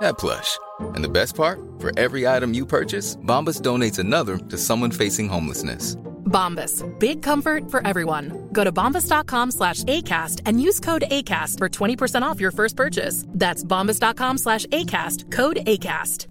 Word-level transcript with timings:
that 0.00 0.18
plush. 0.18 0.58
And 0.94 1.04
the 1.04 1.08
best 1.08 1.34
part? 1.34 1.60
For 1.78 1.98
every 1.98 2.26
item 2.26 2.54
you 2.54 2.66
purchase, 2.66 3.16
Bombas 3.16 3.60
donates 3.60 3.98
another 3.98 4.36
to 4.36 4.58
someone 4.58 4.90
facing 4.90 5.28
homelessness. 5.28 5.96
Bombas. 6.30 6.82
Big 6.98 7.22
comfort 7.22 7.70
for 7.70 7.86
everyone. 7.86 8.48
Go 8.52 8.64
to 8.64 8.72
bombas.com 8.72 9.50
slash 9.50 9.82
ACAST 9.84 10.42
and 10.46 10.62
use 10.62 10.80
code 10.80 11.04
ACAST 11.10 11.58
for 11.58 11.68
20% 11.68 12.22
off 12.22 12.40
your 12.40 12.52
first 12.52 12.76
purchase. 12.76 13.24
That's 13.28 13.64
bombas.com 13.64 14.38
slash 14.38 14.66
ACAST. 14.66 15.30
Code 15.30 15.56
ACAST. 15.66 16.28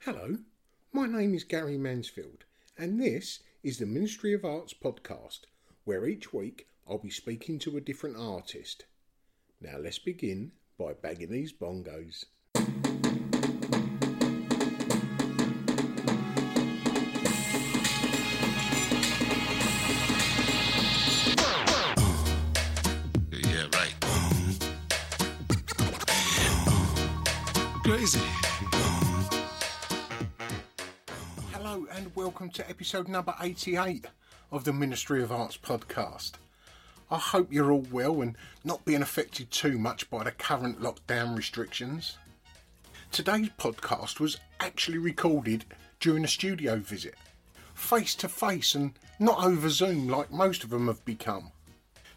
Hello, 0.00 0.36
my 0.92 1.06
name 1.06 1.34
is 1.34 1.42
Gary 1.42 1.76
Mansfield, 1.76 2.44
and 2.78 3.00
this 3.00 3.40
is 3.64 3.78
the 3.78 3.86
Ministry 3.86 4.32
of 4.34 4.44
Arts 4.44 4.72
podcast, 4.72 5.40
where 5.82 6.06
each 6.06 6.32
week 6.32 6.68
I'll 6.88 6.98
be 6.98 7.10
speaking 7.10 7.58
to 7.58 7.76
a 7.76 7.80
different 7.80 8.16
artist. 8.16 8.84
Now 9.60 9.78
let's 9.78 9.98
begin 9.98 10.52
by 10.78 10.92
bagging 10.92 11.30
these 11.30 11.50
bongos. 11.50 12.26
Yeah, 23.32 23.66
right. 23.72 23.94
Crazy. 27.82 28.20
Hello, 31.52 31.86
and 31.92 32.14
welcome 32.14 32.50
to 32.50 32.68
episode 32.68 33.08
number 33.08 33.34
88 33.40 34.04
of 34.52 34.64
the 34.64 34.74
Ministry 34.74 35.22
of 35.22 35.32
Arts 35.32 35.56
podcast. 35.56 36.32
I 37.08 37.18
hope 37.18 37.52
you're 37.52 37.70
all 37.70 37.86
well 37.92 38.20
and 38.20 38.36
not 38.64 38.84
being 38.84 39.02
affected 39.02 39.50
too 39.52 39.78
much 39.78 40.10
by 40.10 40.24
the 40.24 40.32
current 40.32 40.80
lockdown 40.80 41.36
restrictions. 41.36 42.16
Today's 43.12 43.50
podcast 43.58 44.18
was 44.18 44.38
actually 44.58 44.98
recorded 44.98 45.64
during 46.00 46.24
a 46.24 46.28
studio 46.28 46.76
visit, 46.76 47.14
face 47.74 48.16
to 48.16 48.28
face 48.28 48.74
and 48.74 48.92
not 49.20 49.44
over 49.44 49.70
Zoom 49.70 50.08
like 50.08 50.32
most 50.32 50.64
of 50.64 50.70
them 50.70 50.88
have 50.88 51.04
become. 51.04 51.52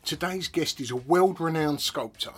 Today's 0.03 0.47
guest 0.47 0.81
is 0.81 0.89
a 0.89 0.95
world 0.95 1.39
renowned 1.39 1.81
sculptor 1.81 2.33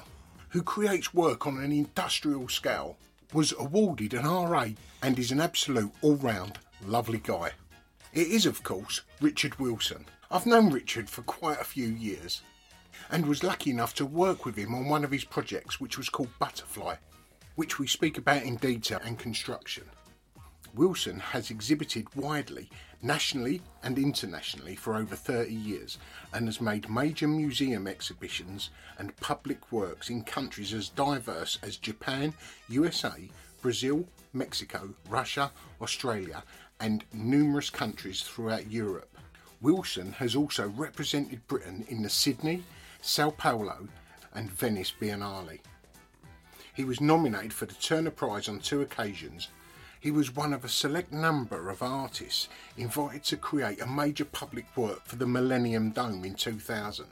who 0.49 0.61
creates 0.61 1.13
work 1.13 1.47
on 1.47 1.57
an 1.57 1.71
industrial 1.71 2.49
scale, 2.49 2.97
was 3.31 3.53
awarded 3.57 4.13
an 4.13 4.25
RA, 4.25 4.67
and 5.01 5.17
is 5.17 5.31
an 5.31 5.39
absolute 5.39 5.91
all 6.01 6.17
round 6.17 6.59
lovely 6.85 7.19
guy. 7.23 7.51
It 8.11 8.27
is, 8.27 8.45
of 8.45 8.61
course, 8.61 9.01
Richard 9.21 9.57
Wilson. 9.57 10.05
I've 10.33 10.45
known 10.45 10.69
Richard 10.69 11.09
for 11.09 11.23
quite 11.23 11.59
a 11.59 11.65
few 11.65 11.87
years 11.87 12.41
and 13.09 13.25
was 13.25 13.43
lucky 13.43 13.69
enough 13.69 13.93
to 13.95 14.05
work 14.05 14.45
with 14.45 14.55
him 14.55 14.73
on 14.73 14.87
one 14.87 15.03
of 15.03 15.11
his 15.11 15.25
projects, 15.25 15.81
which 15.81 15.97
was 15.97 16.07
called 16.07 16.29
Butterfly, 16.39 16.95
which 17.55 17.79
we 17.79 17.85
speak 17.85 18.17
about 18.17 18.43
in 18.43 18.55
detail 18.55 19.01
and 19.03 19.19
construction. 19.19 19.83
Wilson 20.73 21.19
has 21.19 21.51
exhibited 21.51 22.07
widely, 22.15 22.69
nationally 23.01 23.61
and 23.83 23.97
internationally, 23.97 24.77
for 24.77 24.95
over 24.95 25.17
30 25.17 25.53
years 25.53 25.97
and 26.33 26.45
has 26.45 26.61
made 26.61 26.89
major 26.89 27.27
museum 27.27 27.85
exhibitions 27.85 28.69
and 28.99 29.17
public 29.17 29.69
works 29.69 30.09
in 30.09 30.23
countries 30.23 30.73
as 30.73 30.87
diverse 30.87 31.59
as 31.61 31.75
Japan, 31.75 32.33
USA, 32.69 33.29
Brazil, 33.61 34.07
Mexico, 34.31 34.93
Russia, 35.09 35.51
Australia, 35.81 36.41
and 36.79 37.03
numerous 37.11 37.69
countries 37.69 38.21
throughout 38.21 38.71
Europe. 38.71 39.10
Wilson 39.61 40.13
has 40.13 40.35
also 40.35 40.69
represented 40.69 41.47
Britain 41.47 41.85
in 41.87 42.01
the 42.01 42.09
Sydney, 42.09 42.63
Sao 43.01 43.29
Paulo, 43.29 43.87
and 44.33 44.51
Venice 44.51 44.91
Biennale. 44.99 45.59
He 46.73 46.83
was 46.83 46.99
nominated 46.99 47.53
for 47.53 47.67
the 47.67 47.75
Turner 47.75 48.09
Prize 48.09 48.49
on 48.49 48.59
two 48.59 48.81
occasions. 48.81 49.49
He 49.99 50.09
was 50.09 50.35
one 50.35 50.51
of 50.51 50.65
a 50.65 50.69
select 50.69 51.11
number 51.11 51.69
of 51.69 51.83
artists 51.83 52.49
invited 52.75 53.23
to 53.25 53.37
create 53.37 53.81
a 53.81 53.85
major 53.85 54.25
public 54.25 54.65
work 54.75 55.05
for 55.05 55.15
the 55.17 55.27
Millennium 55.27 55.91
Dome 55.91 56.25
in 56.25 56.33
2000. 56.33 57.05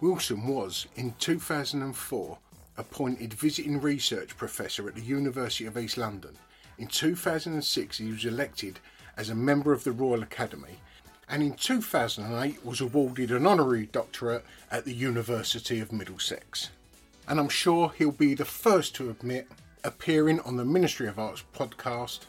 Wilson 0.00 0.46
was, 0.46 0.88
in 0.96 1.14
2004, 1.20 2.38
appointed 2.76 3.34
visiting 3.34 3.80
research 3.80 4.36
professor 4.36 4.88
at 4.88 4.96
the 4.96 5.00
University 5.00 5.66
of 5.66 5.78
East 5.78 5.96
London. 5.96 6.36
In 6.78 6.88
2006, 6.88 7.98
he 7.98 8.10
was 8.10 8.24
elected 8.24 8.80
as 9.16 9.30
a 9.30 9.34
member 9.34 9.72
of 9.72 9.84
the 9.84 9.92
Royal 9.92 10.22
Academy 10.22 10.78
and 11.28 11.42
in 11.42 11.52
2008 11.54 12.64
was 12.64 12.80
awarded 12.80 13.30
an 13.30 13.46
honorary 13.46 13.86
doctorate 13.86 14.44
at 14.70 14.84
the 14.84 14.94
University 14.94 15.80
of 15.80 15.92
Middlesex. 15.92 16.70
And 17.28 17.38
I'm 17.38 17.48
sure 17.48 17.92
he'll 17.96 18.10
be 18.10 18.34
the 18.34 18.44
first 18.44 18.94
to 18.96 19.10
admit 19.10 19.48
appearing 19.84 20.40
on 20.40 20.56
the 20.56 20.64
Ministry 20.64 21.06
of 21.06 21.18
Arts 21.18 21.44
podcast 21.54 22.20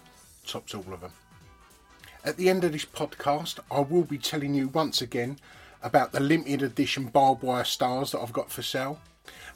tops 0.46 0.74
all 0.74 0.94
of 0.94 1.02
them. 1.02 1.14
At 2.26 2.36
the 2.36 2.50
end 2.50 2.64
of 2.64 2.74
this 2.74 2.86
podcast, 2.86 3.59
I 3.72 3.80
will 3.80 4.04
be 4.04 4.18
telling 4.18 4.54
you 4.54 4.68
once 4.68 5.02
again 5.02 5.38
about 5.82 6.12
the 6.12 6.20
limited 6.20 6.62
edition 6.62 7.06
barbed 7.06 7.44
wire 7.44 7.64
stars 7.64 8.12
that 8.12 8.20
I've 8.20 8.34
got 8.34 8.52
for 8.52 8.62
sale, 8.62 9.00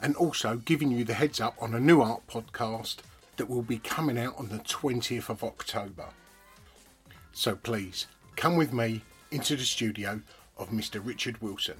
and 0.00 0.16
also 0.16 0.56
giving 0.56 0.90
you 0.90 1.04
the 1.04 1.14
heads 1.14 1.40
up 1.40 1.54
on 1.60 1.74
a 1.74 1.80
new 1.80 2.00
art 2.00 2.26
podcast 2.26 2.96
that 3.36 3.50
will 3.50 3.62
be 3.62 3.78
coming 3.78 4.18
out 4.18 4.38
on 4.38 4.48
the 4.48 4.58
20th 4.58 5.28
of 5.28 5.44
October. 5.44 6.06
So 7.32 7.56
please 7.56 8.06
come 8.36 8.56
with 8.56 8.72
me 8.72 9.02
into 9.30 9.56
the 9.56 9.64
studio 9.64 10.20
of 10.56 10.70
Mr. 10.70 11.04
Richard 11.04 11.40
Wilson. 11.42 11.76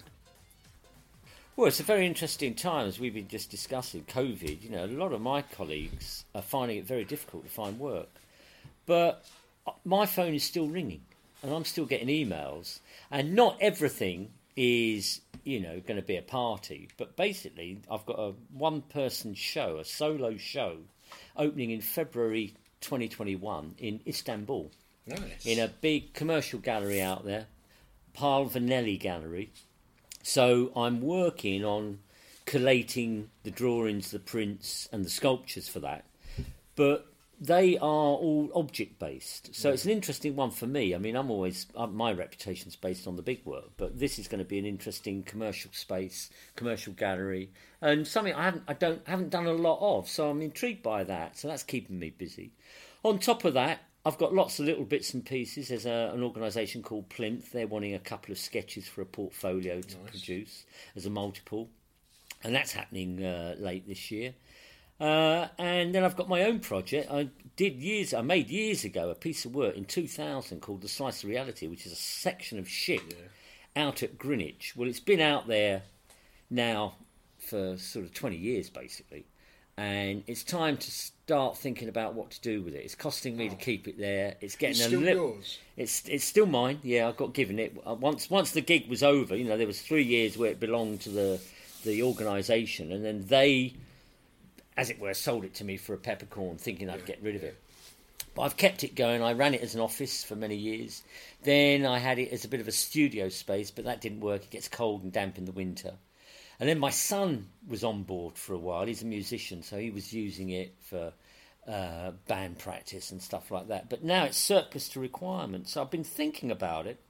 Well, 1.57 1.69
it's 1.69 1.79
a 1.79 1.85
very 1.85 2.05
interesting 2.05 2.55
time, 2.55 2.89
as 2.89 2.99
we've 2.99 3.15
been 3.15 3.29
just 3.29 3.49
discussing 3.49 4.05
COVID. 4.07 4.63
You 4.63 4.71
know, 4.71 4.85
a 4.85 4.87
lot 4.87 5.13
of 5.13 5.21
my 5.21 5.43
colleagues 5.43 6.25
are 6.35 6.43
finding 6.43 6.79
it 6.79 6.85
very 6.85 7.05
difficult 7.05 7.45
to 7.45 7.51
find 7.51 7.79
work. 7.79 8.09
But 8.87 9.25
uh, 9.65 9.71
my 9.85 10.05
phone 10.07 10.35
is 10.35 10.43
still 10.43 10.67
ringing, 10.67 11.03
and 11.43 11.53
I'm 11.53 11.65
still 11.65 11.87
getting 11.87 12.09
emails. 12.09 12.81
And 13.11 13.35
not 13.35 13.57
everything 13.61 14.31
is, 14.57 15.21
you 15.45 15.61
know, 15.61 15.81
going 15.81 16.01
to 16.01 16.07
be 16.07 16.17
a 16.17 16.23
party. 16.23 16.89
But 16.97 17.17
basically, 17.17 17.81
I've 17.89 18.05
got 18.05 18.19
a 18.19 18.33
one 18.53 18.83
person 18.83 19.35
show, 19.35 19.79
a 19.79 19.85
solo 19.85 20.37
show, 20.37 20.79
opening 21.37 21.71
in 21.71 21.81
February 21.81 22.55
2021 22.81 23.77
in 23.79 24.01
Istanbul. 24.07 24.73
Nice. 25.07 25.45
In 25.45 25.59
a 25.59 25.69
big 25.69 26.15
commercial 26.15 26.59
gallery 26.59 27.01
out 27.01 27.25
there, 27.25 27.47
Pilevneli 28.17 28.99
Gallery. 28.99 29.53
So 30.23 30.73
I'm 30.75 31.01
working 31.03 31.65
on 31.65 31.99
collating 32.47 33.31
the 33.43 33.51
drawings, 33.51 34.11
the 34.11 34.19
prints, 34.19 34.89
and 34.93 35.05
the 35.05 35.11
sculptures 35.11 35.69
for 35.69 35.81
that. 35.81 36.05
But 36.77 37.07
they 37.41 37.77
are 37.77 37.83
all 37.83 38.51
object 38.55 38.99
based. 38.99 39.55
So 39.55 39.71
it's 39.71 39.85
an 39.85 39.91
interesting 39.91 40.37
one 40.37 40.51
for 40.51 40.67
me. 40.67 40.95
I 40.95 40.99
mean, 40.99 41.17
I'm 41.17 41.31
always 41.31 41.67
uh, 41.77 41.87
my 41.87 42.13
reputation's 42.13 42.77
based 42.77 43.07
on 43.07 43.17
the 43.17 43.23
big 43.23 43.45
work, 43.45 43.71
but 43.77 43.99
this 43.99 44.19
is 44.19 44.29
going 44.29 44.39
to 44.39 44.45
be 44.45 44.59
an 44.59 44.65
interesting 44.65 45.23
commercial 45.23 45.71
space, 45.73 46.31
commercial 46.57 46.93
gallery, 46.93 47.51
and 47.81 48.07
something 48.07 48.35
I 48.35 48.45
haven't 48.45 48.63
I 48.69 48.75
don't 48.75 49.07
haven't 49.07 49.31
done 49.31 49.47
a 49.47 49.53
lot 49.53 49.79
of. 49.81 50.09
So 50.09 50.31
I'm 50.31 50.43
intrigued 50.43 50.83
by 50.83 51.05
that. 51.05 51.37
So 51.37 51.49
that's 51.49 51.63
keeping 51.63 51.99
me 51.99 52.11
busy. 52.11 52.53
On 53.03 53.19
top 53.19 53.45
of 53.45 53.55
that, 53.55 53.81
I've 54.07 54.19
got 54.19 54.35
lots 54.35 54.59
of 54.59 54.67
little 54.67 54.85
bits 54.85 55.15
and 55.15 55.25
pieces. 55.25 55.69
There's 55.69 55.87
a, 55.87 56.13
an 56.15 56.23
organisation 56.23 56.83
called 56.83 57.09
Plinth. 57.09 57.53
They're 57.53 57.67
wanting 57.67 57.95
a 57.95 57.99
couple 57.99 58.33
of 58.33 58.39
sketches 58.39 58.87
for 58.87 59.01
a 59.01 59.07
portfolio 59.07 59.81
to 59.81 59.97
produce 59.97 60.67
as 60.95 61.07
a 61.07 61.11
multiple, 61.11 61.71
and 62.43 62.55
that's 62.55 62.73
happening 62.73 63.25
uh, 63.25 63.55
late 63.59 63.89
this 63.89 64.11
year. 64.11 64.35
Uh, 65.01 65.49
and 65.59 65.95
then 65.95 66.05
I've 66.05 66.17
got 66.17 66.29
my 66.29 66.43
own 66.45 66.61
project. 66.61 67.11
I 67.11 67.31
did 67.57 67.81
years. 67.81 68.13
I 68.15 68.21
made 68.21 68.49
years 68.51 68.85
ago 68.85 69.11
a 69.11 69.15
piece 69.15 69.45
of 69.45 69.55
work 69.55 69.77
in 69.77 69.85
2000 69.87 70.61
called 70.61 70.83
the 70.83 70.89
Slice 70.89 71.25
of 71.25 71.31
Reality, 71.31 71.67
which 71.67 71.87
is 71.87 71.93
a 71.93 71.97
section 71.97 72.59
of 72.59 72.69
ship 72.69 73.03
out 73.75 74.03
at 74.03 74.19
Greenwich. 74.19 74.75
Well, 74.77 74.89
it's 74.89 75.01
been 75.01 75.21
out 75.21 75.49
there 75.49 75.83
now 76.51 76.97
for 77.39 77.77
sort 77.77 78.05
of 78.05 78.15
20 78.15 78.37
years, 78.37 78.71
basically, 78.71 79.27
and 79.77 80.23
it's 80.27 80.45
time 80.45 80.77
to 80.77 80.91
start 80.91 81.57
thinking 81.57 81.89
about 81.89 82.15
what 82.15 82.31
to 82.31 82.41
do 82.41 82.63
with 82.63 82.75
it. 82.75 82.85
It's 82.85 82.95
costing 82.95 83.37
me 83.37 83.49
to 83.49 83.57
keep 83.57 83.89
it 83.89 83.99
there. 83.99 84.37
It's 84.41 84.57
getting 84.57 84.73
It's 84.77 84.81
a 84.81 84.89
still 84.89 85.01
little. 85.01 85.29
yours? 85.35 85.59
It's 85.77 86.07
it's 86.09 86.25
still 86.25 86.47
mine. 86.47 86.79
Yeah, 86.83 87.09
I 87.09 87.13
got 87.13 87.33
given 87.35 87.59
it 87.59 87.77
Uh, 87.87 87.95
once. 87.95 88.31
Once 88.31 88.53
the 88.53 88.61
gig 88.61 88.89
was 88.89 89.03
over, 89.03 89.35
you 89.37 89.45
know, 89.45 89.57
there 89.57 89.67
was 89.67 89.81
three 89.81 90.05
years 90.05 90.37
where 90.39 90.51
it 90.51 90.61
belonged 90.61 91.01
to 91.03 91.11
the 91.11 91.41
the 91.85 92.03
organisation, 92.03 92.93
and 92.93 93.05
then 93.05 93.27
they 93.27 93.75
as 94.77 94.91
it 94.91 94.99
were, 94.99 95.15
sold 95.15 95.45
it 95.45 95.55
to 95.55 95.65
me 95.65 95.77
for 95.77 95.95
a 95.95 95.99
peppercorn, 95.99 96.57
thinking 96.59 96.91
I'd 96.91 97.07
get 97.07 97.23
rid 97.23 97.37
of 97.37 97.45
it. 97.45 97.57
But 98.35 98.43
I've 98.43 98.57
kept 98.57 98.83
it 98.83 98.97
going. 98.97 99.23
I 99.23 99.33
ran 99.33 99.55
it 99.55 99.61
as 99.61 99.77
an 99.77 99.81
office 99.81 100.25
for 100.25 100.35
many 100.35 100.57
years. 100.57 101.05
Then 101.45 101.87
I 101.87 101.99
had 102.01 102.19
it 102.19 102.33
as 102.33 102.45
a 102.45 102.49
bit 102.49 102.59
of 102.61 102.67
a 102.67 102.73
studio 102.73 103.29
space, 103.29 103.71
but 103.71 103.85
that 103.85 104.01
didn't 104.01 104.19
work. 104.21 104.43
It 104.43 104.51
gets 104.51 104.67
cold 104.67 105.05
and 105.05 105.13
damp 105.13 105.39
in 105.39 105.45
the 105.45 105.53
winter. 105.53 105.93
And 106.61 106.69
then 106.69 106.79
my 106.79 106.91
son 106.91 107.49
was 107.67 107.83
on 107.85 108.03
board 108.05 108.37
for 108.37 108.55
a 108.55 108.59
while. 108.59 108.87
He's 108.87 109.03
a 109.03 109.07
musician, 109.07 109.63
so 109.63 109.79
he 109.79 109.91
was 109.91 110.13
using 110.13 110.51
it 110.51 110.75
for 110.81 111.13
uh, 111.69 112.13
band 112.29 112.59
practice 112.59 113.11
and 113.11 113.21
stuff 113.21 113.51
like 113.51 113.69
that. 113.69 113.89
But 113.89 114.05
now 114.05 114.25
it's 114.25 114.39
surplus 114.39 114.89
to 114.91 115.01
requirement. 115.01 115.69
So 115.69 115.81
I've 115.83 115.91
been 115.91 116.05
thinking 116.05 116.51
about 116.51 116.87
it. 116.87 117.01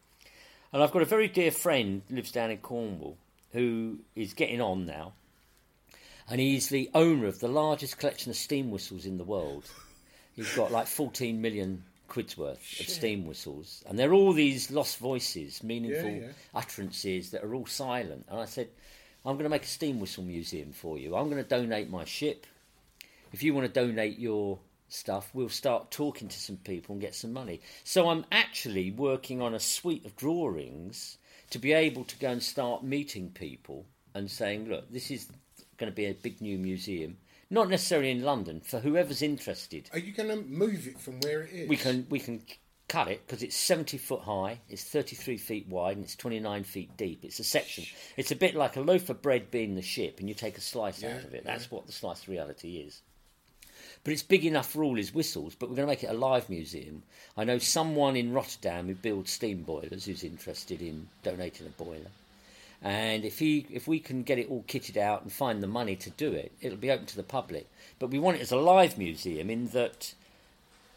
And 0.72 0.82
I've 0.82 0.92
got 0.92 1.02
a 1.02 1.06
very 1.06 1.28
dear 1.28 1.50
friend 1.50 2.02
lives 2.10 2.32
down 2.32 2.50
in 2.50 2.58
Cornwall 2.58 3.16
who 3.52 4.00
is 4.16 4.34
getting 4.34 4.60
on 4.60 4.86
now 4.86 5.12
and 6.28 6.40
he's 6.40 6.68
the 6.68 6.90
owner 6.94 7.26
of 7.26 7.40
the 7.40 7.48
largest 7.48 7.98
collection 7.98 8.30
of 8.30 8.36
steam 8.36 8.70
whistles 8.70 9.06
in 9.06 9.18
the 9.18 9.24
world. 9.24 9.64
He's 10.34 10.54
got 10.56 10.72
like 10.72 10.86
14 10.86 11.40
million 11.40 11.84
quid's 12.08 12.36
worth 12.36 12.80
of 12.80 12.88
steam 12.88 13.26
whistles, 13.26 13.82
and 13.86 13.98
they're 13.98 14.12
all 14.12 14.32
these 14.32 14.70
lost 14.70 14.98
voices, 14.98 15.62
meaningful 15.62 16.10
Yeah, 16.10 16.26
yeah. 16.26 16.32
utterances 16.54 17.30
that 17.30 17.44
are 17.44 17.54
all 17.54 17.66
silent. 17.66 18.26
And 18.28 18.40
I 18.40 18.46
said, 18.46 18.68
I'm 19.24 19.36
going 19.36 19.44
to 19.44 19.50
make 19.50 19.64
a 19.64 19.66
steam 19.66 20.00
whistle 20.00 20.24
museum 20.24 20.72
for 20.72 20.98
you. 20.98 21.16
I'm 21.16 21.30
going 21.30 21.42
to 21.42 21.48
donate 21.48 21.88
my 21.88 22.04
ship. 22.04 22.46
If 23.32 23.42
you 23.42 23.54
want 23.54 23.66
to 23.66 23.80
donate 23.80 24.18
your 24.18 24.58
stuff, 24.88 25.30
we'll 25.32 25.48
start 25.48 25.90
talking 25.90 26.28
to 26.28 26.38
some 26.38 26.58
people 26.58 26.92
and 26.92 27.00
get 27.00 27.14
some 27.14 27.32
money. 27.32 27.60
So 27.84 28.08
I'm 28.08 28.24
actually 28.30 28.90
working 28.90 29.40
on 29.40 29.54
a 29.54 29.60
suite 29.60 30.04
of 30.04 30.16
drawings 30.16 31.18
to 31.50 31.58
be 31.58 31.72
able 31.72 32.04
to 32.04 32.18
go 32.18 32.30
and 32.30 32.42
start 32.42 32.84
meeting 32.84 33.30
people 33.30 33.86
and 34.14 34.30
saying, 34.30 34.68
look, 34.68 34.90
this 34.92 35.10
is 35.10 35.28
going 35.78 35.90
to 35.90 35.96
be 35.96 36.06
a 36.06 36.14
big 36.14 36.40
new 36.40 36.58
museum. 36.58 37.16
Not 37.50 37.68
necessarily 37.68 38.10
in 38.10 38.22
London, 38.22 38.60
for 38.60 38.80
whoever's 38.80 39.22
interested. 39.22 39.88
Are 39.92 39.98
you 39.98 40.12
going 40.12 40.30
to 40.30 40.36
move 40.36 40.86
it 40.86 40.98
from 40.98 41.20
where 41.20 41.42
it 41.42 41.50
is? 41.52 41.68
We 41.68 41.76
can 41.76 42.06
we 42.08 42.18
can 42.18 42.42
cut 42.88 43.08
it 43.08 43.26
because 43.26 43.42
it's 43.42 43.56
70 43.56 43.98
foot 43.98 44.22
high, 44.22 44.60
it's 44.68 44.84
33 44.84 45.36
feet 45.36 45.68
wide, 45.68 45.96
and 45.96 46.04
it's 46.04 46.16
29 46.16 46.64
feet 46.64 46.96
deep. 46.96 47.24
It's 47.24 47.40
a 47.40 47.44
section. 47.44 47.84
It's 48.16 48.30
a 48.30 48.36
bit 48.36 48.54
like 48.54 48.76
a 48.76 48.80
loaf 48.80 49.10
of 49.10 49.22
bread 49.22 49.50
being 49.50 49.74
the 49.74 49.82
ship, 49.82 50.20
and 50.20 50.28
you 50.28 50.34
take 50.34 50.58
a 50.58 50.62
slice 50.62 51.02
out 51.02 51.24
of 51.24 51.34
it. 51.34 51.44
That's 51.44 51.70
what 51.70 51.86
the 51.86 51.92
slice 51.92 52.22
of 52.22 52.28
reality 52.28 52.76
is. 52.76 53.02
But 54.04 54.12
it's 54.12 54.22
big 54.22 54.44
enough 54.44 54.70
for 54.70 54.84
all 54.84 54.96
his 54.96 55.14
whistles. 55.14 55.54
But 55.54 55.68
we're 55.68 55.76
going 55.76 55.88
to 55.88 55.92
make 55.92 56.04
it 56.04 56.10
a 56.10 56.18
live 56.18 56.50
museum. 56.50 57.02
I 57.36 57.44
know 57.44 57.58
someone 57.58 58.16
in 58.16 58.32
Rotterdam 58.32 58.86
who 58.86 58.94
builds 58.94 59.30
steam 59.30 59.62
boilers 59.62 60.04
who's 60.04 60.22
interested 60.22 60.82
in 60.82 61.08
donating 61.22 61.66
a 61.66 61.70
boiler. 61.70 62.10
And 62.82 63.24
if 63.24 63.38
he, 63.38 63.66
if 63.70 63.88
we 63.88 63.98
can 63.98 64.22
get 64.22 64.38
it 64.38 64.50
all 64.50 64.62
kitted 64.68 64.98
out 64.98 65.22
and 65.22 65.32
find 65.32 65.62
the 65.62 65.66
money 65.66 65.96
to 65.96 66.10
do 66.10 66.32
it, 66.32 66.52
it'll 66.60 66.76
be 66.76 66.90
open 66.90 67.06
to 67.06 67.16
the 67.16 67.22
public. 67.22 67.66
But 67.98 68.10
we 68.10 68.18
want 68.18 68.36
it 68.36 68.42
as 68.42 68.52
a 68.52 68.58
live 68.58 68.98
museum 68.98 69.48
in 69.48 69.68
that, 69.68 70.12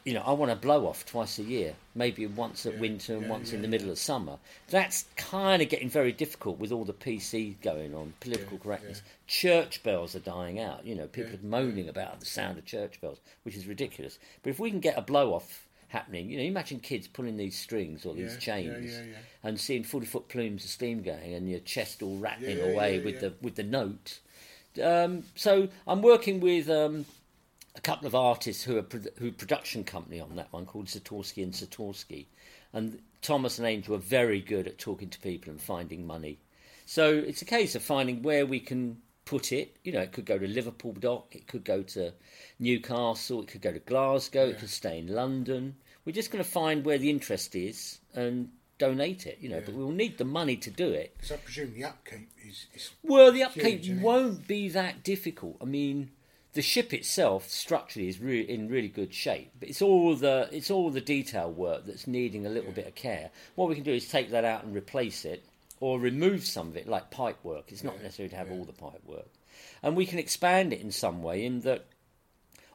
you 0.07 0.13
know, 0.13 0.23
I 0.25 0.31
want 0.31 0.51
a 0.51 0.55
blow 0.55 0.87
off 0.87 1.05
twice 1.05 1.37
a 1.37 1.43
year, 1.43 1.73
maybe 1.93 2.25
once 2.25 2.65
at 2.65 2.79
winter 2.79 3.17
and 3.17 3.27
once 3.27 3.51
in 3.51 3.61
the 3.61 3.67
middle 3.67 3.89
of 3.91 3.97
summer. 3.99 4.37
That's 4.69 5.03
kind 5.17 5.61
of 5.61 5.67
getting 5.67 5.89
very 5.89 6.13
difficult 6.13 6.59
with 6.59 6.71
all 6.71 6.85
the 6.85 6.93
PC 6.93 7.59
going 7.61 7.93
on, 7.93 8.13
political 8.21 8.57
correctness. 8.57 9.01
Church 9.27 9.83
bells 9.83 10.15
are 10.15 10.19
dying 10.19 10.61
out. 10.61 10.85
You 10.85 10.95
know, 10.95 11.07
people 11.07 11.33
are 11.33 11.45
moaning 11.45 11.89
about 11.89 12.21
the 12.21 12.25
sound 12.25 12.57
of 12.57 12.63
church 12.63 13.01
bells, 13.01 13.19
which 13.43 13.57
is 13.57 13.67
ridiculous. 13.67 14.17
But 14.43 14.51
if 14.51 14.59
we 14.61 14.69
can 14.71 14.79
get 14.79 14.97
a 14.97 15.01
blow 15.01 15.33
off 15.33 15.67
happening, 15.89 16.29
you 16.29 16.37
know, 16.37 16.43
imagine 16.43 16.79
kids 16.79 17.09
pulling 17.09 17.35
these 17.35 17.59
strings 17.59 18.05
or 18.05 18.13
these 18.13 18.37
Yeah, 18.47 18.55
yeah, 18.55 18.71
chains 18.71 18.93
yeah, 18.93 19.03
yeah. 19.03 19.17
and 19.43 19.59
seeing 19.59 19.83
forty 19.83 20.05
foot 20.05 20.29
plumes 20.29 20.63
of 20.63 20.69
steam 20.69 21.03
going 21.03 21.33
and 21.33 21.49
your 21.49 21.59
chest 21.59 22.01
all 22.01 22.15
rattling 22.17 22.59
Yeah, 22.59 22.63
away 22.71 22.99
yeah, 22.99 23.03
with 23.03 23.15
yeah. 23.15 23.21
the 23.21 23.33
with 23.41 23.55
the 23.55 23.63
note. 23.63 24.19
Um, 24.81 25.23
so 25.35 25.67
I'm 25.85 26.01
working 26.01 26.39
with 26.39 26.69
um, 26.69 27.05
a 27.77 27.81
couple 27.81 28.07
of 28.07 28.15
artists 28.15 28.63
who 28.63 28.77
are 28.77 28.85
who 29.19 29.31
production 29.31 29.83
company 29.83 30.19
on 30.19 30.35
that 30.35 30.51
one 30.51 30.65
called 30.65 30.87
Zatorski 30.87 31.43
and 31.43 31.53
Zatorski, 31.53 32.25
and 32.73 32.99
Thomas 33.21 33.59
and 33.59 33.67
Angel 33.67 33.95
are 33.95 33.99
very 33.99 34.41
good 34.41 34.67
at 34.67 34.79
talking 34.79 35.09
to 35.09 35.19
people 35.19 35.51
and 35.51 35.61
finding 35.61 36.05
money. 36.05 36.39
So 36.85 37.13
it's 37.13 37.41
a 37.41 37.45
case 37.45 37.75
of 37.75 37.83
finding 37.83 38.21
where 38.23 38.45
we 38.45 38.59
can 38.59 38.97
put 39.25 39.51
it. 39.51 39.77
You 39.83 39.91
know, 39.91 40.01
it 40.01 40.11
could 40.11 40.25
go 40.25 40.37
to 40.37 40.47
Liverpool 40.47 40.93
Dock, 40.93 41.35
it 41.35 41.47
could 41.47 41.63
go 41.63 41.83
to 41.83 42.13
Newcastle, 42.59 43.41
it 43.41 43.47
could 43.47 43.61
go 43.61 43.71
to 43.71 43.79
Glasgow, 43.79 44.47
it 44.47 44.59
could 44.59 44.69
stay 44.69 44.99
in 44.99 45.07
London. 45.07 45.75
We're 46.05 46.13
just 46.13 46.31
going 46.31 46.43
to 46.43 46.49
find 46.49 46.85
where 46.85 46.97
the 46.97 47.09
interest 47.09 47.55
is 47.55 47.99
and 48.15 48.49
donate 48.79 49.27
it. 49.27 49.37
You 49.41 49.49
know, 49.49 49.61
but 49.63 49.75
we'll 49.75 49.91
need 49.91 50.17
the 50.17 50.25
money 50.25 50.55
to 50.55 50.71
do 50.71 50.89
it. 50.89 51.13
Because 51.17 51.33
I 51.33 51.37
presume 51.37 51.73
the 51.73 51.83
upkeep 51.83 52.29
is. 52.47 52.67
is 52.73 52.91
Well, 53.03 53.31
the 53.31 53.43
upkeep 53.43 53.63
Huge, 53.63 53.81
isn't 53.81 53.99
it? 53.99 54.01
won't 54.01 54.47
be 54.47 54.69
that 54.69 55.03
difficult. 55.03 55.57
I 55.61 55.65
mean, 55.65 56.11
the 56.57 56.63
ship 56.63 56.91
itself 56.91 57.47
structurally 57.51 58.09
is 58.09 58.19
re- 58.19 58.41
in 58.41 58.67
really 58.67 58.87
good 58.87 59.13
shape, 59.13 59.51
but 59.59 59.69
it's 59.69 59.79
all 59.79 60.15
the 60.15 60.49
it's 60.51 60.71
all 60.71 60.89
the 60.89 60.99
detail 60.99 61.51
work 61.51 61.85
that's 61.85 62.07
needing 62.07 62.47
a 62.47 62.49
little 62.49 62.71
bit 62.71 62.87
of 62.87 62.95
care. 62.95 63.29
What 63.53 63.69
we 63.69 63.75
can 63.75 63.83
do 63.83 63.93
is 63.93 64.07
take 64.09 64.31
that 64.31 64.43
out 64.43 64.63
and 64.63 64.75
replace 64.75 65.23
it, 65.23 65.45
or 65.79 65.99
remove 65.99 66.43
some 66.43 66.69
of 66.69 66.75
it, 66.75 66.87
like 66.87 67.11
pipe 67.11 67.37
work. 67.43 67.65
It's 67.71 67.83
not 67.83 68.01
necessary 68.01 68.29
to 68.29 68.35
have 68.35 68.49
all 68.49 68.65
the 68.65 68.73
pipe 68.73 69.03
work, 69.05 69.27
and 69.83 69.95
we 69.95 70.07
can 70.07 70.17
expand 70.17 70.73
it 70.73 70.81
in 70.81 70.91
some 70.91 71.21
way 71.21 71.45
in 71.45 71.61
that. 71.61 71.85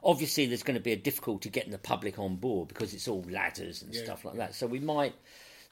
Obviously, 0.01 0.45
there's 0.45 0.63
going 0.63 0.77
to 0.77 0.83
be 0.83 0.93
a 0.93 0.97
difficulty 0.97 1.49
getting 1.49 1.71
the 1.71 1.77
public 1.77 2.17
on 2.19 2.37
board 2.37 2.69
because 2.69 2.93
it's 2.93 3.09
all 3.09 3.25
ladders 3.29 3.81
and 3.81 3.93
stuff 3.93 4.23
like 4.23 4.35
that. 4.35 4.55
So 4.55 4.65
we 4.65 4.79
might 4.79 5.13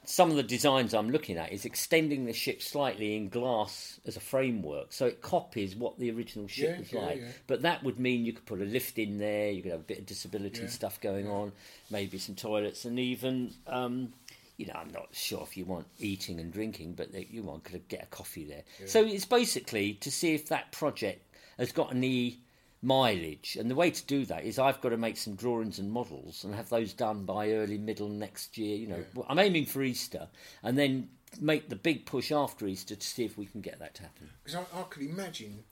some 0.04 0.32
of 0.32 0.36
the 0.36 0.44
designs 0.44 0.94
I'm 0.94 1.10
looking 1.12 1.38
at 1.38 1.52
is 1.52 1.64
extending 1.64 2.26
the 2.26 2.34
ship 2.34 2.62
slightly 2.62 3.16
in 3.16 3.30
glass 3.30 4.00
as 4.06 4.18
a 4.18 4.20
framework, 4.20 4.94
so 4.94 5.06
it 5.06 5.22
copies 5.22 5.76
what 5.76 6.00
the 6.00 6.10
original 6.12 6.48
ship 6.48 6.72
Yeah, 6.74 6.80
was 6.80 6.92
yeah, 6.94 7.02
like. 7.02 7.18
yeah. 7.22 7.28
But 7.48 7.62
that 7.62 7.84
would 7.84 8.00
mean 8.00 8.26
you 8.26 8.34
could 8.34 8.46
put 8.46 8.62
a 8.62 8.66
lift 8.66 8.98
in 8.98 9.20
there, 9.20 9.52
you 9.52 9.62
could 9.62 9.72
have 9.72 9.82
a 9.82 9.84
bit 9.84 10.00
of 10.00 10.06
disability 10.08 10.68
stuff 10.68 11.00
going 11.02 11.28
on, 11.28 11.52
maybe 11.92 12.18
some 12.18 12.36
toilets, 12.36 12.84
and 12.86 13.00
even, 13.00 13.54
um, 13.68 14.12
you 14.58 14.66
know, 14.66 14.74
I'm 14.76 14.92
not 14.92 15.10
sure 15.12 15.44
if 15.44 15.56
you 15.56 15.66
want 15.66 15.86
eating 16.00 16.40
and 16.40 16.52
drinking, 16.52 16.94
but 16.94 17.10
you 17.32 17.44
want 17.44 17.64
could 17.64 17.88
get 17.88 18.04
a 18.04 18.08
coffee 18.08 18.44
there. 18.44 18.64
So 18.88 19.04
it's 19.06 19.26
basically 19.26 19.94
to 19.96 20.12
see 20.12 20.34
if 20.34 20.48
that 20.48 20.72
project 20.72 21.24
has 21.58 21.72
got 21.72 21.92
any 21.92 22.40
mileage. 22.82 23.58
And 23.60 23.70
the 23.70 23.76
way 23.76 23.92
to 23.92 24.06
do 24.06 24.26
that 24.26 24.44
is 24.44 24.58
I've 24.60 24.82
got 24.82 24.90
to 24.90 24.98
make 24.98 25.18
some 25.18 25.36
drawings 25.36 25.80
and 25.80 25.92
models 25.92 26.44
and 26.44 26.54
have 26.56 26.70
those 26.70 26.94
done 26.94 27.26
by 27.26 27.52
early, 27.52 27.78
middle 27.78 28.10
next 28.10 28.58
year. 28.58 28.76
You 28.78 28.88
know, 28.88 29.04
I'm 29.30 29.40
aiming 29.40 29.66
for 29.68 29.84
Easter, 29.84 30.28
and 30.64 30.78
then 30.78 31.10
make 31.40 31.70
the 31.70 31.76
big 31.76 32.06
push 32.06 32.32
after 32.32 32.68
Easter 32.68 32.96
to 32.96 33.08
see 33.08 33.24
if 33.24 33.38
we 33.38 33.46
can 33.46 33.62
get 33.62 33.80
that 33.80 33.96
to 33.96 34.02
happen. 34.04 34.30
Because 34.44 34.60
I, 34.74 34.80
I 34.80 34.84
could 34.84 35.04
imagine 35.04 35.64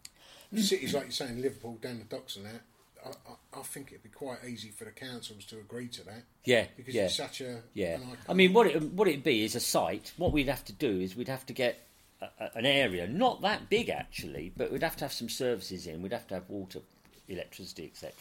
cities 0.56 0.94
like 0.94 1.04
you're 1.04 1.12
saying, 1.12 1.42
Liverpool, 1.42 1.78
down 1.82 2.00
the 2.00 2.06
docks 2.16 2.36
and 2.36 2.46
that. 2.46 2.62
I, 3.06 3.10
I, 3.10 3.60
I 3.60 3.64
think 3.64 3.88
it'd 3.92 4.04
be 4.04 4.10
quite 4.10 4.40
easy 4.46 4.72
for 4.72 4.84
the 4.84 4.92
councils 4.92 5.46
to 5.46 5.58
agree 5.58 5.88
to 5.88 6.04
that. 6.06 6.24
Yeah, 6.44 6.66
Because 6.76 6.94
yeah. 6.94 7.06
it's 7.06 7.16
such 7.16 7.40
a. 7.42 7.62
Yeah, 7.74 7.98
I 8.28 8.34
mean, 8.34 8.52
what 8.52 8.68
it 8.68 8.82
what 8.94 9.08
it'd 9.08 9.24
be 9.24 9.44
is 9.46 9.56
a 9.56 9.60
site. 9.62 10.12
What 10.18 10.34
we'd 10.34 10.50
have 10.50 10.66
to 10.66 10.74
do 10.74 11.00
is 11.00 11.16
we'd 11.16 11.30
have 11.30 11.46
to 11.46 11.54
get 11.54 11.80
a, 12.22 12.26
a- 12.44 12.58
an 12.58 12.66
area, 12.66 13.08
not 13.08 13.42
that 13.44 13.70
big 13.70 13.88
actually, 13.90 14.52
but 14.58 14.70
we'd 14.72 14.84
have 14.84 14.98
to 14.98 15.06
have 15.06 15.14
some 15.14 15.30
services 15.30 15.88
in. 15.88 16.02
We'd 16.02 16.12
have 16.12 16.28
to 16.28 16.34
have 16.34 16.50
water, 16.50 16.80
electricity, 17.30 17.86
etc. 17.86 18.14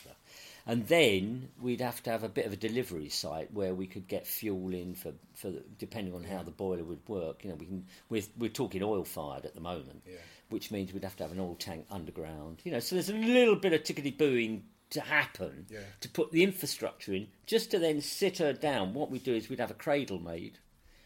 And 0.67 0.87
then 0.87 1.49
we'd 1.61 1.81
have 1.81 2.03
to 2.03 2.11
have 2.11 2.25
a 2.25 2.29
bit 2.29 2.45
of 2.47 2.53
a 2.53 2.57
delivery 2.57 3.09
site 3.09 3.53
where 3.55 3.75
we 3.75 3.87
could 3.87 4.07
get 4.07 4.27
fuel 4.27 4.75
in 4.75 4.95
for, 4.95 5.13
for 5.35 5.51
the, 5.51 5.63
depending 5.79 6.15
on 6.15 6.25
how 6.25 6.43
the 6.43 6.51
boiler 6.51 6.85
would 6.85 7.09
work. 7.09 7.43
You 7.43 7.51
know, 7.51 7.57
we 7.57 7.67
can 7.67 7.87
we're, 8.11 8.23
we're 8.39 8.51
talking 8.51 8.83
oil 8.83 9.05
fired 9.05 9.45
at 9.47 9.55
the 9.55 9.61
moment, 9.63 10.03
which 10.51 10.71
means 10.71 10.93
we'd 10.93 11.05
have 11.05 11.17
to 11.17 11.25
have 11.25 11.33
an 11.33 11.41
oil 11.41 11.55
tank 11.59 11.87
underground. 11.91 12.61
You 12.65 12.73
know, 12.73 12.81
so 12.81 12.97
there's 12.97 13.09
a 13.09 13.15
little 13.15 13.57
bit 13.57 13.73
of 13.73 13.83
tickety 13.83 14.17
booing 14.17 14.65
to 14.91 15.01
happen 15.01 15.67
Yeah. 15.71 15.81
to 16.01 16.09
put 16.09 16.33
the 16.33 16.43
infrastructure 16.43 17.13
in, 17.15 17.29
just 17.47 17.71
to 17.73 17.79
then 17.79 18.01
sit 18.01 18.39
her 18.39 18.53
down. 18.53 18.95
What 18.95 19.11
we 19.11 19.19
do 19.19 19.35
is 19.35 19.49
we'd 19.49 19.61
have 19.61 19.71
a 19.71 19.75
cradle 19.75 20.19
made 20.19 20.59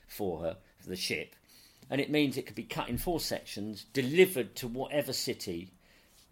for 0.09 0.40
her 0.42 0.56
for 0.78 0.88
the 0.88 0.97
ship, 0.97 1.35
and 1.90 2.00
it 2.00 2.11
means 2.11 2.37
it 2.37 2.47
could 2.47 2.54
be 2.56 2.62
cut 2.64 2.88
in 2.88 2.99
four 2.99 3.18
sections, 3.21 3.85
delivered 3.92 4.54
to 4.56 4.68
whatever 4.68 5.12
city, 5.12 5.73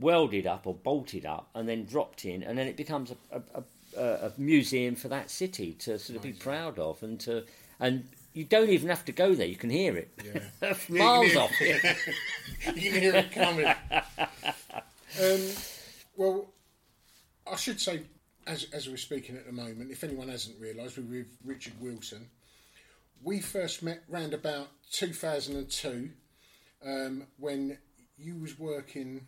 welded 0.00 0.46
up 0.46 0.66
or 0.66 0.74
bolted 0.74 1.26
up, 1.26 1.48
and 1.54 1.68
then 1.68 1.84
dropped 1.84 2.24
in, 2.24 2.42
and 2.42 2.58
then 2.58 2.66
it 2.66 2.76
becomes 2.76 3.12
a, 3.32 3.42
a, 3.54 3.62
a, 3.96 4.04
a 4.26 4.32
museum 4.38 4.94
for 4.94 5.08
that 5.08 5.30
city 5.30 5.72
to 5.74 5.98
sort 5.98 6.16
of 6.16 6.22
be 6.22 6.32
proud 6.32 6.78
of, 6.78 7.02
and 7.02 7.20
to 7.20 7.44
and. 7.78 8.04
You 8.32 8.44
don't 8.44 8.70
even 8.70 8.90
have 8.90 9.04
to 9.06 9.12
go 9.12 9.34
there; 9.34 9.48
you 9.48 9.56
can 9.56 9.70
hear 9.70 9.96
it 9.96 10.08
miles 10.88 11.34
off. 11.34 11.50
you 11.60 11.74
can 12.64 12.76
hear 12.76 13.16
it 13.16 13.32
coming. 13.32 13.66
um, 15.20 15.40
well, 16.16 16.48
I 17.50 17.56
should 17.56 17.80
say, 17.80 18.02
as, 18.46 18.66
as 18.72 18.88
we're 18.88 18.96
speaking 18.96 19.36
at 19.36 19.46
the 19.46 19.52
moment, 19.52 19.90
if 19.90 20.04
anyone 20.04 20.28
hasn't 20.28 20.60
realised, 20.60 20.96
we're 20.96 21.22
with 21.22 21.36
Richard 21.44 21.72
Wilson. 21.80 22.28
We 23.22 23.40
first 23.40 23.82
met 23.82 24.04
round 24.08 24.32
about 24.32 24.68
2002 24.92 26.10
um, 26.86 27.26
when 27.38 27.78
you 28.16 28.36
was 28.36 28.58
working 28.58 29.26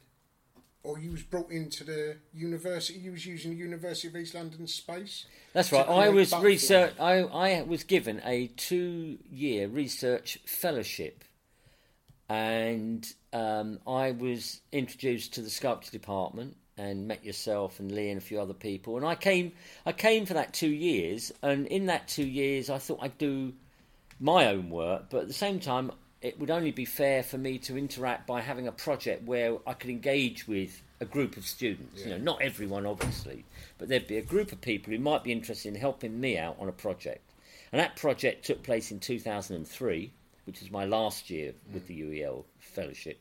or 0.85 0.99
you 0.99 1.13
was 1.13 1.23
brought 1.23 1.51
into 1.51 1.85
the 1.85 2.17
university. 2.35 2.99
You 2.99 3.13
was 3.13 3.25
using 3.25 3.53
the 3.53 3.57
University 3.57 4.09
of 4.09 4.17
East 4.17 4.35
London 4.35 4.67
space. 4.67 5.27
That's 5.53 5.71
right. 5.73 5.89
I 5.89 6.09
was 6.09 6.35
research. 6.35 6.95
I, 6.99 7.21
I 7.21 7.63
was 7.63 7.85
given 7.85 8.21
a 8.25 8.49
two-year 8.57 9.69
research 9.69 10.39
fellowship, 10.45 11.25
and 12.29 13.11
um, 13.33 13.79
I 13.87 14.13
was 14.13 14.61
introduced 14.73 15.35
to 15.35 15.43
the 15.43 15.51
sculpture 15.51 15.93
department 15.93 16.57
and 16.79 17.07
met 17.07 17.25
yourself 17.25 17.81
and 17.81 17.93
Lee 17.93 18.09
and 18.09 18.19
a 18.19 18.25
few 18.25 18.41
other 18.41 18.55
people. 18.55 18.97
And 18.97 19.07
I 19.07 19.15
came. 19.15 19.53
I 19.87 19.93
came 19.93 20.27
for 20.27 20.35
that 20.35 20.53
two 20.53 20.71
years, 20.71 21.31
and 21.43 21.67
in 21.67 21.87
that 21.87 22.09
two 22.09 22.27
years, 22.27 22.71
I 22.71 22.79
thought 22.79 22.99
I'd 23.03 23.19
do 23.19 23.53
my 24.19 24.47
own 24.47 24.71
work, 24.71 25.07
but 25.11 25.23
at 25.23 25.29
the 25.29 25.35
same 25.35 25.59
time, 25.59 25.91
it 26.23 26.39
would 26.39 26.51
only 26.51 26.71
be 26.71 26.85
fair 26.85 27.23
for 27.23 27.37
me 27.37 27.59
to 27.59 27.77
interact 27.77 28.27
by 28.29 28.41
having 28.41 28.69
a 28.69 28.73
project 28.73 29.25
where 29.27 29.57
I 29.67 29.75
could 29.75 29.91
engage 29.91 30.47
with 30.47 30.81
a 31.01 31.05
group 31.05 31.37
of 31.37 31.45
students. 31.45 32.05
You 32.05 32.11
know, 32.11 32.19
not 32.19 32.41
everyone, 32.41 32.87
obviously, 32.87 33.45
but 33.77 33.89
there'd 33.89 34.07
be 34.07 34.19
a 34.19 34.23
group 34.23 34.53
of 34.53 34.61
people 34.61 34.93
who 34.93 35.01
might 35.01 35.25
be 35.25 35.33
interested 35.33 35.69
in 35.69 35.75
helping 35.75 36.21
me 36.21 36.39
out 36.39 36.57
on 36.61 36.69
a 36.69 36.73
project. 36.73 37.29
And 37.73 37.81
that 37.81 37.97
project 37.97 38.45
took 38.47 38.63
place 38.63 38.93
in 38.93 39.01
2003, 39.01 40.13
which 40.47 40.61
was 40.61 40.71
my 40.71 40.85
last 40.85 41.29
year 41.29 41.55
with 41.73 41.89
the 41.89 42.01
UEL 42.01 42.45
fellowship. 42.61 43.21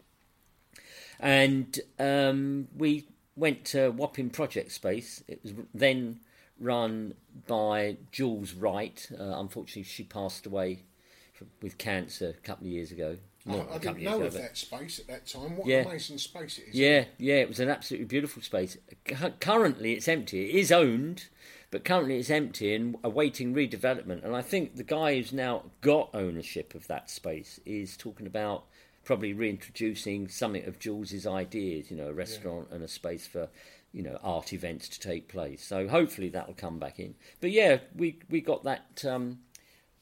And 1.19 1.79
um, 1.97 2.67
we 2.77 3.07
went 3.35 3.65
to 3.65 3.89
Wapping 3.89 4.29
Project 4.29 4.71
Space. 4.71 5.23
It 5.27 5.39
was 5.41 5.53
then 5.73 6.19
run 6.59 7.15
by 7.47 7.97
Jules 8.11 8.53
Wright. 8.53 9.09
Uh, 9.11 9.39
unfortunately, 9.39 9.83
she 9.83 10.03
passed 10.03 10.45
away 10.45 10.83
with 11.61 11.77
cancer 11.77 12.29
a 12.29 12.33
couple 12.45 12.67
of 12.67 12.73
years 12.73 12.91
ago. 12.91 13.17
I, 13.47 13.49
Not 13.49 13.57
I 13.57 13.61
a 13.61 13.65
couple 13.65 13.79
didn't 13.93 14.03
know 14.03 14.17
ago, 14.17 14.25
of 14.27 14.33
that 14.33 14.55
space 14.57 14.99
at 14.99 15.07
that 15.07 15.25
time. 15.27 15.57
What 15.57 15.67
Yeah. 15.67 15.81
amazing 15.81 16.19
space 16.19 16.59
it 16.59 16.65
is. 16.69 16.75
yeah, 16.75 17.05
yeah, 17.17 17.35
it 17.35 17.47
was 17.47 17.59
an 17.59 17.69
absolutely 17.69 18.05
beautiful 18.05 18.41
space. 18.43 18.77
Currently, 19.39 19.93
it's 19.93 20.07
empty. 20.07 20.49
It 20.49 20.55
is 20.55 20.71
owned, 20.71 21.25
but 21.71 21.83
currently 21.83 22.17
it's 22.17 22.29
empty 22.29 22.73
and 22.75 22.97
awaiting 23.03 23.53
redevelopment. 23.53 24.23
And 24.23 24.35
I 24.35 24.41
think 24.41 24.75
the 24.75 24.83
guy 24.83 25.15
who's 25.15 25.33
now 25.33 25.63
got 25.81 26.09
ownership 26.13 26.75
of 26.75 26.87
that 26.87 27.09
space 27.09 27.59
is 27.65 27.97
talking 27.97 28.27
about 28.27 28.65
probably 29.03 29.33
reintroducing 29.33 30.27
something 30.27 30.65
of 30.65 30.77
Jules's 30.79 31.25
ideas. 31.25 31.89
You 31.89 31.97
know, 31.97 32.09
a 32.09 32.13
restaurant 32.13 32.67
and 32.71 32.83
a 32.83 32.87
space 32.87 33.25
for 33.25 33.49
you 33.93 34.03
know 34.03 34.19
art 34.23 34.53
events 34.53 34.87
to 34.89 34.99
take 34.99 35.27
place. 35.27 35.63
So 35.65 35.87
hopefully 35.87 36.29
that 36.29 36.47
will 36.47 36.53
come 36.53 36.77
back 36.79 36.99
in. 36.99 37.15
But 37.39 37.51
yeah, 37.51 37.79
we 37.95 38.19
we 38.29 38.39
got 38.41 38.63
that 38.65 39.03
um, 39.03 39.39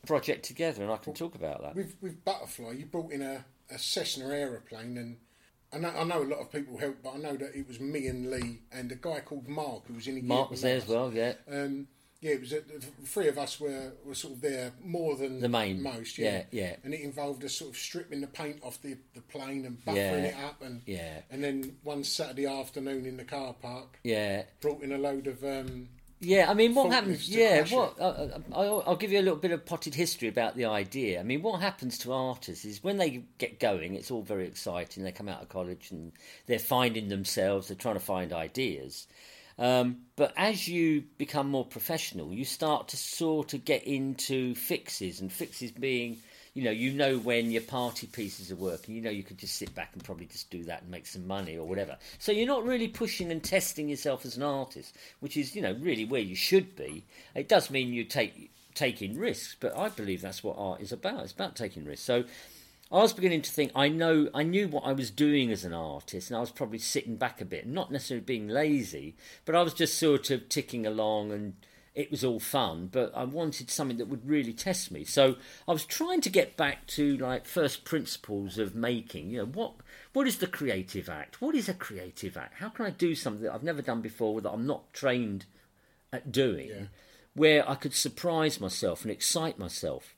project 0.05 0.45
together, 0.45 0.83
and 0.83 0.91
I 0.91 0.97
can 0.97 1.13
talk 1.13 1.35
about 1.35 1.61
that. 1.61 1.75
With 1.75 1.95
with 2.01 2.23
Butterfly, 2.23 2.71
you 2.71 2.85
brought 2.85 3.11
in 3.11 3.21
a, 3.21 3.45
a 3.69 3.77
Cessna 3.79 4.25
aeroplane, 4.33 4.97
and 4.97 5.17
I 5.73 5.77
know, 5.77 5.89
I 5.99 6.03
know 6.03 6.23
a 6.23 6.25
lot 6.25 6.39
of 6.39 6.51
people 6.51 6.77
helped, 6.77 7.03
but 7.03 7.13
I 7.15 7.17
know 7.17 7.35
that 7.37 7.55
it 7.55 7.67
was 7.67 7.79
me 7.79 8.07
and 8.07 8.31
Lee 8.31 8.61
and 8.71 8.91
a 8.91 8.95
guy 8.95 9.19
called 9.19 9.47
Mark 9.47 9.87
who 9.87 9.93
was 9.93 10.07
in 10.07 10.17
a 10.17 10.21
Mark 10.21 10.49
was 10.51 10.61
there 10.61 10.77
as 10.77 10.87
well. 10.87 11.13
Yeah. 11.13 11.33
Um, 11.51 11.87
yeah, 12.21 12.31
it 12.31 12.41
was 12.41 12.51
uh, 12.51 12.59
the 12.67 12.85
three 13.05 13.29
of 13.29 13.37
us 13.37 13.61
were, 13.61 13.93
were 14.03 14.13
sort 14.13 14.33
of 14.33 14.41
there 14.41 14.73
more 14.83 15.15
than 15.15 15.39
The 15.39 15.47
main. 15.47 15.81
most. 15.81 16.17
Yeah. 16.17 16.43
Yeah, 16.51 16.63
yeah. 16.63 16.75
And 16.83 16.93
it 16.93 16.99
involved 16.99 17.45
us 17.45 17.53
sort 17.53 17.69
of 17.71 17.77
stripping 17.77 18.19
the 18.19 18.27
paint 18.27 18.59
off 18.61 18.81
the, 18.81 18.97
the 19.13 19.21
plane 19.21 19.63
and 19.65 19.79
buffering 19.85 19.95
Yeah, 19.95 20.13
it 20.15 20.35
up, 20.43 20.61
and 20.61 20.81
yeah. 20.85 21.21
and 21.29 21.41
then 21.41 21.77
one 21.83 22.03
Saturday 22.03 22.45
afternoon 22.45 23.05
in 23.05 23.15
the 23.15 23.23
car 23.23 23.53
park, 23.53 23.99
Yeah, 24.03 24.43
brought 24.59 24.81
in 24.83 24.91
a 24.91 24.97
load 24.97 25.27
of 25.27 25.41
um, 25.45 25.87
Yeah, 26.21 26.49
I 26.49 26.53
mean, 26.53 26.75
what 26.75 26.91
happens? 26.91 27.29
Yeah, 27.29 27.63
what? 27.69 27.93
it. 27.97 28.01
Uh, 28.01 28.39
I'll, 28.51 28.83
I'll 28.85 28.95
give 28.97 29.11
you 29.11 29.19
a 29.19 29.23
little 29.23 29.39
bit 29.39 29.51
of 29.51 29.65
potted 29.65 29.95
history 29.95 30.27
about 30.27 30.57
the 30.57 30.65
idea. 30.65 31.19
I 31.19 31.23
mean, 31.23 31.41
what 31.41 31.61
happens 31.61 31.97
to 31.99 32.11
artists 32.11 32.65
is 32.65 32.83
when 32.83 32.97
they 32.97 33.23
get 33.37 33.59
going, 33.59 33.95
it's 33.95 34.11
all 34.11 34.21
very 34.21 34.45
exciting. 34.45 35.03
They 35.03 35.13
come 35.13 35.29
out 35.29 35.41
of 35.41 35.47
college 35.47 35.91
and 35.91 36.11
they're 36.45 36.59
finding 36.59 37.07
themselves. 37.07 37.67
They're 37.69 37.77
trying 37.77 37.95
to 37.95 38.01
find 38.01 38.33
ideas. 38.33 39.07
Um, 39.57 39.97
but 40.15 40.33
as 40.35 40.67
you 40.67 41.03
become 41.17 41.49
more 41.49 41.65
professional, 41.65 42.33
you 42.33 42.45
start 42.45 42.89
to 42.89 42.97
sort 42.97 43.53
of 43.53 43.63
get 43.65 43.83
into 43.83 44.55
fixes, 44.55 45.19
and 45.21 45.31
fixes 45.31 45.71
being, 45.71 46.17
you 46.59 46.65
know, 46.65 46.71
you 46.71 46.91
know 46.91 47.17
when 47.17 47.51
your 47.51 47.61
party 47.61 48.05
pieces 48.05 48.51
are 48.51 48.57
working. 48.57 48.93
You 48.93 49.01
know, 49.01 49.09
you 49.09 49.23
could 49.23 49.37
just 49.37 49.55
sit 49.55 49.73
back 49.73 49.91
and 49.93 50.03
probably 50.03 50.25
just 50.25 50.49
do 50.49 50.65
that 50.65 50.81
and 50.81 50.91
make 50.91 51.07
some 51.07 51.25
money 51.25 51.57
or 51.57 51.65
whatever. 51.65 51.97
So 52.17 52.33
you're 52.33 52.45
not 52.45 52.65
really 52.65 52.89
pushing 52.89 53.31
and 53.31 53.41
testing 53.41 53.87
yourself 53.87 54.25
as 54.25 54.35
an 54.35 54.43
artist, 54.43 54.93
which 55.21 55.37
is, 55.37 55.55
you 55.55 55.61
know, 55.61 55.71
really 55.79 56.03
where 56.03 56.19
you 56.19 56.35
should 56.35 56.75
be. 56.75 57.05
It 57.33 57.47
does 57.47 57.69
mean 57.69 57.93
you 57.93 58.03
take 58.03 58.51
taking 58.75 59.17
risks, 59.17 59.55
but 59.57 59.77
I 59.77 59.87
believe 59.87 60.21
that's 60.21 60.43
what 60.43 60.57
art 60.57 60.81
is 60.81 60.91
about. 60.91 61.23
It's 61.23 61.31
about 61.31 61.55
taking 61.55 61.85
risks. 61.85 62.05
So 62.05 62.25
I 62.91 62.97
was 62.97 63.13
beginning 63.13 63.43
to 63.43 63.51
think 63.51 63.71
I 63.73 63.87
know 63.87 64.29
I 64.33 64.43
knew 64.43 64.67
what 64.67 64.83
I 64.85 64.91
was 64.91 65.11
doing 65.11 65.49
as 65.51 65.63
an 65.63 65.73
artist, 65.73 66.29
and 66.29 66.35
I 66.35 66.41
was 66.41 66.51
probably 66.51 66.79
sitting 66.79 67.15
back 67.15 67.39
a 67.39 67.45
bit, 67.45 67.67
not 67.67 67.89
necessarily 67.89 68.25
being 68.25 68.49
lazy, 68.49 69.15
but 69.45 69.55
I 69.55 69.61
was 69.61 69.73
just 69.73 69.97
sort 69.97 70.29
of 70.29 70.49
ticking 70.49 70.85
along, 70.85 71.31
and 71.31 71.53
it 71.99 72.09
was 72.09 72.23
all 72.23 72.39
fun. 72.39 72.87
But 72.89 73.11
I 73.13 73.25
wanted 73.25 73.69
something 73.69 73.97
that 73.97 74.07
would 74.07 74.27
really 74.27 74.53
test 74.53 74.89
me, 74.89 75.03
so 75.03 75.35
I 75.67 75.73
was 75.73 75.85
trying 75.85 76.21
to 76.21 76.29
get 76.29 76.55
back 76.55 76.87
to 76.87 77.17
like 77.17 77.45
first 77.45 77.83
principles 77.83 78.57
of 78.57 78.73
making. 78.73 79.29
You 79.29 79.39
know, 79.39 79.45
what 79.45 79.73
what 80.13 80.25
is 80.25 80.37
the 80.37 80.47
creative 80.47 81.09
act? 81.09 81.41
What 81.41 81.55
is 81.55 81.67
a 81.67 81.73
creative 81.73 82.37
act? 82.37 82.55
How 82.59 82.69
can 82.69 82.85
I 82.85 82.91
do 82.91 83.15
something 83.15 83.43
that 83.43 83.53
I've 83.53 83.63
never 83.63 83.81
done 83.81 83.99
before 83.99 84.39
that 84.39 84.49
I'm 84.49 84.65
not 84.65 84.93
trained 84.93 85.45
at 86.13 86.31
doing, 86.31 86.87
where 87.33 87.69
I 87.69 87.75
could 87.75 87.93
surprise 87.93 88.61
myself 88.61 89.01
and 89.01 89.11
excite 89.11 89.59
myself? 89.59 90.15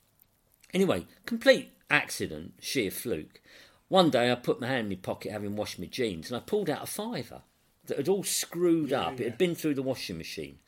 Anyway, 0.72 1.06
complete 1.26 1.72
accident, 1.90 2.54
sheer 2.60 2.92
fluke. 2.92 3.40
One 3.88 4.08
day 4.08 4.30
I 4.30 4.36
put 4.36 4.60
my 4.60 4.68
hand 4.68 4.84
in 4.84 4.88
my 4.90 4.94
pocket 4.94 5.32
having 5.32 5.56
washed 5.56 5.80
my 5.80 5.86
jeans 5.86 6.30
and 6.30 6.36
I 6.36 6.40
pulled 6.40 6.70
out 6.70 6.84
a 6.84 6.86
fiver 6.86 7.42
that 7.86 7.98
had 7.98 8.08
all 8.08 8.22
screwed 8.22 8.92
up. 8.92 9.20
It 9.20 9.24
had 9.24 9.36
been 9.36 9.56
through 9.56 9.74
the 9.74 9.82
washing 9.82 10.16
machine. 10.16 10.60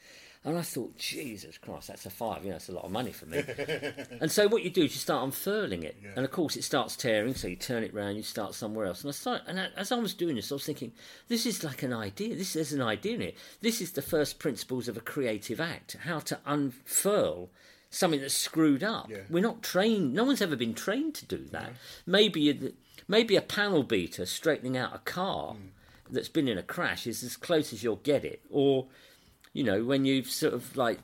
And 0.47 0.59
I 0.59 0.63
thought, 0.63 0.99
Jesus 0.99 1.57
Christ, 1.57 1.89
that's 1.89 2.05
a 2.05 2.11
five. 2.11 2.45
You 2.45 2.51
know, 2.51 2.57
it's 2.57 2.69
a 2.69 2.73
lot 2.73 2.85
of 2.85 2.91
money 2.91 3.13
for 3.13 3.25
me. 3.25 3.43
and 4.21 4.31
so 4.31 4.47
what 4.47 4.63
you 4.63 4.69
do 4.69 4.85
is 4.85 4.93
you 4.93 4.99
start 5.01 5.25
unfurling 5.25 5.85
it. 5.85 5.97
And 6.17 6.25
of 6.25 6.31
course 6.31 6.55
it 6.57 6.65
starts 6.65 6.97
tearing, 6.97 7.35
so 7.35 7.49
you 7.49 7.57
turn 7.57 7.83
it 7.83 7.95
round, 7.95 8.19
you 8.19 8.23
start 8.23 8.55
somewhere 8.55 8.85
else. 8.85 9.01
And 9.01 9.09
I 9.09 9.13
started, 9.13 9.45
and 9.49 9.59
as 9.75 9.91
I 9.91 9.97
was 9.97 10.13
doing 10.13 10.37
this, 10.37 10.53
I 10.53 10.57
was 10.57 10.67
thinking, 10.67 10.93
this 11.29 11.47
is 11.47 11.65
like 11.65 11.83
an 11.83 11.95
idea. 11.95 12.37
This 12.37 12.53
there's 12.53 12.75
an 12.75 12.83
idea 12.83 13.15
in 13.15 13.23
it. 13.23 13.39
This 13.63 13.81
is 13.81 13.93
the 13.93 14.03
first 14.03 14.39
principles 14.39 14.87
of 14.87 14.99
a 14.99 15.01
creative 15.01 15.61
act. 15.61 15.97
How 16.05 16.19
to 16.21 16.39
unfurl 16.45 17.49
something 17.89 18.21
that's 18.21 18.35
screwed 18.35 18.83
up. 18.83 19.11
We're 19.31 19.41
not 19.41 19.63
trained. 19.63 20.13
No 20.13 20.25
one's 20.25 20.43
ever 20.43 20.57
been 20.57 20.75
trained 20.75 21.15
to 21.15 21.27
do 21.27 21.47
that. 21.53 21.73
Maybe 22.07 22.41
you- 22.43 22.75
maybe 23.09 23.37
a 23.37 23.43
panel 23.43 23.83
beater 23.83 24.27
straightening 24.27 24.77
out 24.77 24.95
a 24.95 24.99
car 24.99 25.55
mm. 25.55 25.69
that's 26.11 26.29
been 26.29 26.49
in 26.49 26.59
a 26.59 26.63
crash 26.63 27.07
is 27.07 27.23
as 27.23 27.37
close 27.37 27.73
as 27.73 27.83
you'll 27.83 27.97
get 27.97 28.25
it. 28.25 28.43
Or 28.51 28.89
you 29.55 29.65
know 29.65 29.83
when 29.83 30.05
you've 30.05 30.31
sort 30.31 30.53
of 30.53 30.77
like 30.77 30.99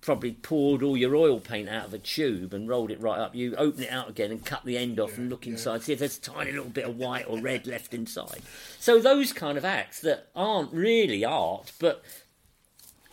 probably 0.00 0.32
poured 0.32 0.82
all 0.82 0.96
your 0.96 1.16
oil 1.16 1.40
paint 1.40 1.68
out 1.68 1.86
of 1.86 1.94
a 1.94 1.98
tube 1.98 2.54
and 2.54 2.68
rolled 2.68 2.90
it 2.90 3.00
right 3.00 3.18
up. 3.18 3.34
You 3.34 3.56
open 3.56 3.82
it 3.82 3.90
out 3.90 4.08
again 4.08 4.30
and 4.30 4.44
cut 4.44 4.64
the 4.64 4.78
end 4.78 5.00
off 5.00 5.18
and 5.18 5.28
look 5.28 5.46
inside, 5.46 5.82
see 5.82 5.92
if 5.92 5.98
there's 5.98 6.18
a 6.18 6.20
tiny 6.20 6.52
little 6.52 6.70
bit 6.70 6.84
of 6.84 6.96
white 6.96 7.26
or 7.28 7.40
red 7.40 7.66
left 7.66 7.92
inside. 7.92 8.42
So 8.78 9.00
those 9.00 9.32
kind 9.32 9.58
of 9.58 9.64
acts 9.64 10.00
that 10.02 10.28
aren't 10.36 10.72
really 10.72 11.24
art, 11.24 11.72
but 11.80 12.04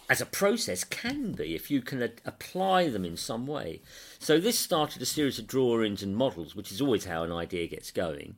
as 0.09 0.21
a 0.21 0.25
process 0.25 0.83
can 0.83 1.31
be 1.31 1.55
if 1.55 1.71
you 1.71 1.81
can 1.81 2.03
a- 2.03 2.11
apply 2.23 2.89
them 2.89 3.03
in 3.03 3.17
some 3.17 3.47
way. 3.47 3.81
So 4.19 4.39
this 4.39 4.57
started 4.57 5.01
a 5.01 5.07
series 5.07 5.39
of 5.39 5.47
drawings 5.47 6.03
and 6.03 6.15
models, 6.15 6.55
which 6.55 6.71
is 6.71 6.81
always 6.81 7.05
how 7.05 7.23
an 7.23 7.31
idea 7.31 7.67
gets 7.67 7.91
going. 7.91 8.35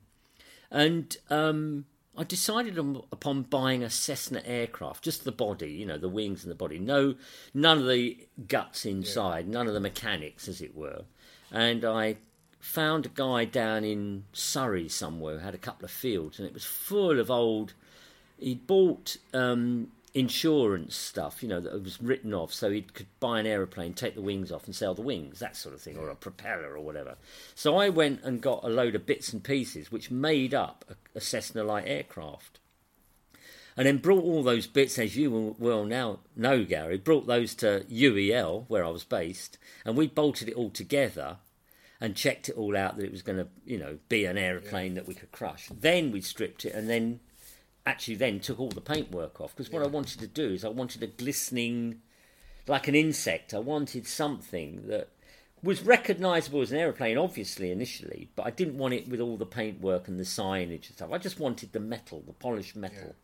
And 0.71 1.15
um, 1.29 1.85
I 2.17 2.23
decided 2.23 2.79
on, 2.79 3.03
upon 3.11 3.43
buying 3.43 3.83
a 3.83 3.89
Cessna 3.89 4.41
aircraft, 4.43 5.03
just 5.03 5.23
the 5.23 5.31
body, 5.31 5.69
you 5.69 5.85
know, 5.85 5.99
the 5.99 6.09
wings 6.09 6.43
and 6.43 6.51
the 6.51 6.55
body. 6.55 6.79
No, 6.79 7.15
none 7.53 7.77
of 7.77 7.87
the 7.87 8.17
guts 8.47 8.85
inside, 8.85 9.47
none 9.47 9.67
of 9.67 9.73
the 9.73 9.79
mechanics, 9.79 10.47
as 10.47 10.59
it 10.59 10.75
were. 10.75 11.03
And 11.51 11.85
I 11.85 12.17
found 12.59 13.05
a 13.05 13.09
guy 13.09 13.45
down 13.45 13.83
in 13.83 14.25
Surrey 14.33 14.89
somewhere 14.89 15.37
who 15.37 15.45
had 15.45 15.53
a 15.53 15.59
couple 15.59 15.85
of 15.85 15.91
fields, 15.91 16.39
and 16.39 16.47
it 16.47 16.53
was 16.53 16.65
full 16.65 17.19
of 17.19 17.29
old. 17.29 17.73
He 18.39 18.55
bought 18.55 19.17
um, 19.33 19.91
insurance 20.17 20.95
stuff, 20.95 21.43
you 21.43 21.49
know, 21.49 21.59
that 21.59 21.83
was 21.83 22.01
written 22.01 22.33
off 22.33 22.51
so 22.51 22.71
he 22.71 22.81
could 22.81 23.05
buy 23.19 23.39
an 23.39 23.45
aeroplane, 23.45 23.93
take 23.93 24.15
the 24.15 24.21
wings 24.21 24.51
off 24.51 24.65
and 24.65 24.75
sell 24.75 24.95
the 24.95 25.01
wings, 25.01 25.39
that 25.39 25.55
sort 25.55 25.75
of 25.75 25.81
thing, 25.81 25.95
or 25.95 26.09
a 26.09 26.15
propeller 26.15 26.75
or 26.75 26.79
whatever. 26.79 27.15
So 27.53 27.77
I 27.77 27.89
went 27.89 28.23
and 28.23 28.41
got 28.41 28.63
a 28.63 28.69
load 28.69 28.95
of 28.95 29.05
bits 29.05 29.31
and 29.31 29.43
pieces 29.43 29.91
which 29.91 30.09
made 30.09 30.55
up 30.55 30.85
a, 30.89 31.17
a 31.17 31.21
Cessna 31.21 31.63
light 31.63 31.85
aircraft. 31.85 32.59
And 33.75 33.85
then 33.85 33.99
brought 33.99 34.23
all 34.23 34.41
those 34.41 34.65
bits, 34.65 34.97
as 34.97 35.15
you 35.15 35.29
will 35.29 35.55
well 35.59 35.85
now 35.85 36.19
know, 36.35 36.63
Gary, 36.63 36.97
brought 36.97 37.27
those 37.27 37.53
to 37.55 37.85
UEL, 37.91 38.65
where 38.69 38.83
I 38.83 38.89
was 38.89 39.03
based, 39.03 39.59
and 39.85 39.95
we 39.95 40.07
bolted 40.07 40.49
it 40.49 40.55
all 40.55 40.71
together 40.71 41.37
and 42.01 42.15
checked 42.15 42.49
it 42.49 42.57
all 42.57 42.75
out 42.75 42.97
that 42.97 43.05
it 43.05 43.11
was 43.11 43.21
going 43.21 43.37
to, 43.37 43.47
you 43.65 43.77
know, 43.77 43.99
be 44.09 44.25
an 44.25 44.37
aeroplane 44.37 44.95
that 44.95 45.07
we 45.07 45.13
could 45.13 45.31
crush. 45.31 45.69
Then 45.69 46.11
we 46.11 46.21
stripped 46.21 46.65
it 46.65 46.73
and 46.73 46.89
then 46.89 47.19
actually 47.87 48.15
then 48.15 48.39
took 48.39 48.59
all 48.59 48.69
the 48.69 48.81
paintwork 48.81 49.39
off 49.39 49.55
because 49.55 49.71
what 49.71 49.81
I 49.81 49.87
wanted 49.87 50.19
to 50.19 50.27
do 50.27 50.49
is 50.53 50.65
I 50.65 50.69
wanted 50.69 51.01
a 51.03 51.07
glistening, 51.07 52.01
like 52.67 52.87
an 52.87 52.95
insect. 52.95 53.53
I 53.53 53.59
wanted 53.59 54.05
something 54.05 54.87
that 54.87 55.09
was 55.63 55.81
recognisable 55.81 56.61
as 56.61 56.71
an 56.71 56.77
aeroplane, 56.77 57.17
obviously 57.17 57.71
initially, 57.71 58.29
but 58.35 58.45
I 58.45 58.51
didn't 58.51 58.77
want 58.77 58.93
it 58.93 59.07
with 59.07 59.21
all 59.21 59.37
the 59.37 59.45
paintwork 59.45 60.07
and 60.07 60.19
the 60.19 60.23
signage 60.23 60.87
and 60.87 60.95
stuff. 60.95 61.11
I 61.11 61.17
just 61.17 61.39
wanted 61.39 61.71
the 61.71 61.79
metal, 61.79 62.21
the 62.27 62.33
polished 62.33 62.75
metal. 62.75 63.15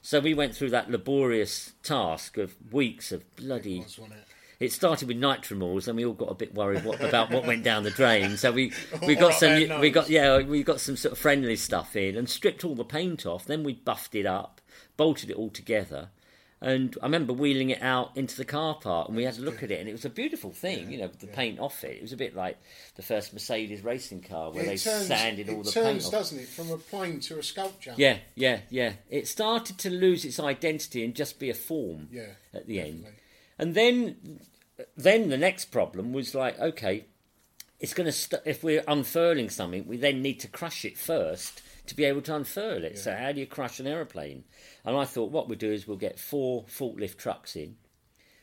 So 0.00 0.20
we 0.20 0.34
went 0.34 0.54
through 0.54 0.70
that 0.70 0.90
laborious 0.90 1.72
task 1.82 2.38
of 2.38 2.54
weeks 2.72 3.10
of 3.10 3.34
bloody. 3.36 3.80
Was, 3.80 3.98
it? 4.64 4.72
Started 4.72 5.08
with 5.08 5.16
Nitromors, 5.16 5.88
and 5.88 5.96
we 5.96 6.04
all 6.04 6.12
got 6.14 6.30
a 6.30 6.34
bit 6.34 6.54
worried 6.54 6.84
what, 6.84 7.00
about 7.00 7.30
what 7.30 7.46
went 7.46 7.64
down 7.64 7.82
the 7.82 7.90
drain. 7.90 8.36
So 8.36 8.52
we, 8.52 8.72
we 9.06 9.14
got 9.14 9.34
some 9.34 9.80
we 9.80 9.90
got 9.90 10.08
yeah 10.08 10.42
we 10.42 10.62
got 10.62 10.80
some 10.80 10.96
sort 10.96 11.12
of 11.12 11.18
friendly 11.18 11.56
stuff 11.56 11.96
in 11.96 12.16
and 12.16 12.28
stripped 12.28 12.64
all 12.64 12.74
the 12.74 12.84
paint 12.84 13.26
off. 13.26 13.44
Then 13.44 13.64
we 13.64 13.74
buffed 13.74 14.14
it 14.14 14.26
up, 14.26 14.60
bolted 14.96 15.30
it 15.30 15.36
all 15.36 15.50
together, 15.50 16.08
and 16.64 16.96
I 17.02 17.04
remember 17.04 17.34
wheeling 17.34 17.68
it 17.68 17.82
out 17.82 18.16
into 18.16 18.38
the 18.38 18.44
car 18.46 18.74
park, 18.76 19.08
and 19.08 19.16
we 19.18 19.24
had 19.24 19.36
a 19.36 19.42
look 19.42 19.62
at 19.62 19.70
it, 19.70 19.80
and 19.80 19.88
it 19.88 19.92
was 19.92 20.06
a 20.06 20.10
beautiful 20.10 20.50
thing. 20.50 20.90
you 20.90 20.96
know, 20.96 21.10
the 21.20 21.26
paint 21.26 21.60
off 21.60 21.84
it. 21.84 21.98
It 21.98 22.02
was 22.02 22.14
a 22.14 22.16
bit 22.16 22.34
like 22.34 22.56
the 22.96 23.02
first 23.02 23.34
Mercedes 23.34 23.84
racing 23.84 24.22
car 24.22 24.50
where 24.50 24.64
they 24.64 24.74
it 24.74 24.80
turns, 24.80 25.06
sanded 25.06 25.50
all 25.50 25.62
the 25.62 25.70
turns, 25.70 26.04
paint 26.04 26.04
off. 26.06 26.12
doesn't 26.12 26.38
it, 26.38 26.48
from 26.48 26.70
a 26.70 26.78
plane 26.78 27.20
to 27.20 27.38
a 27.38 27.42
sculpture? 27.42 27.92
Yeah, 27.98 28.16
yeah, 28.34 28.60
yeah. 28.70 28.94
It 29.10 29.28
started 29.28 29.76
to 29.78 29.90
lose 29.90 30.24
its 30.24 30.40
identity 30.40 31.04
and 31.04 31.14
just 31.14 31.38
be 31.38 31.50
a 31.50 31.54
form 31.54 32.08
Yeah, 32.10 32.28
at 32.54 32.66
the 32.66 32.80
end. 32.80 33.08
And 33.58 33.74
then, 33.74 34.40
then 34.96 35.28
the 35.28 35.36
next 35.36 35.66
problem 35.66 36.12
was 36.12 36.34
like, 36.34 36.58
okay, 36.58 37.06
it's 37.80 37.94
going 37.94 38.06
to 38.06 38.12
st- 38.12 38.42
if 38.44 38.62
we're 38.64 38.84
unfurling 38.88 39.50
something, 39.50 39.86
we 39.86 39.96
then 39.96 40.22
need 40.22 40.40
to 40.40 40.48
crush 40.48 40.84
it 40.84 40.96
first 40.98 41.62
to 41.86 41.94
be 41.94 42.04
able 42.04 42.22
to 42.22 42.34
unfurl 42.34 42.84
it. 42.84 42.98
So 42.98 43.14
how 43.14 43.32
do 43.32 43.40
you 43.40 43.46
crush 43.46 43.78
an 43.78 43.86
aeroplane? 43.86 44.44
And 44.84 44.96
I 44.96 45.04
thought 45.04 45.30
what 45.30 45.48
we'll 45.48 45.58
do 45.58 45.72
is 45.72 45.86
we'll 45.86 45.96
get 45.96 46.18
four 46.18 46.64
forklift 46.64 47.18
trucks 47.18 47.56
in, 47.56 47.76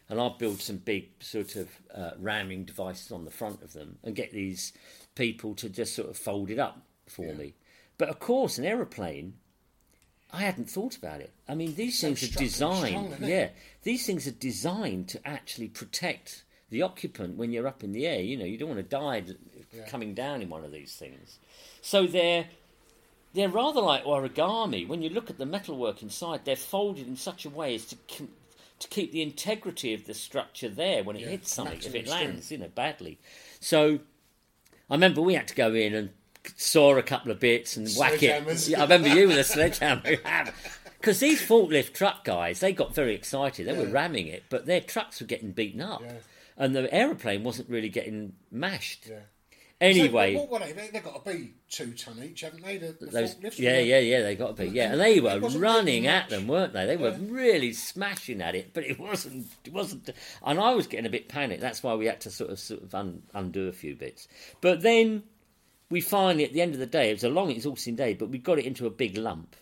and 0.09 0.19
I'll 0.19 0.37
build 0.37 0.61
some 0.61 0.77
big 0.77 1.23
sort 1.23 1.55
of 1.55 1.69
uh, 1.93 2.11
ramming 2.19 2.65
devices 2.65 3.11
on 3.11 3.25
the 3.25 3.31
front 3.31 3.63
of 3.63 3.73
them 3.73 3.97
and 4.03 4.15
get 4.15 4.31
these 4.31 4.73
people 5.15 5.55
to 5.55 5.69
just 5.69 5.95
sort 5.95 6.09
of 6.09 6.17
fold 6.17 6.49
it 6.49 6.59
up 6.59 6.85
for 7.07 7.33
me. 7.33 7.55
But 7.97 8.09
of 8.09 8.19
course, 8.19 8.57
an 8.57 8.65
aeroplane. 8.65 9.33
I 10.33 10.41
hadn't 10.43 10.69
thought 10.69 10.95
about 10.97 11.19
it. 11.21 11.31
I 11.47 11.55
mean, 11.55 11.75
these 11.75 11.99
things 11.99 12.23
are 12.23 12.39
designed. 12.39 13.13
strong, 13.13 13.29
yeah, 13.29 13.49
these 13.83 14.05
things 14.05 14.27
are 14.27 14.31
designed 14.31 15.09
to 15.09 15.27
actually 15.27 15.67
protect 15.67 16.43
the 16.69 16.81
occupant 16.81 17.37
when 17.37 17.51
you're 17.51 17.67
up 17.67 17.83
in 17.83 17.91
the 17.91 18.07
air. 18.07 18.21
You 18.21 18.37
know, 18.37 18.45
you 18.45 18.57
don't 18.57 18.69
want 18.69 18.79
to 18.79 18.83
die 18.83 19.23
coming 19.89 20.13
down 20.13 20.41
in 20.41 20.49
one 20.49 20.63
of 20.63 20.71
these 20.71 20.95
things. 20.95 21.37
So 21.81 22.07
they're 22.07 22.45
they're 23.33 23.49
rather 23.49 23.81
like 23.81 24.03
origami. 24.03 24.87
When 24.87 25.01
you 25.01 25.09
look 25.09 25.29
at 25.29 25.37
the 25.37 25.45
metalwork 25.45 26.01
inside, 26.01 26.45
they're 26.45 26.55
folded 26.55 27.07
in 27.07 27.15
such 27.17 27.45
a 27.45 27.49
way 27.49 27.75
as 27.75 27.85
to 27.85 27.97
com- 28.17 28.29
to 28.79 28.87
keep 28.87 29.11
the 29.11 29.21
integrity 29.21 29.93
of 29.93 30.05
the 30.05 30.13
structure 30.13 30.69
there 30.69 31.03
when 31.03 31.15
it 31.15 31.21
Yeah, 31.21 31.29
hits 31.29 31.53
something. 31.53 31.77
If 31.77 31.93
it 31.93 32.07
lands, 32.07 32.51
you 32.51 32.57
know, 32.57 32.69
badly. 32.73 33.19
So 33.59 33.99
I 34.89 34.93
remember 34.95 35.21
we 35.21 35.35
had 35.35 35.47
to 35.49 35.55
go 35.55 35.73
in 35.73 35.93
and 35.93 36.09
saw 36.55 36.95
a 36.97 37.03
couple 37.03 37.31
of 37.31 37.39
bits 37.39 37.77
and 37.77 37.87
whack 37.97 38.21
it. 38.23 38.67
Yeah, 38.67 38.79
I 38.79 38.83
remember 38.83 39.09
you 39.09 39.27
with 39.27 39.37
a 39.37 39.43
sledgehammer. 39.43 40.17
Because 40.99 41.19
these 41.19 41.41
forklift 41.41 41.93
truck 41.93 42.23
guys, 42.23 42.59
they 42.59 42.73
got 42.73 42.93
very 42.93 43.15
excited. 43.15 43.67
They 43.67 43.77
were 43.77 43.91
ramming 43.91 44.27
it, 44.27 44.43
but 44.49 44.65
their 44.67 44.81
trucks 44.81 45.19
were 45.19 45.27
getting 45.27 45.51
beaten 45.51 45.81
up. 45.81 46.01
Yeah. 46.03 46.13
And 46.57 46.75
the 46.75 46.93
aeroplane 46.93 47.43
wasn't 47.43 47.69
really 47.69 47.89
getting 47.89 48.33
mashed. 48.51 49.07
Yeah. 49.09 49.21
Anyway, 49.81 50.35
so, 50.35 50.41
what 50.41 50.51
were 50.51 50.59
they? 50.59 50.73
they? 50.73 50.89
They've 50.89 51.03
got 51.03 51.25
to 51.25 51.31
be 51.31 51.53
two 51.67 51.91
ton 51.93 52.21
each, 52.23 52.41
haven't 52.41 52.63
they? 52.63 52.77
The, 52.77 52.95
the 52.99 53.07
those, 53.07 53.33
forklifts, 53.33 53.57
yeah, 53.57 53.79
yeah, 53.79 53.97
yeah, 53.97 54.21
they 54.21 54.35
got 54.35 54.55
to 54.55 54.63
be, 54.63 54.69
yeah, 54.69 54.91
and 54.91 55.01
they 55.01 55.19
were 55.19 55.39
running 55.39 56.05
at 56.05 56.29
them, 56.29 56.47
weren't 56.47 56.73
they? 56.73 56.85
They 56.85 56.97
were 56.97 57.09
Yeah. 57.09 57.17
really 57.21 57.73
smashing 57.73 58.43
at 58.43 58.53
it, 58.53 58.75
but 58.75 58.83
it 58.83 58.99
wasn't, 58.99 59.47
it 59.65 59.73
wasn't, 59.73 60.11
and 60.45 60.59
I 60.59 60.75
was 60.75 60.85
getting 60.85 61.07
a 61.07 61.09
bit 61.09 61.29
panicked. 61.29 61.61
That's 61.61 61.81
why 61.81 61.95
we 61.95 62.05
had 62.05 62.21
to 62.21 62.29
sort 62.29 62.51
of, 62.51 62.59
sort 62.59 62.83
of 62.83 62.93
un, 62.93 63.23
undo 63.33 63.67
a 63.69 63.71
few 63.71 63.95
bits. 63.95 64.27
But 64.61 64.81
then 64.81 65.23
we 65.91 66.01
finally, 66.01 66.45
at 66.45 66.53
the 66.53 66.61
end 66.61 66.73
of 66.73 66.79
the 66.79 66.85
day, 66.85 67.09
it 67.09 67.13
was 67.13 67.23
a 67.23 67.29
long, 67.29 67.51
exhausting 67.51 67.95
day, 67.95 68.13
but 68.13 68.29
we 68.29 68.37
got 68.37 68.57
it 68.57 68.65
into 68.65 68.87
a 68.87 68.89
big 68.89 69.17
lump. 69.17 69.55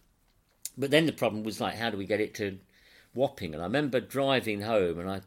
But 0.78 0.92
then 0.92 1.08
the 1.08 1.12
problem 1.12 1.44
was 1.44 1.60
like, 1.60 1.76
how 1.76 1.90
do 1.90 1.98
we 1.98 2.06
get 2.06 2.22
it 2.22 2.36
to 2.36 2.60
Wapping? 3.14 3.54
And 3.54 3.62
I 3.62 3.66
remember 3.66 4.00
driving 4.00 4.62
home, 4.62 5.00
and 5.00 5.10
I 5.10 5.22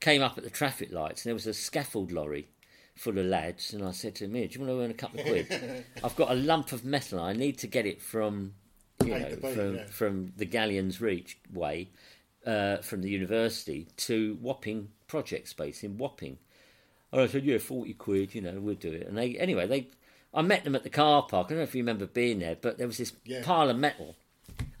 came 0.00 0.22
up 0.22 0.36
at 0.36 0.44
the 0.44 0.50
traffic 0.50 0.92
lights, 0.92 1.24
and 1.24 1.30
there 1.30 1.34
was 1.34 1.46
a 1.46 1.54
scaffold 1.54 2.12
lorry 2.12 2.48
full 2.94 3.18
of 3.18 3.26
lads, 3.26 3.72
and 3.72 3.84
I 3.84 3.90
said 3.92 4.14
to 4.16 4.24
him, 4.26 4.34
"Here, 4.34 4.46
do 4.46 4.58
you 4.58 4.66
want 4.66 4.78
to 4.78 4.84
earn 4.84 4.90
a 4.90 4.94
couple 4.94 5.20
of 5.20 5.26
quid? 5.26 5.84
I've 6.04 6.14
got 6.14 6.30
a 6.30 6.34
lump 6.34 6.72
of 6.72 6.84
metal. 6.84 7.20
I 7.20 7.32
need 7.32 7.58
to 7.58 7.66
get 7.66 7.86
it 7.86 8.00
from, 8.00 8.54
you 9.02 9.18
know, 9.18 9.30
to 9.30 9.36
B, 9.36 9.54
from 9.54 9.74
yeah. 9.76 9.86
from 9.86 10.32
the 10.36 10.46
Gallions 10.46 11.00
Reach 11.00 11.38
way, 11.52 11.88
uh, 12.46 12.76
from 12.78 13.02
the 13.02 13.08
university 13.08 13.88
to 13.96 14.38
Wapping 14.40 14.90
Project 15.08 15.48
Space 15.48 15.82
in 15.82 15.98
Wapping." 15.98 16.38
And 17.10 17.22
I 17.22 17.26
said, 17.26 17.44
"Yeah, 17.44 17.58
forty 17.58 17.94
quid. 17.94 18.34
You 18.34 18.42
know, 18.42 18.60
we'll 18.60 18.74
do 18.74 18.92
it." 18.92 19.06
And 19.06 19.16
they, 19.16 19.36
anyway, 19.38 19.66
they, 19.66 19.88
I 20.34 20.42
met 20.42 20.64
them 20.64 20.74
at 20.74 20.82
the 20.82 20.90
car 20.90 21.22
park. 21.22 21.46
I 21.46 21.48
don't 21.50 21.58
know 21.58 21.64
if 21.64 21.74
you 21.74 21.82
remember 21.82 22.06
being 22.06 22.40
there, 22.40 22.56
but 22.60 22.76
there 22.78 22.86
was 22.86 22.98
this 22.98 23.12
Yeah. 23.24 23.42
pile 23.44 23.70
of 23.70 23.78
metal, 23.78 24.16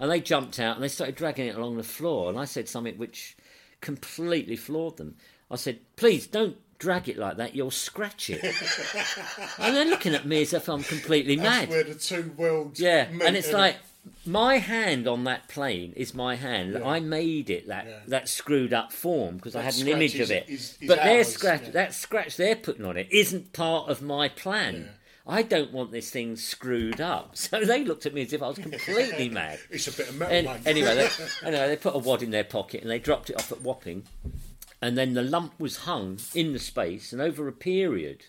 and 0.00 0.10
they 0.10 0.20
jumped 0.20 0.58
out 0.58 0.76
and 0.76 0.82
they 0.84 0.88
started 0.88 1.14
dragging 1.14 1.46
it 1.46 1.54
along 1.54 1.76
the 1.76 1.82
floor. 1.84 2.28
And 2.28 2.38
I 2.38 2.44
said 2.44 2.68
something 2.68 2.96
which 2.98 3.36
completely 3.80 4.56
floored 4.56 4.96
them. 4.96 5.16
I 5.50 5.56
said, 5.56 5.78
"Please 5.96 6.26
don't." 6.26 6.56
Drag 6.76 7.08
it 7.08 7.16
like 7.16 7.36
that, 7.36 7.54
you'll 7.54 7.70
scratch 7.70 8.28
it. 8.28 8.42
and 9.60 9.76
they're 9.76 9.84
looking 9.86 10.12
at 10.12 10.26
me 10.26 10.42
as 10.42 10.52
if 10.52 10.68
I'm 10.68 10.82
completely 10.82 11.36
That's 11.36 11.60
mad. 11.60 11.68
where 11.70 11.84
the 11.84 11.94
two 11.94 12.32
worlds 12.36 12.80
Yeah, 12.80 13.06
and 13.22 13.36
it's 13.36 13.52
like 13.52 13.76
my 14.26 14.58
hand 14.58 15.06
on 15.06 15.22
that 15.24 15.48
plane 15.48 15.92
is 15.96 16.12
my 16.14 16.34
hand. 16.34 16.74
Yeah. 16.74 16.84
I 16.86 16.98
made 17.00 17.48
it 17.48 17.68
that 17.68 17.86
Yeah. 17.86 18.00
that 18.08 18.28
screwed 18.28 18.74
up 18.74 18.92
form 18.92 19.36
because 19.36 19.54
I 19.54 19.62
had 19.62 19.76
an 19.76 19.86
image 19.86 20.10
scratch 20.14 20.24
of 20.24 20.30
it. 20.32 20.48
is- 20.48 20.60
is- 20.60 20.78
is 20.82 20.88
but 20.88 20.96
their 20.96 21.18
ours, 21.18 21.28
scratch, 21.28 21.62
yeah. 21.66 21.70
that 21.70 21.94
scratch 21.94 22.36
they're 22.36 22.56
putting 22.56 22.84
on 22.84 22.96
it, 22.96 23.06
isn't 23.10 23.52
part 23.52 23.88
of 23.88 24.02
my 24.02 24.28
plan. 24.28 24.90
I 25.26 25.42
don't 25.42 25.72
want 25.72 25.90
this 25.90 26.10
thing 26.10 26.36
screwed 26.36 27.00
up. 27.00 27.36
So 27.36 27.64
they 27.64 27.84
looked 27.84 28.04
at 28.06 28.12
me 28.14 28.22
as 28.22 28.32
if 28.32 28.42
I 28.42 28.48
was 28.48 28.58
completely 28.58 29.28
mad. 29.40 29.58
It's 29.70 29.88
a 29.88 29.92
bit 29.92 30.08
of 30.10 30.16
metal, 30.18 30.34
An- 30.36 30.44
mate. 30.44 30.60
anyway, 30.66 30.94
they, 30.94 31.08
anyway, 31.46 31.68
they 31.68 31.76
put 31.76 31.94
a 31.94 31.98
wad 31.98 32.22
in 32.22 32.30
their 32.30 32.44
pocket 32.44 32.82
and 32.82 32.90
they 32.90 32.98
dropped 32.98 33.30
it 33.30 33.36
off 33.36 33.50
at 33.52 33.62
Wapping, 33.62 34.04
and 34.82 34.98
then 34.98 35.14
the 35.14 35.22
lump 35.22 35.58
was 35.58 35.78
hung 35.78 36.18
in 36.34 36.52
the 36.52 36.58
space. 36.58 37.12
And 37.12 37.22
over 37.22 37.48
a 37.48 37.52
period 37.52 38.26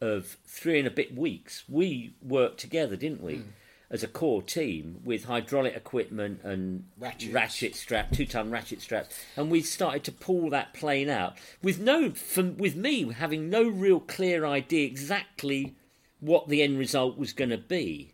of 0.00 0.36
three 0.44 0.78
and 0.78 0.88
a 0.88 0.90
bit 0.90 1.14
weeks, 1.16 1.64
we 1.68 2.14
worked 2.20 2.58
together, 2.58 2.96
didn't 2.96 3.22
we, 3.22 3.36
Hmm. 3.36 3.48
as 3.90 4.02
a 4.02 4.08
core 4.08 4.42
team 4.42 5.00
with 5.04 5.24
hydraulic 5.26 5.74
equipment 5.76 6.40
and 6.42 6.84
Ratchets. 6.98 7.32
ratchet 7.32 7.74
strap, 7.76 8.10
two 8.12 8.26
ton 8.26 8.50
ratchet 8.50 8.82
straps, 8.82 9.16
and 9.36 9.50
we 9.52 9.60
started 9.62 10.02
to 10.04 10.12
pull 10.12 10.50
that 10.50 10.74
plane 10.74 11.08
out 11.08 11.36
with 11.62 11.78
no, 11.78 12.10
from, 12.10 12.56
with 12.56 12.74
me 12.74 13.12
having 13.12 13.48
no 13.48 13.62
real 13.62 14.00
clear 14.00 14.44
idea 14.44 14.84
exactly 14.84 15.76
what 16.24 16.48
the 16.48 16.62
end 16.62 16.78
result 16.78 17.18
was 17.18 17.32
going 17.32 17.50
to 17.50 17.58
be. 17.58 18.12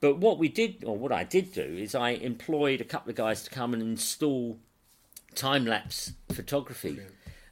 But 0.00 0.18
what 0.18 0.38
we 0.38 0.48
did, 0.48 0.84
or 0.84 0.96
what 0.96 1.12
I 1.12 1.24
did 1.24 1.52
do, 1.52 1.62
is 1.62 1.94
I 1.94 2.10
employed 2.10 2.80
a 2.80 2.84
couple 2.84 3.10
of 3.10 3.16
guys 3.16 3.42
to 3.44 3.50
come 3.50 3.72
and 3.72 3.82
install 3.82 4.58
time 5.34 5.64
lapse 5.64 6.12
photography 6.32 7.00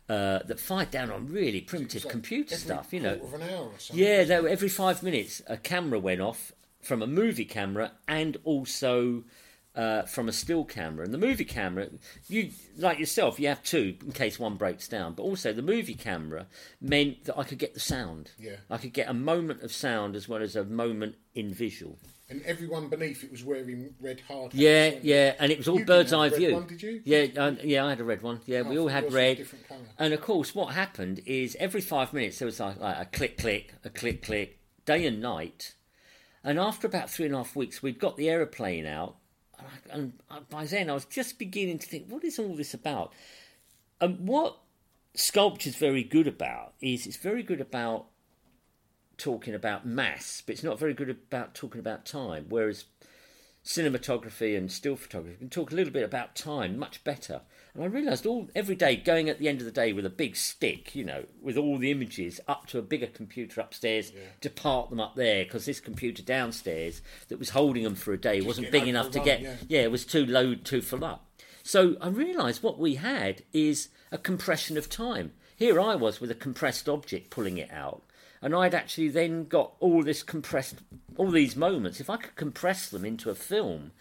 uh, 0.09 0.41
that 0.45 0.61
fired 0.61 0.91
down 0.91 1.11
on 1.11 1.29
really 1.29 1.61
primitive 1.61 2.05
Like 2.05 2.13
computer 2.13 2.57
stuff, 2.57 2.93
you 2.93 3.01
know. 3.01 3.15
of 3.15 3.35
an 3.35 3.43
hour 3.43 3.67
or 3.67 3.79
something. 3.79 4.05
Yeah, 4.05 4.25
they 4.25 4.41
were, 4.41 4.49
every 4.49 4.69
five 4.69 5.03
minutes 5.03 5.41
a 5.47 5.57
camera 5.57 5.99
went 5.99 6.21
off 6.21 6.53
from 6.83 7.03
a 7.03 7.07
movie 7.07 7.47
camera 7.47 7.93
and 8.07 8.37
also 8.45 9.25
uh, 9.75 10.03
from 10.03 10.29
a 10.29 10.33
still 10.33 10.65
camera. 10.65 11.05
And 11.05 11.13
the 11.13 11.19
movie 11.19 11.45
camera, 11.45 11.89
you 12.29 12.51
like 12.77 12.99
yourself, 12.99 13.41
you 13.41 13.49
have 13.49 13.63
two 13.63 13.97
in 14.05 14.13
case 14.13 14.39
one 14.39 14.57
breaks 14.57 14.89
down. 14.89 15.15
But 15.15 15.25
also 15.25 15.53
the 15.53 15.63
movie 15.63 15.95
camera 15.95 16.47
meant 16.81 17.25
that 17.25 17.39
I 17.39 17.45
could 17.45 17.59
get 17.59 17.75
the 17.75 17.81
sound. 17.81 18.31
Yeah. 18.39 18.57
I 18.71 18.79
could 18.79 18.93
get 18.93 19.09
a 19.09 19.15
moment 19.15 19.63
of 19.63 19.73
sound 19.73 20.17
as 20.17 20.29
well 20.29 20.43
as 20.43 20.57
a 20.57 20.65
moment 20.65 21.17
in 21.35 21.53
visual. 21.53 21.99
And 22.31 22.41
everyone 22.47 22.89
beneath 22.89 23.23
it 23.23 23.31
was 23.31 23.45
wearing 23.45 23.95
red 24.01 24.21
hard 24.21 24.53
hats. 24.53 24.55
Yeah, 24.55 24.95
yeah, 25.03 25.35
and 25.39 25.53
it 25.53 25.59
was 25.59 25.69
all 25.69 25.79
You 25.79 25.85
bird's 25.85 26.13
eye 26.13 26.31
view. 26.31 26.55
One, 26.55 26.67
did 26.67 26.83
you? 26.83 27.03
Yeah, 27.05 27.53
yeah, 27.63 27.85
I 27.85 27.91
had 27.91 28.01
a 28.01 28.05
red 28.05 28.23
one. 28.23 28.41
Yeah, 28.47 28.63
we 28.63 28.79
all 28.79 28.89
had 28.89 29.05
yours 29.05 29.13
was 29.13 29.15
a 29.15 29.17
red. 29.19 29.47
And 29.99 30.15
of 30.15 30.23
course, 30.23 30.55
what 30.55 30.73
happened 30.73 31.21
is 31.27 31.55
every 31.61 31.83
five 31.83 32.15
minutes 32.15 32.39
there 32.39 32.47
was 32.47 32.61
like, 32.61 32.81
like 32.81 32.97
a 32.99 33.05
click, 33.05 33.37
click, 33.37 33.75
a 33.85 33.91
click, 33.91 34.23
click, 34.23 34.59
day 34.87 35.07
and 35.07 35.21
night. 35.21 35.75
And 36.43 36.59
after 36.59 36.87
about 36.87 37.11
three 37.11 37.27
and 37.27 37.35
a 37.35 37.39
half 37.39 37.55
weeks, 37.55 37.83
we'd 37.83 37.99
got 37.99 38.17
the 38.17 38.31
aeroplane 38.31 38.87
out. 38.87 39.17
And 39.91 40.13
by 40.51 40.67
then 40.67 40.91
I 40.91 40.95
was 40.95 41.05
just 41.05 41.39
beginning 41.39 41.79
to 41.79 41.87
think, 41.87 42.07
what 42.09 42.25
is 42.25 42.39
all 42.39 42.55
this 42.55 42.75
about? 42.75 43.13
And 44.01 44.27
what 44.27 44.59
sculpture's 45.15 45.77
very 45.77 46.03
good 46.03 46.27
about 46.27 46.75
is 46.81 47.07
it's 47.07 47.17
very 47.17 47.43
good 47.43 47.61
about 47.61 48.07
talking 49.17 49.55
about 49.55 49.87
mass, 49.87 50.43
but 50.45 50.55
it's 50.55 50.65
not 50.65 50.79
very 50.79 50.95
good 50.95 51.11
about 51.11 51.55
talking 51.55 51.79
about 51.79 52.05
time. 52.05 52.47
Whereas 52.49 52.85
cinematography 53.65 54.57
and 54.57 54.71
still 54.71 54.97
photography 54.97 55.37
can 55.39 55.49
talk 55.49 55.73
a 55.73 55.75
little 55.75 55.93
bit 55.93 56.03
about 56.03 56.35
time 56.35 56.79
much 56.79 57.03
better. 57.05 57.41
And 57.75 57.83
I 57.83 57.87
realised 57.87 58.25
all 58.25 58.49
every 58.55 58.77
day 58.77 58.95
going 58.95 59.29
at 59.29 59.41
the 59.41 59.49
end 59.49 59.61
of 59.61 59.65
the 59.65 59.73
day 59.73 59.93
with 59.93 60.07
a 60.07 60.11
big 60.11 60.37
stick, 60.37 60.95
you 60.95 61.05
know, 61.05 61.25
with 61.43 61.57
all 61.57 61.77
the 61.77 61.91
images 61.91 62.41
up 62.47 62.67
to 62.69 62.79
a 62.79 62.83
bigger 62.83 63.09
computer 63.09 63.61
upstairs 63.61 64.13
to 64.43 64.51
park 64.51 64.91
them 64.91 65.01
up 65.01 65.17
there 65.17 65.45
because 65.45 65.67
this 65.67 65.81
computer 65.81 66.23
downstairs 66.23 67.03
that 67.29 67.41
was 67.41 67.51
holding 67.51 67.83
them 67.83 67.97
for 67.97 68.13
a 68.13 68.21
day 68.21 68.41
wasn't 68.41 68.71
big 68.71 68.87
enough 68.87 69.11
to 69.11 69.21
overrun, 69.21 69.25
get 69.25 69.41
yeah. 69.43 69.57
yeah, 69.69 69.81
it 69.81 69.91
was 69.91 70.05
too 70.05 70.25
low, 70.25 70.55
too 70.55 70.83
full 70.83 71.05
up. 71.05 71.27
So 71.65 71.97
I 72.01 72.09
realised 72.09 72.63
what 72.63 72.79
we 72.79 72.95
had 72.97 73.43
is 73.53 73.89
a 74.13 74.19
compression 74.19 74.79
of 74.79 74.89
time. 74.89 75.33
Here 75.57 75.81
I 75.81 75.97
was 75.97 76.21
with 76.21 76.31
a 76.31 76.37
compressed 76.37 76.89
object 76.89 77.31
pulling 77.31 77.59
it 77.59 77.73
out, 77.73 78.03
and 78.41 78.55
I'd 78.55 78.75
actually 78.75 79.09
then 79.09 79.47
got 79.47 79.73
all 79.81 80.03
this 80.03 80.23
compressed, 80.23 80.77
all 81.17 81.31
these 81.31 81.57
moments. 81.57 82.01
If 82.01 82.11
I 82.11 82.19
could 82.19 82.37
compress 82.37 82.89
them 82.89 83.05
into 83.05 83.31
a 83.31 83.35
film, 83.35 83.93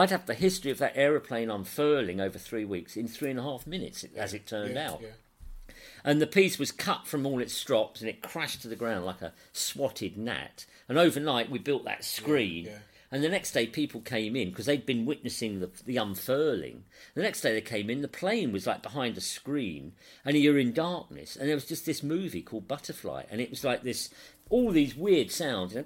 I'd 0.00 0.10
have 0.10 0.26
the 0.26 0.34
history 0.34 0.70
of 0.70 0.78
that 0.78 0.92
aeroplane 0.96 1.50
unfurling 1.50 2.20
over 2.20 2.38
three 2.38 2.64
weeks 2.64 2.96
in 2.96 3.06
three 3.08 3.30
and 3.30 3.38
a 3.38 3.42
half 3.42 3.66
minutes, 3.66 4.04
as 4.16 4.34
it 4.34 4.46
turned 4.46 4.74
Yeah, 4.74 4.90
out. 4.92 5.00
yeah. 5.02 5.74
And 6.04 6.20
the 6.20 6.26
piece 6.26 6.58
was 6.58 6.72
cut 6.72 7.06
from 7.06 7.26
all 7.26 7.40
its 7.40 7.52
strops 7.52 8.00
and 8.00 8.08
it 8.08 8.22
crashed 8.22 8.62
to 8.62 8.68
the 8.68 8.76
ground 8.76 9.04
like 9.04 9.20
a 9.20 9.34
swatted 9.52 10.16
gnat. 10.16 10.64
And 10.88 10.96
overnight 10.98 11.50
we 11.50 11.58
built 11.58 11.84
that 11.84 12.04
screen. 12.04 12.64
yeah. 12.66 12.78
And 13.12 13.24
the 13.24 13.28
next 13.28 13.52
day 13.52 13.66
people 13.66 14.00
came 14.00 14.36
in 14.36 14.50
because 14.50 14.66
they'd 14.66 14.86
been 14.86 15.04
witnessing 15.04 15.58
the, 15.60 15.68
the 15.84 15.96
unfurling. 15.96 16.84
The 17.14 17.22
next 17.22 17.40
day 17.40 17.52
they 17.52 17.60
came 17.60 17.90
in, 17.90 18.02
the 18.02 18.08
plane 18.08 18.52
was 18.52 18.66
like 18.68 18.82
behind 18.82 19.18
a 19.18 19.20
screen 19.20 19.92
and 20.24 20.36
you're 20.38 20.58
in 20.60 20.72
darkness. 20.72 21.34
And 21.36 21.48
there 21.48 21.56
was 21.56 21.66
just 21.66 21.84
this 21.86 22.02
movie 22.04 22.40
called 22.40 22.68
Butterfly. 22.68 23.24
And 23.30 23.40
it 23.40 23.50
was 23.50 23.64
like 23.64 23.82
this, 23.82 24.10
all 24.50 24.70
these 24.72 24.94
weird 24.96 25.30
sounds, 25.30 25.74
you 25.74 25.84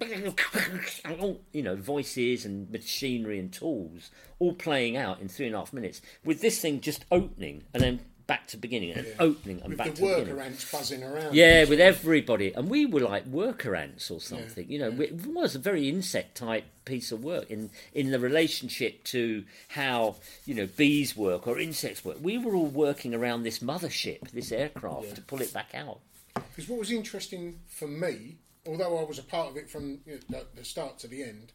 know, 1.08 1.36
you 1.52 1.62
know, 1.62 1.76
voices 1.76 2.44
and 2.44 2.70
machinery 2.70 3.38
and 3.38 3.52
tools 3.52 4.10
all 4.38 4.54
playing 4.54 4.96
out 4.96 5.20
in 5.20 5.28
three 5.28 5.46
and 5.46 5.54
a 5.54 5.58
half 5.58 5.72
minutes 5.72 6.00
with 6.24 6.40
this 6.40 6.60
thing 6.60 6.80
just 6.80 7.04
opening 7.12 7.62
and 7.72 7.82
then 7.82 8.00
back 8.26 8.46
to 8.48 8.56
beginning 8.56 8.90
and 8.92 9.06
opening 9.20 9.60
and 9.60 9.68
With 9.68 9.76
back 9.78 9.88
the 9.88 9.92
to 9.96 10.00
beginning. 10.00 10.28
worker 10.30 10.40
ants 10.40 10.72
buzzing 10.72 11.02
around. 11.04 11.34
Yeah, 11.34 11.64
with 11.66 11.78
everybody, 11.78 12.54
and 12.54 12.70
we 12.70 12.86
were 12.86 13.00
like 13.00 13.26
worker 13.26 13.76
ants 13.76 14.10
or 14.10 14.18
something. 14.18 14.66
You 14.66 14.78
know, 14.78 14.90
it 14.98 15.26
was 15.26 15.54
a 15.54 15.58
very 15.58 15.90
insect 15.90 16.34
type 16.34 16.64
piece 16.86 17.12
of 17.12 17.22
work 17.22 17.50
in 17.50 17.68
in 17.92 18.12
the 18.12 18.18
relationship 18.18 19.04
to 19.04 19.44
how 19.68 20.16
you 20.46 20.54
know 20.54 20.66
bees 20.74 21.14
work 21.14 21.46
or 21.46 21.58
insects 21.58 22.02
work. 22.02 22.16
We 22.22 22.38
were 22.38 22.54
all 22.54 22.66
working 22.66 23.14
around 23.14 23.42
this 23.42 23.58
mothership, 23.58 24.30
this 24.30 24.50
aircraft, 24.52 25.16
to 25.16 25.20
pull 25.20 25.42
it 25.42 25.52
back 25.52 25.74
out. 25.74 26.00
Because 26.34 26.68
what 26.68 26.78
was 26.78 26.90
interesting 26.90 27.60
for 27.68 27.86
me, 27.86 28.38
although 28.66 28.98
I 28.98 29.04
was 29.04 29.18
a 29.18 29.22
part 29.22 29.50
of 29.50 29.56
it 29.56 29.68
from 29.70 30.00
you 30.06 30.14
know, 30.14 30.18
the, 30.28 30.46
the 30.56 30.64
start 30.64 30.98
to 31.00 31.08
the 31.08 31.22
end, 31.22 31.52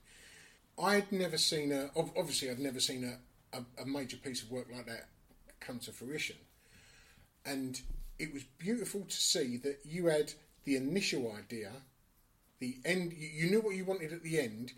I 0.82 0.96
had 0.96 1.12
never 1.12 1.38
seen 1.38 1.72
a. 1.72 1.90
Obviously, 1.96 2.50
I'd 2.50 2.60
never 2.60 2.80
seen 2.80 3.04
a, 3.04 3.58
a, 3.58 3.82
a 3.82 3.86
major 3.86 4.18
piece 4.18 4.42
of 4.44 4.52
work 4.52 4.68
like 4.74 4.86
that 4.88 5.10
come 5.60 5.80
to 5.80 5.92
fruition, 5.92 6.38
and 7.46 7.82
it 8.18 8.34
was 8.34 8.44
beautiful 8.58 9.02
to 9.02 9.16
see 9.16 9.58
that 9.58 9.80
you 9.86 10.06
had 10.08 10.34
the 10.66 10.76
initial 10.76 11.34
idea, 11.38 11.72
the 12.60 12.78
end. 12.86 13.14
You, 13.14 13.28
you 13.34 13.50
knew 13.50 13.62
what 13.62 13.76
you 13.76 13.86
wanted 13.86 14.14
at 14.14 14.24
the 14.24 14.40
end. 14.40 14.74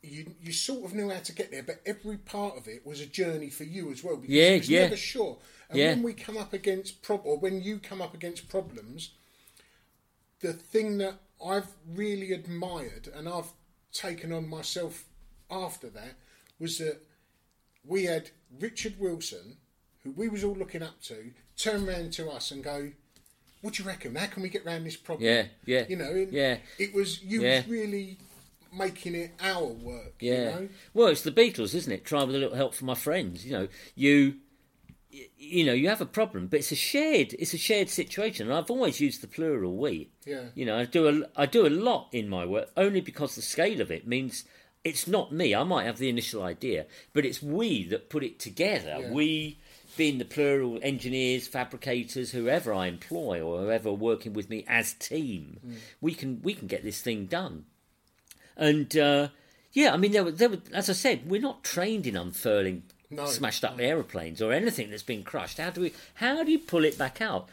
You, 0.00 0.32
you 0.40 0.52
sort 0.52 0.84
of 0.84 0.94
knew 0.94 1.10
how 1.10 1.18
to 1.18 1.34
get 1.34 1.50
there, 1.50 1.64
but 1.64 1.80
every 1.84 2.18
part 2.18 2.56
of 2.56 2.68
it 2.68 2.86
was 2.86 3.00
a 3.00 3.06
journey 3.06 3.50
for 3.50 3.64
you 3.64 3.90
as 3.90 4.04
well. 4.04 4.16
Because 4.16 4.32
Yeah, 4.34 4.54
yeah. 4.78 4.82
never 4.84 4.96
sure. 4.96 5.38
And 5.68 5.78
Yeah. 5.78 5.88
when 5.90 6.04
we 6.04 6.12
come 6.14 6.36
up 6.36 6.52
against 6.52 7.02
prob, 7.02 7.22
or 7.24 7.36
when 7.36 7.62
you 7.62 7.78
come 7.80 8.00
up 8.00 8.14
against 8.14 8.48
problems, 8.48 9.10
the 10.40 10.52
thing 10.52 10.98
that 10.98 11.14
I've 11.44 11.68
really 11.88 12.32
admired 12.32 13.08
and 13.14 13.28
I've 13.28 13.52
taken 13.92 14.32
on 14.32 14.48
myself 14.48 15.04
after 15.50 15.88
that 15.90 16.14
was 16.58 16.78
that 16.78 16.98
we 17.84 18.04
had 18.04 18.30
Richard 18.60 18.94
Wilson, 18.98 19.56
who 20.04 20.10
we 20.12 20.28
was 20.28 20.44
all 20.44 20.54
looking 20.54 20.82
up 20.82 21.00
to, 21.02 21.32
turn 21.56 21.86
round 21.86 22.12
to 22.14 22.28
us 22.30 22.50
and 22.50 22.62
go, 22.62 22.92
"What 23.62 23.74
do 23.74 23.82
you 23.82 23.88
reckon? 23.88 24.14
How 24.14 24.26
can 24.26 24.42
we 24.42 24.48
get 24.48 24.64
round 24.64 24.84
this 24.86 24.96
problem?" 24.96 25.26
Yeah, 25.26 25.46
yeah, 25.64 25.84
You 25.88 25.96
know, 25.96 26.10
and 26.10 26.32
yeah. 26.32 26.58
It 26.78 26.92
was 26.94 27.22
you 27.22 27.42
Yeah. 27.42 27.58
was 27.60 27.68
really 27.68 28.18
making 28.72 29.14
it 29.14 29.30
our 29.40 29.64
work. 29.64 30.14
Yeah. 30.20 30.34
You 30.34 30.44
know? 30.44 30.68
Well, 30.92 31.08
it's 31.08 31.22
the 31.22 31.32
Beatles, 31.32 31.74
isn't 31.74 31.90
it? 31.90 32.04
Try 32.04 32.22
with 32.24 32.34
a 32.34 32.38
little 32.38 32.56
help 32.56 32.74
from 32.74 32.86
my 32.86 32.94
friends. 32.94 33.46
You 33.46 33.52
know, 33.52 33.68
you, 33.94 34.36
you 35.38 35.64
know, 35.64 35.72
you 35.72 35.88
have 35.88 36.00
a 36.00 36.06
problem, 36.06 36.46
but 36.48 36.58
it's 36.60 36.72
a 36.72 36.76
shared, 36.76 37.34
it's 37.38 37.54
a 37.54 37.58
shared 37.58 37.88
situation. 37.88 38.46
And 38.46 38.54
I've 38.56 38.70
always 38.70 39.00
used 39.00 39.20
the 39.22 39.26
plural 39.26 39.76
we. 39.76 40.10
Yeah. 40.26 40.44
You 40.54 40.66
know, 40.66 40.76
I 40.78 40.84
do 40.84 41.08
a, 41.08 41.40
I 41.40 41.46
do 41.46 41.66
a 41.66 41.70
lot 41.70 42.08
in 42.12 42.28
my 42.28 42.44
work 42.44 42.70
only 42.76 43.00
because 43.00 43.34
the 43.34 43.42
scale 43.42 43.80
of 43.80 43.90
it 43.90 44.06
means 44.06 44.44
it's 44.84 45.06
not 45.08 45.32
me. 45.32 45.54
I 45.54 45.64
might 45.64 45.84
have 45.86 45.98
the 45.98 46.08
initial 46.08 46.42
idea, 46.42 46.86
but 47.12 47.24
it's 47.24 47.42
we 47.42 47.84
that 47.88 48.10
put 48.10 48.22
it 48.24 48.38
together. 48.38 48.96
Yeah. 49.00 49.10
We. 49.12 49.58
Being 49.96 50.18
the 50.18 50.24
plural 50.24 50.78
engineers, 50.80 51.48
fabricators, 51.48 52.30
whoever 52.30 52.72
I 52.72 52.86
employ 52.86 53.40
or 53.40 53.62
whoever 53.62 53.92
working 53.92 54.32
with 54.32 54.48
me 54.48 54.64
as 54.68 54.92
team, 54.92 55.58
Mm. 55.66 55.74
we 56.00 56.14
can 56.14 56.40
we 56.42 56.54
can 56.54 56.68
get 56.68 56.84
this 56.84 57.00
thing 57.02 57.26
done. 57.26 57.64
And 58.56 58.96
uh, 58.96 59.28
yeah, 59.72 59.92
I 59.92 59.96
mean, 59.96 60.12
there 60.12 60.22
were, 60.22 60.30
there 60.30 60.50
were, 60.50 60.58
as 60.72 60.88
I 60.88 60.92
said, 60.92 61.28
we're 61.28 61.40
not 61.40 61.64
trained 61.64 62.06
in 62.06 62.16
unfurling 62.16 62.84
No, 63.10 63.26
smashed 63.26 63.64
up 63.64 63.78
aeroplanes 63.80 64.42
or 64.42 64.52
anything 64.52 64.90
that's 64.90 65.02
been 65.02 65.22
crushed. 65.22 65.58
How 65.58 65.70
do 65.70 65.80
we? 65.80 65.92
How 66.14 66.44
do 66.44 66.52
you 66.52 66.58
pull 66.58 66.84
it 66.84 66.98
back 66.98 67.20
out? 67.20 67.48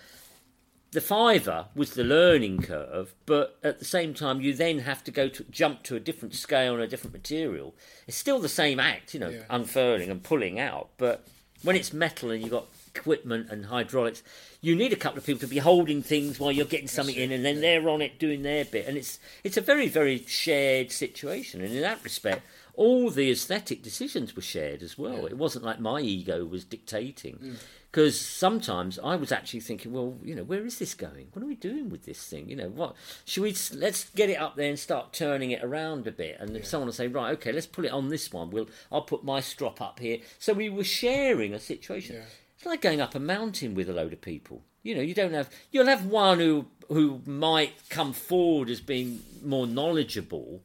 The 0.92 1.02
fiver 1.02 1.66
was 1.76 1.92
the 1.92 2.04
learning 2.06 2.62
curve, 2.62 3.14
but 3.26 3.58
at 3.64 3.80
the 3.80 3.86
same 3.86 4.14
time, 4.14 4.40
you 4.42 4.54
then 4.54 4.80
have 4.80 5.04
to 5.06 5.12
go 5.12 5.28
to 5.28 5.44
jump 5.46 5.84
to 5.84 5.96
a 5.96 6.00
different 6.00 6.36
scale 6.36 6.74
and 6.76 6.84
a 6.84 6.88
different 6.88 7.14
material. 7.14 7.74
It's 8.08 8.16
still 8.18 8.40
the 8.40 8.48
same 8.50 8.80
act, 8.80 9.14
you 9.14 9.20
know, 9.20 9.30
Yeah. 9.30 9.44
unfurling 9.50 10.10
and 10.10 10.24
pulling 10.24 10.58
out. 10.58 10.90
But 10.98 11.28
when 11.64 11.76
it's 11.76 11.92
metal 11.92 12.32
and 12.32 12.42
you've 12.42 12.52
got 12.52 12.68
equipment 12.96 13.50
and 13.50 13.66
hydraulics, 13.66 14.24
you 14.62 14.74
need 14.74 14.94
a 14.94 14.96
couple 14.96 15.18
of 15.18 15.26
people 15.26 15.42
to 15.42 15.48
be 15.48 15.58
holding 15.58 16.02
things 16.02 16.40
while 16.40 16.52
you're 16.52 16.66
getting 16.66 16.88
something 16.88 17.16
in, 17.16 17.32
and 17.34 17.44
then 17.44 17.60
they're 17.60 17.90
on 17.90 18.02
it 18.02 18.18
doing 18.18 18.44
their 18.44 18.64
bit. 18.64 18.88
And 18.88 18.98
it's 18.98 19.20
it's 19.44 19.58
a 19.58 19.62
very 19.62 19.90
very 19.90 20.24
shared 20.28 20.92
situation, 20.94 21.60
and 21.62 21.74
in 21.74 21.82
that 21.82 22.04
respect, 22.06 22.46
all 22.76 23.10
the 23.10 23.32
aesthetic 23.32 23.82
decisions 23.82 24.36
were 24.36 24.42
shared 24.42 24.84
as 24.84 24.98
well. 24.98 25.26
It 25.26 25.38
wasn't 25.38 25.66
like 25.66 25.80
my 25.80 26.00
ego 26.02 26.46
was 26.46 26.64
dictating. 26.64 27.38
Mm. 27.38 27.56
Because 27.92 28.20
sometimes 28.20 29.00
I 29.00 29.16
was 29.16 29.32
actually 29.32 29.62
thinking, 29.62 29.94
well, 29.94 30.18
you 30.22 30.36
know, 30.36 30.44
where 30.44 30.66
is 30.66 30.80
this 30.80 30.94
going? 30.94 31.28
What 31.32 31.42
are 31.42 31.48
we 31.48 31.56
doing 31.56 31.90
with 31.90 32.04
this 32.04 32.22
thing? 32.28 32.50
You 32.50 32.58
know, 32.58 32.68
what 32.68 32.94
should 33.24 33.44
we? 33.44 33.56
Let's 33.74 34.10
get 34.10 34.30
it 34.30 34.36
up 34.38 34.58
there 34.58 34.68
and 34.68 34.78
start 34.78 35.14
turning 35.14 35.52
it 35.52 35.64
around 35.64 36.06
a 36.06 36.12
bit. 36.12 36.36
And 36.42 36.58
if 36.58 36.66
someone 36.66 36.88
will 36.88 36.94
say, 36.94 37.08
right, 37.08 37.32
okay, 37.36 37.54
let's 37.54 37.68
put 37.68 37.86
it 37.86 37.94
on 37.94 38.10
this 38.10 38.34
one. 38.34 38.50
We'll, 38.50 38.68
I'll 38.92 39.04
put 39.04 39.24
my 39.24 39.40
strop 39.40 39.80
up 39.80 40.00
here. 40.00 40.18
So 40.40 40.52
we 40.52 40.68
were 40.68 40.84
sharing 40.84 41.54
a 41.54 41.60
situation. 41.60 42.22
It's 42.58 42.66
like 42.66 42.82
going 42.82 43.00
up 43.00 43.16
a 43.16 43.20
mountain 43.20 43.76
with 43.76 43.90
a 43.90 43.94
load 43.94 44.12
of 44.12 44.20
people. 44.20 44.64
You 44.84 44.96
know, 44.96 45.02
you 45.02 45.14
don't 45.14 45.34
have. 45.34 45.50
You'll 45.72 45.88
have 45.88 46.06
one 46.06 46.40
who 46.40 46.68
who 46.90 47.22
might 47.26 47.74
come 47.90 48.14
forward 48.14 48.70
as 48.70 48.82
being 48.82 49.22
more 49.44 49.68
knowledgeable, 49.68 50.62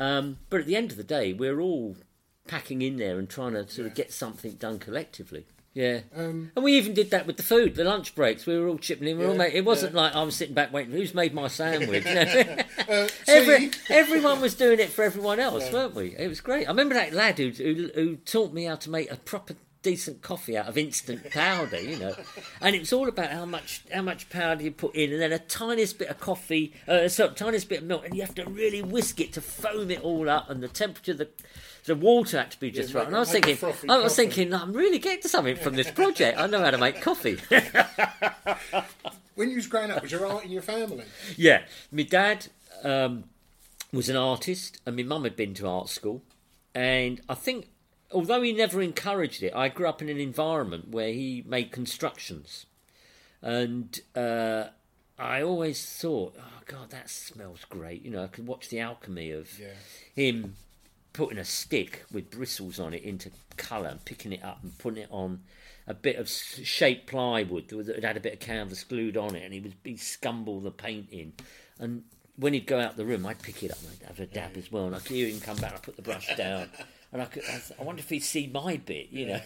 um, 0.00 0.38
but 0.50 0.60
at 0.60 0.66
the 0.66 0.76
end 0.76 0.90
of 0.90 0.96
the 0.96 1.04
day, 1.04 1.32
we're 1.32 1.60
all 1.60 1.96
packing 2.46 2.82
in 2.82 2.96
there 2.96 3.18
and 3.18 3.28
trying 3.28 3.52
to 3.54 3.68
sort 3.68 3.86
of 3.86 3.94
get 3.94 4.12
something 4.12 4.52
done 4.54 4.78
collectively. 4.78 5.46
Yeah, 5.72 6.02
Um, 6.14 6.52
and 6.54 6.64
we 6.64 6.74
even 6.74 6.94
did 6.94 7.10
that 7.10 7.26
with 7.26 7.36
the 7.36 7.42
food, 7.42 7.74
the 7.74 7.82
lunch 7.82 8.14
breaks. 8.14 8.46
We 8.46 8.56
were 8.56 8.68
all 8.68 8.78
chipping 8.78 9.08
in. 9.08 9.18
We 9.18 9.24
were 9.24 9.32
all 9.32 9.36
made, 9.36 9.54
it 9.54 9.64
wasn't 9.64 9.92
like 9.92 10.14
I 10.14 10.22
was 10.22 10.36
sitting 10.36 10.54
back 10.54 10.72
waiting. 10.72 10.92
Who's 10.92 11.14
made 11.14 11.34
my 11.34 11.48
sandwich? 11.48 12.04
You 12.06 12.14
know? 12.14 12.56
uh, 12.88 13.08
Every, 13.26 13.70
everyone 13.90 14.40
was 14.40 14.54
doing 14.54 14.78
it 14.78 14.90
for 14.90 15.02
everyone 15.02 15.40
else, 15.40 15.72
weren't 15.72 15.96
we? 15.96 16.14
It 16.16 16.28
was 16.28 16.40
great. 16.40 16.66
I 16.66 16.70
remember 16.70 16.94
that 16.94 17.12
lad 17.12 17.38
who, 17.38 17.48
who 17.50 17.90
who 17.94 18.16
taught 18.16 18.52
me 18.52 18.64
how 18.66 18.76
to 18.76 18.90
make 18.90 19.10
a 19.10 19.16
proper 19.16 19.54
decent 19.84 20.22
coffee 20.22 20.56
out 20.56 20.66
of 20.66 20.76
instant 20.76 21.30
powder, 21.30 21.80
you 21.80 21.96
know. 21.96 22.14
And 22.60 22.74
it 22.74 22.80
was 22.80 22.92
all 22.92 23.08
about 23.08 23.30
how 23.30 23.44
much 23.44 23.84
how 23.92 24.02
much 24.02 24.28
powder 24.30 24.64
you 24.64 24.72
put 24.72 24.96
in, 24.96 25.12
and 25.12 25.22
then 25.22 25.32
a 25.32 25.38
tiniest 25.38 25.98
bit 26.00 26.08
of 26.08 26.18
coffee, 26.18 26.72
uh, 26.88 27.06
so 27.06 27.28
tiniest 27.28 27.68
bit 27.68 27.82
of 27.82 27.84
milk, 27.84 28.04
and 28.04 28.16
you 28.16 28.22
have 28.22 28.34
to 28.34 28.44
really 28.46 28.82
whisk 28.82 29.20
it 29.20 29.32
to 29.34 29.40
foam 29.40 29.92
it 29.92 30.00
all 30.02 30.28
up, 30.28 30.50
and 30.50 30.60
the 30.60 30.68
temperature 30.68 31.12
of 31.12 31.18
the 31.18 31.28
the 31.84 31.94
water 31.94 32.38
had 32.38 32.50
to 32.50 32.58
be 32.58 32.70
just 32.70 32.92
Yeah, 32.92 33.00
right. 33.00 33.06
And 33.06 33.14
I 33.14 33.20
was 33.20 33.30
thinking, 33.30 33.58
I 33.62 33.66
was 33.68 33.76
coffee. 33.84 34.08
thinking, 34.08 34.54
I'm 34.54 34.72
really 34.72 34.98
getting 34.98 35.20
to 35.20 35.28
something 35.28 35.54
from 35.56 35.74
this 35.74 35.90
project. 35.90 36.38
I 36.40 36.46
know 36.46 36.60
how 36.60 36.70
to 36.70 36.78
make 36.78 37.02
coffee. 37.02 37.36
when 39.34 39.50
you 39.50 39.56
was 39.56 39.66
growing 39.66 39.90
up, 39.90 40.00
was 40.02 40.10
there 40.10 40.24
art 40.26 40.44
in 40.44 40.50
your 40.50 40.62
family? 40.62 41.04
Yeah, 41.36 41.62
my 41.92 42.04
dad 42.04 42.46
um, 42.82 43.24
was 43.92 44.08
an 44.08 44.16
artist, 44.16 44.80
and 44.86 44.96
my 44.96 45.02
mum 45.02 45.24
had 45.24 45.36
been 45.36 45.52
to 45.54 45.68
art 45.68 45.90
school. 45.90 46.22
And 46.74 47.20
I 47.28 47.34
think, 47.34 47.68
although 48.12 48.42
he 48.42 48.52
never 48.52 48.80
encouraged 48.82 49.42
it, 49.42 49.52
I 49.54 49.68
grew 49.68 49.86
up 49.88 50.00
in 50.02 50.08
an 50.08 50.18
environment 50.18 50.88
where 50.88 51.12
he 51.12 51.42
made 51.46 51.72
constructions, 51.72 52.66
and 53.42 53.98
uh, 54.16 54.64
I 55.18 55.42
always 55.42 55.84
thought, 56.00 56.34
oh 56.38 56.60
God, 56.66 56.90
that 56.90 57.10
smells 57.10 57.64
great. 57.68 58.02
You 58.04 58.10
know, 58.10 58.24
I 58.24 58.28
could 58.28 58.46
watch 58.46 58.68
the 58.68 58.80
alchemy 58.80 59.30
of 59.30 59.58
Yeah. 59.58 59.74
him 60.14 60.56
putting 61.12 61.38
a 61.38 61.44
stick 61.44 62.04
with 62.10 62.30
bristles 62.30 62.80
on 62.80 62.92
it 62.92 63.02
into 63.04 63.30
colour 63.56 63.88
and 63.88 64.04
picking 64.04 64.32
it 64.32 64.42
up 64.42 64.58
and 64.64 64.76
putting 64.78 65.04
it 65.04 65.08
on 65.12 65.42
a 65.86 65.94
bit 65.94 66.16
of 66.16 66.28
shaped 66.28 67.06
plywood 67.06 67.68
that 67.68 68.02
had 68.02 68.16
a 68.16 68.20
bit 68.20 68.32
of 68.32 68.40
canvas 68.40 68.82
glued 68.84 69.16
on 69.16 69.36
it, 69.36 69.44
and 69.44 69.52
he 69.54 69.60
would 69.60 69.74
he 69.84 69.94
scumble 69.94 70.62
the 70.62 70.70
paint 70.70 71.08
in, 71.12 71.32
and 71.78 72.04
when 72.36 72.52
he'd 72.52 72.66
go 72.66 72.80
out 72.80 72.96
the 72.96 73.04
room, 73.04 73.24
I'd 73.26 73.40
pick 73.42 73.62
it 73.62 73.70
up 73.70 73.78
and 73.80 73.90
I'd 74.02 74.08
have 74.08 74.18
a 74.18 74.26
dab 74.26 74.56
as 74.56 74.72
well, 74.72 74.86
and 74.86 74.96
I'd 74.96 75.02
hear 75.02 75.28
him 75.28 75.40
come 75.40 75.56
back, 75.58 75.70
and 75.70 75.76
I'd 75.76 75.82
put 75.84 75.94
the 75.96 76.02
brush 76.02 76.34
down, 76.36 76.68
and 77.14 77.22
I 77.22 77.26
could, 77.26 77.44
I, 77.78 77.82
wonder 77.84 78.00
if 78.00 78.10
he'd 78.10 78.20
see 78.20 78.48
my 78.48 78.76
bit, 78.76 79.10
you 79.10 79.26
know. 79.26 79.40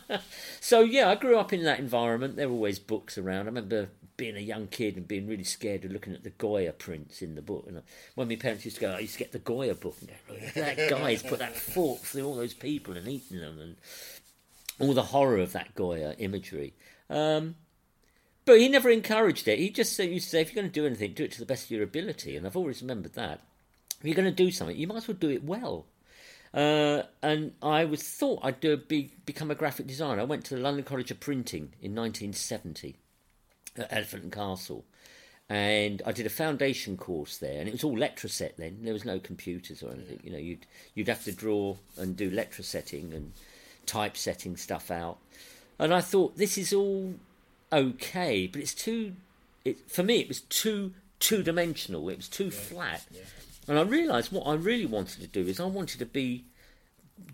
so 0.60 0.80
yeah, 0.80 1.10
I 1.10 1.16
grew 1.16 1.38
up 1.38 1.52
in 1.52 1.62
that 1.64 1.78
environment. 1.78 2.36
There 2.36 2.48
were 2.48 2.54
always 2.54 2.78
books 2.78 3.18
around. 3.18 3.42
I 3.42 3.44
remember 3.44 3.90
being 4.16 4.38
a 4.38 4.40
young 4.40 4.66
kid 4.68 4.96
and 4.96 5.06
being 5.06 5.28
really 5.28 5.44
scared 5.44 5.84
of 5.84 5.92
looking 5.92 6.14
at 6.14 6.24
the 6.24 6.30
Goya 6.30 6.72
prints 6.72 7.20
in 7.20 7.34
the 7.34 7.42
book. 7.42 7.66
And 7.68 7.82
when 8.14 8.28
my 8.28 8.36
parents 8.36 8.64
used 8.64 8.78
to 8.78 8.80
go, 8.80 8.92
I 8.92 9.00
used 9.00 9.12
to 9.12 9.18
get 9.18 9.32
the 9.32 9.38
Goya 9.38 9.74
book 9.74 9.96
and 10.00 10.08
go, 10.08 10.34
"Look 10.34 10.54
that 10.54 10.88
guy's 10.88 11.22
put 11.22 11.40
that 11.40 11.54
fork 11.54 12.00
through 12.00 12.24
all 12.24 12.36
those 12.36 12.54
people 12.54 12.96
and 12.96 13.06
eaten 13.06 13.38
them, 13.38 13.60
and 13.60 13.76
all 14.78 14.94
the 14.94 15.02
horror 15.02 15.36
of 15.36 15.52
that 15.52 15.74
Goya 15.74 16.14
imagery. 16.18 16.72
Um, 17.10 17.56
but 18.46 18.58
he 18.58 18.68
never 18.70 18.88
encouraged 18.88 19.46
it. 19.46 19.58
He 19.58 19.68
just 19.68 19.94
said, 19.94 20.08
used 20.08 20.24
to 20.26 20.30
say, 20.30 20.40
if 20.40 20.54
you're 20.54 20.62
going 20.62 20.72
to 20.72 20.80
do 20.80 20.86
anything, 20.86 21.12
do 21.12 21.24
it 21.24 21.32
to 21.32 21.38
the 21.38 21.46
best 21.46 21.66
of 21.66 21.70
your 21.70 21.82
ability. 21.82 22.34
And 22.34 22.46
I've 22.46 22.56
always 22.56 22.80
remembered 22.80 23.12
that. 23.12 23.42
If 24.00 24.06
you're 24.06 24.14
going 24.14 24.24
to 24.24 24.44
do 24.44 24.50
something, 24.50 24.76
you 24.76 24.86
might 24.86 24.96
as 24.96 25.08
well 25.08 25.18
do 25.20 25.28
it 25.28 25.44
well. 25.44 25.84
Uh, 26.52 27.02
and 27.22 27.52
I 27.62 27.84
was 27.84 28.02
thought 28.02 28.40
I'd 28.42 28.60
do 28.60 28.72
a 28.72 28.76
be, 28.76 29.12
become 29.24 29.50
a 29.50 29.54
graphic 29.54 29.86
designer. 29.86 30.22
I 30.22 30.24
went 30.24 30.44
to 30.46 30.56
the 30.56 30.60
London 30.60 30.84
College 30.84 31.10
of 31.10 31.20
Printing 31.20 31.72
in 31.80 31.94
1970 31.94 32.96
at 33.76 33.92
Elephant 33.92 34.24
and 34.24 34.32
Castle. 34.32 34.84
And 35.48 36.00
I 36.06 36.12
did 36.12 36.26
a 36.26 36.30
foundation 36.30 36.96
course 36.96 37.38
there, 37.38 37.58
and 37.58 37.68
it 37.68 37.72
was 37.72 37.82
all 37.82 37.96
Letraset 37.96 38.54
then. 38.56 38.78
There 38.82 38.92
was 38.92 39.04
no 39.04 39.18
computers 39.18 39.82
or 39.82 39.90
anything. 39.90 40.20
You 40.22 40.30
know, 40.30 40.38
you'd 40.38 40.64
you'd 40.94 41.08
have 41.08 41.24
to 41.24 41.32
draw 41.32 41.76
and 41.96 42.16
do 42.16 42.30
Letrasetting 42.30 43.12
and 43.12 43.32
typesetting 43.84 44.56
stuff 44.56 44.92
out. 44.92 45.18
And 45.76 45.92
I 45.92 46.02
thought 46.02 46.36
this 46.36 46.56
is 46.56 46.72
all 46.72 47.14
okay, 47.72 48.46
but 48.46 48.60
it's 48.60 48.74
too. 48.74 49.14
It 49.64 49.90
for 49.90 50.04
me, 50.04 50.20
it 50.20 50.28
was 50.28 50.42
too 50.42 50.94
two 51.18 51.42
dimensional. 51.42 52.08
It 52.08 52.16
was 52.16 52.28
too 52.28 52.52
flat. 52.52 53.02
And 53.70 53.78
I 53.78 53.82
realised 53.82 54.32
what 54.32 54.48
I 54.48 54.54
really 54.54 54.84
wanted 54.84 55.20
to 55.20 55.28
do 55.28 55.48
is 55.48 55.60
I 55.60 55.64
wanted 55.64 56.00
to 56.00 56.04
be 56.04 56.44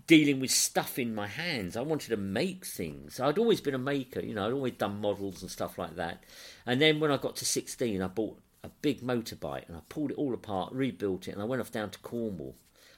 dealing 0.05 0.39
with 0.39 0.51
stuff 0.51 0.99
in 0.99 1.15
my 1.15 1.25
hands. 1.25 1.75
I 1.75 1.81
wanted 1.81 2.09
to 2.09 2.17
make 2.17 2.63
things. 2.63 3.19
I'd 3.19 3.39
always 3.39 3.59
been 3.59 3.73
a 3.73 3.79
maker, 3.79 4.19
you 4.19 4.35
know, 4.35 4.45
I'd 4.45 4.53
always 4.53 4.73
done 4.73 5.01
models 5.01 5.41
and 5.41 5.49
stuff 5.49 5.79
like 5.79 5.95
that. 5.95 6.23
And 6.63 6.79
then 6.79 6.99
when 6.99 7.09
I 7.09 7.17
got 7.17 7.37
to 7.37 7.45
16, 7.45 7.99
I 7.99 8.05
bought 8.05 8.37
a 8.63 8.69
big 8.69 9.01
motorbike 9.01 9.67
and 9.67 9.77
I 9.77 9.79
pulled 9.89 10.11
it 10.11 10.17
all 10.17 10.31
apart, 10.35 10.73
rebuilt 10.73 11.27
it, 11.27 11.31
and 11.31 11.41
I 11.41 11.45
went 11.45 11.59
off 11.59 11.71
down 11.71 11.89
to 11.89 11.99
Cornwall. 11.99 12.53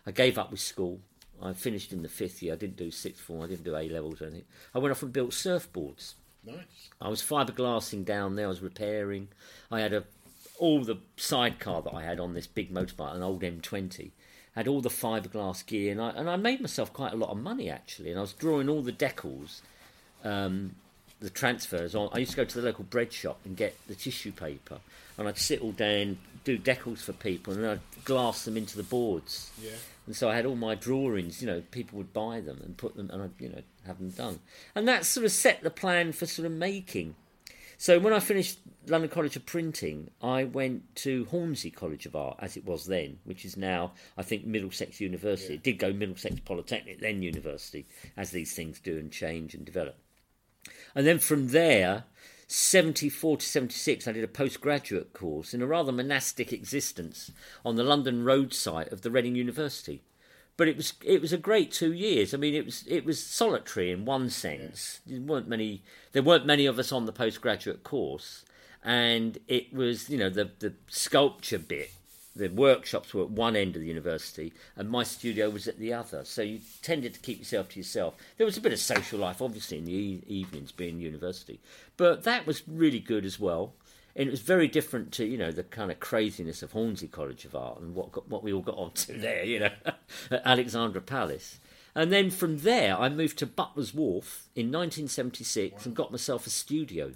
I 0.05 0.11
gave 0.11 0.37
up 0.37 0.51
with 0.51 0.59
school. 0.59 0.99
I 1.41 1.53
finished 1.53 1.93
in 1.93 2.01
the 2.01 2.09
fifth 2.09 2.43
year. 2.43 2.55
I 2.55 2.57
didn't 2.57 2.75
do 2.75 2.91
sixth 2.91 3.21
form. 3.21 3.43
I 3.43 3.47
didn't 3.47 3.63
do 3.63 3.77
A 3.77 3.87
levels 3.87 4.21
or 4.21 4.25
anything. 4.25 4.47
I 4.75 4.79
went 4.79 4.91
off 4.91 5.01
and 5.01 5.13
built 5.13 5.31
surfboards. 5.31 6.15
Nice. 6.45 6.89
I 6.99 7.07
was 7.07 7.21
fiberglassing 7.21 8.03
down 8.03 8.35
there. 8.35 8.47
I 8.47 8.49
was 8.49 8.61
repairing. 8.61 9.29
I 9.71 9.79
had 9.79 9.93
a 9.93 10.03
all 10.59 10.83
the 10.83 10.97
sidecar 11.17 11.81
that 11.81 11.93
I 11.93 12.03
had 12.03 12.19
on 12.19 12.33
this 12.33 12.45
big 12.45 12.71
motorbike, 12.71 13.15
an 13.15 13.23
old 13.23 13.41
M20, 13.41 14.11
had 14.55 14.67
all 14.67 14.81
the 14.81 14.89
fiberglass 14.89 15.65
gear, 15.65 15.91
and 15.91 16.01
I 16.01 16.09
and 16.09 16.29
I 16.29 16.35
made 16.35 16.61
myself 16.61 16.93
quite 16.93 17.13
a 17.13 17.15
lot 17.15 17.29
of 17.29 17.37
money 17.37 17.69
actually. 17.69 18.09
And 18.11 18.19
I 18.19 18.21
was 18.21 18.33
drawing 18.33 18.69
all 18.69 18.81
the 18.81 18.91
decals, 18.91 19.61
um, 20.23 20.75
the 21.19 21.29
transfers 21.29 21.95
on. 21.95 22.09
I 22.13 22.19
used 22.19 22.31
to 22.31 22.37
go 22.37 22.45
to 22.45 22.61
the 22.61 22.65
local 22.65 22.83
bread 22.83 23.11
shop 23.11 23.39
and 23.45 23.55
get 23.55 23.75
the 23.87 23.95
tissue 23.95 24.31
paper, 24.31 24.79
and 25.17 25.27
I'd 25.27 25.37
sit 25.37 25.61
all 25.61 25.71
day 25.71 26.01
and 26.03 26.17
do 26.43 26.57
decals 26.57 26.99
for 26.99 27.13
people, 27.13 27.53
and 27.53 27.63
then 27.63 27.71
I'd 27.71 28.05
glass 28.05 28.45
them 28.45 28.57
into 28.57 28.77
the 28.77 28.83
boards. 28.83 29.51
Yeah. 29.61 29.71
And 30.05 30.15
so 30.15 30.27
I 30.27 30.35
had 30.35 30.45
all 30.45 30.55
my 30.55 30.73
drawings, 30.73 31.39
you 31.39 31.47
know, 31.47 31.61
people 31.69 31.97
would 31.97 32.13
buy 32.13 32.41
them 32.41 32.59
and 32.63 32.75
put 32.75 32.95
them, 32.95 33.11
and 33.11 33.21
I'd, 33.21 33.31
you 33.37 33.49
know, 33.49 33.61
have 33.85 33.99
them 33.99 34.09
done. 34.09 34.39
And 34.73 34.87
that 34.87 35.05
sort 35.05 35.25
of 35.25 35.31
set 35.31 35.61
the 35.61 35.69
plan 35.69 36.13
for 36.13 36.25
sort 36.25 36.47
of 36.47 36.51
making. 36.51 37.15
So 37.77 37.99
when 37.99 38.11
I 38.11 38.19
finished 38.19 38.57
London 38.87 39.09
College 39.09 39.35
of 39.35 39.45
Printing, 39.45 40.09
I 40.21 40.43
went 40.45 40.95
to 40.97 41.25
Hornsey 41.25 41.69
College 41.69 42.05
of 42.05 42.15
Art, 42.15 42.37
as 42.39 42.57
it 42.57 42.65
was 42.65 42.85
then, 42.85 43.19
which 43.23 43.45
is 43.45 43.57
now, 43.57 43.91
I 44.17 44.23
think, 44.23 44.45
Middlesex 44.45 45.01
University. 45.01 45.55
It 45.55 45.63
did 45.63 45.79
go 45.79 45.93
Middlesex 45.93 46.39
Polytechnic, 46.39 46.99
then 46.99 47.21
University, 47.21 47.85
as 48.15 48.31
these 48.31 48.53
things 48.53 48.79
do 48.79 48.97
and 48.97 49.11
change 49.11 49.53
and 49.53 49.65
develop. 49.65 49.97
And 50.95 51.05
then 51.05 51.19
from 51.19 51.49
there, 51.49 52.05
74 52.47 53.37
to 53.37 53.45
76, 53.45 54.07
I 54.07 54.11
did 54.11 54.23
a 54.23 54.27
postgraduate 54.27 55.13
course 55.13 55.53
in 55.53 55.61
a 55.61 55.67
rather 55.67 55.91
monastic 55.91 56.51
existence 56.51 57.31
on 57.63 57.75
the 57.75 57.83
London 57.83 58.23
Road 58.23 58.53
site 58.53 58.91
of 58.91 59.03
the 59.03 59.11
Reading 59.11 59.35
University. 59.35 60.01
But 60.57 60.67
it 60.67 60.75
was 60.75 60.93
it 61.05 61.21
was 61.21 61.31
a 61.31 61.37
great 61.37 61.71
two 61.71 61.93
years. 61.93 62.33
I 62.33 62.37
mean, 62.37 62.53
it 62.53 62.65
was 62.65 62.83
it 62.85 63.05
was 63.05 63.23
solitary 63.23 63.91
in 63.91 64.03
one 64.03 64.29
sense. 64.29 64.99
There 65.05 65.21
weren't 65.21 65.47
many 65.47 65.83
there 66.11 66.23
weren't 66.23 66.45
many 66.45 66.65
of 66.65 66.77
us 66.77 66.91
on 66.91 67.05
the 67.05 67.13
postgraduate 67.13 67.85
course, 67.85 68.43
and 68.83 69.37
it 69.47 69.73
was 69.73 70.09
you 70.09 70.17
know 70.17 70.29
the 70.29 70.51
the 70.59 70.73
sculpture 70.87 71.59
bit 71.59 71.91
the 72.39 72.47
workshops 72.47 73.13
were 73.13 73.23
at 73.23 73.29
one 73.29 73.55
end 73.55 73.75
of 73.75 73.81
the 73.81 73.87
university 73.87 74.53
and 74.75 74.89
my 74.89 75.03
studio 75.03 75.49
was 75.49 75.67
at 75.67 75.77
the 75.77 75.93
other. 75.93 76.23
So 76.23 76.41
you 76.41 76.61
tended 76.81 77.13
to 77.13 77.19
keep 77.19 77.39
yourself 77.39 77.69
to 77.69 77.79
yourself. 77.79 78.15
There 78.37 78.45
was 78.45 78.57
a 78.57 78.61
bit 78.61 78.73
of 78.73 78.79
social 78.79 79.19
life 79.19 79.41
obviously 79.41 79.77
in 79.77 79.85
the 79.85 79.93
e- 79.93 80.23
evenings 80.25 80.71
being 80.71 80.99
university. 80.99 81.59
But 81.97 82.23
that 82.23 82.47
was 82.47 82.67
really 82.67 82.99
good 82.99 83.25
as 83.25 83.39
well. 83.39 83.73
And 84.15 84.27
it 84.27 84.31
was 84.31 84.41
very 84.41 84.67
different 84.67 85.11
to 85.13 85.25
you 85.25 85.37
know 85.37 85.51
the 85.51 85.63
kind 85.63 85.91
of 85.91 85.99
craziness 85.99 86.63
of 86.63 86.71
Hornsey 86.71 87.07
College 87.07 87.45
of 87.45 87.55
Art 87.55 87.79
and 87.79 87.93
what 87.93 88.11
got, 88.11 88.29
what 88.29 88.43
we 88.43 88.53
all 88.53 88.61
got 88.61 88.77
onto 88.77 89.17
there 89.19 89.43
you 89.43 89.59
know 89.59 89.71
at 90.31 90.41
Alexandra 90.45 91.01
Palace. 91.01 91.59
And 91.95 92.11
then 92.11 92.29
from 92.29 92.59
there 92.59 92.97
I 92.97 93.09
moved 93.09 93.37
to 93.39 93.45
Butler's 93.45 93.93
Wharf 93.93 94.47
in 94.55 94.67
1976 94.67 95.85
and 95.85 95.95
got 95.95 96.11
myself 96.11 96.47
a 96.47 96.49
studio 96.49 97.13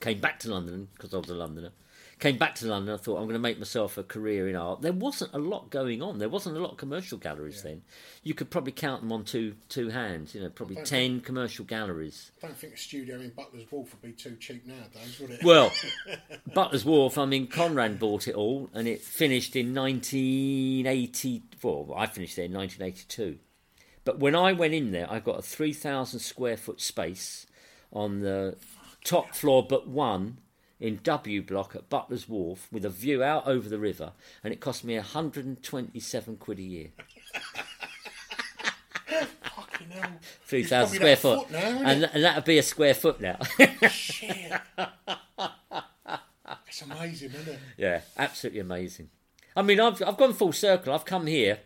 came 0.00 0.20
back 0.20 0.38
to 0.40 0.50
London 0.50 0.88
because 0.94 1.14
I 1.14 1.18
was 1.18 1.30
a 1.30 1.34
Londoner. 1.34 1.70
Came 2.18 2.36
back 2.36 2.56
to 2.56 2.66
London. 2.66 2.94
I 2.94 2.96
thought 2.96 3.18
I'm 3.18 3.24
going 3.24 3.34
to 3.34 3.38
make 3.38 3.58
myself 3.58 3.96
a 3.96 4.02
career 4.02 4.48
in 4.48 4.56
art. 4.56 4.82
There 4.82 4.92
wasn't 4.92 5.32
a 5.34 5.38
lot 5.38 5.70
going 5.70 6.02
on. 6.02 6.18
There 6.18 6.28
wasn't 6.28 6.56
a 6.56 6.60
lot 6.60 6.72
of 6.72 6.76
commercial 6.76 7.16
galleries 7.16 7.62
then. 7.62 7.82
You 8.24 8.34
could 8.34 8.50
probably 8.50 8.72
count 8.72 9.02
them 9.02 9.12
on 9.12 9.22
two 9.22 9.54
two 9.68 9.90
hands. 9.90 10.34
You 10.34 10.40
know, 10.40 10.50
probably 10.50 10.82
ten 10.82 11.20
commercial 11.20 11.64
galleries. 11.64 12.32
I 12.42 12.48
don't 12.48 12.56
think 12.56 12.74
a 12.74 12.76
studio 12.76 13.20
in 13.20 13.30
Butler's 13.30 13.70
Wharf 13.70 13.92
would 13.92 14.02
be 14.02 14.10
too 14.10 14.36
cheap 14.40 14.66
nowadays, 14.66 15.20
would 15.20 15.30
it? 15.30 15.44
Well, 15.44 15.70
Butler's 16.54 16.84
Wharf. 16.84 17.18
I 17.18 17.24
mean, 17.24 17.46
Conrad 17.46 18.00
bought 18.00 18.26
it 18.26 18.34
all, 18.34 18.68
and 18.74 18.88
it 18.88 19.00
finished 19.00 19.54
in 19.54 19.72
1984. 19.72 21.84
Well, 21.84 21.96
I 21.96 22.06
finished 22.06 22.34
there 22.34 22.46
in 22.46 22.52
1982. 22.52 23.38
But 24.04 24.18
when 24.18 24.34
I 24.34 24.54
went 24.54 24.74
in 24.74 24.90
there, 24.90 25.08
I 25.08 25.20
got 25.20 25.38
a 25.38 25.42
3,000 25.42 26.18
square 26.18 26.56
foot 26.56 26.80
space 26.80 27.46
on 27.92 28.20
the 28.20 28.56
top 29.08 29.34
floor, 29.34 29.66
but 29.66 29.88
one 29.88 30.38
in 30.80 31.00
W 31.02 31.42
Block 31.42 31.74
at 31.74 31.88
Butler's 31.88 32.28
Wharf 32.28 32.68
with 32.70 32.84
a 32.84 32.90
view 32.90 33.22
out 33.22 33.46
over 33.46 33.68
the 33.68 33.78
river, 33.78 34.12
and 34.44 34.52
it 34.52 34.60
cost 34.60 34.84
me 34.84 34.94
127 34.96 36.36
quid 36.36 36.58
a 36.58 36.62
year. 36.62 36.88
Fucking 39.06 39.90
hell. 39.90 40.10
3,000 40.46 40.96
square 40.96 41.16
foot. 41.16 41.40
foot 41.40 41.50
now, 41.50 41.82
and, 41.84 42.04
and 42.12 42.24
that 42.24 42.36
would 42.36 42.44
be 42.44 42.58
a 42.58 42.62
square 42.62 42.94
foot 42.94 43.20
now. 43.20 43.38
Shit. 43.90 44.52
It's 46.66 46.82
amazing, 46.82 47.30
isn't 47.32 47.48
it? 47.48 47.58
Yeah, 47.76 48.00
absolutely 48.16 48.60
amazing. 48.60 49.08
I 49.56 49.62
mean, 49.62 49.80
I've 49.80 50.02
I've 50.02 50.16
gone 50.16 50.34
full 50.34 50.52
circle. 50.52 50.92
I've 50.92 51.04
come 51.04 51.26
here. 51.26 51.60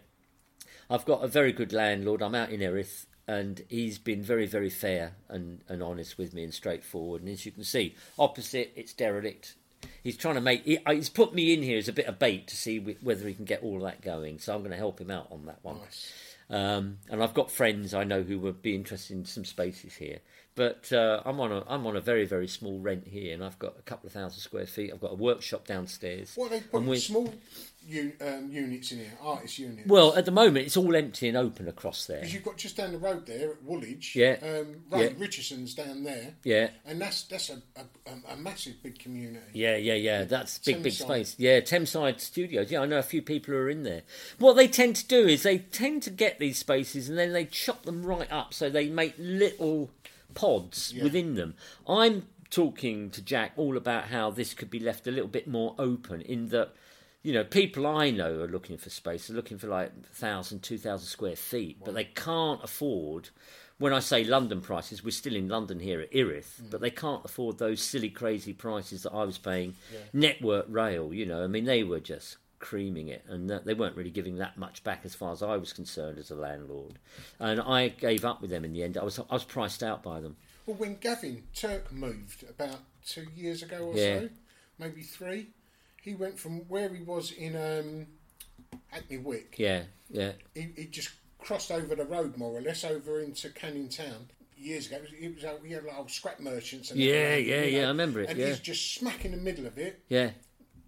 I've 0.88 1.04
got 1.04 1.24
a 1.24 1.28
very 1.28 1.52
good 1.52 1.72
landlord. 1.72 2.22
I'm 2.22 2.34
out 2.34 2.50
in 2.50 2.60
Erith, 2.60 3.06
and 3.26 3.62
he's 3.68 3.98
been 3.98 4.22
very, 4.22 4.46
very 4.46 4.70
fair 4.70 5.14
and, 5.28 5.60
and 5.68 5.82
honest 5.82 6.18
with 6.18 6.34
me 6.34 6.44
and 6.44 6.52
straightforward. 6.52 7.22
And 7.22 7.30
as 7.30 7.46
you 7.46 7.52
can 7.52 7.64
see, 7.64 7.94
opposite, 8.18 8.72
it's 8.74 8.92
derelict. 8.92 9.54
He's 10.02 10.16
trying 10.16 10.36
to 10.36 10.40
make. 10.40 10.64
He, 10.64 10.78
he's 10.88 11.08
put 11.08 11.34
me 11.34 11.52
in 11.52 11.62
here 11.62 11.78
as 11.78 11.88
a 11.88 11.92
bit 11.92 12.06
of 12.06 12.18
bait 12.18 12.46
to 12.48 12.56
see 12.56 12.78
whether 12.78 13.26
he 13.26 13.34
can 13.34 13.44
get 13.44 13.62
all 13.62 13.76
of 13.76 13.82
that 13.82 14.00
going. 14.00 14.38
So 14.38 14.54
I'm 14.54 14.60
going 14.60 14.70
to 14.72 14.76
help 14.76 15.00
him 15.00 15.10
out 15.10 15.28
on 15.30 15.46
that 15.46 15.58
one. 15.62 15.78
Nice. 15.78 16.12
Um, 16.50 16.98
and 17.08 17.22
I've 17.22 17.34
got 17.34 17.50
friends 17.50 17.94
I 17.94 18.04
know 18.04 18.22
who 18.22 18.38
would 18.40 18.60
be 18.60 18.74
interested 18.74 19.16
in 19.16 19.24
some 19.24 19.44
spaces 19.44 19.94
here. 19.94 20.18
But 20.54 20.92
uh, 20.92 21.22
I'm 21.24 21.40
on 21.40 21.50
a 21.50 21.64
I'm 21.66 21.86
on 21.86 21.96
a 21.96 22.00
very 22.00 22.26
very 22.26 22.48
small 22.48 22.78
rent 22.78 23.06
here, 23.06 23.32
and 23.32 23.42
I've 23.42 23.58
got 23.58 23.74
a 23.78 23.82
couple 23.82 24.06
of 24.06 24.12
thousand 24.12 24.40
square 24.40 24.66
feet. 24.66 24.90
I've 24.92 25.00
got 25.00 25.12
a 25.12 25.16
workshop 25.16 25.66
downstairs. 25.66 26.32
What 26.34 26.46
are 26.46 26.50
they 26.50 26.56
and 26.58 26.70
put 26.70 26.82
we- 26.82 26.98
small 26.98 27.32
un, 27.90 28.12
um, 28.20 28.50
units 28.50 28.92
in 28.92 28.98
here, 28.98 29.12
artist 29.20 29.58
units. 29.58 29.88
Well, 29.88 30.14
at 30.14 30.24
the 30.24 30.30
moment, 30.30 30.66
it's 30.66 30.76
all 30.76 30.94
empty 30.94 31.28
and 31.28 31.36
open 31.36 31.68
across 31.68 32.06
there. 32.06 32.18
because 32.18 32.34
you've 32.34 32.44
got 32.44 32.56
just 32.56 32.76
down 32.76 32.92
the 32.92 32.98
road 32.98 33.26
there 33.26 33.52
at 33.52 33.62
Woolwich. 33.62 34.14
Yeah. 34.14 34.36
Um, 34.42 34.82
Ray 34.90 35.06
Yeah. 35.06 35.12
Richardson's 35.18 35.74
down 35.74 36.04
there. 36.04 36.34
Yeah. 36.44 36.70
And 36.84 37.00
that's 37.00 37.22
that's 37.24 37.50
a, 37.50 37.62
a, 37.76 38.32
a, 38.32 38.36
massive 38.36 38.82
big 38.82 38.98
community. 38.98 39.44
Yeah, 39.52 39.76
yeah, 39.76 39.94
yeah. 39.94 40.24
That's 40.24 40.58
big, 40.58 40.82
big 40.82 40.92
space. 40.92 41.34
Yeah, 41.38 41.60
Thameside 41.60 42.20
Studios. 42.20 42.70
Yeah, 42.70 42.80
I 42.80 42.86
know 42.86 42.98
a 42.98 43.02
few 43.02 43.22
people 43.22 43.54
who 43.54 43.60
are 43.60 43.70
in 43.70 43.82
there. 43.82 44.02
What 44.38 44.54
they 44.54 44.68
tend 44.68 44.96
to 44.96 45.06
do 45.06 45.26
is 45.26 45.42
they 45.42 45.58
tend 45.58 46.02
to 46.04 46.10
get 46.10 46.38
these 46.38 46.58
spaces 46.58 47.08
and 47.08 47.18
then 47.18 47.32
they 47.32 47.46
chop 47.46 47.84
them 47.84 48.04
right 48.04 48.30
up 48.30 48.54
so 48.54 48.68
they 48.68 48.88
make 48.88 49.14
little 49.18 49.90
pods 50.34 50.92
Yeah. 50.94 51.04
within 51.04 51.34
them. 51.34 51.54
I'm 51.88 52.26
talking 52.50 53.10
to 53.10 53.22
Jack 53.22 53.52
all 53.56 53.76
about 53.76 54.04
how 54.04 54.30
this 54.30 54.52
could 54.54 54.70
be 54.70 54.78
left 54.80 55.06
a 55.06 55.10
little 55.10 55.28
bit 55.28 55.46
more 55.48 55.74
open 55.78 56.20
in 56.22 56.48
that 56.48 56.74
you 57.24 57.32
know, 57.32 57.44
people 57.44 57.86
I 57.86 58.10
know 58.10 58.40
are 58.40 58.48
looking 58.48 58.76
for 58.76 58.90
space. 58.90 59.28
They're 59.28 59.36
looking 59.36 59.56
for 59.56 59.68
like 59.68 59.92
1,000, 59.94 60.58
2,000 60.60 61.06
square 61.06 61.36
feet, 61.36 61.78
but 61.84 61.94
they 61.94 62.02
can't 62.02 62.60
afford. 62.64 63.28
When 63.78 63.92
I 63.92 64.00
say 64.00 64.24
London 64.24 64.60
prices, 64.60 65.04
we're 65.04 65.12
still 65.12 65.36
in 65.36 65.48
London 65.48 65.78
here 65.78 66.00
at 66.00 66.08
Erith, 66.10 66.60
Mm. 66.60 66.70
but 66.72 66.80
they 66.80 66.90
can't 66.90 67.24
afford 67.24 67.58
those 67.58 67.80
silly, 67.80 68.10
crazy 68.10 68.52
prices 68.52 69.04
that 69.04 69.12
I 69.12 69.22
was 69.22 69.38
paying. 69.38 69.76
Network 70.12 70.66
Rail, 70.68 71.14
you 71.14 71.24
know, 71.24 71.44
I 71.44 71.46
mean, 71.46 71.64
they 71.64 71.84
were 71.84 72.00
just 72.00 72.38
creaming 72.62 73.08
it, 73.08 73.22
and 73.28 73.50
that, 73.50 73.66
they 73.66 73.74
weren't 73.74 73.96
really 73.96 74.10
giving 74.10 74.36
that 74.36 74.56
much 74.56 74.82
back 74.82 75.02
as 75.04 75.14
far 75.14 75.32
as 75.32 75.42
I 75.42 75.56
was 75.58 75.74
concerned 75.74 76.16
as 76.18 76.30
a 76.30 76.34
landlord. 76.34 76.98
And 77.38 77.60
I 77.60 77.88
gave 77.88 78.24
up 78.24 78.40
with 78.40 78.48
them 78.50 78.64
in 78.64 78.72
the 78.72 78.82
end. 78.82 78.96
I 78.96 79.04
was 79.04 79.18
I 79.18 79.24
was 79.34 79.44
priced 79.44 79.82
out 79.82 80.02
by 80.02 80.20
them. 80.20 80.36
Well, 80.64 80.76
when 80.76 80.94
Gavin 80.96 81.42
Turk 81.54 81.92
moved 81.92 82.44
about 82.48 82.78
two 83.04 83.26
years 83.36 83.62
ago 83.62 83.78
or 83.88 83.94
Yeah. 83.96 84.20
so, 84.20 84.28
maybe 84.78 85.02
three, 85.02 85.48
he 86.00 86.14
went 86.14 86.38
from 86.38 86.60
where 86.68 86.88
he 86.88 87.02
was 87.02 87.32
in 87.32 87.54
um, 87.56 88.06
Hackney 88.86 89.18
Wick. 89.18 89.56
Yeah, 89.58 89.82
yeah, 90.08 90.32
He, 90.54 90.68
he 90.76 90.86
just 90.86 91.10
crossed 91.38 91.70
over 91.72 91.94
the 91.96 92.04
road 92.04 92.36
more 92.36 92.56
or 92.56 92.60
less 92.60 92.84
over 92.84 93.20
into 93.20 93.48
Canning 93.50 93.88
Town 93.88 94.28
years 94.56 94.86
ago. 94.86 94.96
It 94.96 95.02
was, 95.02 95.10
it 95.18 95.34
was 95.34 95.44
uh, 95.44 95.56
we 95.60 95.72
had 95.72 95.84
like 95.84 95.98
old 95.98 96.10
scrap 96.10 96.38
merchants. 96.38 96.92
And 96.92 97.00
Yeah, 97.00 97.34
yeah, 97.36 97.62
yeah, 97.64 97.80
know, 97.80 97.86
I 97.86 97.88
remember 97.88 98.20
it, 98.20 98.30
And 98.30 98.38
yeah. 98.38 98.46
he's 98.46 98.60
just 98.60 98.94
smack 98.94 99.24
in 99.24 99.32
the 99.32 99.36
middle 99.38 99.66
of 99.66 99.76
it. 99.78 100.00
yeah. 100.08 100.30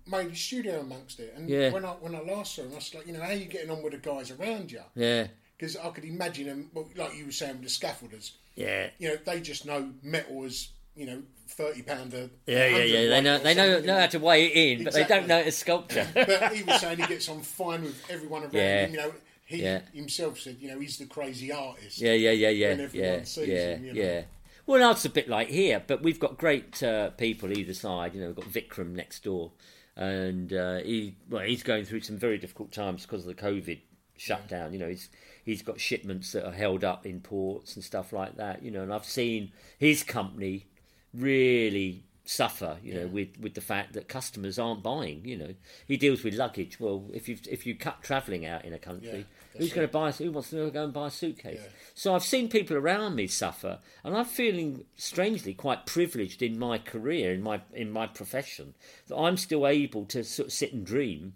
Made 0.06 0.30
his 0.30 0.38
studio 0.40 0.80
amongst 0.80 1.18
it, 1.20 1.32
and 1.36 1.48
Yeah. 1.48 1.70
when 1.70 1.84
I 1.84 1.92
when 1.92 2.14
I 2.14 2.20
last 2.20 2.54
saw 2.54 2.62
him, 2.62 2.72
I 2.72 2.74
was 2.76 2.94
like, 2.94 3.06
you 3.06 3.14
know, 3.14 3.20
how 3.22 3.30
are 3.30 3.34
you 3.34 3.46
getting 3.46 3.70
on 3.70 3.82
with 3.82 3.92
the 3.92 3.98
guys 3.98 4.30
around 4.30 4.70
you? 4.70 4.82
Yeah, 4.94 5.28
Because 5.56 5.76
I 5.78 5.88
could 5.90 6.04
imagine 6.04 6.46
them, 6.46 6.70
like 6.96 7.16
you 7.16 7.24
were 7.26 7.32
saying 7.32 7.60
with 7.60 7.62
the 7.62 7.86
scaffolders, 7.86 8.32
yeah, 8.54 8.90
you 8.98 9.08
know, 9.08 9.16
they 9.24 9.40
just 9.40 9.64
know 9.64 9.90
metal 10.02 10.44
is, 10.44 10.68
you 10.94 11.06
know, 11.06 11.22
thirty 11.48 11.80
pounder. 11.82 12.28
yeah, 12.46 12.66
yeah, 12.66 12.84
yeah. 12.84 13.08
They 13.08 13.20
know 13.22 13.38
they 13.38 13.54
know 13.54 13.80
know 13.80 13.98
how 14.00 14.06
to 14.08 14.18
weigh 14.18 14.46
it 14.46 14.78
in, 14.78 14.84
but 14.84 14.92
they 14.92 15.04
don't 15.04 15.26
know 15.26 15.38
it's 15.38 15.56
sculpture. 15.56 16.06
But 16.14 16.52
he 16.54 16.62
was 16.64 16.80
saying 16.82 16.98
he 16.98 17.06
gets 17.06 17.28
on 17.30 17.40
fine 17.40 17.82
with 17.84 17.96
everyone 18.10 18.42
around 18.42 18.52
Yeah. 18.54 18.84
him. 18.84 18.90
You 18.90 18.96
know, 18.98 19.14
he 19.46 19.62
Yeah. 19.62 19.80
himself 19.94 20.38
said, 20.38 20.56
you 20.60 20.68
know, 20.68 20.78
he's 20.80 20.98
the 20.98 21.06
crazy 21.06 21.50
artist. 21.50 21.98
Yeah, 21.98 22.12
yeah, 22.12 22.30
yeah, 22.32 22.50
yeah, 22.50 22.68
When 22.70 22.80
everyone 22.82 23.08
yeah, 23.10 23.24
sees 23.24 23.48
yeah, 23.48 23.74
him, 23.76 23.84
you 23.86 23.92
know. 23.94 24.02
yeah. 24.02 24.22
Well, 24.66 24.90
it's 24.90 25.04
a 25.04 25.10
bit 25.10 25.28
like 25.28 25.48
here, 25.48 25.82
but 25.86 26.02
we've 26.02 26.18
got 26.20 26.38
great 26.38 26.82
uh, 26.82 27.10
people 27.10 27.56
either 27.56 27.74
side. 27.74 28.14
You 28.14 28.20
know, 28.22 28.26
we've 28.28 28.36
got 28.36 28.46
Vikram 28.46 28.92
next 28.94 29.22
door, 29.24 29.52
and 29.96 30.52
uh, 30.52 30.78
he 30.78 31.16
well, 31.28 31.42
he's 31.42 31.62
going 31.62 31.84
through 31.84 32.00
some 32.00 32.16
very 32.16 32.38
difficult 32.38 32.72
times 32.72 33.02
because 33.02 33.26
of 33.26 33.36
the 33.36 33.42
COVID 33.42 33.80
shutdown. 34.16 34.72
You 34.72 34.78
know, 34.78 34.88
he's 34.88 35.08
he's 35.44 35.62
got 35.62 35.80
shipments 35.80 36.32
that 36.32 36.46
are 36.46 36.52
held 36.52 36.84
up 36.84 37.06
in 37.06 37.20
ports 37.20 37.76
and 37.76 37.84
stuff 37.84 38.12
like 38.12 38.36
that. 38.36 38.62
You 38.62 38.70
know, 38.70 38.82
and 38.82 38.92
I've 38.92 39.04
seen 39.04 39.52
his 39.78 40.02
company 40.02 40.66
really 41.12 42.04
suffer. 42.24 42.78
You 42.82 42.94
know, 42.94 43.06
with 43.06 43.38
with 43.40 43.54
the 43.54 43.60
fact 43.60 43.92
that 43.92 44.08
customers 44.08 44.58
aren't 44.58 44.82
buying. 44.82 45.22
You 45.24 45.36
know, 45.36 45.54
he 45.86 45.96
deals 45.96 46.24
with 46.24 46.34
luggage. 46.34 46.80
Well, 46.80 47.04
if 47.12 47.28
you 47.28 47.38
if 47.48 47.66
you 47.66 47.74
cut 47.76 48.02
travelling 48.02 48.44
out 48.46 48.64
in 48.64 48.72
a 48.72 48.78
country, 48.78 49.26
who's 49.56 49.72
going 49.72 49.86
to 49.86 49.92
buy? 49.92 50.10
Who 50.12 50.32
wants 50.32 50.50
to 50.50 50.70
go 50.70 50.84
and 50.84 50.92
buy 50.92 51.08
a 51.08 51.10
suitcase? 51.10 51.60
So 51.94 52.14
I've 52.14 52.24
seen 52.24 52.48
people 52.48 52.76
around 52.76 53.14
me 53.14 53.26
suffer, 53.26 53.78
and 54.02 54.16
I'm 54.16 54.24
feeling 54.24 54.84
strangely 54.96 55.54
quite 55.54 55.86
privileged 55.86 56.42
in 56.42 56.58
my 56.58 56.78
career, 56.78 57.32
in 57.32 57.42
my 57.42 57.60
in 57.72 57.90
my 57.90 58.06
profession, 58.06 58.74
that 59.08 59.16
I'm 59.16 59.36
still 59.36 59.66
able 59.66 60.04
to 60.06 60.24
sort 60.24 60.48
of 60.48 60.52
sit 60.52 60.72
and 60.72 60.84
dream. 60.84 61.34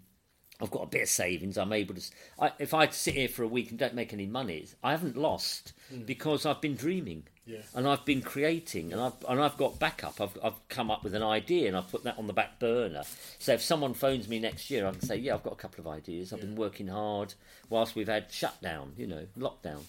I've 0.61 0.71
got 0.71 0.83
a 0.83 0.87
bit 0.87 1.03
of 1.03 1.09
savings. 1.09 1.57
I'm 1.57 1.71
able 1.71 1.95
to. 1.95 2.01
I, 2.37 2.51
if 2.59 2.73
I 2.73 2.87
sit 2.89 3.13
here 3.15 3.29
for 3.29 3.43
a 3.43 3.47
week 3.47 3.69
and 3.69 3.79
don't 3.79 3.93
make 3.93 4.11
any 4.13 4.25
money, 4.25 4.65
I 4.83 4.91
haven't 4.91 5.15
lost 5.15 5.73
mm. 5.93 6.05
because 6.05 6.45
I've 6.45 6.59
been 6.59 6.75
dreaming 6.75 7.23
Yeah. 7.45 7.59
and 7.73 7.87
I've 7.87 8.03
been 8.03 8.21
creating 8.21 8.91
and 8.91 9.01
I've 9.01 9.13
and 9.29 9.39
I've 9.41 9.55
got 9.55 9.79
backup. 9.79 10.19
I've 10.19 10.37
I've 10.43 10.67
come 10.67 10.91
up 10.91 11.03
with 11.03 11.15
an 11.15 11.23
idea 11.23 11.69
and 11.69 11.77
I've 11.77 11.89
put 11.89 12.03
that 12.03 12.17
on 12.17 12.27
the 12.27 12.33
back 12.33 12.59
burner. 12.59 13.03
So 13.37 13.53
if 13.53 13.61
someone 13.61 13.93
phones 13.93 14.27
me 14.27 14.37
next 14.39 14.69
year, 14.69 14.85
I 14.85 14.91
can 14.91 15.01
say, 15.01 15.15
yeah, 15.15 15.33
I've 15.35 15.43
got 15.43 15.53
a 15.53 15.57
couple 15.57 15.79
of 15.79 15.87
ideas. 15.87 16.33
I've 16.33 16.41
been 16.41 16.55
working 16.55 16.87
hard 16.89 17.35
whilst 17.69 17.95
we've 17.95 18.07
had 18.09 18.29
shutdown, 18.29 18.91
you 18.97 19.07
know, 19.07 19.27
lockdown. 19.37 19.83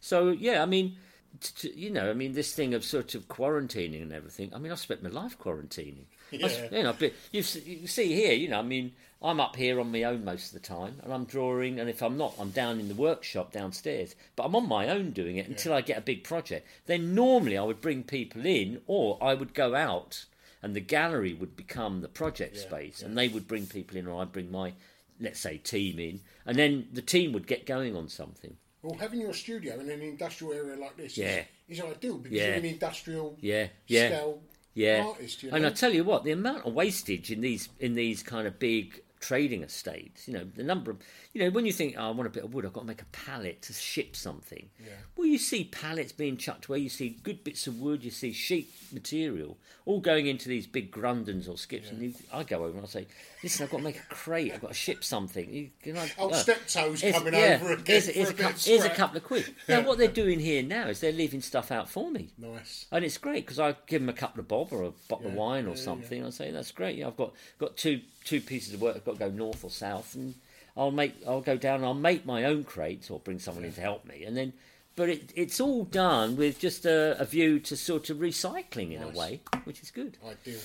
So 0.00 0.30
yeah, 0.30 0.62
I 0.62 0.66
mean, 0.66 0.96
t- 1.40 1.68
t- 1.68 1.78
you 1.78 1.90
know, 1.90 2.08
I 2.08 2.14
mean, 2.14 2.32
this 2.32 2.54
thing 2.54 2.72
of 2.72 2.84
sort 2.84 3.14
of 3.14 3.28
quarantining 3.28 4.00
and 4.00 4.14
everything. 4.14 4.50
I 4.54 4.58
mean, 4.58 4.72
I've 4.72 4.78
spent 4.80 5.02
my 5.02 5.10
life 5.10 5.38
quarantining. 5.38 6.06
I 6.32 6.36
Yeah. 6.36 6.68
you 6.72 6.82
know, 6.84 6.94
but 6.98 7.12
you 7.32 7.42
see 7.42 8.14
here, 8.14 8.32
you 8.32 8.48
know, 8.48 8.60
I 8.60 8.62
mean, 8.62 8.92
I'm 9.22 9.38
up 9.40 9.56
here 9.56 9.78
on 9.80 9.92
my 9.92 10.02
own 10.04 10.24
most 10.24 10.46
of 10.46 10.52
the 10.54 10.66
time, 10.66 10.98
and 11.02 11.12
I'm 11.12 11.24
drawing. 11.26 11.78
And 11.78 11.90
if 11.90 12.02
I'm 12.02 12.16
not, 12.16 12.34
I'm 12.40 12.50
down 12.50 12.80
in 12.80 12.88
the 12.88 12.94
workshop 12.94 13.52
downstairs. 13.52 14.14
But 14.34 14.44
I'm 14.44 14.56
on 14.56 14.66
my 14.68 14.88
own 14.88 15.10
doing 15.10 15.36
it 15.36 15.46
until 15.48 15.74
I 15.74 15.82
get 15.82 15.98
a 15.98 16.02
big 16.02 16.24
project. 16.24 16.66
Then 16.86 17.14
normally 17.14 17.58
I 17.58 17.62
would 17.62 17.82
bring 17.82 18.02
people 18.02 18.46
in, 18.46 18.80
or 18.86 19.18
I 19.22 19.34
would 19.34 19.52
go 19.52 19.74
out, 19.74 20.24
and 20.62 20.74
the 20.74 20.80
gallery 20.80 21.34
would 21.34 21.54
become 21.54 22.00
the 22.00 22.08
project 22.08 22.56
space, 22.56 23.02
and 23.02 23.16
they 23.16 23.28
would 23.28 23.46
bring 23.46 23.66
people 23.66 23.98
in, 23.98 24.06
or 24.06 24.22
I'd 24.22 24.32
bring 24.32 24.50
my, 24.50 24.72
let's 25.20 25.40
say, 25.40 25.58
team 25.58 25.98
in, 25.98 26.20
and 26.46 26.58
then 26.58 26.88
the 26.90 27.02
team 27.02 27.32
would 27.32 27.46
get 27.46 27.66
going 27.66 27.94
on 27.94 28.08
something. 28.08 28.56
Well, 28.82 28.96
having 28.98 29.20
your 29.20 29.34
studio 29.34 29.78
in 29.80 29.90
an 29.90 30.00
industrial 30.00 30.54
area 30.54 30.76
like 30.76 30.96
this 30.96 31.18
Yeah. 31.18 31.42
is, 31.68 31.78
is 31.78 31.84
ideal 31.84 32.16
because 32.16 32.38
Yeah. 32.38 32.46
you're 32.46 32.54
an 32.54 32.64
industrial 32.64 33.36
Yeah, 33.38 33.66
yeah. 33.86 34.06
scale 34.08 34.42
yeah. 34.72 35.04
artist. 35.06 35.42
You 35.42 35.50
know? 35.50 35.56
And 35.58 35.66
I 35.66 35.70
tell 35.70 35.92
you 35.92 36.04
what, 36.04 36.24
the 36.24 36.30
amount 36.30 36.64
of 36.64 36.72
wastage 36.72 37.30
in 37.30 37.42
these 37.42 37.68
in 37.78 37.92
these 37.94 38.22
kind 38.22 38.46
of 38.46 38.58
big 38.58 39.02
trading 39.20 39.62
estates, 39.62 40.26
you 40.26 40.34
know, 40.34 40.44
the 40.44 40.62
number 40.62 40.90
of 40.90 40.98
you 41.32 41.44
know, 41.44 41.50
when 41.50 41.64
you 41.64 41.72
think, 41.72 41.94
oh, 41.96 42.08
I 42.08 42.10
want 42.10 42.26
a 42.26 42.30
bit 42.30 42.42
of 42.42 42.52
wood, 42.52 42.66
I've 42.66 42.72
got 42.72 42.80
to 42.80 42.86
make 42.86 43.02
a 43.02 43.06
pallet 43.06 43.62
to 43.62 43.72
ship 43.72 44.16
something. 44.16 44.68
Well, 45.16 45.28
you 45.28 45.38
see 45.38 45.64
pallets 45.64 46.12
being 46.12 46.36
chucked 46.36 46.66
away, 46.66 46.78
you 46.80 46.88
see 46.88 47.18
good 47.22 47.44
bits 47.44 47.66
of 47.66 47.78
wood, 47.78 48.02
you 48.02 48.10
see 48.10 48.32
sheet 48.32 48.68
material, 48.92 49.56
all 49.84 50.00
going 50.00 50.26
into 50.26 50.48
these 50.48 50.66
big 50.66 50.90
grundens 50.90 51.48
or 51.48 51.56
skips. 51.56 51.90
And 51.90 52.02
you, 52.02 52.14
I 52.32 52.42
go 52.42 52.64
over 52.64 52.76
and 52.76 52.84
I 52.84 52.88
say, 52.88 53.06
listen, 53.42 53.62
I've 53.64 53.70
got 53.70 53.78
to 53.78 53.84
make 53.84 53.98
a 53.98 54.14
crate, 54.14 54.52
I've 54.52 54.60
got 54.60 54.68
to 54.68 54.74
ship 54.74 55.04
something. 55.04 55.52
You, 55.52 55.70
can 55.82 55.98
I, 55.98 56.10
Old 56.18 56.32
uh, 56.32 56.36
steptoes 56.36 57.00
here's- 57.00 57.16
coming 57.16 57.34
yeah, 57.34 57.58
over 57.60 57.74
again 57.74 57.84
Here's, 57.84 58.08
a 58.08 58.44
a, 58.44 58.52
here's 58.52 58.84
a 58.84 58.90
couple 58.90 59.18
of 59.18 59.24
quid. 59.24 59.54
Now, 59.68 59.82
what 59.82 59.98
they're 59.98 60.08
doing 60.08 60.40
here 60.40 60.64
now 60.64 60.88
is 60.88 60.98
they're 60.98 61.12
leaving 61.12 61.42
stuff 61.42 61.70
out 61.70 61.88
for 61.88 62.10
me. 62.10 62.30
Nice. 62.38 62.86
And 62.90 63.04
it's 63.04 63.18
great 63.18 63.44
because 63.46 63.60
I 63.60 63.76
give 63.86 64.02
them 64.02 64.08
a 64.08 64.12
couple 64.14 64.40
of 64.40 64.48
bob 64.48 64.72
or 64.72 64.82
a 64.82 64.90
bottle 65.08 65.28
of 65.28 65.34
wine 65.34 65.68
or 65.68 65.76
something. 65.76 66.24
I 66.24 66.30
say 66.30 66.50
that's 66.50 66.72
great. 66.72 66.96
Yeah, 66.96 67.06
I've 67.06 67.16
got 67.16 67.34
got 67.58 67.76
two 67.76 68.00
two 68.24 68.40
pieces 68.40 68.74
of 68.74 68.80
work. 68.82 68.96
I've 68.96 69.04
got 69.04 69.12
to 69.12 69.18
go 69.18 69.30
north 69.30 69.62
or 69.62 69.70
south, 69.70 70.14
and 70.16 70.34
I'll 70.80 70.90
make 70.90 71.14
I'll 71.26 71.42
go 71.42 71.58
down. 71.58 71.76
and 71.76 71.84
I'll 71.84 71.94
make 71.94 72.24
my 72.24 72.44
own 72.44 72.64
crates 72.64 73.10
or 73.10 73.20
bring 73.20 73.38
someone 73.38 73.64
in 73.64 73.72
to 73.74 73.80
help 73.80 74.06
me, 74.06 74.24
and 74.24 74.36
then. 74.36 74.54
But 74.96 75.08
it, 75.08 75.32
it's 75.36 75.60
all 75.60 75.84
done 75.84 76.36
with 76.36 76.58
just 76.58 76.84
a, 76.84 77.16
a 77.18 77.24
view 77.24 77.60
to 77.60 77.76
sort 77.76 78.10
of 78.10 78.18
recycling 78.18 78.92
in 78.92 79.02
a 79.02 79.08
way, 79.08 79.40
which 79.64 79.82
is 79.82 79.90
good. 79.90 80.18
Ideal. 80.22 80.60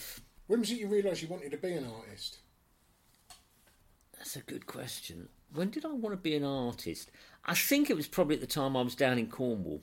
When 0.47 0.61
was 0.61 0.71
it 0.71 0.79
you 0.79 0.87
realised 0.87 1.21
you 1.21 1.27
wanted 1.27 1.51
to 1.51 1.57
be 1.57 1.73
an 1.73 1.85
artist? 1.85 2.39
That's 4.17 4.35
a 4.35 4.41
good 4.41 4.65
question. 4.65 5.29
When 5.53 5.69
did 5.69 5.85
I 5.85 5.89
want 5.89 6.13
to 6.13 6.21
be 6.21 6.35
an 6.35 6.43
artist? 6.43 7.11
I 7.45 7.53
think 7.53 7.89
it 7.89 7.95
was 7.95 8.07
probably 8.07 8.35
at 8.35 8.41
the 8.41 8.47
time 8.47 8.75
I 8.75 8.81
was 8.81 8.95
down 8.95 9.19
in 9.19 9.27
Cornwall, 9.27 9.81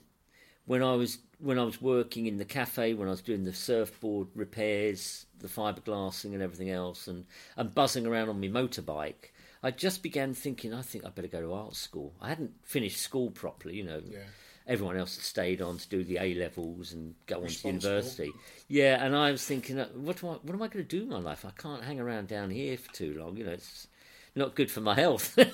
when 0.65 0.83
I 0.83 0.93
was 0.93 1.19
when 1.39 1.59
I 1.59 1.63
was 1.63 1.81
working 1.81 2.25
in 2.25 2.37
the 2.37 2.45
cafe, 2.45 2.93
when 2.93 3.07
I 3.07 3.11
was 3.11 3.21
doing 3.21 3.43
the 3.43 3.53
surfboard 3.53 4.27
repairs, 4.35 5.25
the 5.39 5.47
fiberglassing, 5.47 6.33
and 6.33 6.41
everything 6.41 6.69
else, 6.69 7.07
and 7.07 7.25
and 7.55 7.73
buzzing 7.73 8.05
around 8.05 8.29
on 8.29 8.39
my 8.39 8.47
motorbike. 8.47 9.31
I 9.63 9.71
just 9.71 10.03
began 10.03 10.33
thinking, 10.33 10.73
I 10.73 10.81
think 10.81 11.05
I'd 11.05 11.15
better 11.15 11.29
go 11.29 11.41
to 11.41 11.53
art 11.53 11.75
school. 11.75 12.13
I 12.21 12.27
hadn't 12.29 12.51
finished 12.63 12.97
school 12.99 13.31
properly, 13.31 13.77
you 13.77 13.83
know. 13.83 14.01
Yeah. 14.05 14.19
Everyone 14.67 14.95
else 14.95 15.15
had 15.15 15.25
stayed 15.25 15.61
on 15.61 15.77
to 15.77 15.89
do 15.89 16.03
the 16.03 16.17
A 16.17 16.35
levels 16.35 16.93
and 16.93 17.15
go 17.25 17.41
on 17.41 17.47
to 17.47 17.67
university. 17.67 18.31
Yeah, 18.67 19.03
and 19.03 19.15
I 19.15 19.31
was 19.31 19.45
thinking, 19.45 19.79
uh, 19.79 19.87
what 19.93 20.21
do 20.21 20.27
I, 20.29 20.33
what 20.33 20.53
am 20.53 20.61
I 20.61 20.67
going 20.67 20.85
to 20.85 20.97
do 20.97 21.03
in 21.03 21.09
my 21.09 21.19
life? 21.19 21.45
I 21.45 21.51
can't 21.51 21.83
hang 21.83 21.99
around 21.99 22.27
down 22.27 22.49
here 22.49 22.77
for 22.77 22.93
too 22.93 23.13
long. 23.17 23.35
You 23.35 23.45
know, 23.45 23.51
it's 23.51 23.87
not 24.35 24.55
good 24.55 24.71
for 24.71 24.79
my 24.79 24.95
health. 24.95 25.37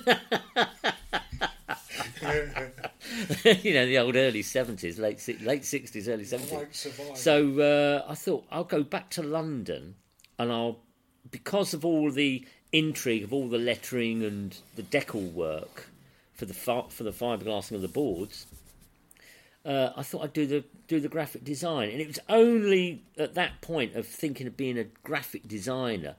you 3.44 3.74
know, 3.74 3.86
the 3.86 3.98
old 3.98 4.16
early 4.16 4.42
seventies, 4.42 4.98
late 4.98 5.42
late 5.42 5.64
sixties, 5.64 6.08
early 6.08 6.18
won't 6.18 6.28
seventies. 6.28 6.76
survive. 6.76 7.16
So 7.16 7.60
uh, 7.60 8.10
I 8.10 8.14
thought 8.14 8.46
I'll 8.50 8.64
go 8.64 8.82
back 8.82 9.10
to 9.10 9.22
London, 9.22 9.96
and 10.38 10.52
I'll 10.52 10.80
because 11.30 11.74
of 11.74 11.84
all 11.84 12.10
the 12.10 12.46
intrigue 12.72 13.24
of 13.24 13.32
all 13.32 13.48
the 13.48 13.58
lettering 13.58 14.22
and 14.22 14.56
the 14.76 14.82
decal 14.82 15.32
work 15.32 15.88
for 16.34 16.46
the 16.46 16.54
fi- 16.54 16.88
for 16.88 17.04
the 17.04 17.12
fiberglassing 17.12 17.72
of 17.72 17.82
the 17.82 17.88
boards. 17.88 18.46
Uh, 19.64 19.90
I 19.94 20.02
thought 20.02 20.24
I'd 20.24 20.32
do 20.32 20.46
the 20.46 20.64
do 20.88 21.00
the 21.00 21.08
graphic 21.08 21.44
design, 21.44 21.90
and 21.90 22.00
it 22.00 22.06
was 22.06 22.18
only 22.28 23.02
at 23.18 23.34
that 23.34 23.60
point 23.60 23.94
of 23.94 24.06
thinking 24.06 24.46
of 24.46 24.56
being 24.56 24.78
a 24.78 24.84
graphic 25.04 25.46
designer. 25.46 26.16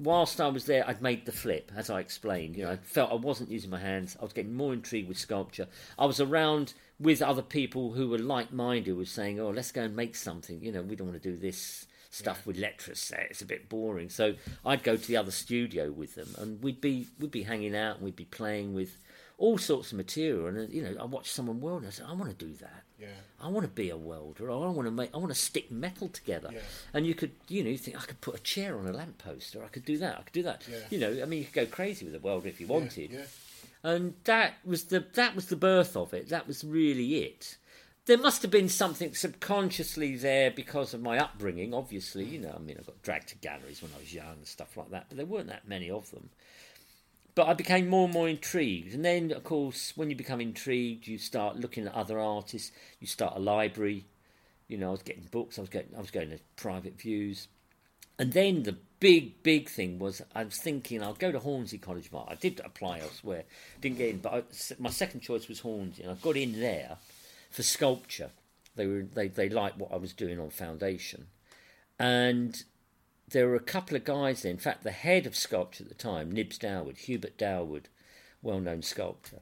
Whilst 0.00 0.40
I 0.40 0.46
was 0.46 0.66
there, 0.66 0.88
I'd 0.88 1.02
made 1.02 1.26
the 1.26 1.32
flip, 1.32 1.72
as 1.76 1.90
I 1.90 1.98
explained. 1.98 2.56
You 2.56 2.64
know, 2.64 2.70
I 2.70 2.76
felt 2.76 3.10
I 3.10 3.16
wasn't 3.16 3.50
using 3.50 3.68
my 3.68 3.80
hands. 3.80 4.16
I 4.18 4.22
was 4.22 4.32
getting 4.32 4.54
more 4.54 4.72
intrigued 4.72 5.08
with 5.08 5.18
sculpture. 5.18 5.66
I 5.98 6.06
was 6.06 6.20
around 6.20 6.72
with 7.00 7.20
other 7.20 7.42
people 7.42 7.92
who 7.92 8.08
were 8.08 8.18
like-minded, 8.18 8.86
who 8.86 8.96
were 8.96 9.04
saying, 9.04 9.40
"Oh, 9.40 9.50
let's 9.50 9.72
go 9.72 9.82
and 9.82 9.96
make 9.96 10.14
something." 10.14 10.62
You 10.62 10.72
know, 10.72 10.82
we 10.82 10.96
don't 10.96 11.08
want 11.08 11.20
to 11.22 11.30
do 11.30 11.36
this 11.36 11.87
stuff 12.10 12.46
with 12.46 12.58
letters. 12.58 13.12
It's 13.30 13.42
a 13.42 13.46
bit 13.46 13.68
boring. 13.68 14.10
So 14.10 14.34
I'd 14.64 14.82
go 14.82 14.96
to 14.96 15.06
the 15.06 15.16
other 15.16 15.30
studio 15.30 15.90
with 15.90 16.14
them, 16.14 16.28
and 16.38 16.62
we'd 16.62 16.80
be 16.80 17.08
we'd 17.18 17.30
be 17.30 17.42
hanging 17.42 17.76
out, 17.76 17.96
and 17.96 18.04
we'd 18.04 18.16
be 18.16 18.24
playing 18.24 18.74
with 18.74 18.98
all 19.36 19.56
sorts 19.56 19.92
of 19.92 19.98
material. 19.98 20.46
And 20.46 20.58
uh, 20.58 20.62
you 20.70 20.82
know, 20.82 20.96
I 21.00 21.04
watched 21.04 21.32
someone 21.32 21.60
weld, 21.60 21.82
and 21.82 21.88
I 21.88 21.90
said, 21.90 22.06
I 22.08 22.12
want 22.14 22.36
to 22.36 22.44
do 22.44 22.52
that. 22.54 22.82
Yeah. 22.98 23.06
I 23.40 23.48
want 23.48 23.64
to 23.64 23.70
be 23.70 23.90
a 23.90 23.96
welder. 23.96 24.50
I 24.50 24.54
want 24.54 24.86
to 24.86 24.90
make. 24.90 25.14
I 25.14 25.18
want 25.18 25.30
to 25.30 25.38
stick 25.38 25.70
metal 25.70 26.08
together. 26.08 26.50
Yeah. 26.52 26.60
And 26.92 27.06
you 27.06 27.14
could, 27.14 27.32
you 27.48 27.62
know, 27.62 27.70
you 27.70 27.78
think 27.78 27.96
I 27.96 28.04
could 28.04 28.20
put 28.20 28.34
a 28.34 28.40
chair 28.42 28.78
on 28.78 28.86
a 28.86 28.92
lamppost, 28.92 29.54
or 29.54 29.64
I 29.64 29.68
could 29.68 29.84
do 29.84 29.98
that. 29.98 30.18
I 30.18 30.22
could 30.22 30.32
do 30.32 30.42
that. 30.42 30.62
Yeah. 30.70 30.78
You 30.90 30.98
know, 30.98 31.22
I 31.22 31.26
mean, 31.26 31.40
you 31.40 31.44
could 31.44 31.54
go 31.54 31.66
crazy 31.66 32.04
with 32.04 32.14
a 32.14 32.20
welder 32.20 32.48
if 32.48 32.60
you 32.60 32.66
wanted. 32.66 33.12
Yeah. 33.12 33.22
And 33.84 34.14
that 34.24 34.54
was 34.64 34.84
the 34.84 35.04
that 35.14 35.36
was 35.36 35.46
the 35.46 35.56
birth 35.56 35.96
of 35.96 36.12
it. 36.12 36.30
That 36.30 36.48
was 36.48 36.64
really 36.64 37.18
it. 37.18 37.56
There 38.08 38.16
must 38.16 38.40
have 38.40 38.50
been 38.50 38.70
something 38.70 39.14
subconsciously 39.14 40.16
there 40.16 40.50
because 40.50 40.94
of 40.94 41.02
my 41.02 41.18
upbringing. 41.18 41.74
Obviously, 41.74 42.24
you 42.24 42.38
know, 42.38 42.54
I 42.56 42.58
mean, 42.58 42.78
I 42.80 42.82
got 42.82 43.02
dragged 43.02 43.28
to 43.28 43.34
galleries 43.36 43.82
when 43.82 43.90
I 43.94 44.00
was 44.00 44.14
young 44.14 44.32
and 44.32 44.46
stuff 44.46 44.78
like 44.78 44.90
that, 44.92 45.08
but 45.10 45.18
there 45.18 45.26
weren't 45.26 45.48
that 45.48 45.68
many 45.68 45.90
of 45.90 46.10
them. 46.10 46.30
But 47.34 47.48
I 47.48 47.52
became 47.52 47.86
more 47.86 48.06
and 48.06 48.14
more 48.14 48.26
intrigued, 48.26 48.94
and 48.94 49.04
then, 49.04 49.30
of 49.30 49.44
course, 49.44 49.92
when 49.94 50.08
you 50.08 50.16
become 50.16 50.40
intrigued, 50.40 51.06
you 51.06 51.18
start 51.18 51.58
looking 51.58 51.86
at 51.86 51.94
other 51.94 52.18
artists. 52.18 52.72
You 52.98 53.06
start 53.06 53.36
a 53.36 53.40
library. 53.40 54.06
You 54.68 54.78
know, 54.78 54.88
I 54.88 54.92
was 54.92 55.02
getting 55.02 55.24
books. 55.30 55.58
I 55.58 55.60
was 55.60 55.68
getting. 55.68 55.94
I 55.94 56.00
was 56.00 56.10
going 56.10 56.30
to 56.30 56.38
private 56.56 56.98
views. 56.98 57.48
And 58.18 58.32
then 58.32 58.62
the 58.62 58.78
big, 59.00 59.42
big 59.42 59.68
thing 59.68 59.98
was 59.98 60.22
I 60.34 60.44
was 60.44 60.56
thinking 60.56 61.02
I'll 61.02 61.12
go 61.12 61.30
to 61.30 61.40
Hornsey 61.40 61.76
College 61.76 62.06
of 62.06 62.14
Art. 62.14 62.28
I 62.30 62.36
did 62.36 62.62
apply 62.64 63.00
elsewhere, 63.00 63.44
didn't 63.82 63.98
get 63.98 64.08
in, 64.08 64.18
but 64.20 64.32
I, 64.32 64.42
my 64.78 64.88
second 64.88 65.20
choice 65.20 65.46
was 65.46 65.60
Hornsey, 65.60 66.04
and 66.04 66.12
I 66.12 66.14
got 66.14 66.38
in 66.38 66.58
there 66.58 66.96
for 67.50 67.62
sculpture. 67.62 68.30
They 68.76 68.86
were 68.86 69.02
they 69.02 69.28
they 69.28 69.48
liked 69.48 69.78
what 69.78 69.92
I 69.92 69.96
was 69.96 70.12
doing 70.12 70.38
on 70.38 70.50
foundation, 70.50 71.26
and 71.98 72.62
there 73.28 73.48
were 73.48 73.56
a 73.56 73.60
couple 73.60 73.96
of 73.96 74.04
guys 74.04 74.42
there. 74.42 74.52
In 74.52 74.58
fact, 74.58 74.84
the 74.84 74.90
head 74.90 75.26
of 75.26 75.36
sculpture 75.36 75.84
at 75.84 75.88
the 75.88 75.94
time, 75.94 76.30
Nibs 76.30 76.58
Dalwood, 76.58 76.98
Hubert 76.98 77.36
Dalwood, 77.36 77.84
well-known 78.40 78.82
sculptor, 78.82 79.40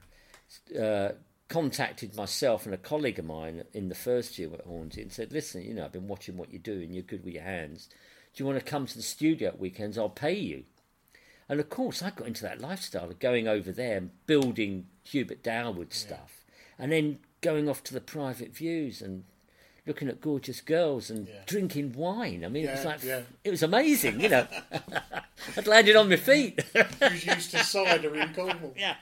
uh, 0.79 1.09
contacted 1.47 2.15
myself 2.15 2.65
and 2.65 2.73
a 2.73 2.77
colleague 2.77 3.19
of 3.19 3.25
mine 3.25 3.63
in 3.73 3.89
the 3.89 3.95
first 3.95 4.37
year 4.37 4.53
at 4.53 4.65
Hornsey 4.65 5.01
and 5.01 5.13
said, 5.13 5.31
"Listen, 5.31 5.61
you 5.61 5.73
know, 5.73 5.85
I've 5.85 5.93
been 5.93 6.07
watching 6.07 6.35
what 6.35 6.51
you're 6.51 6.59
doing. 6.59 6.91
You're 6.91 7.03
good 7.03 7.23
with 7.23 7.33
your 7.35 7.43
hands. 7.43 7.87
Do 8.33 8.43
you 8.43 8.45
want 8.47 8.59
to 8.59 8.65
come 8.65 8.85
to 8.85 8.95
the 8.95 9.01
studio 9.03 9.49
at 9.49 9.59
weekends? 9.59 9.97
I'll 9.97 10.09
pay 10.09 10.35
you." 10.35 10.65
And 11.47 11.59
of 11.59 11.69
course, 11.69 12.01
I 12.01 12.09
got 12.09 12.27
into 12.27 12.43
that 12.43 12.59
lifestyle 12.59 13.09
of 13.09 13.19
going 13.19 13.47
over 13.47 13.71
there 13.71 13.97
and 13.97 14.25
building 14.25 14.87
Hubert 15.03 15.43
Dalwood 15.43 15.93
stuff, 15.93 16.43
and 16.77 16.91
then 16.91 17.19
going 17.41 17.69
off 17.69 17.83
to 17.85 17.93
the 17.93 18.01
private 18.01 18.53
views 18.55 19.01
and 19.01 19.23
looking 19.85 20.09
at 20.09 20.19
gorgeous 20.19 20.59
girls 20.59 21.09
and 21.09 21.27
drinking 21.45 21.93
wine. 21.93 22.43
I 22.43 22.49
mean, 22.49 22.65
it 22.67 22.71
was 22.71 22.85
like 22.85 23.03
yeah. 23.03 23.21
it 23.43 23.51
was 23.51 23.63
amazing, 23.63 24.19
you 24.19 24.29
know. 24.29 24.47
I'd 25.57 25.67
landed 25.67 25.95
on 25.95 26.09
my 26.09 26.15
feet. 26.17 26.59
You 26.75 26.83
was 27.01 27.25
used 27.25 27.51
to 27.51 27.63
cider 27.63 28.13
in 28.15 28.33
Cornwall. 28.33 28.73
yeah. 28.77 28.95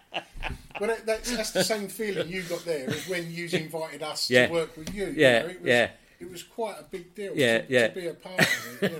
Well, 0.79 0.95
that's, 1.05 1.35
that's 1.35 1.51
the 1.51 1.63
same 1.63 1.87
feeling 1.87 2.27
you 2.27 2.43
got 2.43 2.65
there 2.65 2.89
as 2.89 3.07
when 3.07 3.31
you 3.31 3.47
invited 3.51 4.03
us 4.03 4.29
Yeah. 4.29 4.47
to 4.47 4.51
work 4.53 4.77
with 4.77 4.93
you. 4.93 5.05
you 5.07 5.13
Yeah, 5.15 5.39
know, 5.41 5.47
it 5.47 5.61
was, 5.61 5.67
yeah. 5.67 5.89
It 6.19 6.31
was 6.31 6.43
quite 6.43 6.75
a 6.79 6.83
big 6.83 7.15
deal 7.15 7.31
Yeah, 7.35 7.59
to, 7.61 7.65
yeah. 7.73 7.87
to 7.87 7.93
be 7.95 8.07
a 8.07 8.13
part 8.13 8.39
of 8.41 8.83
it, 8.83 8.91
you 8.91 8.99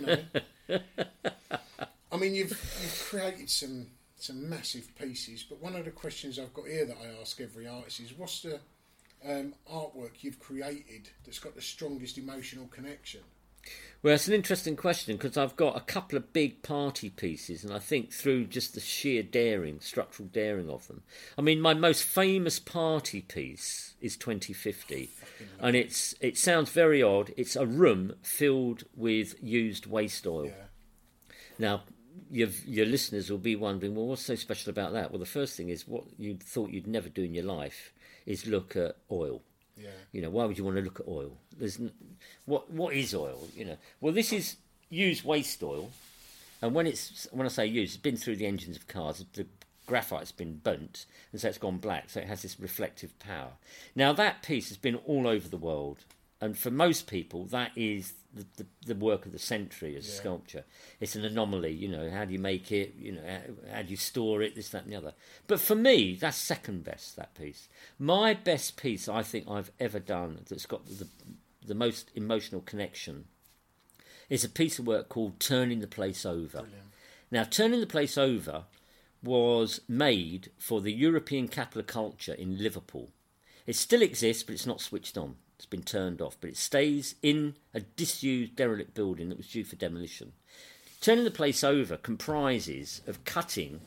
know. 0.70 0.80
I 2.12 2.18
mean, 2.18 2.34
you've, 2.34 2.50
you've 2.52 3.06
created 3.10 3.50
some 3.50 3.88
some 4.18 4.50
massive 4.50 4.88
pieces, 4.96 5.46
but 5.48 5.62
one 5.62 5.76
of 5.76 5.86
the 5.86 5.92
questions 5.92 6.40
I've 6.40 6.54
got 6.54 6.66
here 6.68 6.86
that 6.86 6.98
I 7.00 7.22
ask 7.22 7.40
every 7.42 7.68
artist 7.68 8.00
is 8.00 8.18
what's 8.18 8.42
the 8.42 8.60
um, 9.28 9.54
artwork 9.72 10.22
you've 10.24 10.40
created 10.40 11.10
that's 11.26 11.40
got 11.40 11.56
the 11.56 11.62
strongest 11.62 12.18
emotional 12.18 12.68
connection? 12.68 13.22
Well, 14.04 14.14
it's 14.14 14.28
an 14.28 14.36
interesting 14.36 14.76
question 14.76 15.18
because 15.18 15.36
I've 15.36 15.56
got 15.56 15.76
a 15.76 15.80
couple 15.80 16.18
of 16.18 16.32
big 16.32 16.62
party 16.62 17.10
pieces, 17.10 17.64
and 17.64 17.74
I 17.74 17.80
think 17.80 18.14
through 18.14 18.46
just 18.46 18.76
the 18.76 18.80
sheer 18.80 19.24
daring, 19.24 19.80
structural 19.80 20.30
daring 20.30 20.70
of 20.70 20.88
them. 20.88 21.02
I 21.40 21.42
mean, 21.42 21.60
my 21.60 21.74
most 21.74 22.04
famous 22.04 22.60
party 22.60 23.22
piece 23.22 23.96
is 24.00 24.16
2050, 24.16 25.10
and 25.60 25.76
it's 25.76 26.14
it 26.22 26.38
sounds 26.38 26.70
very 26.70 27.02
odd. 27.02 27.34
It's 27.36 27.56
a 27.56 27.66
room 27.66 28.14
filled 28.22 28.84
with 28.96 29.42
used 29.42 29.88
waste 29.88 30.28
oil. 30.28 30.52
Now, 31.58 31.82
your 32.30 32.50
your 32.68 32.86
listeners 32.86 33.32
will 33.32 33.40
be 33.40 33.56
wondering, 33.56 33.96
well, 33.96 34.06
what's 34.06 34.22
so 34.22 34.36
special 34.36 34.70
about 34.70 34.94
that? 34.94 35.10
Well, 35.10 35.20
the 35.20 35.26
first 35.26 35.58
thing 35.58 35.70
is 35.70 35.88
what 35.88 36.04
you 36.20 36.38
thought 36.38 36.70
you'd 36.70 36.86
never 36.86 37.10
do 37.10 37.24
in 37.24 37.34
your 37.34 37.46
life 37.46 37.92
is 38.26 38.48
look 38.48 38.76
at 38.76 38.98
oil. 39.12 39.42
Yeah. 39.78 39.90
You 40.12 40.22
know, 40.22 40.30
why 40.30 40.46
would 40.46 40.58
you 40.58 40.64
want 40.64 40.78
to 40.78 40.84
look 40.84 41.00
at 41.00 41.08
oil? 41.08 41.38
There's 41.58 41.80
n- 41.80 41.92
what 42.46 42.72
what 42.72 42.94
is 42.94 43.14
oil? 43.14 43.48
You 43.56 43.66
know, 43.66 43.78
well, 44.02 44.14
this 44.14 44.32
is 44.32 44.58
used 44.90 45.24
waste 45.26 45.62
oil, 45.64 45.92
and 46.62 46.74
when 46.74 46.88
it's 46.88 47.28
when 47.32 47.46
I 47.46 47.50
say 47.50 47.66
used, 47.66 47.96
it's 47.96 48.02
been 48.02 48.18
through 48.18 48.38
the 48.38 48.46
engines 48.46 48.78
of 48.78 48.88
cars. 48.88 49.24
The 49.34 49.46
graphite's 49.86 50.32
been 50.32 50.58
burnt, 50.58 51.06
and 51.32 51.42
so 51.42 51.50
it's 51.50 51.58
gone 51.58 51.78
black. 51.78 52.10
So 52.10 52.22
it 52.22 52.28
has 52.28 52.42
this 52.42 52.60
reflective 52.60 53.18
power. 53.20 53.52
Now 53.96 54.14
that 54.14 54.44
piece 54.44 54.70
has 54.70 54.78
been 54.78 54.96
all 54.96 55.28
over 55.28 55.48
the 55.48 55.58
world, 55.58 56.06
and 56.42 56.58
for 56.58 56.72
most 56.72 57.08
people, 57.08 57.46
that 57.46 57.72
is 57.76 58.14
the, 58.34 58.46
the, 58.58 58.66
the 58.88 58.96
work 58.96 59.26
of 59.26 59.32
the 59.32 59.40
century 59.40 59.96
as 59.96 60.08
a 60.08 60.12
sculpture. 60.12 60.66
It's 61.00 61.16
an 61.16 61.24
anomaly. 61.24 61.72
You 61.72 61.88
know, 61.88 62.10
how 62.10 62.26
do 62.26 62.34
you 62.34 62.40
make 62.40 62.72
it? 62.72 62.96
You 63.00 63.14
know, 63.14 63.22
how, 63.26 63.76
how 63.76 63.82
do 63.84 63.90
you 63.90 63.98
store 63.98 64.42
it? 64.42 64.56
This, 64.56 64.70
that, 64.70 64.84
and 64.84 64.92
the 64.92 64.98
other. 64.98 65.14
But 65.48 65.62
for 65.62 65.76
me, 65.76 66.16
that's 66.16 66.38
second 66.38 66.84
best. 66.84 67.16
That 67.16 67.34
piece. 67.36 67.70
My 67.98 68.34
best 68.34 68.76
piece, 68.76 69.08
I 69.08 69.24
think 69.24 69.50
I've 69.50 69.72
ever 69.80 70.00
done 70.00 70.40
that's 70.50 70.66
got 70.66 70.86
the 70.86 71.08
the 71.68 71.76
most 71.76 72.12
emotional 72.16 72.62
connection 72.62 73.26
is 74.30 74.44
a 74.44 74.50
piece 74.50 74.80
of 74.80 74.88
work 74.88 75.10
called 75.10 75.40
Turning 75.40 75.80
the 75.80 75.88
Place 75.88 76.26
Over. 76.26 76.66
Now, 77.32 77.44
Turning 77.44 77.80
the 77.80 77.88
Place 77.88 78.18
Over 78.18 78.66
was 79.24 79.82
made 79.88 80.52
for 80.58 80.82
the 80.82 80.94
European 80.94 81.48
Capital 81.48 81.82
of 81.82 81.88
Culture 81.88 82.34
in 82.34 82.58
Liverpool. 82.58 83.10
It 83.66 83.76
still 83.76 84.02
exists, 84.02 84.44
but 84.44 84.54
it's 84.54 84.66
not 84.66 84.82
switched 84.82 85.18
on. 85.18 85.36
It's 85.56 85.66
been 85.66 85.84
turned 85.84 86.22
off, 86.22 86.38
but 86.40 86.50
it 86.50 86.58
stays 86.58 87.16
in 87.22 87.56
a 87.74 87.80
disused, 87.80 88.56
derelict 88.56 88.94
building 88.94 89.30
that 89.30 89.38
was 89.38 89.48
due 89.48 89.64
for 89.64 89.76
demolition. 89.76 90.34
Turning 91.02 91.24
the 91.24 91.32
place 91.32 91.64
over 91.64 91.98
comprises 91.98 93.02
of 93.08 93.24
cutting 93.26 93.82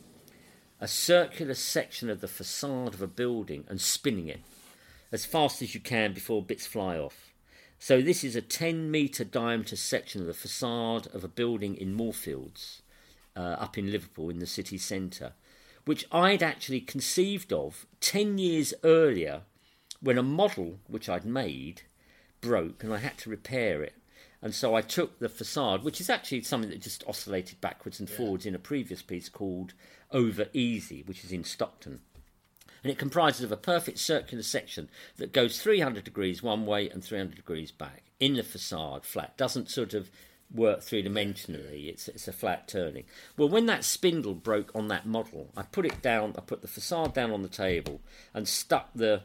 a 0.80 0.88
circular 0.88 1.54
section 1.54 2.08
of 2.08 2.20
the 2.20 2.28
facade 2.28 2.94
of 2.94 3.02
a 3.02 3.06
building 3.06 3.64
and 3.68 3.80
spinning 3.80 4.28
it 4.28 4.40
as 5.10 5.24
fast 5.24 5.62
as 5.62 5.74
you 5.74 5.80
can 5.80 6.12
before 6.12 6.42
bits 6.42 6.66
fly 6.66 6.96
off. 6.96 7.32
So 7.78 8.00
this 8.02 8.24
is 8.24 8.36
a 8.36 8.42
10 8.42 8.90
metre 8.90 9.24
diameter 9.24 9.76
section 9.76 10.20
of 10.20 10.26
the 10.26 10.34
facade 10.34 11.06
of 11.14 11.24
a 11.24 11.28
building 11.28 11.76
in 11.76 11.94
Moorfields, 11.94 12.82
uh, 13.36 13.40
up 13.40 13.78
in 13.78 13.90
Liverpool 13.90 14.30
in 14.30 14.40
the 14.40 14.46
city 14.46 14.78
centre, 14.78 15.32
which 15.84 16.06
I'd 16.10 16.42
actually 16.42 16.80
conceived 16.80 17.52
of 17.52 17.86
10 18.00 18.38
years 18.38 18.74
earlier 18.82 19.42
when 20.00 20.18
a 20.18 20.22
model 20.22 20.78
which 20.86 21.08
I'd 21.08 21.24
made 21.24 21.82
broke 22.40 22.84
and 22.84 22.92
I 22.92 22.98
had 22.98 23.18
to 23.18 23.30
repair 23.30 23.82
it. 23.82 23.94
And 24.40 24.54
so 24.54 24.74
I 24.74 24.82
took 24.82 25.18
the 25.18 25.28
facade, 25.28 25.82
which 25.82 26.00
is 26.00 26.08
actually 26.08 26.42
something 26.42 26.70
that 26.70 26.80
just 26.80 27.02
oscillated 27.08 27.60
backwards 27.60 27.98
and 27.98 28.08
forwards 28.08 28.46
in 28.46 28.54
a 28.54 28.60
previous 28.60 29.02
piece 29.02 29.28
called 29.28 29.74
Over 30.12 30.46
Easy, 30.52 31.02
which 31.02 31.24
is 31.24 31.32
in 31.32 31.42
Stockton. 31.42 32.00
And 32.84 32.92
it 32.92 32.98
comprises 32.98 33.42
of 33.42 33.50
a 33.50 33.56
perfect 33.56 33.98
circular 33.98 34.44
section 34.44 34.88
that 35.16 35.32
goes 35.32 35.60
300 35.60 36.04
degrees 36.04 36.42
one 36.42 36.64
way 36.64 36.88
and 36.88 37.02
300 37.02 37.34
degrees 37.34 37.72
back 37.72 38.04
in 38.20 38.34
the 38.34 38.44
facade 38.44 39.04
flat. 39.04 39.36
Doesn't 39.36 39.70
sort 39.70 39.94
of 39.94 40.08
work 40.54 40.80
three 40.82 41.02
dimensionally 41.02 41.88
it's, 41.88 42.08
it's 42.08 42.28
a 42.28 42.32
flat 42.32 42.68
turning. 42.68 43.04
Well 43.36 43.48
when 43.48 43.66
that 43.66 43.84
spindle 43.84 44.34
broke 44.34 44.70
on 44.74 44.88
that 44.88 45.04
model 45.04 45.50
i 45.56 45.62
put 45.62 45.84
it 45.84 46.00
down 46.00 46.34
i 46.38 46.40
put 46.40 46.62
the 46.62 46.68
facade 46.68 47.12
down 47.12 47.30
on 47.32 47.42
the 47.42 47.48
table 47.48 48.00
and 48.32 48.48
stuck 48.48 48.88
the 48.94 49.22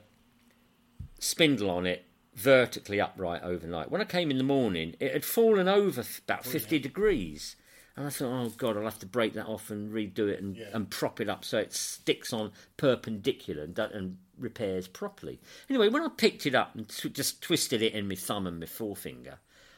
spindle 1.24 1.70
on 1.70 1.86
it 1.86 2.06
vertically 2.36 3.00
upright 3.00 3.44
overnight. 3.44 3.92
When 3.92 4.02
i 4.02 4.06
came 4.06 4.32
in 4.32 4.38
the 4.38 4.44
morning 4.44 4.96
it 5.00 5.14
had 5.14 5.26
fallen 5.26 5.68
over 5.68 6.04
about 6.26 6.46
50 6.46 6.80
degrees. 6.80 7.56
And 7.96 8.08
I 8.08 8.10
thought, 8.10 8.46
oh 8.46 8.50
God, 8.58 8.76
I'll 8.76 8.84
have 8.84 8.98
to 9.00 9.06
break 9.06 9.34
that 9.34 9.46
off 9.46 9.70
and 9.70 9.94
redo 9.94 10.28
it 10.28 10.42
and, 10.42 10.58
and 10.58 10.90
prop 10.90 11.22
it 11.22 11.30
up 11.30 11.46
so 11.46 11.60
it 11.60 11.74
sticks 11.74 12.34
on 12.34 12.52
perpendicular 12.76 13.64
and, 13.64 13.78
and 13.78 14.18
repairs 14.38 14.88
properly. 14.88 15.40
Anyway, 15.70 15.90
when 15.90 16.02
I 16.02 16.08
picked 16.10 16.48
it 16.48 16.56
up 16.56 16.74
and 16.74 16.90
tw- 16.90 17.14
just 17.14 17.44
twisted 17.44 17.84
it 17.84 17.94
in 17.94 18.08
my 18.08 18.16
thumb 18.16 18.48
and 18.48 18.60
my 18.60 18.66
forefinger, 18.66 19.38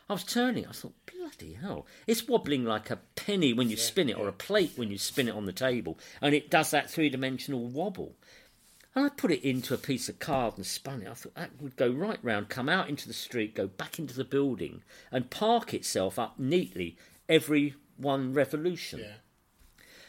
I 0.10 0.14
was 0.14 0.24
turning. 0.24 0.68
I 0.68 0.72
thought, 0.72 0.94
bloody 1.06 1.54
hell, 1.54 1.88
it's 2.06 2.28
wobbling 2.28 2.64
like 2.64 2.90
a 2.90 3.00
penny 3.16 3.54
when 3.54 3.70
you 3.70 3.76
spin 3.78 4.10
it 4.10 4.18
or 4.18 4.28
a 4.28 4.34
plate 4.34 4.74
when 4.76 4.92
you 4.92 4.98
spin 4.98 5.28
it 5.28 5.36
on 5.36 5.46
the 5.46 5.52
table, 5.52 5.98
and 6.22 6.36
it 6.36 6.52
does 6.52 6.72
that 6.72 6.90
three 6.90 7.10
dimensional 7.10 7.66
wobble. 7.66 8.16
And 8.96 9.06
I 9.06 9.10
put 9.10 9.32
it 9.32 9.44
into 9.44 9.74
a 9.74 9.78
piece 9.78 10.08
of 10.08 10.20
card 10.20 10.54
and 10.56 10.66
spun 10.66 11.02
it. 11.02 11.10
I 11.10 11.14
thought 11.14 11.36
that 11.36 11.62
would 11.62 11.76
go 11.76 11.92
right 11.92 12.20
round, 12.24 12.48
come 12.48 12.70
out 12.70 12.88
into 12.88 13.08
the 13.08 13.14
street, 13.14 13.54
go 13.54 13.68
back 13.68 14.00
into 14.00 14.16
the 14.16 14.24
building, 14.24 14.84
and 15.12 15.30
park 15.30 15.74
itself 15.74 16.18
up 16.18 16.40
neatly 16.40 16.96
every 17.28 17.76
one 17.98 18.34
revolution. 18.34 19.06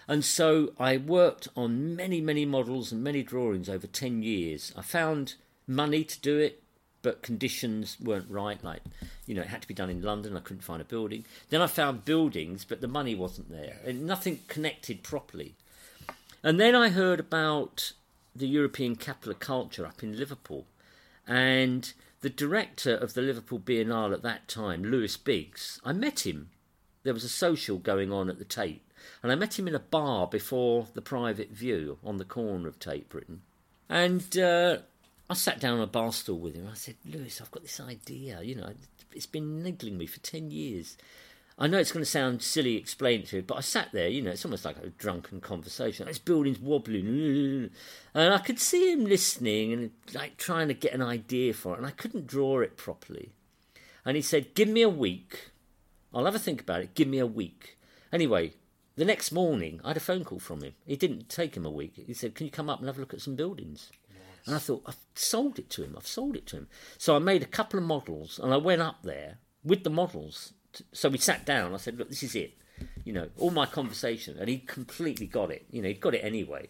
And 0.08 0.24
so 0.24 0.72
I 0.78 0.98
worked 0.98 1.48
on 1.56 1.96
many, 1.96 2.20
many 2.20 2.44
models 2.46 2.92
and 2.92 3.02
many 3.02 3.24
drawings 3.24 3.68
over 3.68 3.88
10 3.88 4.22
years. 4.22 4.72
I 4.76 4.82
found 4.82 5.34
money 5.66 6.04
to 6.04 6.20
do 6.20 6.38
it, 6.38 6.62
but 7.02 7.22
conditions 7.22 7.96
weren't 8.00 8.30
right. 8.30 8.62
Like, 8.62 8.82
you 9.26 9.34
know, 9.34 9.42
it 9.42 9.48
had 9.48 9.62
to 9.62 9.68
be 9.68 9.74
done 9.74 9.90
in 9.90 10.02
London. 10.02 10.36
I 10.36 10.40
couldn't 10.40 10.62
find 10.62 10.80
a 10.80 10.84
building. 10.84 11.24
Then 11.50 11.60
I 11.60 11.66
found 11.66 12.04
buildings, 12.04 12.64
but 12.64 12.80
the 12.80 12.86
money 12.86 13.16
wasn't 13.16 13.50
there. 13.50 13.78
And 13.84 14.06
nothing 14.06 14.40
connected 14.46 15.02
properly. 15.02 15.56
And 16.44 16.60
then 16.60 16.76
I 16.76 16.90
heard 16.90 17.18
about 17.18 17.92
the 18.38 18.48
European 18.48 18.96
Capital 18.96 19.32
of 19.32 19.40
Culture 19.40 19.86
up 19.86 20.02
in 20.02 20.18
Liverpool, 20.18 20.66
and 21.26 21.92
the 22.20 22.30
director 22.30 22.94
of 22.94 23.14
the 23.14 23.22
Liverpool 23.22 23.58
Biennale 23.58 24.12
at 24.12 24.22
that 24.22 24.48
time, 24.48 24.84
Lewis 24.84 25.16
Biggs, 25.16 25.80
I 25.84 25.92
met 25.92 26.26
him. 26.26 26.50
There 27.02 27.14
was 27.14 27.24
a 27.24 27.28
social 27.28 27.78
going 27.78 28.12
on 28.12 28.28
at 28.28 28.38
the 28.38 28.44
Tate, 28.44 28.82
and 29.22 29.30
I 29.30 29.34
met 29.34 29.58
him 29.58 29.68
in 29.68 29.74
a 29.74 29.80
bar 29.80 30.26
before 30.26 30.88
the 30.94 31.02
Private 31.02 31.50
View 31.50 31.98
on 32.04 32.16
the 32.16 32.24
corner 32.24 32.68
of 32.68 32.78
Tate 32.78 33.08
Britain, 33.08 33.42
and. 33.88 34.36
Uh, 34.36 34.78
I 35.28 35.34
sat 35.34 35.58
down 35.58 35.78
on 35.78 35.82
a 35.82 35.88
bar 35.88 36.12
stool 36.12 36.38
with 36.38 36.54
him. 36.54 36.68
I 36.70 36.74
said, 36.74 36.94
Lewis, 37.04 37.40
I've 37.40 37.50
got 37.50 37.62
this 37.62 37.80
idea. 37.80 38.42
You 38.42 38.54
know, 38.54 38.72
it's 39.12 39.26
been 39.26 39.62
niggling 39.62 39.98
me 39.98 40.06
for 40.06 40.20
10 40.20 40.52
years. 40.52 40.96
I 41.58 41.66
know 41.66 41.78
it's 41.78 41.92
going 41.92 42.04
to 42.04 42.10
sound 42.10 42.42
silly 42.42 42.76
explaining 42.76 43.26
to 43.28 43.36
you, 43.36 43.42
but 43.42 43.56
I 43.56 43.60
sat 43.60 43.88
there, 43.92 44.08
you 44.08 44.20
know, 44.20 44.30
it's 44.30 44.44
almost 44.44 44.66
like 44.66 44.76
a 44.76 44.90
drunken 44.90 45.40
conversation. 45.40 46.06
This 46.06 46.18
building's 46.18 46.60
wobbling. 46.60 47.70
And 48.14 48.34
I 48.34 48.38
could 48.38 48.60
see 48.60 48.92
him 48.92 49.06
listening 49.06 49.72
and 49.72 49.90
like 50.12 50.36
trying 50.36 50.68
to 50.68 50.74
get 50.74 50.92
an 50.92 51.00
idea 51.00 51.54
for 51.54 51.74
it, 51.74 51.78
and 51.78 51.86
I 51.86 51.92
couldn't 51.92 52.26
draw 52.26 52.60
it 52.60 52.76
properly. 52.76 53.32
And 54.04 54.16
he 54.16 54.22
said, 54.22 54.54
Give 54.54 54.68
me 54.68 54.82
a 54.82 54.88
week. 54.88 55.50
I'll 56.12 56.26
have 56.26 56.34
a 56.34 56.38
think 56.38 56.60
about 56.60 56.82
it. 56.82 56.94
Give 56.94 57.08
me 57.08 57.18
a 57.18 57.26
week. 57.26 57.78
Anyway, 58.12 58.52
the 58.96 59.04
next 59.04 59.32
morning, 59.32 59.80
I 59.82 59.88
had 59.88 59.96
a 59.96 60.00
phone 60.00 60.24
call 60.24 60.38
from 60.38 60.62
him. 60.62 60.74
It 60.86 61.00
didn't 61.00 61.28
take 61.28 61.56
him 61.56 61.66
a 61.66 61.70
week. 61.70 61.94
He 62.06 62.14
said, 62.14 62.34
Can 62.34 62.46
you 62.46 62.50
come 62.52 62.68
up 62.68 62.80
and 62.80 62.86
have 62.86 62.98
a 62.98 63.00
look 63.00 63.14
at 63.14 63.22
some 63.22 63.34
buildings? 63.34 63.90
And 64.46 64.54
I 64.54 64.58
thought, 64.58 64.84
I've 64.86 64.96
sold 65.14 65.58
it 65.58 65.70
to 65.70 65.82
him. 65.82 65.94
I've 65.96 66.06
sold 66.06 66.36
it 66.36 66.46
to 66.48 66.56
him. 66.56 66.68
So 66.98 67.16
I 67.16 67.18
made 67.18 67.42
a 67.42 67.46
couple 67.46 67.78
of 67.78 67.84
models 67.84 68.38
and 68.38 68.54
I 68.54 68.58
went 68.58 68.80
up 68.80 69.02
there 69.02 69.38
with 69.64 69.82
the 69.82 69.90
models. 69.90 70.52
So 70.92 71.08
we 71.08 71.18
sat 71.18 71.44
down. 71.44 71.74
I 71.74 71.78
said, 71.78 71.98
look, 71.98 72.08
this 72.08 72.22
is 72.22 72.34
it. 72.34 72.54
You 73.04 73.12
know, 73.12 73.28
all 73.38 73.50
my 73.50 73.66
conversation. 73.66 74.36
And 74.38 74.48
he 74.48 74.58
completely 74.58 75.26
got 75.26 75.50
it. 75.50 75.66
You 75.70 75.82
know, 75.82 75.88
he 75.88 75.94
got 75.94 76.14
it 76.14 76.24
anyway. 76.24 76.68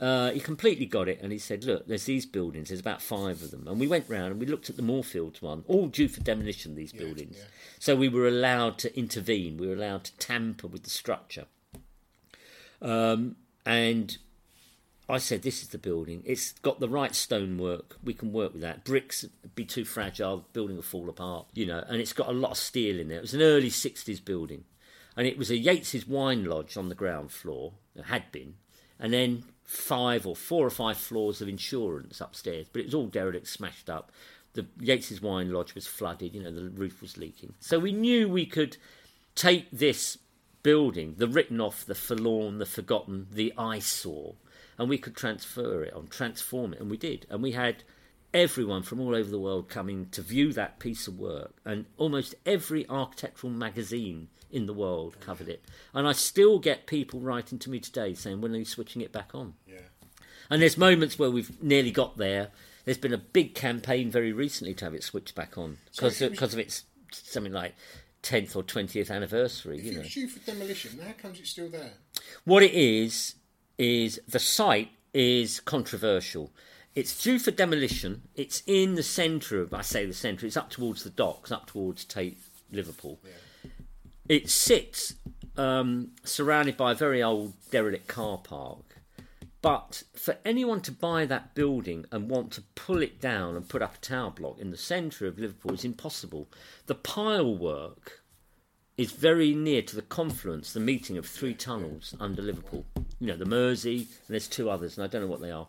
Uh, 0.00 0.32
he 0.32 0.40
completely 0.40 0.86
got 0.86 1.08
it 1.08 1.20
and 1.22 1.30
he 1.30 1.38
said, 1.38 1.62
Look, 1.62 1.86
there's 1.86 2.04
these 2.04 2.26
buildings, 2.26 2.68
there's 2.68 2.80
about 2.80 3.00
five 3.00 3.42
of 3.42 3.52
them. 3.52 3.68
And 3.68 3.78
we 3.78 3.86
went 3.86 4.08
round 4.08 4.32
and 4.32 4.40
we 4.40 4.46
looked 4.46 4.68
at 4.68 4.76
the 4.76 4.82
Moorfields 4.82 5.40
one, 5.40 5.62
all 5.68 5.86
due 5.86 6.08
for 6.08 6.20
demolition, 6.20 6.74
these 6.74 6.92
buildings. 6.92 7.36
Yeah. 7.38 7.44
So 7.78 7.94
we 7.94 8.08
were 8.08 8.26
allowed 8.26 8.76
to 8.78 8.98
intervene, 8.98 9.56
we 9.56 9.68
were 9.68 9.74
allowed 9.74 10.04
to 10.04 10.16
tamper 10.16 10.66
with 10.66 10.82
the 10.82 10.90
structure. 10.90 11.44
Um, 12.82 13.36
and 13.64 14.18
I 15.08 15.18
said, 15.18 15.42
this 15.42 15.62
is 15.62 15.68
the 15.68 15.78
building. 15.78 16.22
It's 16.24 16.52
got 16.52 16.80
the 16.80 16.88
right 16.88 17.14
stonework. 17.14 17.96
We 18.02 18.14
can 18.14 18.32
work 18.32 18.54
with 18.54 18.62
that. 18.62 18.84
Bricks 18.84 19.26
be 19.54 19.64
too 19.64 19.84
fragile, 19.84 20.38
the 20.38 20.44
building 20.52 20.76
will 20.76 20.82
fall 20.82 21.10
apart, 21.10 21.46
you 21.52 21.66
know. 21.66 21.84
And 21.86 22.00
it's 22.00 22.14
got 22.14 22.28
a 22.28 22.32
lot 22.32 22.52
of 22.52 22.56
steel 22.56 22.98
in 22.98 23.08
there. 23.08 23.18
It 23.18 23.22
was 23.22 23.34
an 23.34 23.42
early 23.42 23.68
60s 23.68 24.24
building. 24.24 24.64
And 25.16 25.26
it 25.26 25.36
was 25.36 25.50
a 25.50 25.58
Yates's 25.58 26.08
wine 26.08 26.44
lodge 26.44 26.76
on 26.76 26.88
the 26.88 26.94
ground 26.94 27.30
floor. 27.30 27.72
It 27.94 28.06
had 28.06 28.32
been. 28.32 28.54
And 28.98 29.12
then 29.12 29.44
five 29.62 30.26
or 30.26 30.34
four 30.34 30.66
or 30.66 30.70
five 30.70 30.96
floors 30.96 31.40
of 31.40 31.48
insurance 31.48 32.20
upstairs. 32.20 32.66
But 32.72 32.80
it 32.80 32.86
was 32.86 32.94
all 32.94 33.06
derelict, 33.06 33.48
smashed 33.48 33.90
up. 33.90 34.10
The 34.54 34.66
Yates's 34.80 35.20
wine 35.20 35.52
lodge 35.52 35.74
was 35.74 35.86
flooded, 35.86 36.34
you 36.34 36.42
know, 36.42 36.50
the 36.50 36.70
roof 36.70 37.02
was 37.02 37.18
leaking. 37.18 37.54
So 37.60 37.78
we 37.78 37.92
knew 37.92 38.28
we 38.28 38.46
could 38.46 38.76
take 39.34 39.68
this 39.70 40.16
building, 40.62 41.16
the 41.18 41.28
written 41.28 41.60
off, 41.60 41.84
the 41.84 41.94
forlorn, 41.94 42.58
the 42.58 42.66
forgotten, 42.66 43.26
the 43.32 43.52
eyesore, 43.58 44.34
and 44.78 44.88
we 44.88 44.98
could 44.98 45.16
transfer 45.16 45.82
it 45.82 45.94
and 45.94 46.10
transform 46.10 46.74
it, 46.74 46.80
and 46.80 46.90
we 46.90 46.96
did. 46.96 47.26
And 47.30 47.42
we 47.42 47.52
had 47.52 47.84
everyone 48.32 48.82
from 48.82 49.00
all 49.00 49.14
over 49.14 49.30
the 49.30 49.38
world 49.38 49.68
coming 49.68 50.08
to 50.10 50.20
view 50.20 50.52
that 50.52 50.78
piece 50.78 51.06
of 51.06 51.18
work, 51.18 51.54
and 51.64 51.86
almost 51.96 52.34
every 52.44 52.88
architectural 52.88 53.52
magazine 53.52 54.28
in 54.50 54.66
the 54.66 54.72
world 54.72 55.18
covered 55.20 55.48
it. 55.48 55.64
And 55.92 56.06
I 56.06 56.12
still 56.12 56.58
get 56.58 56.86
people 56.86 57.20
writing 57.20 57.58
to 57.60 57.70
me 57.70 57.80
today 57.80 58.14
saying, 58.14 58.40
"When 58.40 58.54
are 58.54 58.58
you 58.58 58.64
switching 58.64 59.02
it 59.02 59.12
back 59.12 59.34
on?" 59.34 59.54
Yeah. 59.66 59.78
And 60.50 60.60
there's 60.60 60.76
moments 60.76 61.18
where 61.18 61.30
we've 61.30 61.62
nearly 61.62 61.90
got 61.90 62.18
there. 62.18 62.50
There's 62.84 62.98
been 62.98 63.14
a 63.14 63.18
big 63.18 63.54
campaign 63.54 64.10
very 64.10 64.32
recently 64.32 64.74
to 64.74 64.84
have 64.84 64.94
it 64.94 65.02
switched 65.02 65.34
back 65.34 65.56
on 65.56 65.78
because 65.92 66.18
so 66.18 66.28
because 66.28 66.52
of 66.52 66.58
its 66.58 66.84
something 67.12 67.52
like 67.52 67.74
10th 68.22 68.56
or 68.56 68.62
20th 68.62 69.10
anniversary. 69.10 69.78
If 69.78 69.84
you 69.84 69.90
it 69.92 69.94
know, 69.94 70.00
was 70.02 70.14
due 70.14 70.28
for 70.28 70.40
demolition, 70.40 70.98
how 71.00 71.12
comes 71.12 71.38
it's 71.38 71.50
still 71.50 71.68
there? 71.68 71.92
what 72.44 72.62
it 72.62 72.72
is 72.72 73.36
is 73.78 74.20
the 74.28 74.38
site 74.38 74.90
is 75.12 75.60
controversial. 75.60 76.52
It's 76.94 77.22
due 77.22 77.38
for 77.38 77.50
demolition. 77.50 78.22
It's 78.34 78.62
in 78.66 78.94
the 78.94 79.02
centre 79.02 79.60
of, 79.60 79.74
I 79.74 79.82
say 79.82 80.06
the 80.06 80.14
centre, 80.14 80.46
it's 80.46 80.56
up 80.56 80.70
towards 80.70 81.02
the 81.02 81.10
docks, 81.10 81.50
up 81.50 81.66
towards 81.66 82.04
Tate, 82.04 82.38
Liverpool. 82.70 83.18
It 84.28 84.48
sits 84.48 85.14
um, 85.56 86.12
surrounded 86.24 86.76
by 86.76 86.92
a 86.92 86.94
very 86.94 87.22
old 87.22 87.54
derelict 87.70 88.06
car 88.08 88.38
park. 88.38 88.94
But 89.60 90.02
for 90.14 90.36
anyone 90.44 90.82
to 90.82 90.92
buy 90.92 91.24
that 91.24 91.54
building 91.54 92.04
and 92.12 92.28
want 92.28 92.52
to 92.52 92.62
pull 92.74 93.02
it 93.02 93.18
down 93.18 93.56
and 93.56 93.66
put 93.66 93.80
up 93.80 93.94
a 93.94 93.98
tower 93.98 94.30
block 94.30 94.58
in 94.60 94.70
the 94.70 94.76
centre 94.76 95.26
of 95.26 95.38
Liverpool 95.38 95.72
is 95.72 95.86
impossible. 95.86 96.48
The 96.86 96.94
pile 96.94 97.56
work 97.56 98.20
is 98.96 99.12
very 99.12 99.54
near 99.54 99.82
to 99.82 99.96
the 99.96 100.02
confluence, 100.02 100.72
the 100.72 100.80
meeting 100.80 101.18
of 101.18 101.26
three 101.26 101.54
tunnels 101.54 102.14
under 102.20 102.42
Liverpool. 102.42 102.84
You 103.18 103.28
know, 103.28 103.36
the 103.36 103.44
Mersey, 103.44 103.98
and 103.98 104.28
there's 104.28 104.48
two 104.48 104.70
others, 104.70 104.96
and 104.96 105.04
I 105.04 105.08
don't 105.08 105.22
know 105.22 105.28
what 105.28 105.40
they 105.40 105.50
are. 105.50 105.68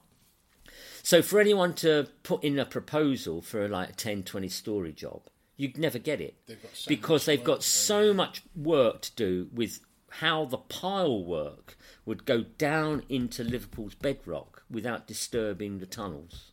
So 1.02 1.22
for 1.22 1.40
anyone 1.40 1.74
to 1.76 2.08
put 2.24 2.44
in 2.44 2.58
a 2.58 2.66
proposal 2.66 3.42
for 3.42 3.68
like 3.68 3.90
a 3.90 3.94
10, 3.94 4.24
20 4.24 4.48
story 4.50 4.92
job, 4.92 5.22
you'd 5.56 5.78
never 5.78 6.00
get 6.00 6.20
it. 6.20 6.36
They've 6.48 6.58
so 6.74 6.88
because 6.88 7.26
they've 7.26 7.44
got 7.44 7.64
so 7.64 8.14
much 8.14 8.44
work 8.56 9.02
to 9.02 9.16
do 9.16 9.50
with 9.54 9.80
how 10.10 10.46
the 10.46 10.58
pile 10.58 11.24
work 11.24 11.78
would 12.06 12.26
go 12.26 12.44
down 12.58 13.04
into 13.10 13.44
Liverpool's 13.44 13.96
bedrock 13.96 14.64
without 14.70 15.08
disturbing 15.08 15.80
the 15.80 15.86
tunnels. 15.86 16.52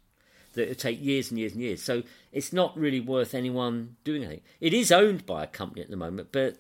That 0.53 0.65
it 0.65 0.69
would 0.71 0.79
take 0.79 1.03
years 1.03 1.31
and 1.31 1.39
years 1.39 1.53
and 1.53 1.61
years. 1.63 1.83
So 1.83 2.03
it's 2.33 2.53
not 2.53 2.77
really 2.77 3.01
worth 3.01 3.35
anyone 3.35 3.97
doing 4.05 4.23
anything. 4.25 4.43
It 4.61 4.73
is 4.75 4.93
owned 4.93 5.25
by 5.27 5.45
a 5.45 5.47
company 5.47 5.83
at 5.83 5.91
the 5.91 5.97
moment, 5.97 6.29
but 6.33 6.59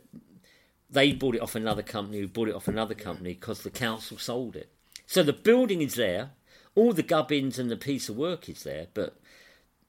they 0.90 1.12
bought 1.12 1.34
it 1.34 1.40
off 1.42 1.54
another 1.54 1.82
company 1.82 2.20
who 2.20 2.28
bought 2.28 2.48
it 2.48 2.54
off 2.54 2.68
another 2.68 2.94
company 2.94 3.34
because 3.34 3.62
the 3.62 3.70
council 3.70 4.18
sold 4.18 4.56
it. 4.56 4.70
So 5.06 5.22
the 5.22 5.32
building 5.32 5.82
is 5.82 5.94
there, 5.94 6.30
all 6.74 6.92
the 6.92 7.02
gubbins 7.02 7.58
and 7.58 7.70
the 7.70 7.76
piece 7.76 8.08
of 8.08 8.16
work 8.16 8.48
is 8.48 8.62
there, 8.62 8.86
but 8.94 9.16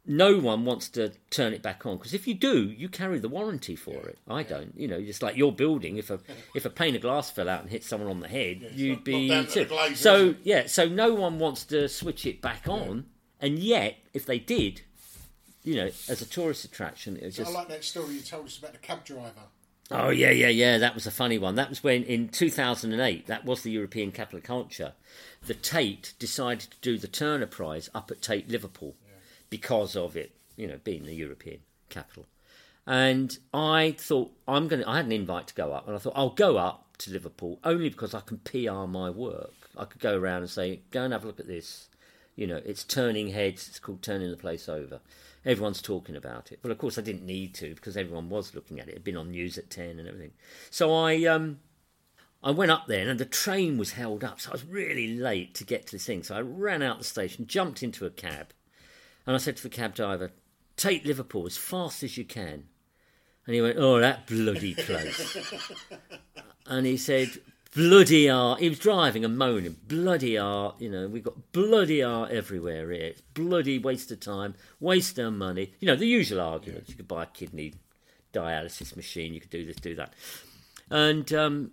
no 0.05 0.37
one 0.37 0.65
wants 0.65 0.89
to 0.89 1.13
turn 1.29 1.53
it 1.53 1.61
back 1.61 1.85
on 1.85 1.95
because 1.97 2.13
if 2.13 2.27
you 2.27 2.33
do, 2.33 2.63
you 2.69 2.89
carry 2.89 3.19
the 3.19 3.29
warranty 3.29 3.75
for 3.75 4.05
it. 4.07 4.17
I 4.27 4.43
don't. 4.43 4.73
You 4.77 4.89
know, 4.89 5.01
just 5.01 5.21
like 5.23 5.37
your 5.37 5.53
building, 5.53 5.95
if 5.97 6.09
a 6.09 6.19
if 6.55 6.65
a 6.65 6.69
pane 6.69 6.95
of 6.95 7.01
glass 7.01 7.31
fell 7.31 7.47
out 7.47 7.61
and 7.61 7.69
hit 7.69 7.83
someone 7.85 8.09
on 8.09 8.19
the 8.19 8.27
head, 8.27 8.71
you'd 8.73 8.95
not- 8.97 9.05
be 9.05 9.27
not 9.29 9.33
down 9.35 9.43
to 9.45 9.47
the 9.47 9.53
sick. 9.53 9.69
glazer, 9.69 9.95
so 9.97 10.35
yeah, 10.43 10.67
so 10.67 10.87
no 10.89 11.13
one 11.13 11.39
wants 11.39 11.63
to 11.65 11.87
switch 11.87 12.25
it 12.25 12.41
back 12.41 12.67
on, 12.67 13.05
and 13.43 13.59
yet 13.59 13.97
if 14.13 14.25
they 14.25 14.39
did, 14.39 14.81
you 15.63 15.75
know, 15.75 15.87
as 16.07 16.21
a 16.21 16.25
tourist 16.25 16.63
attraction, 16.63 17.17
it 17.17 17.25
was 17.25 17.39
I 17.39 17.43
just 17.43 17.53
like 17.53 17.67
that 17.67 17.83
story 17.83 18.15
you 18.15 18.21
told 18.21 18.45
us 18.45 18.57
about 18.57 18.71
the 18.71 18.79
cab 18.79 19.03
driver. 19.03 19.43
Oh 19.91 20.09
yeah, 20.09 20.31
yeah, 20.31 20.47
yeah. 20.47 20.77
That 20.77 20.95
was 20.95 21.05
a 21.05 21.11
funny 21.11 21.37
one. 21.37 21.55
That 21.55 21.69
was 21.69 21.83
when 21.83 22.03
in 22.03 22.29
2008. 22.29 23.27
That 23.27 23.43
was 23.43 23.61
the 23.61 23.71
European 23.71 24.11
Capital 24.11 24.37
of 24.37 24.45
Culture. 24.45 24.93
The 25.45 25.53
Tate 25.53 26.13
decided 26.19 26.71
to 26.71 26.77
do 26.81 26.97
the 26.97 27.09
Turner 27.09 27.45
Prize 27.45 27.89
up 27.93 28.09
at 28.09 28.21
Tate 28.21 28.49
Liverpool 28.49 28.95
because 29.49 29.97
of 29.97 30.15
it, 30.15 30.31
you 30.55 30.65
know, 30.65 30.79
being 30.83 31.03
the 31.03 31.13
European 31.13 31.59
capital. 31.89 32.25
And 32.87 33.37
I 33.53 33.95
thought 33.99 34.31
I'm 34.47 34.69
going. 34.69 34.83
to 34.83 34.89
I 34.89 34.97
had 34.97 35.05
an 35.05 35.11
invite 35.11 35.47
to 35.47 35.53
go 35.53 35.73
up, 35.73 35.85
and 35.85 35.95
I 35.97 35.99
thought 35.99 36.13
I'll 36.15 36.29
go 36.29 36.57
up 36.57 36.95
to 36.99 37.11
Liverpool 37.11 37.59
only 37.65 37.89
because 37.89 38.13
I 38.13 38.21
can 38.21 38.37
PR 38.37 38.87
my 38.87 39.09
work. 39.09 39.53
I 39.77 39.83
could 39.83 40.01
go 40.01 40.17
around 40.17 40.41
and 40.41 40.49
say, 40.49 40.81
"Go 40.91 41.03
and 41.03 41.11
have 41.11 41.25
a 41.25 41.27
look 41.27 41.41
at 41.41 41.47
this." 41.47 41.89
You 42.35 42.47
know, 42.47 42.61
it's 42.65 42.83
turning 42.83 43.29
heads. 43.29 43.67
It's 43.67 43.79
called 43.79 44.01
turning 44.01 44.31
the 44.31 44.37
place 44.37 44.67
over. 44.67 44.99
Everyone's 45.45 45.81
talking 45.81 46.15
about 46.15 46.53
it, 46.53 46.59
Well, 46.63 46.71
of 46.71 46.77
course 46.77 46.97
I 46.97 47.01
didn't 47.01 47.25
need 47.25 47.53
to 47.55 47.75
because 47.75 47.97
everyone 47.97 48.29
was 48.29 48.55
looking 48.55 48.79
at 48.79 48.87
it. 48.87 48.91
It'd 48.91 49.03
been 49.03 49.17
on 49.17 49.31
news 49.31 49.57
at 49.57 49.69
ten 49.69 49.99
and 49.99 50.07
everything. 50.07 50.31
So 50.69 50.93
I 50.93 51.25
um, 51.25 51.59
I 52.41 52.51
went 52.51 52.71
up 52.71 52.87
there 52.87 53.09
and 53.09 53.19
the 53.19 53.25
train 53.25 53.77
was 53.77 53.91
held 53.91 54.23
up, 54.23 54.39
so 54.39 54.51
I 54.51 54.53
was 54.53 54.63
really 54.63 55.15
late 55.15 55.53
to 55.55 55.65
get 55.65 55.87
to 55.87 55.91
this 55.93 56.05
thing. 56.05 56.23
So 56.23 56.35
I 56.35 56.39
ran 56.39 56.81
out 56.81 56.97
the 56.97 57.03
station, 57.03 57.45
jumped 57.45 57.83
into 57.83 58.05
a 58.05 58.09
cab, 58.09 58.53
and 59.27 59.35
I 59.35 59.39
said 59.39 59.57
to 59.57 59.63
the 59.63 59.69
cab 59.69 59.95
driver, 59.95 60.31
"Tate 60.77 61.05
Liverpool 61.05 61.45
as 61.45 61.57
fast 61.57 62.03
as 62.03 62.17
you 62.17 62.23
can." 62.23 62.69
And 63.45 63.53
he 63.53 63.61
went, 63.61 63.77
"Oh, 63.77 63.99
that 63.99 64.25
bloody 64.25 64.75
close." 64.75 65.37
and 66.65 66.85
he 66.85 66.95
said, 66.95 67.31
"Bloody 67.75 68.29
art." 68.29 68.59
He 68.59 68.69
was 68.69 68.79
driving 68.79 69.25
and 69.25 69.37
moaning, 69.37 69.77
"Bloody 69.87 70.37
art." 70.37 70.75
You 70.79 70.89
know, 70.89 71.07
we've 71.07 71.23
got 71.23 71.51
bloody 71.51 72.01
art 72.03 72.31
everywhere 72.31 72.91
here. 72.91 73.03
It's 73.03 73.21
bloody 73.21 73.79
waste 73.79 74.11
of 74.11 74.19
time, 74.19 74.55
waste 74.79 75.17
of 75.19 75.33
money. 75.33 75.73
You 75.79 75.87
know, 75.87 75.95
the 75.95 76.07
usual 76.07 76.41
arguments. 76.41 76.89
You 76.89 76.95
could 76.95 77.07
buy 77.07 77.23
a 77.23 77.27
kidney 77.27 77.73
dialysis 78.33 78.95
machine. 78.95 79.33
You 79.33 79.39
could 79.39 79.49
do 79.49 79.65
this, 79.65 79.77
do 79.77 79.95
that. 79.95 80.13
And 80.89 81.31
um, 81.33 81.71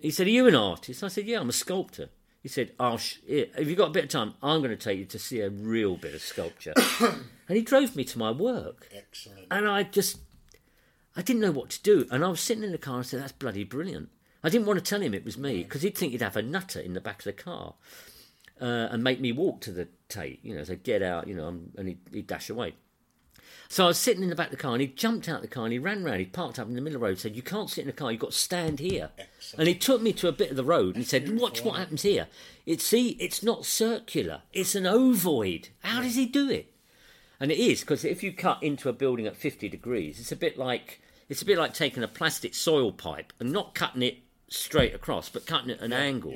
he 0.00 0.10
said, 0.10 0.26
Are 0.26 0.30
you 0.30 0.46
an 0.46 0.54
artist? 0.54 1.02
I 1.02 1.08
said, 1.08 1.26
Yeah, 1.26 1.40
I'm 1.40 1.48
a 1.48 1.52
sculptor. 1.52 2.08
He 2.42 2.48
said, 2.48 2.72
oh, 2.78 2.96
sh- 2.96 3.18
yeah, 3.26 3.44
Have 3.56 3.76
got 3.76 3.88
a 3.88 3.92
bit 3.92 4.04
of 4.04 4.10
time? 4.10 4.34
I'm 4.42 4.60
going 4.60 4.70
to 4.70 4.76
take 4.76 4.98
you 4.98 5.04
to 5.06 5.18
see 5.18 5.40
a 5.40 5.50
real 5.50 5.96
bit 5.96 6.14
of 6.14 6.22
sculpture. 6.22 6.72
and 7.00 7.56
he 7.56 7.62
drove 7.62 7.96
me 7.96 8.04
to 8.04 8.18
my 8.18 8.30
work. 8.30 8.88
Excellent. 8.94 9.46
And 9.50 9.68
I 9.68 9.82
just, 9.82 10.18
I 11.16 11.22
didn't 11.22 11.42
know 11.42 11.50
what 11.50 11.70
to 11.70 11.82
do. 11.82 12.06
And 12.10 12.24
I 12.24 12.28
was 12.28 12.40
sitting 12.40 12.62
in 12.62 12.70
the 12.70 12.78
car 12.78 12.94
and 12.94 13.04
I 13.04 13.06
said, 13.06 13.20
That's 13.20 13.32
bloody 13.32 13.64
brilliant. 13.64 14.10
I 14.42 14.48
didn't 14.48 14.66
want 14.66 14.78
to 14.78 14.84
tell 14.84 15.00
him 15.00 15.14
it 15.14 15.24
was 15.24 15.36
me 15.36 15.62
because 15.64 15.82
he'd 15.82 15.96
think 15.96 16.12
he'd 16.12 16.22
have 16.22 16.36
a 16.36 16.42
nutter 16.42 16.80
in 16.80 16.94
the 16.94 17.00
back 17.00 17.18
of 17.20 17.24
the 17.24 17.32
car. 17.32 17.74
uh, 18.60 18.88
and 18.90 19.04
make 19.04 19.20
me 19.20 19.32
walk 19.32 19.60
to 19.62 19.72
the 19.72 19.88
Tate. 20.08 20.40
You 20.42 20.54
know, 20.54 20.64
so 20.64 20.76
get 20.76 21.02
out. 21.02 21.28
You 21.28 21.34
know, 21.34 21.48
and 21.76 21.88
he'd, 21.88 21.98
he'd 22.12 22.26
dash 22.26 22.50
away. 22.50 22.74
So 23.70 23.84
I 23.84 23.88
was 23.88 23.98
sitting 23.98 24.22
in 24.22 24.30
the 24.30 24.34
back 24.34 24.46
of 24.46 24.52
the 24.52 24.56
car 24.56 24.72
and 24.72 24.80
he 24.80 24.86
jumped 24.86 25.28
out 25.28 25.36
of 25.36 25.42
the 25.42 25.48
car 25.48 25.64
and 25.64 25.72
he 25.72 25.78
ran 25.78 26.02
round. 26.02 26.20
He 26.20 26.24
parked 26.26 26.58
up 26.58 26.68
in 26.68 26.74
the 26.74 26.80
middle 26.80 26.96
of 26.96 27.00
the 27.00 27.04
road 27.04 27.10
and 27.10 27.18
said, 27.18 27.36
You 27.36 27.42
can't 27.42 27.68
sit 27.68 27.82
in 27.82 27.86
the 27.86 27.92
car, 27.92 28.10
you've 28.10 28.20
got 28.20 28.30
to 28.30 28.36
stand 28.36 28.78
here. 28.80 29.10
And 29.58 29.68
he 29.68 29.74
took 29.74 30.00
me 30.00 30.12
to 30.14 30.28
a 30.28 30.32
bit 30.32 30.50
of 30.50 30.56
the 30.56 30.64
road 30.64 30.94
and 30.94 31.04
he 31.04 31.08
said, 31.08 31.38
Watch 31.38 31.62
what 31.62 31.76
happens 31.76 32.02
here. 32.02 32.28
It's 32.64 32.84
see, 32.84 33.10
it's 33.20 33.42
not 33.42 33.66
circular, 33.66 34.42
it's 34.52 34.74
an 34.74 34.84
ovoid. 34.84 35.68
How 35.80 36.00
does 36.00 36.14
he 36.14 36.24
do 36.26 36.48
it? 36.50 36.72
And 37.38 37.52
it 37.52 37.58
is, 37.58 37.80
because 37.80 38.04
if 38.04 38.22
you 38.22 38.32
cut 38.32 38.62
into 38.62 38.88
a 38.88 38.92
building 38.94 39.26
at 39.26 39.36
50 39.36 39.68
degrees, 39.68 40.18
it's 40.18 40.32
a 40.32 40.36
bit 40.36 40.56
like 40.58 41.00
it's 41.28 41.42
a 41.42 41.44
bit 41.46 41.58
like 41.58 41.74
taking 41.74 42.02
a 42.02 42.08
plastic 42.08 42.54
soil 42.54 42.90
pipe 42.90 43.34
and 43.38 43.52
not 43.52 43.74
cutting 43.74 44.02
it 44.02 44.18
straight 44.48 44.94
across, 44.94 45.28
but 45.28 45.46
cutting 45.46 45.70
at 45.70 45.80
an 45.80 45.92
angle. 45.92 46.34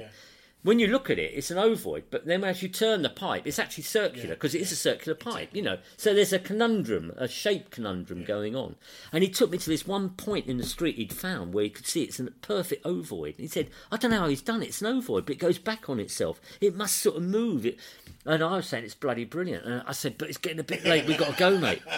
When 0.62 0.78
you 0.78 0.86
look 0.86 1.10
at 1.10 1.18
it, 1.18 1.32
it's 1.34 1.50
an 1.50 1.58
ovoid, 1.58 2.04
but 2.10 2.24
then 2.24 2.44
as 2.44 2.62
you 2.62 2.68
turn 2.68 3.02
the 3.02 3.08
pipe, 3.08 3.48
it's 3.48 3.58
actually 3.58 3.82
circular 3.82 4.36
because 4.36 4.54
it 4.54 4.60
is 4.60 4.70
a 4.70 4.76
circular 4.76 5.16
pipe, 5.16 5.48
you 5.52 5.60
know. 5.60 5.78
So 5.96 6.14
there's 6.14 6.32
a 6.32 6.38
conundrum, 6.38 7.12
a 7.16 7.26
shape 7.26 7.70
conundrum 7.70 8.22
going 8.22 8.54
on. 8.54 8.76
And 9.12 9.24
he 9.24 9.28
took 9.28 9.50
me 9.50 9.58
to 9.58 9.68
this 9.68 9.88
one 9.88 10.10
point 10.10 10.46
in 10.46 10.58
the 10.58 10.64
street 10.64 10.94
he'd 10.94 11.12
found 11.12 11.52
where 11.52 11.64
he 11.64 11.70
could 11.70 11.88
see 11.88 12.04
it's 12.04 12.20
a 12.20 12.30
perfect 12.30 12.84
ovoid. 12.84 13.34
And 13.34 13.40
he 13.40 13.48
said, 13.48 13.70
I 13.90 13.96
don't 13.96 14.12
know 14.12 14.20
how 14.20 14.28
he's 14.28 14.40
done 14.40 14.62
it, 14.62 14.68
it's 14.68 14.80
an 14.80 14.86
ovoid, 15.00 15.26
but 15.26 15.34
it 15.34 15.40
goes 15.40 15.58
back 15.58 15.88
on 15.90 15.98
itself. 15.98 16.40
It 16.60 16.76
must 16.76 16.98
sort 16.98 17.16
of 17.16 17.24
move. 17.24 17.66
It. 17.66 17.80
And 18.24 18.44
I 18.44 18.54
was 18.54 18.68
saying 18.68 18.84
it's 18.84 18.94
bloody 18.94 19.24
brilliant. 19.24 19.64
And 19.64 19.82
I 19.84 19.90
said, 19.90 20.16
but 20.16 20.28
it's 20.28 20.38
getting 20.38 20.60
a 20.60 20.64
bit 20.64 20.84
late, 20.84 21.06
we've 21.06 21.18
got 21.18 21.32
to 21.32 21.38
go, 21.38 21.58
mate. 21.58 21.82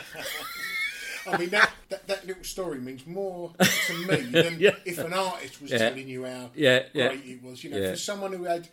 I 1.27 1.37
mean, 1.39 1.51
that, 1.51 1.71
that, 1.89 2.07
that 2.09 2.27
little 2.27 2.45
story 2.45 2.79
means 2.79 3.07
more 3.07 3.53
to 3.87 3.95
me 4.07 4.17
than 4.31 4.59
Yeah. 4.61 4.77
if 4.85 4.99
an 4.99 5.13
artist 5.13 5.61
was 5.63 5.71
Yeah. 5.71 5.79
telling 5.79 6.09
you 6.09 6.25
how 6.25 6.51
Yeah, 6.55 6.83
yeah. 6.93 7.09
great 7.09 7.25
it 7.27 7.43
was. 7.43 7.65
You 7.65 7.71
know, 7.71 7.91
for 7.91 7.97
someone 7.97 8.33
who 8.33 8.45
had 8.45 8.69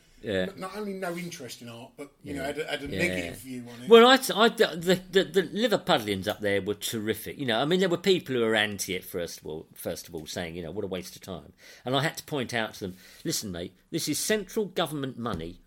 not 0.56 0.76
only 0.78 0.94
no 0.94 1.16
interest 1.16 1.62
in 1.64 1.70
art, 1.70 1.92
but 1.98 2.12
you 2.24 2.34
know, 2.36 2.44
had 2.44 2.60
a, 2.60 2.66
had 2.66 2.82
a 2.84 2.88
negative 2.88 3.38
view 3.38 3.64
on 3.68 3.84
it. 3.84 3.90
Well, 3.90 4.06
I, 4.08 4.20
I, 4.36 4.50
the, 4.50 5.02
the, 5.12 5.24
the 5.24 5.44
Liverpudlians 5.44 6.28
up 6.28 6.42
there 6.42 6.62
were 6.62 6.76
terrific. 6.76 7.40
You 7.40 7.46
know, 7.48 7.60
I 7.60 7.66
mean, 7.66 7.80
there 7.80 7.90
were 7.90 7.98
people 7.98 8.36
who 8.36 8.42
were 8.42 8.54
anti 8.56 8.94
it 8.96 9.04
first 9.04 9.40
of 9.40 9.48
all. 9.48 9.66
First 9.74 10.08
of 10.08 10.14
all, 10.14 10.26
saying, 10.28 10.56
you 10.56 10.62
know, 10.64 10.72
what 10.72 10.84
a 10.86 10.88
waste 10.88 11.16
of 11.16 11.22
time. 11.24 11.54
And 11.86 11.96
I 11.96 12.04
had 12.04 12.18
to 12.18 12.24
point 12.24 12.54
out 12.54 12.76
to 12.76 12.80
them, 12.82 12.96
listen, 13.24 13.52
mate, 13.52 13.74
this 13.90 14.08
is 14.08 14.20
central 14.20 14.66
government 14.66 15.18
money 15.18 15.62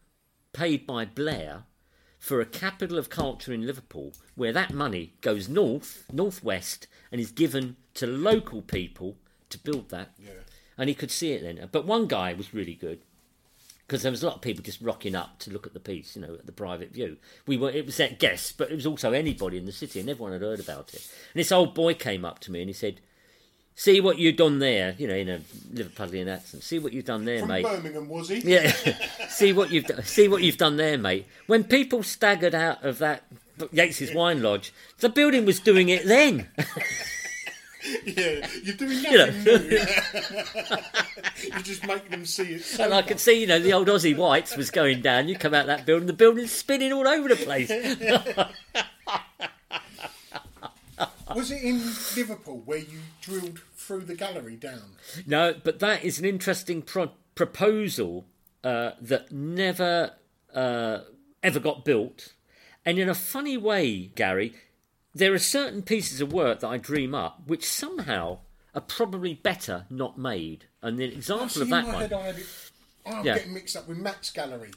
paid 0.52 0.86
by 0.86 1.04
Blair 1.04 1.64
for 2.24 2.40
a 2.40 2.46
capital 2.46 2.96
of 2.96 3.10
culture 3.10 3.52
in 3.52 3.66
Liverpool, 3.66 4.14
where 4.34 4.50
that 4.50 4.72
money 4.72 5.12
goes 5.20 5.46
north, 5.46 6.06
northwest, 6.10 6.86
and 7.12 7.20
is 7.20 7.30
given 7.30 7.76
to 7.92 8.06
local 8.06 8.62
people 8.62 9.18
to 9.50 9.58
build 9.58 9.90
that. 9.90 10.14
And 10.78 10.88
he 10.88 10.94
could 10.94 11.10
see 11.10 11.32
it 11.32 11.42
then. 11.42 11.68
But 11.70 11.84
one 11.84 12.06
guy 12.06 12.32
was 12.32 12.54
really 12.54 12.76
good 12.76 13.00
because 13.86 14.00
there 14.00 14.10
was 14.10 14.22
a 14.22 14.26
lot 14.26 14.36
of 14.36 14.40
people 14.40 14.64
just 14.64 14.80
rocking 14.80 15.14
up 15.14 15.38
to 15.40 15.50
look 15.50 15.66
at 15.66 15.74
the 15.74 15.80
piece, 15.80 16.16
you 16.16 16.22
know, 16.22 16.32
at 16.32 16.46
the 16.46 16.52
private 16.52 16.94
view. 16.94 17.18
We 17.46 17.58
were 17.58 17.70
it 17.70 17.84
was 17.84 18.00
at 18.00 18.18
guests, 18.18 18.52
but 18.52 18.70
it 18.70 18.74
was 18.74 18.86
also 18.86 19.12
anybody 19.12 19.58
in 19.58 19.66
the 19.66 19.70
city, 19.70 20.00
and 20.00 20.08
everyone 20.08 20.32
had 20.32 20.40
heard 20.40 20.60
about 20.60 20.94
it. 20.94 21.06
And 21.34 21.40
this 21.40 21.52
old 21.52 21.74
boy 21.74 21.92
came 21.92 22.24
up 22.24 22.38
to 22.38 22.50
me 22.50 22.62
and 22.62 22.70
he 22.70 22.74
said, 22.74 23.02
"See 23.76 24.00
what 24.00 24.18
you've 24.18 24.36
done 24.36 24.58
there," 24.58 24.94
you 24.98 25.06
know, 25.08 25.14
in 25.14 25.28
a 25.28 25.40
Liverpudlian 25.72 26.28
accent. 26.28 26.62
"See 26.62 26.78
what 26.78 26.92
you've 26.92 27.04
done 27.04 27.24
there, 27.24 27.40
From 27.40 27.48
mate." 27.48 27.64
Birmingham, 27.64 28.08
was 28.08 28.28
he? 28.28 28.38
Yeah, 28.40 28.70
see 29.28 29.52
what 29.52 29.70
you've 29.70 29.86
done. 29.86 30.02
See 30.04 30.28
what 30.28 30.42
you've 30.42 30.58
done 30.58 30.76
there, 30.76 30.96
mate. 30.98 31.26
When 31.46 31.64
people 31.64 32.02
staggered 32.02 32.54
out 32.54 32.84
of 32.84 32.98
that 32.98 33.24
Yates's 33.72 34.14
wine 34.14 34.42
lodge, 34.42 34.72
the 34.98 35.08
building 35.08 35.44
was 35.44 35.60
doing 35.60 35.88
it 35.88 36.06
then. 36.06 36.48
yeah. 38.04 38.46
You're 38.62 38.76
doing 38.76 38.98
You 38.98 39.18
know. 39.18 39.26
new. 39.30 39.52
You're 41.42 41.62
just 41.62 41.86
making 41.86 42.10
them 42.10 42.24
see 42.24 42.54
it. 42.54 42.78
And 42.80 42.94
I 42.94 43.02
could 43.02 43.20
see, 43.20 43.40
you 43.40 43.46
know, 43.46 43.58
the 43.58 43.72
old 43.74 43.88
Aussie 43.88 44.16
Whites 44.16 44.56
was 44.56 44.70
going 44.70 45.02
down. 45.02 45.28
You 45.28 45.36
come 45.36 45.52
out 45.54 45.66
that 45.66 45.84
building, 45.84 46.06
the 46.06 46.12
building's 46.14 46.50
spinning 46.52 46.92
all 46.92 47.06
over 47.06 47.28
the 47.28 47.36
place. 47.36 47.70
Was 51.34 51.50
it 51.50 51.62
in 51.62 51.78
Liverpool 52.16 52.62
where 52.64 52.78
you 52.78 53.00
drilled 53.20 53.60
through 53.76 54.02
the 54.02 54.14
gallery 54.14 54.56
down? 54.56 54.96
No, 55.26 55.54
but 55.62 55.78
that 55.80 56.04
is 56.04 56.18
an 56.18 56.24
interesting 56.24 56.82
pro- 56.82 57.12
proposal 57.34 58.26
uh, 58.62 58.92
that 59.00 59.32
never 59.32 60.12
uh, 60.54 61.00
ever 61.42 61.60
got 61.60 61.84
built. 61.84 62.32
And 62.86 62.98
in 62.98 63.08
a 63.08 63.14
funny 63.14 63.56
way, 63.56 64.10
Gary, 64.14 64.54
there 65.14 65.32
are 65.32 65.38
certain 65.38 65.82
pieces 65.82 66.20
of 66.20 66.32
work 66.32 66.60
that 66.60 66.68
I 66.68 66.76
dream 66.78 67.14
up 67.14 67.42
which 67.46 67.66
somehow 67.66 68.38
are 68.74 68.80
probably 68.80 69.34
better 69.34 69.86
not 69.88 70.18
made. 70.18 70.66
And 70.82 70.98
the 70.98 71.04
example 71.04 71.62
of 71.62 71.68
that 71.70 71.86
one. 71.86 71.94
head 71.94 72.12
oh, 72.12 72.32
I'm 73.06 73.24
Yeah. 73.24 73.34
getting 73.36 73.54
mixed 73.54 73.76
up 73.76 73.88
with 73.88 73.98
Matt's 73.98 74.30
gallery. 74.30 74.70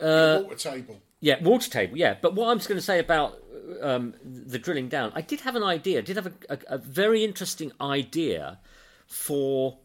Uh, 0.00 0.42
water 0.44 0.56
table. 0.56 1.00
Yeah, 1.20 1.42
water 1.42 1.68
table. 1.68 1.96
Yeah, 1.98 2.16
but 2.20 2.34
what 2.34 2.48
I'm 2.48 2.58
just 2.58 2.68
going 2.68 2.78
to 2.78 2.84
say 2.84 3.00
about 3.00 3.38
um, 3.80 4.14
the 4.22 4.58
drilling 4.58 4.88
down, 4.88 5.12
I 5.14 5.20
did 5.20 5.40
have 5.40 5.56
an 5.56 5.62
idea. 5.62 5.98
I 5.98 6.02
did 6.02 6.16
have 6.16 6.26
a, 6.26 6.32
a, 6.48 6.58
a 6.68 6.78
very 6.78 7.24
interesting 7.24 7.72
idea 7.80 8.58
for 9.06 9.78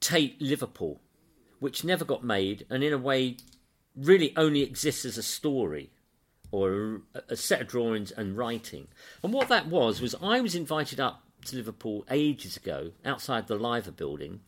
Tate 0.00 0.40
Liverpool, 0.40 1.00
which 1.60 1.84
never 1.84 2.04
got 2.04 2.24
made, 2.24 2.66
and 2.68 2.82
in 2.82 2.92
a 2.92 2.98
way, 2.98 3.36
really 3.96 4.32
only 4.36 4.62
exists 4.62 5.04
as 5.04 5.18
a 5.18 5.22
story 5.22 5.90
or 6.50 7.02
a, 7.14 7.22
a 7.30 7.36
set 7.36 7.60
of 7.60 7.68
drawings 7.68 8.10
and 8.10 8.36
writing. 8.36 8.88
And 9.22 9.32
what 9.32 9.48
that 9.48 9.68
was 9.68 10.00
was 10.00 10.14
I 10.22 10.40
was 10.40 10.54
invited 10.54 11.00
up 11.00 11.22
to 11.46 11.56
Liverpool 11.56 12.04
ages 12.10 12.56
ago 12.56 12.92
outside 13.04 13.46
the 13.46 13.56
Liver 13.56 13.90
building 13.90 14.40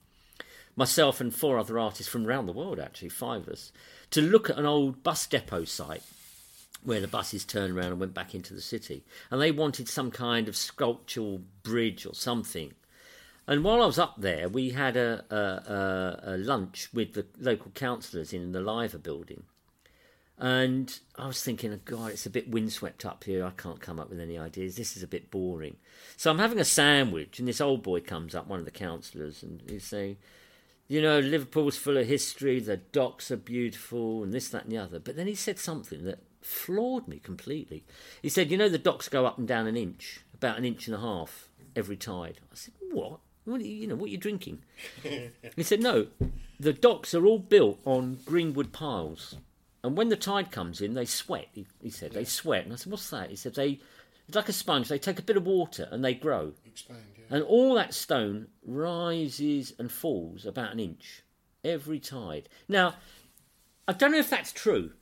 myself 0.77 1.21
and 1.21 1.35
four 1.35 1.59
other 1.59 1.79
artists 1.79 2.11
from 2.11 2.27
around 2.27 2.47
the 2.47 2.53
world, 2.53 2.81
actually, 2.81 3.09
five 3.09 3.43
of 3.43 3.49
us, 3.49 3.73
to 4.11 4.21
look 4.21 4.51
at 4.51 4.59
an 4.59 4.67
old 4.67 5.03
bus 5.03 5.27
depot 5.27 5.65
site 5.65 6.03
where 6.85 7.01
the 7.01 7.09
buses 7.09 7.45
turned 7.45 7.77
around 7.77 7.93
and 7.93 8.01
went 8.01 8.15
back 8.15 8.35
into 8.35 8.55
the 8.55 8.61
city. 8.61 9.03
And 9.31 9.41
they 9.41 9.51
wanted 9.51 9.89
some 9.89 10.11
kind 10.11 10.49
of 10.49 10.57
sculptural 10.57 11.41
bridge 11.63 12.07
or 12.07 12.15
something. 12.15 12.75
And 13.47 13.65
while 13.65 13.83
I 13.83 13.87
was 13.87 13.99
up 13.99 14.15
there, 14.19 14.49
we 14.49 14.71
had 14.71 14.97
a, 14.97 15.25
a, 15.31 15.37
a, 15.37 16.35
a 16.35 16.37
lunch 16.37 16.89
with 16.93 17.15
the 17.15 17.27
local 17.39 17.71
councillors 17.73 18.33
in 18.33 18.53
the 18.53 18.61
Liver 18.61 18.99
building. 18.99 19.45
And 20.39 20.99
I 21.17 21.27
was 21.27 21.43
thinking, 21.43 21.73
oh 21.73 21.81
God, 21.85 22.11
it's 22.11 22.27
a 22.27 22.31
bit 22.31 22.51
windswept 22.51 23.05
up 23.05 23.25
here. 23.25 23.45
I 23.45 23.51
can't 23.51 23.81
come 23.81 24.01
up 24.01 24.11
with 24.11 24.19
any 24.19 24.37
ideas. 24.37 24.77
This 24.77 24.97
is 24.97 25.03
a 25.03 25.09
bit 25.09 25.31
boring. 25.31 25.77
So 26.17 26.31
I'm 26.31 26.39
having 26.39 26.59
a 26.59 26.65
sandwich, 26.65 27.39
and 27.39 27.47
this 27.47 27.61
old 27.61 27.83
boy 27.83 28.01
comes 28.01 28.35
up, 28.35 28.49
one 28.49 28.59
of 28.59 28.65
the 28.65 28.71
councillors, 28.71 29.43
and 29.43 29.63
he's 29.69 29.85
saying, 29.85 30.17
you 30.89 31.01
know, 31.01 31.21
Liverpool's 31.21 31.77
full 31.77 31.97
of 31.97 32.07
history, 32.07 32.61
the 32.61 32.77
docks 32.77 33.31
are 33.31 33.37
beautiful, 33.37 34.23
and 34.23 34.35
this, 34.35 34.49
that, 34.49 34.65
and 34.65 34.73
the 34.73 34.79
other. 34.79 34.99
But 34.99 35.17
then 35.17 35.27
he 35.27 35.35
said 35.35 35.59
something 35.59 36.05
that 36.05 36.19
floored 36.45 37.09
me 37.09 37.19
completely. 37.19 37.85
He 38.23 38.29
said, 38.29 38.51
you 38.51 38.59
know, 38.59 38.69
the 38.69 38.79
docks 38.79 39.09
go 39.09 39.27
up 39.27 39.39
and 39.39 39.49
down 39.49 39.67
an 39.67 39.77
inch, 39.77 40.21
about 40.35 40.59
an 40.59 40.65
inch 40.65 40.87
and 40.87 40.95
a 40.95 41.01
half 41.01 41.49
every 41.75 41.97
tide. 41.97 42.41
I 42.53 42.55
said, 42.55 42.75
what? 42.93 43.21
What 43.45 43.61
are 43.61 43.65
you, 43.65 43.75
you 43.75 43.87
know, 43.87 43.95
what 43.95 44.07
are 44.07 44.13
you 44.13 44.19
drinking? 44.19 44.63
he 45.57 45.63
said, 45.63 45.83
no, 45.83 46.07
the 46.59 46.73
docks 46.73 47.15
are 47.15 47.27
all 47.27 47.39
built 47.39 47.79
on 47.85 48.19
greenwood 48.25 48.73
piles. 48.73 49.37
And 49.83 49.97
when 49.97 50.09
the 50.09 50.17
tide 50.17 50.51
comes 50.51 50.81
in, 50.81 50.95
they 50.95 51.05
sweat. 51.05 51.49
He, 51.53 51.67
he 51.83 51.91
said, 51.91 52.13
they 52.13 52.25
sweat. 52.25 52.65
And 52.65 52.73
I 52.73 52.77
said, 52.77 52.91
what's 52.91 53.11
that? 53.11 53.29
He 53.29 53.37
said, 53.37 53.55
they, 53.55 53.81
it's 54.27 54.37
like 54.37 54.49
a 54.49 54.53
sponge. 54.55 54.89
They 54.89 54.99
take 54.99 55.19
a 55.19 55.23
bit 55.23 55.37
of 55.37 55.47
water 55.47 55.89
and 55.91 56.03
they 56.03 56.15
grow. 56.15 56.53
Expand, 56.65 57.01
yeah. 57.19 57.37
And 57.37 57.45
all 57.45 57.75
that 57.75 57.93
stone 57.93 58.49
rises 58.65 59.75
and 59.79 59.93
falls 59.93 60.47
about 60.47 60.73
an 60.73 60.81
inch 60.81 61.23
every 61.63 61.99
tide. 61.99 62.49
Now, 62.69 62.95
I 63.87 63.93
don't 63.93 64.13
know 64.13 64.19
if 64.19 64.31
that's 64.31 64.53
true, 64.53 64.93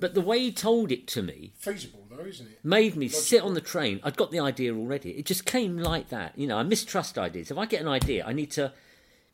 but 0.00 0.14
the 0.14 0.20
way 0.20 0.38
he 0.38 0.52
told 0.52 0.90
it 0.90 1.06
to 1.08 1.22
me 1.22 1.52
Feasible 1.58 2.06
though, 2.10 2.24
isn't 2.24 2.46
it? 2.46 2.58
made 2.64 2.96
me 2.96 3.08
sit 3.08 3.42
on 3.42 3.54
the 3.54 3.60
train. 3.60 4.00
I'd 4.02 4.16
got 4.16 4.30
the 4.30 4.40
idea 4.40 4.74
already. 4.74 5.10
It 5.10 5.26
just 5.26 5.44
came 5.44 5.76
like 5.76 6.08
that. 6.08 6.36
You 6.38 6.46
know, 6.46 6.58
I 6.58 6.62
mistrust 6.62 7.18
ideas. 7.18 7.50
If 7.50 7.58
I 7.58 7.66
get 7.66 7.80
an 7.80 7.88
idea, 7.88 8.24
I 8.26 8.32
need 8.32 8.50
to 8.52 8.72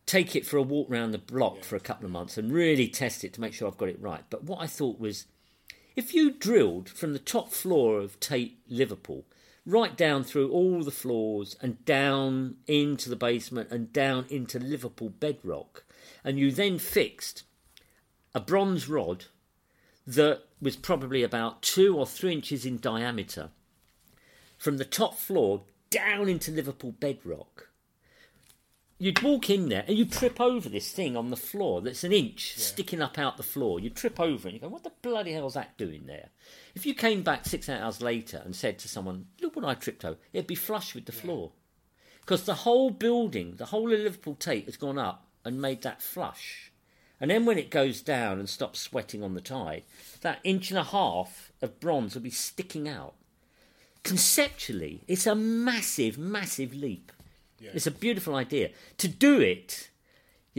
take 0.07 0.35
it 0.35 0.47
for 0.47 0.57
a 0.57 0.63
walk 0.63 0.89
round 0.89 1.13
the 1.13 1.19
block 1.19 1.65
for 1.65 1.77
a 1.77 1.81
couple 1.81 2.07
of 2.07 2.13
months 2.13 2.39
and 2.39 2.51
really 2.51 2.89
test 2.89 3.25
it 3.25 3.35
to 3.35 3.41
make 3.41 3.53
sure 3.53 3.69
I've 3.69 3.77
got 3.77 3.91
it 3.91 4.01
right. 4.01 4.25
But 4.31 4.45
what 4.45 4.61
I 4.61 4.67
thought 4.67 4.99
was 4.99 5.27
if 5.97 6.15
you 6.15 6.31
drilled 6.31 6.89
from 6.89 7.13
the 7.13 7.19
top 7.19 7.51
floor 7.51 7.99
of 7.99 8.19
Tate 8.21 8.61
Liverpool 8.69 9.25
right 9.69 9.97
down 9.99 10.25
through 10.25 10.51
all 10.51 10.83
the 10.83 10.91
floors 10.91 11.55
and 11.61 11.85
down 11.85 12.57
into 12.67 13.11
the 13.11 13.17
basement 13.17 13.71
and 13.71 13.93
down 13.93 14.25
into 14.31 14.59
Liverpool 14.59 15.11
bedrock, 15.11 15.85
and 16.25 16.39
you 16.39 16.51
then 16.51 16.79
fixed 16.79 17.43
a 18.35 18.41
bronze 18.41 18.89
rod 18.89 19.27
that 20.09 20.41
was 20.59 20.75
probably 20.75 21.23
about 21.23 21.61
two 21.61 21.95
or 21.95 22.07
three 22.07 22.33
inches 22.33 22.65
in 22.65 22.79
diameter 22.79 23.51
from 24.57 24.79
the 24.79 24.85
top 24.85 25.15
floor 25.15 25.65
down 25.91 26.31
into 26.31 26.51
Liverpool 26.51 26.93
bedrock. 26.93 27.69
You'd 28.97 29.23
walk 29.23 29.51
in 29.51 29.69
there 29.69 29.85
and 29.87 29.99
you'd 29.99 30.11
trip 30.11 30.41
over 30.41 30.71
this 30.71 30.91
thing 30.93 31.15
on 31.15 31.29
the 31.29 31.37
floor 31.37 31.83
that's 31.83 32.05
an 32.05 32.13
inch 32.13 32.55
sticking 32.57 33.03
up 33.03 33.19
out 33.19 33.37
the 33.37 33.43
floor. 33.43 33.79
You'd 33.79 33.97
trip 33.97 34.19
over 34.19 34.49
it 34.49 34.53
and 34.53 34.55
you 34.55 34.61
go, 34.61 34.69
What 34.69 34.83
the 34.83 34.93
bloody 35.03 35.33
hell's 35.33 35.55
that 35.55 35.77
doing 35.77 36.07
there? 36.07 36.31
If 36.75 36.87
you 36.87 36.95
came 36.95 37.23
back 37.23 37.45
six 37.45 37.69
hours 37.69 38.01
later 38.01 38.41
and 38.43 38.57
said 38.57 38.79
to 38.79 38.89
someone, 38.89 39.27
Look 39.43 39.57
what 39.57 39.65
I 39.67 39.75
tripped 39.75 40.07
over, 40.07 40.19
it'd 40.33 40.47
be 40.47 40.55
flush 40.55 40.95
with 40.95 41.05
the 41.05 41.13
floor. 41.13 41.53
Because 42.23 42.45
the 42.45 42.55
whole 42.55 42.91
building, 42.91 43.57
the 43.57 43.67
whole 43.67 43.93
of 43.93 44.01
Liverpool 44.01 44.37
Tate 44.37 44.65
has 44.65 44.79
gone 44.79 44.99
up 44.99 45.27
and 45.45 45.61
made 45.61 45.83
that 45.83 46.01
flush. 46.01 46.68
And 47.21 47.31
then 47.31 47.45
when 47.45 47.59
it 47.59 47.71
goes 47.71 48.01
down 48.01 48.39
and 48.39 48.49
stops 48.49 48.81
sweating 48.81 49.23
on 49.23 49.35
the 49.35 49.41
tide, 49.41 49.83
that 50.21 50.41
inch 50.45 50.71
and 50.71 50.79
a 50.79 50.85
half 50.85 51.53
of 51.61 51.81
bronze 51.81 52.15
will 52.15 52.23
be 52.23 52.31
sticking 52.31 52.89
out. 52.89 53.15
Conceptually, 54.05 55.03
it's 55.09 55.27
a 55.27 55.35
massive, 55.35 56.17
massive 56.17 56.73
leap. 56.75 57.11
It's 57.75 57.87
a 57.87 57.91
beautiful 57.91 58.37
idea. 58.37 58.71
To 58.99 59.09
do 59.09 59.41
it, 59.41 59.91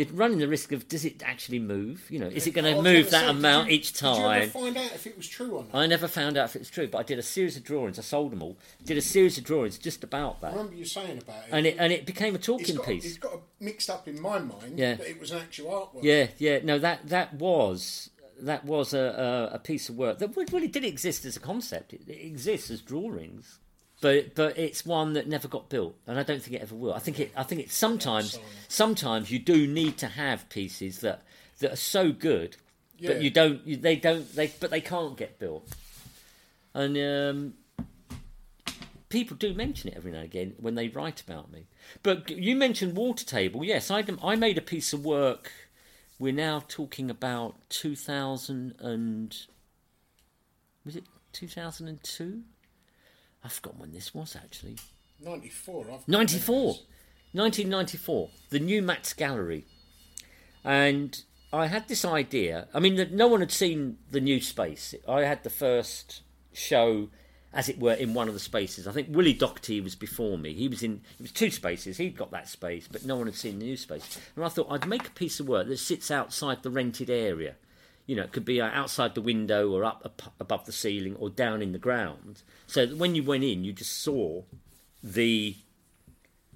you're 0.07 0.15
running 0.15 0.39
the 0.39 0.47
risk 0.47 0.71
of 0.71 0.87
does 0.87 1.03
it 1.05 1.21
actually 1.23 1.59
move? 1.59 2.05
You 2.09 2.19
know, 2.19 2.27
is 2.27 2.47
it 2.47 2.51
going 2.51 2.73
to 2.73 2.81
move 2.81 3.09
that 3.11 3.25
say, 3.25 3.29
amount 3.29 3.67
you- 3.69 3.75
each 3.75 3.91
Did 3.93 4.01
you 4.01 4.15
time? 4.23 4.49
find 4.49 4.77
out 4.77 4.91
if 4.95 5.05
it 5.05 5.17
was 5.17 5.27
true 5.27 5.51
or 5.51 5.63
not? 5.65 5.75
I 5.75 5.85
never 5.87 6.07
found 6.07 6.37
out 6.37 6.45
if 6.45 6.55
it 6.55 6.59
was 6.59 6.69
true, 6.69 6.87
but 6.87 6.99
I 6.99 7.03
did 7.03 7.19
a 7.19 7.23
series 7.23 7.57
of 7.57 7.63
drawings. 7.63 7.99
I 7.99 8.01
sold 8.01 8.31
them 8.31 8.41
all. 8.41 8.57
Did 8.85 8.97
a 8.97 9.01
series 9.01 9.37
of 9.37 9.43
drawings 9.43 9.77
just 9.77 10.03
about 10.03 10.37
I 10.37 10.41
that, 10.41 10.51
remember 10.57 10.75
you 10.75 10.85
saying 10.85 11.17
about 11.17 11.37
it. 11.47 11.49
and 11.51 11.65
it 11.65 11.75
and 11.77 11.91
it 11.91 12.05
became 12.05 12.33
a 12.35 12.39
talking 12.39 12.77
piece. 12.79 13.05
It's 13.05 13.17
got 13.17 13.39
mixed 13.59 13.89
up 13.89 14.07
in 14.07 14.21
my 14.21 14.39
mind 14.39 14.77
Yeah. 14.79 14.95
that 14.95 15.09
it 15.09 15.19
was 15.19 15.31
an 15.31 15.39
actual 15.39 15.71
artwork. 15.71 16.03
Yeah, 16.03 16.27
yeah. 16.37 16.59
No, 16.63 16.79
that 16.79 17.07
that 17.09 17.33
was 17.33 18.09
that 18.41 18.63
was 18.63 18.93
a, 18.93 19.49
a, 19.51 19.55
a 19.55 19.59
piece 19.59 19.89
of 19.89 19.95
work 19.97 20.19
that 20.19 20.33
really 20.53 20.69
did 20.69 20.85
exist 20.85 21.25
as 21.25 21.35
a 21.35 21.41
concept. 21.41 21.91
It, 21.93 22.03
it 22.07 22.25
exists 22.25 22.71
as 22.71 22.81
drawings, 22.81 23.59
but 24.01 24.35
but 24.35 24.57
it's 24.57 24.85
one 24.85 25.13
that 25.13 25.27
never 25.27 25.47
got 25.47 25.69
built, 25.69 25.95
and 26.07 26.19
I 26.19 26.23
don't 26.23 26.41
think 26.41 26.55
it 26.55 26.61
ever 26.61 26.75
will. 26.75 26.93
I 26.93 26.99
think 26.99 27.19
it. 27.19 27.31
I 27.35 27.43
think 27.43 27.61
it 27.61 27.71
sometimes 27.71 28.39
sometimes 28.67 29.31
you 29.31 29.39
do 29.39 29.67
need 29.67 29.97
to 29.99 30.07
have 30.07 30.47
pieces 30.49 30.99
that 30.99 31.21
that 31.59 31.73
are 31.73 31.77
so 31.77 32.11
good, 32.11 32.57
Yeah. 32.97 33.09
but 33.13 33.21
you 33.21 33.29
don't. 33.29 33.65
You, 33.67 33.77
they 33.77 33.95
don't. 33.95 34.33
They 34.35 34.47
but 34.59 34.69
they 34.71 34.81
can't 34.81 35.17
get 35.17 35.39
built, 35.39 35.67
and. 36.73 36.97
um 36.97 37.53
People 39.09 39.35
do 39.37 39.55
mention 39.55 39.89
it 39.89 39.97
every 39.97 40.11
now 40.11 40.17
and 40.19 40.25
again 40.25 40.53
when 40.59 40.75
they 40.75 40.87
write 40.87 41.19
about 41.19 41.51
me. 41.51 41.65
But 42.03 42.29
you 42.29 42.55
mentioned 42.55 42.95
water 42.95 43.25
table. 43.25 43.63
Yes, 43.63 43.89
I, 43.89 44.05
I 44.23 44.35
made 44.35 44.55
a 44.59 44.61
piece 44.61 44.93
of 44.93 45.03
work 45.03 45.51
we're 46.19 46.33
now 46.33 46.61
talking 46.67 47.09
about 47.09 47.55
2000 47.69 48.75
and 48.79 49.35
was 50.85 50.95
it 50.97 51.05
2002 51.31 52.41
i've 53.43 53.53
forgotten 53.53 53.79
when 53.79 53.91
this 53.91 54.13
was 54.13 54.35
actually. 54.35 54.75
94. 55.21 55.85
I've 55.91 56.07
94 56.07 56.65
1994 57.31 58.29
the 58.49 58.59
new 58.59 58.81
Matt's 58.81 59.13
gallery. 59.13 59.65
And 60.63 61.21
i 61.51 61.65
had 61.65 61.87
this 61.87 62.05
idea 62.05 62.67
i 62.75 62.79
mean 62.79 63.09
no 63.11 63.27
one 63.27 63.39
had 63.39 63.51
seen 63.51 63.97
the 64.11 64.21
new 64.21 64.39
space. 64.41 64.93
I 65.07 65.21
had 65.21 65.43
the 65.43 65.49
first 65.49 66.21
show 66.53 67.09
as 67.51 67.67
it 67.67 67.79
were 67.79 67.93
in 67.93 68.13
one 68.13 68.27
of 68.27 68.35
the 68.35 68.39
spaces. 68.39 68.87
I 68.87 68.91
think 68.91 69.07
willie 69.09 69.33
doherty 69.33 69.81
was 69.81 69.95
before 69.95 70.37
me. 70.37 70.53
He 70.53 70.67
was 70.67 70.83
in 70.83 71.01
it 71.19 71.21
was 71.21 71.31
two 71.31 71.51
spaces. 71.51 71.97
He'd 71.97 72.17
got 72.17 72.31
that 72.31 72.47
space 72.47 72.87
but 72.89 73.05
no 73.05 73.17
one 73.17 73.27
had 73.27 73.35
seen 73.35 73.59
the 73.59 73.65
new 73.65 73.77
space. 73.77 74.19
And 74.35 74.45
i 74.45 74.49
thought 74.49 74.71
i'd 74.71 74.87
make 74.87 75.07
a 75.07 75.11
piece 75.11 75.39
of 75.39 75.47
work 75.47 75.67
that 75.67 75.77
sits 75.77 76.11
outside 76.11 76.63
the 76.63 76.69
rented 76.69 77.09
area 77.09 77.55
you 78.09 78.15
know, 78.15 78.23
it 78.23 78.31
could 78.31 78.43
be 78.43 78.59
uh, 78.59 78.71
outside 78.73 79.13
the 79.13 79.21
window 79.21 79.69
or 79.69 79.85
up, 79.85 80.01
up 80.03 80.33
above 80.39 80.65
the 80.65 80.71
ceiling 80.71 81.15
or 81.17 81.29
down 81.29 81.61
in 81.61 81.73
the 81.73 81.77
ground, 81.77 82.41
so 82.65 82.83
that 82.83 82.97
when 82.97 83.13
you 83.13 83.21
went 83.21 83.43
in, 83.43 83.63
you 83.63 83.71
just 83.71 84.01
saw 84.01 84.41
the 85.03 85.55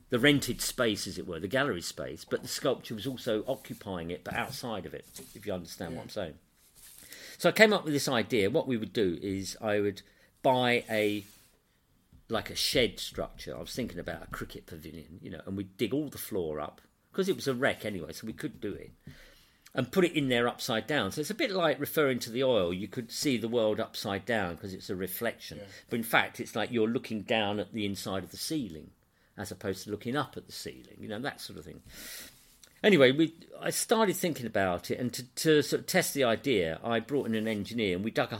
the 0.10 0.18
rented 0.18 0.62
space, 0.62 1.06
as 1.06 1.20
it 1.20 1.28
were, 1.28 1.40
the 1.40 1.48
gallery 1.48 1.82
space, 1.82 2.26
but 2.26 2.42
the 2.42 2.48
sculpture 2.48 2.96
was 2.96 3.06
also 3.06 3.44
occupying 3.48 4.10
it, 4.10 4.24
but 4.24 4.34
outside 4.34 4.88
of 4.88 4.96
it, 4.96 5.06
if 5.36 5.46
you 5.46 5.54
understand 5.54 5.96
what 5.96 6.02
I'm 6.02 6.10
saying. 6.10 6.34
So 7.38 7.50
I 7.50 7.52
came 7.52 7.72
up 7.72 7.84
with 7.84 7.94
this 7.94 8.08
idea. 8.08 8.50
What 8.50 8.68
we 8.68 8.78
would 8.78 8.94
do 8.94 9.20
is 9.22 9.56
I 9.62 9.80
would 9.80 10.02
buy 10.42 10.84
a 10.90 11.24
like 12.30 12.50
a 12.50 12.56
shed 12.56 13.00
structure. 13.00 13.56
I 13.56 13.60
was 13.60 13.76
thinking 13.76 14.00
about 14.00 14.24
a 14.24 14.28
cricket 14.28 14.66
pavilion, 14.66 15.20
you 15.22 15.30
know, 15.30 15.42
and 15.46 15.56
we'd 15.56 15.78
dig 15.78 15.94
all 15.94 16.10
the 16.10 16.18
floor 16.18 16.60
up 16.60 16.82
because 17.12 17.30
it 17.30 17.36
was 17.36 17.48
a 17.48 17.54
wreck 17.54 17.86
anyway, 17.86 18.12
so 18.12 18.26
we 18.26 18.34
could 18.34 18.60
do 18.60 18.74
it 18.74 18.90
and 19.76 19.92
put 19.92 20.06
it 20.06 20.14
in 20.14 20.30
there 20.30 20.48
upside 20.48 20.86
down. 20.88 21.12
So 21.12 21.22
it's 21.22 21.30
a 21.30 21.36
bit 21.36 21.52
like 21.52 21.80
referring 21.80 22.20
to 22.20 22.30
the 22.30 22.44
oil. 22.44 22.74
You 22.74 22.88
could 22.88 23.12
see 23.12 23.38
the 23.38 23.48
world 23.48 23.80
upside 23.80 24.26
down 24.26 24.56
because 24.56 24.74
it's 24.74 24.90
a 24.90 24.96
reflection. 24.96 25.60
But 25.90 25.98
in 25.98 26.04
fact, 26.04 26.40
it's 26.40 26.56
like 26.56 26.72
you're 26.72 26.88
looking 26.88 27.22
down 27.22 27.60
at 27.60 27.74
the 27.74 27.86
inside 27.86 28.24
of 28.24 28.32
the 28.32 28.38
ceiling 28.38 28.92
as 29.38 29.52
opposed 29.52 29.84
to 29.84 29.92
looking 29.92 30.16
up 30.16 30.38
at 30.38 30.46
the 30.46 30.52
ceiling, 30.52 30.98
you 31.00 31.08
know, 31.08 31.20
that 31.20 31.42
sort 31.42 31.58
of 31.58 31.66
thing. 31.66 31.82
Anyway, 32.84 33.12
we, 33.12 33.34
I 33.62 33.70
started 33.70 34.16
thinking 34.16 34.46
about 34.46 34.92
it, 34.92 35.00
and 35.00 35.12
to, 35.14 35.24
to 35.24 35.62
sort 35.64 35.80
of 35.80 35.88
test 35.88 36.14
the 36.14 36.26
idea, 36.26 36.80
I 36.84 37.00
brought 37.00 37.28
in 37.28 37.34
an 37.34 37.48
engineer 37.48 37.96
and 37.96 38.04
we 38.04 38.12
dug 38.12 38.34
a 38.34 38.40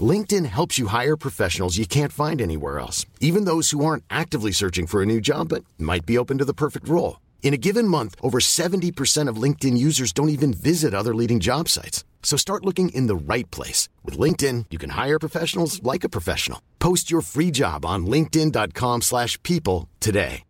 LinkedIn 0.00 0.46
helps 0.46 0.78
you 0.78 0.88
hire 0.88 1.16
professionals 1.16 1.78
you 1.78 1.86
can't 1.86 2.12
find 2.12 2.40
anywhere 2.40 2.78
else, 2.78 3.06
even 3.20 3.46
those 3.46 3.70
who 3.70 3.82
aren't 3.82 4.04
actively 4.10 4.52
searching 4.52 4.86
for 4.86 5.00
a 5.00 5.06
new 5.06 5.20
job 5.20 5.48
but 5.48 5.64
might 5.78 6.04
be 6.04 6.18
open 6.18 6.36
to 6.38 6.44
the 6.44 6.60
perfect 6.62 6.86
role. 6.86 7.20
In 7.42 7.54
a 7.54 7.62
given 7.68 7.88
month, 7.88 8.14
over 8.20 8.38
70% 8.40 9.28
of 9.28 9.42
LinkedIn 9.42 9.78
users 9.78 10.12
don't 10.12 10.28
even 10.28 10.52
visit 10.52 10.92
other 10.92 11.14
leading 11.14 11.40
job 11.40 11.68
sites. 11.70 12.04
So 12.22 12.36
start 12.36 12.66
looking 12.66 12.90
in 12.90 13.06
the 13.06 13.16
right 13.32 13.50
place. 13.50 13.88
With 14.04 14.18
LinkedIn, 14.18 14.66
you 14.68 14.76
can 14.76 14.90
hire 14.90 15.18
professionals 15.18 15.82
like 15.82 16.04
a 16.04 16.10
professional. 16.10 16.60
Post 16.78 17.10
your 17.10 17.22
free 17.22 17.50
job 17.50 17.86
on 17.86 18.04
linkedin.com/people 18.04 19.00
slash 19.00 19.42
people 19.42 19.88
today. 20.00 20.44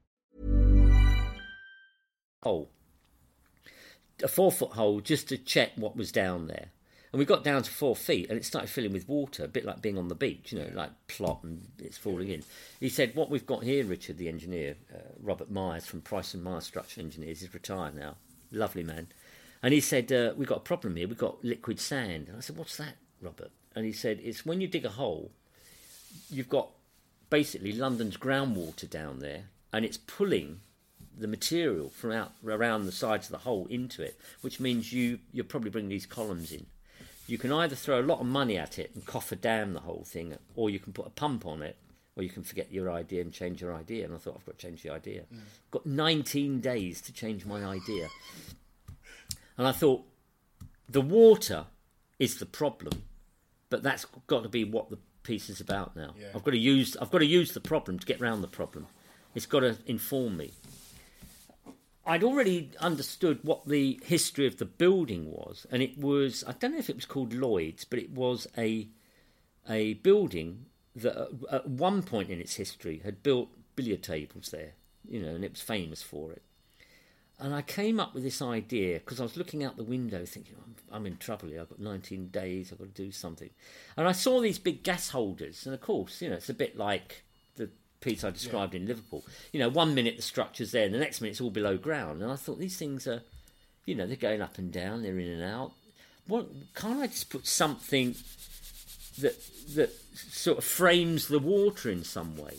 hole, 2.43 2.71
a 4.23 4.29
four 4.29 4.51
foot 4.51 4.73
hole, 4.73 5.01
just 5.01 5.29
to 5.29 5.37
check 5.37 5.73
what 5.77 5.97
was 5.97 6.13
down 6.13 6.47
there. 6.47 6.71
And 7.13 7.19
we 7.19 7.25
got 7.25 7.43
down 7.43 7.63
to 7.63 7.71
four 7.71 7.97
feet, 7.97 8.29
and 8.29 8.39
it 8.39 8.45
started 8.45 8.69
filling 8.69 8.93
with 8.93 9.09
water, 9.09 9.45
a 9.45 9.49
bit 9.49 9.65
like 9.65 9.81
being 9.81 9.97
on 9.97 10.09
the 10.09 10.15
beach, 10.15 10.53
you 10.53 10.59
know, 10.59 10.71
like 10.75 10.91
plot 11.07 11.41
and 11.43 11.67
it's 11.79 11.97
falling 11.97 12.29
in. 12.29 12.43
He 12.81 12.89
said, 12.91 13.15
"What 13.15 13.31
we've 13.31 13.47
got 13.47 13.63
here, 13.63 13.85
Richard, 13.85 14.19
the 14.19 14.29
engineer, 14.29 14.77
uh, 14.95 15.13
Robert 15.21 15.51
Myers 15.51 15.87
from 15.87 16.03
Price 16.03 16.35
and 16.35 16.43
Myers 16.43 16.65
Structural 16.65 17.07
Engineers, 17.07 17.41
he's 17.41 17.55
retired 17.55 17.95
now, 17.95 18.17
lovely 18.53 18.83
man." 18.83 19.09
And 19.63 19.73
he 19.73 19.81
said, 19.81 20.13
uh, 20.13 20.35
"We've 20.37 20.49
got 20.49 20.59
a 20.59 20.61
problem 20.61 20.97
here. 20.97 21.09
We've 21.09 21.17
got 21.17 21.43
liquid 21.43 21.81
sand." 21.81 22.29
And 22.29 22.37
I 22.37 22.41
said, 22.41 22.57
"What's 22.57 22.77
that, 22.77 22.97
Robert?" 23.23 23.53
And 23.75 23.87
he 23.87 23.93
said, 23.93 24.21
"It's 24.23 24.45
when 24.45 24.61
you 24.61 24.69
dig 24.69 24.85
a 24.85 24.91
hole, 24.91 25.33
you've 26.31 26.49
got 26.51 26.71
basically 27.31 27.73
London's 27.73 28.17
groundwater 28.19 28.89
down 28.89 29.21
there, 29.21 29.49
and 29.73 29.85
it's 29.85 29.97
pulling 29.97 30.61
the 31.17 31.27
material 31.27 31.89
from 31.89 32.13
out 32.13 32.33
around 32.45 32.85
the 32.85 32.93
sides 32.93 33.27
of 33.27 33.33
the 33.33 33.39
hole 33.39 33.67
into 33.69 34.03
it, 34.03 34.19
which 34.41 34.61
means 34.61 34.93
you 34.93 35.21
you'll 35.33 35.47
probably 35.47 35.71
bring 35.71 35.89
these 35.89 36.07
columns 36.07 36.53
in. 36.53 36.67
You 37.29 37.39
can 37.39 37.53
either 37.53 37.77
throw 37.77 38.01
a 38.01 38.03
lot 38.03 38.21
of 38.21 38.27
money 38.27 38.57
at 38.57 38.79
it 38.79 38.91
and 38.95 39.05
coffer 39.05 39.37
dam 39.37 39.75
the 39.75 39.81
whole 39.81 40.05
thing, 40.05 40.37
or 40.57 40.71
you 40.71 40.79
can 40.79 40.93
put 40.93 41.07
a 41.07 41.11
pump 41.11 41.45
on 41.47 41.63
it, 41.63 41.77
or 42.17 42.23
you 42.23 42.31
can 42.31 42.43
forget 42.43 42.73
your 42.73 42.91
idea 42.91 43.21
and 43.21 43.33
change 43.33 43.61
your 43.61 43.75
idea. 43.75 44.07
And 44.07 44.15
I 44.15 44.19
thought 44.19 44.37
I've 44.39 44.47
got 44.47 44.59
to 44.59 44.67
change 44.67 44.83
the 44.83 44.91
idea. 44.91 45.23
Mm. 45.33 45.41
Got 45.71 45.87
19 45.87 46.61
days 46.61 47.03
to 47.03 47.13
change 47.13 47.45
my 47.45 47.65
idea, 47.65 48.09
and 49.59 49.67
I 49.67 49.73
thought 49.73 50.05
the 50.89 51.03
water 51.03 51.67
is 52.19 52.39
the 52.39 52.47
problem, 52.47 53.03
but 53.69 53.83
that's 53.83 54.07
got 54.27 54.43
to 54.43 54.49
be 54.49 54.65
what 54.65 54.89
the 54.89 54.99
piece 55.23 55.51
is 55.51 55.61
about 55.61 55.95
now. 55.95 56.15
I've 56.35 56.43
got 56.45 56.53
to 56.53 56.59
use 56.59 56.97
I've 56.97 57.11
got 57.11 57.19
to 57.19 57.27
use 57.27 57.53
the 57.53 57.61
problem 57.61 57.99
to 57.99 58.07
get 58.07 58.21
round 58.21 58.43
the 58.43 58.49
problem. 58.49 58.87
It's 59.35 59.47
got 59.47 59.61
to 59.61 59.77
inform 59.87 60.39
me. 60.39 60.53
I'd 62.09 62.25
already 62.25 62.71
understood 62.81 63.41
what 63.43 63.69
the 63.69 64.01
history 64.03 64.47
of 64.47 64.57
the 64.57 64.65
building 64.65 65.31
was, 65.31 65.67
and 65.71 65.83
it 65.83 65.99
was 65.99 66.43
I 66.47 66.53
don't 66.53 66.73
know 66.73 66.79
if 66.79 66.89
it 66.89 66.97
was 66.97 67.05
called 67.05 67.35
Lloyd's, 67.35 67.85
but 67.85 67.99
it 67.99 68.11
was 68.11 68.47
a 68.57 68.89
a 69.69 69.95
building 69.95 70.65
that 70.97 71.17
uh, 71.17 71.27
at 71.53 71.69
one 71.69 72.03
point 72.03 72.31
in 72.31 72.41
its 72.41 72.55
history 72.55 73.03
had 73.05 73.23
built 73.23 73.51
billiard 73.77 74.03
tables 74.03 74.49
there, 74.51 74.73
you 75.07 75.21
know, 75.21 75.35
and 75.35 75.45
it 75.45 75.53
was 75.53 75.61
famous 75.61 76.03
for 76.03 76.33
it. 76.33 76.43
And 77.39 77.55
I 77.55 77.63
came 77.63 78.01
up 78.01 78.15
with 78.15 78.25
this 78.25 78.43
idea 78.43 78.99
because 78.99 79.21
I 79.21 79.25
was 79.25 79.37
looking 79.37 79.63
out 79.63 79.77
the 79.77 79.85
window 79.85 80.25
thinking, 80.25 80.57
I'm, 80.65 80.75
I'm 80.91 81.07
in 81.07 81.19
trouble 81.19 81.49
here. 81.51 81.61
I've 81.61 81.69
got 81.69 81.79
19 81.79 82.29
days. 82.29 82.73
I've 82.73 82.79
got 82.79 82.93
to 82.93 83.03
do 83.03 83.13
something. 83.13 83.51
And 83.97 84.09
I 84.09 84.13
saw 84.13 84.41
these 84.41 84.59
big 84.59 84.83
gas 84.83 85.11
holders. 85.11 85.65
And 85.65 85.73
of 85.73 85.81
course, 85.81 86.21
you 86.21 86.31
know, 86.31 86.35
it's 86.35 86.49
a 86.49 86.55
bit 86.55 86.77
like 86.77 87.23
piece 88.01 88.25
I 88.25 88.31
described 88.31 88.75
in 88.75 88.87
Liverpool. 88.87 89.25
You 89.53 89.61
know, 89.61 89.69
one 89.69 89.95
minute 89.95 90.17
the 90.17 90.23
structure's 90.23 90.73
there, 90.73 90.87
and 90.87 90.95
the 90.95 90.99
next 90.99 91.21
minute 91.21 91.33
it's 91.33 91.41
all 91.41 91.51
below 91.51 91.77
ground. 91.77 92.23
And 92.23 92.31
I 92.31 92.37
thought 92.37 92.59
these 92.59 92.77
things 92.77 93.07
are, 93.07 93.23
you 93.85 93.95
know, 93.95 94.07
they're 94.07 94.17
going 94.17 94.43
up 94.43 94.59
and 94.59 94.73
down, 94.73 95.03
they're 95.03 95.19
in 95.19 95.29
and 95.29 95.43
out. 95.43 95.73
What, 96.27 96.49
can't 96.75 97.01
I 97.01 97.07
just 97.07 97.31
put 97.31 97.47
something 97.47 98.15
that 99.19 99.35
that 99.75 99.91
sort 100.15 100.59
of 100.59 100.65
frames 100.65 101.29
the 101.29 101.39
water 101.39 101.91
in 101.91 102.05
some 102.05 102.37
way? 102.37 102.59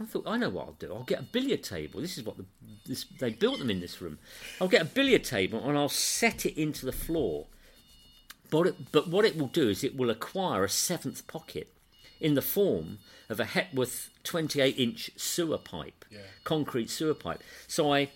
I 0.00 0.06
thought, 0.06 0.26
I 0.26 0.38
know 0.38 0.48
what 0.48 0.66
I'll 0.66 0.72
do. 0.72 0.94
I'll 0.94 1.02
get 1.02 1.20
a 1.20 1.24
billiard 1.24 1.62
table. 1.62 2.00
This 2.00 2.16
is 2.16 2.24
what 2.24 2.38
the, 2.38 2.46
this, 2.86 3.04
they 3.20 3.30
built 3.30 3.58
them 3.58 3.70
in 3.70 3.80
this 3.80 4.00
room. 4.00 4.18
I'll 4.58 4.68
get 4.68 4.80
a 4.80 4.86
billiard 4.86 5.24
table 5.24 5.62
and 5.68 5.76
I'll 5.76 5.90
set 5.90 6.46
it 6.46 6.58
into 6.58 6.86
the 6.86 6.92
floor, 6.92 7.46
But 8.50 8.68
it, 8.68 8.92
but 8.92 9.08
what 9.08 9.26
it 9.26 9.36
will 9.36 9.48
do 9.48 9.68
is 9.68 9.84
it 9.84 9.96
will 9.96 10.08
acquire 10.08 10.64
a 10.64 10.70
seventh 10.70 11.26
pocket 11.26 11.72
in 12.18 12.34
the 12.34 12.42
form 12.42 12.98
of 13.30 13.40
a 13.40 13.44
Hepworth 13.44 14.10
28 14.24 14.76
inch 14.76 15.10
sewer 15.16 15.56
pipe, 15.56 16.04
concrete 16.44 16.90
sewer 16.90 17.14
pipe. 17.14 17.42
So 17.66 17.92
I 17.92 18.10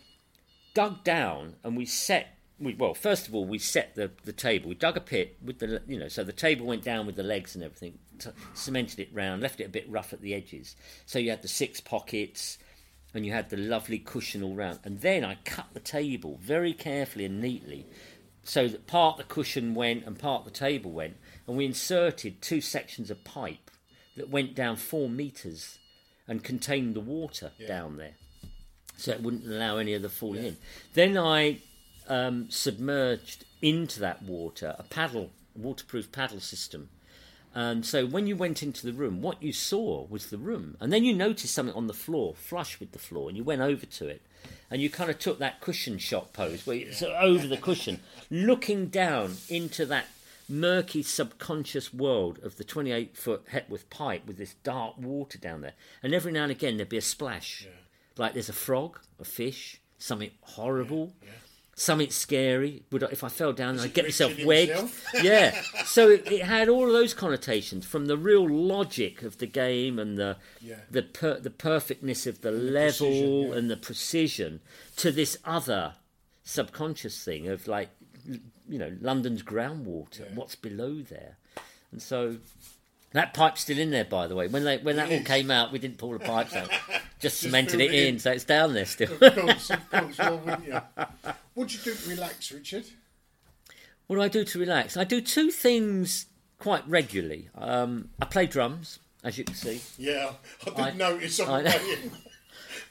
dug 0.74 1.04
down 1.04 1.54
and 1.62 1.76
we 1.76 1.86
set. 1.86 2.36
We, 2.60 2.74
well, 2.74 2.94
first 2.94 3.26
of 3.26 3.34
all, 3.34 3.46
we 3.46 3.58
set 3.58 3.94
the, 3.94 4.10
the 4.24 4.32
table. 4.32 4.68
We 4.68 4.74
dug 4.74 4.96
a 4.96 5.00
pit 5.00 5.38
with 5.42 5.58
the 5.58 5.82
you 5.86 5.98
know, 5.98 6.08
so 6.08 6.22
the 6.22 6.32
table 6.32 6.66
went 6.66 6.84
down 6.84 7.06
with 7.06 7.16
the 7.16 7.22
legs 7.22 7.54
and 7.54 7.64
everything, 7.64 7.98
t- 8.18 8.30
cemented 8.54 9.00
it 9.00 9.08
round, 9.12 9.42
left 9.42 9.60
it 9.60 9.64
a 9.64 9.68
bit 9.68 9.88
rough 9.88 10.12
at 10.12 10.20
the 10.20 10.34
edges. 10.34 10.76
So 11.06 11.18
you 11.18 11.30
had 11.30 11.42
the 11.42 11.48
six 11.48 11.80
pockets, 11.80 12.58
and 13.12 13.24
you 13.24 13.32
had 13.32 13.50
the 13.50 13.56
lovely 13.56 13.98
cushion 13.98 14.42
all 14.42 14.54
round. 14.54 14.80
And 14.84 15.00
then 15.00 15.24
I 15.24 15.38
cut 15.44 15.66
the 15.72 15.80
table 15.80 16.38
very 16.42 16.72
carefully 16.72 17.24
and 17.24 17.40
neatly, 17.40 17.86
so 18.44 18.68
that 18.68 18.86
part 18.86 19.16
the 19.16 19.24
cushion 19.24 19.74
went 19.74 20.04
and 20.04 20.18
part 20.18 20.44
the 20.44 20.50
table 20.50 20.92
went, 20.92 21.16
and 21.46 21.56
we 21.56 21.64
inserted 21.64 22.40
two 22.40 22.60
sections 22.60 23.10
of 23.10 23.24
pipe 23.24 23.63
that 24.16 24.30
went 24.30 24.54
down 24.54 24.76
four 24.76 25.08
meters 25.08 25.78
and 26.26 26.42
contained 26.42 26.94
the 26.94 27.00
water 27.00 27.52
down 27.66 27.96
there 27.96 28.14
so 28.96 29.12
it 29.12 29.22
wouldn't 29.22 29.46
allow 29.46 29.76
any 29.76 29.94
of 29.94 30.02
the 30.02 30.08
falling 30.08 30.44
in. 30.44 30.56
Then 30.94 31.18
I 31.18 31.58
um, 32.08 32.50
submerged 32.50 33.44
into 33.60 34.00
that 34.00 34.22
water 34.22 34.74
a 34.78 34.82
paddle, 34.82 35.30
a 35.56 35.58
waterproof 35.58 36.12
paddle 36.12 36.40
system. 36.40 36.90
And 37.54 37.86
so 37.86 38.04
when 38.04 38.26
you 38.26 38.34
went 38.36 38.62
into 38.62 38.84
the 38.84 38.92
room, 38.92 39.22
what 39.22 39.42
you 39.42 39.52
saw 39.52 40.06
was 40.08 40.26
the 40.26 40.38
room. 40.38 40.76
And 40.80 40.92
then 40.92 41.04
you 41.04 41.14
noticed 41.14 41.54
something 41.54 41.74
on 41.74 41.86
the 41.86 41.94
floor, 41.94 42.34
flush 42.34 42.80
with 42.80 42.92
the 42.92 42.98
floor, 42.98 43.28
and 43.28 43.36
you 43.36 43.44
went 43.44 43.62
over 43.62 43.86
to 43.86 44.08
it. 44.08 44.22
And 44.70 44.82
you 44.82 44.90
kind 44.90 45.08
of 45.08 45.18
took 45.20 45.38
that 45.38 45.60
cushion 45.60 45.98
shot 45.98 46.32
pose, 46.32 46.66
where 46.66 46.76
you're 46.76 46.92
sort 46.92 47.12
of 47.12 47.22
over 47.22 47.46
the 47.46 47.56
cushion, 47.56 48.00
looking 48.28 48.86
down 48.88 49.36
into 49.48 49.86
that 49.86 50.06
murky 50.48 51.02
subconscious 51.02 51.92
world 51.92 52.38
of 52.42 52.56
the 52.56 52.64
28 52.64 53.16
foot 53.16 53.44
Hepworth 53.48 53.88
pipe 53.90 54.26
with 54.26 54.36
this 54.36 54.54
dark 54.62 54.98
water 54.98 55.38
down 55.38 55.60
there. 55.62 55.74
And 56.02 56.14
every 56.14 56.32
now 56.32 56.42
and 56.44 56.52
again 56.52 56.76
there'd 56.76 56.88
be 56.88 56.98
a 56.98 57.02
splash. 57.02 57.66
Like 58.16 58.32
there's 58.34 58.48
a 58.48 58.52
frog, 58.54 59.00
a 59.18 59.24
fish, 59.24 59.80
something 59.98 60.30
horrible, 60.42 61.14
something 61.74 62.10
scary. 62.10 62.82
Would 62.92 63.04
I, 63.04 63.06
if 63.08 63.24
I 63.24 63.28
fell 63.28 63.52
down, 63.52 63.80
I'd 63.80 63.94
get 63.94 64.04
myself 64.04 64.32
wedged. 64.44 64.92
yeah. 65.22 65.60
So 65.86 66.08
it, 66.10 66.30
it 66.30 66.42
had 66.42 66.68
all 66.68 66.86
of 66.86 66.92
those 66.92 67.14
connotations 67.14 67.84
from 67.86 68.06
the 68.06 68.16
real 68.16 68.48
logic 68.48 69.22
of 69.22 69.38
the 69.38 69.46
game 69.46 69.98
and 69.98 70.16
the 70.16 70.36
Yeah. 70.60 70.76
the 70.90 71.02
per, 71.02 71.38
the 71.38 71.50
perfectness 71.50 72.26
of 72.26 72.40
the 72.40 72.50
level 72.50 73.06
precision, 73.08 73.48
yeah. 73.48 73.54
and 73.54 73.70
the 73.70 73.76
precision 73.76 74.60
to 74.96 75.10
this 75.12 75.36
other 75.44 75.94
subconscious 76.42 77.24
thing 77.24 77.48
of 77.48 77.66
like 77.66 77.90
you 78.68 78.78
know 78.78 78.92
London's 79.00 79.42
groundwater, 79.42 80.32
what's 80.34 80.54
below 80.54 81.02
there, 81.02 81.36
and 81.92 82.00
so. 82.02 82.36
That 83.12 83.32
pipe's 83.32 83.60
still 83.60 83.78
in 83.78 83.92
there, 83.92 84.04
by 84.04 84.26
the 84.26 84.34
way. 84.34 84.48
When 84.48 84.64
they 84.64 84.78
when 84.78 84.96
that 84.96 85.08
all 85.08 85.22
came 85.22 85.48
out, 85.48 85.70
we 85.70 85.78
didn't 85.78 85.98
pull 85.98 86.10
the 86.14 86.18
pipes 86.18 86.52
out, 86.56 86.68
just 87.20 87.38
cemented 87.38 87.78
filled 87.78 87.82
it 87.82 87.94
in, 87.94 88.14
in. 88.14 88.18
so 88.18 88.32
it's 88.32 88.42
down 88.42 88.74
there 88.74 88.86
still. 88.86 89.12
Of 89.12 89.34
course, 89.36 89.70
of 89.70 89.88
course. 89.88 90.18
Well, 90.18 90.38
wouldn't 90.38 90.66
you? 90.66 90.80
What 91.54 91.68
do 91.68 91.76
you 91.76 91.80
do 91.84 91.94
to 91.94 92.10
relax, 92.10 92.50
Richard? 92.50 92.86
What 94.08 94.16
do 94.16 94.22
I 94.22 94.26
do 94.26 94.42
to 94.44 94.58
relax? 94.58 94.96
I 94.96 95.04
do 95.04 95.20
two 95.20 95.52
things 95.52 96.26
quite 96.58 96.82
regularly. 96.88 97.50
Um, 97.56 98.08
I 98.20 98.24
play 98.24 98.46
drums, 98.46 98.98
as 99.22 99.38
you 99.38 99.44
can 99.44 99.54
see. 99.54 99.80
Yeah, 99.96 100.32
I 100.66 100.70
did 100.70 100.78
I- 100.80 100.90
notice 100.90 101.38
on 101.38 101.68
I- 101.68 101.76
in. 101.76 102.12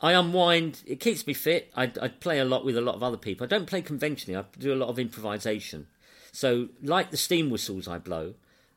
I 0.00 0.12
unwind. 0.12 0.82
It 0.86 1.00
keeps 1.00 1.26
me 1.26 1.34
fit. 1.34 1.72
I, 1.76 1.90
I 2.00 2.08
play 2.08 2.38
a 2.38 2.44
lot 2.44 2.64
with 2.64 2.76
a 2.76 2.80
lot 2.80 2.94
of 2.94 3.02
other 3.02 3.16
people. 3.16 3.44
I 3.44 3.48
don't 3.48 3.66
play 3.66 3.82
conventionally. 3.82 4.38
I 4.38 4.44
do 4.58 4.72
a 4.72 4.76
lot 4.76 4.88
of 4.88 4.98
improvisation. 4.98 5.86
So, 6.32 6.68
like 6.82 7.10
the 7.10 7.16
steam 7.16 7.50
whistles 7.50 7.88
I 7.88 7.98
blow 7.98 8.34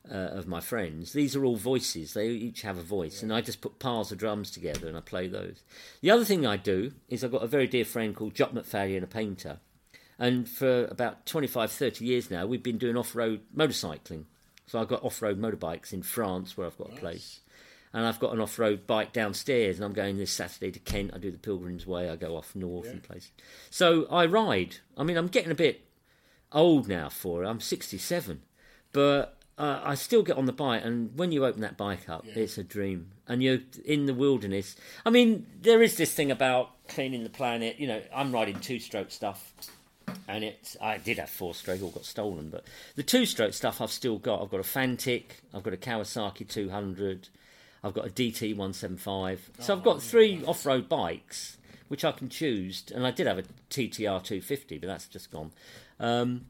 uh, 0.10 0.16
of 0.16 0.48
my 0.48 0.62
friends, 0.62 1.14
these 1.14 1.36
are 1.36 1.46
all 1.46 1.58
voices. 1.58 2.14
They 2.14 2.30
each 2.30 2.64
have 2.64 2.78
a 2.78 2.84
voice, 2.84 3.22
and 3.22 3.32
I 3.32 3.42
just 3.42 3.62
put 3.62 3.78
piles 3.78 4.12
of 4.12 4.18
drums 4.18 4.50
together 4.50 4.88
and 4.88 4.98
I 4.98 5.02
play 5.02 5.28
those. 5.28 5.62
The 6.02 6.12
other 6.12 6.26
thing 6.26 6.46
I 6.46 6.58
do 6.58 6.94
is 7.08 7.24
I've 7.24 7.32
got 7.32 7.44
a 7.44 7.48
very 7.48 7.68
dear 7.68 7.86
friend 7.86 8.16
called 8.16 8.34
Jock 8.34 8.54
McFadyen, 8.54 9.04
a 9.04 9.08
painter, 9.08 9.60
and 10.18 10.48
for 10.48 10.86
about 10.86 11.26
25, 11.26 11.72
30 11.72 12.06
years 12.06 12.32
now, 12.32 12.46
we've 12.46 12.64
been 12.64 12.78
doing 12.78 12.98
off-road 12.98 13.42
motorcycling. 13.56 14.26
So 14.68 14.80
I've 14.80 14.88
got 14.88 15.04
off-road 15.04 15.40
motorbikes 15.40 15.94
in 15.94 16.04
France, 16.04 16.56
where 16.56 16.68
I've 16.68 16.78
got 16.78 16.94
a 16.94 16.96
place 16.96 17.42
and 17.94 18.06
I've 18.06 18.20
got 18.20 18.34
an 18.34 18.40
off-road 18.40 18.88
bike 18.88 19.14
downstairs, 19.14 19.78
and 19.78 19.86
I'm 19.86 19.94
going 19.94 20.18
this 20.18 20.32
Saturday 20.32 20.72
to 20.72 20.80
Kent. 20.80 21.12
I 21.14 21.18
do 21.18 21.32
the 21.32 21.38
Pilgrim's 21.38 21.86
Way. 21.86 22.10
I 22.10 22.16
go 22.16 22.38
off 22.38 22.56
north 22.56 22.88
and 22.88 23.04
places. 23.04 23.32
So 23.70 24.08
I 24.10 24.26
ride. 24.26 24.78
I 24.98 25.04
mean, 25.04 25.18
I'm 25.18 25.28
getting 25.28 25.52
a 25.52 25.56
bit 25.56 25.86
old 26.52 26.88
now 26.88 27.10
for 27.10 27.44
it. 27.44 27.48
I'm 27.48 27.60
67, 27.60 28.42
but 28.92 29.38
uh, 29.58 29.82
I 29.84 29.96
still 29.96 30.24
get 30.24 30.38
on 30.38 30.46
the 30.46 30.54
bike. 30.54 30.84
And 30.86 31.18
when 31.18 31.32
you 31.32 31.46
open 31.46 31.62
that 31.62 31.78
bike 31.78 32.08
up, 32.10 32.26
it's 32.28 32.58
a 32.58 32.64
dream. 32.64 33.12
And 33.28 33.44
you're 33.44 33.60
in 33.86 34.06
the 34.06 34.14
wilderness. 34.14 34.76
I 35.06 35.10
mean, 35.10 35.46
there 35.62 35.82
is 35.82 35.98
this 35.98 36.14
thing 36.14 36.32
about 36.32 36.88
cleaning 36.88 37.24
the 37.24 37.30
planet. 37.30 37.80
You 37.80 37.88
know, 37.88 38.02
I'm 38.14 38.32
riding 38.32 38.60
two-stroke 38.60 39.12
stuff 39.12 39.54
and 40.28 40.44
it's 40.44 40.78
I 40.82 40.98
did 40.98 41.18
have 41.20 41.30
four 41.30 41.54
stroke, 41.54 41.82
all 41.82 41.90
got 41.90 42.06
stolen, 42.06 42.50
but 42.50 42.66
the 42.96 43.04
two 43.04 43.26
stroke 43.26 43.54
stuff 43.54 43.82
I've 43.82 43.92
still 43.92 44.18
got. 44.18 44.42
I've 44.42 44.50
got 44.50 44.60
a 44.60 44.64
Fantic, 44.64 45.42
I've 45.54 45.64
got 45.64 45.74
a 45.74 45.78
Kawasaki 45.78 46.48
200, 46.48 47.30
I've 47.84 47.94
got 47.94 48.06
a 48.06 48.10
DT 48.10 48.52
175. 48.52 49.52
So 49.60 49.76
I've 49.76 49.84
got 49.84 50.02
three 50.02 50.44
off 50.46 50.66
road 50.66 50.88
bikes 50.88 51.58
which 51.92 52.06
I 52.06 52.14
can 52.14 52.30
choose, 52.30 52.86
and 52.96 53.06
I 53.06 53.12
did 53.12 53.28
have 53.28 53.38
a 53.38 53.44
TTR 53.70 54.24
250, 54.24 54.78
but 54.78 54.88
that's 54.88 55.08
just 55.08 55.30
gone. 55.30 55.52
Um, 56.00 56.46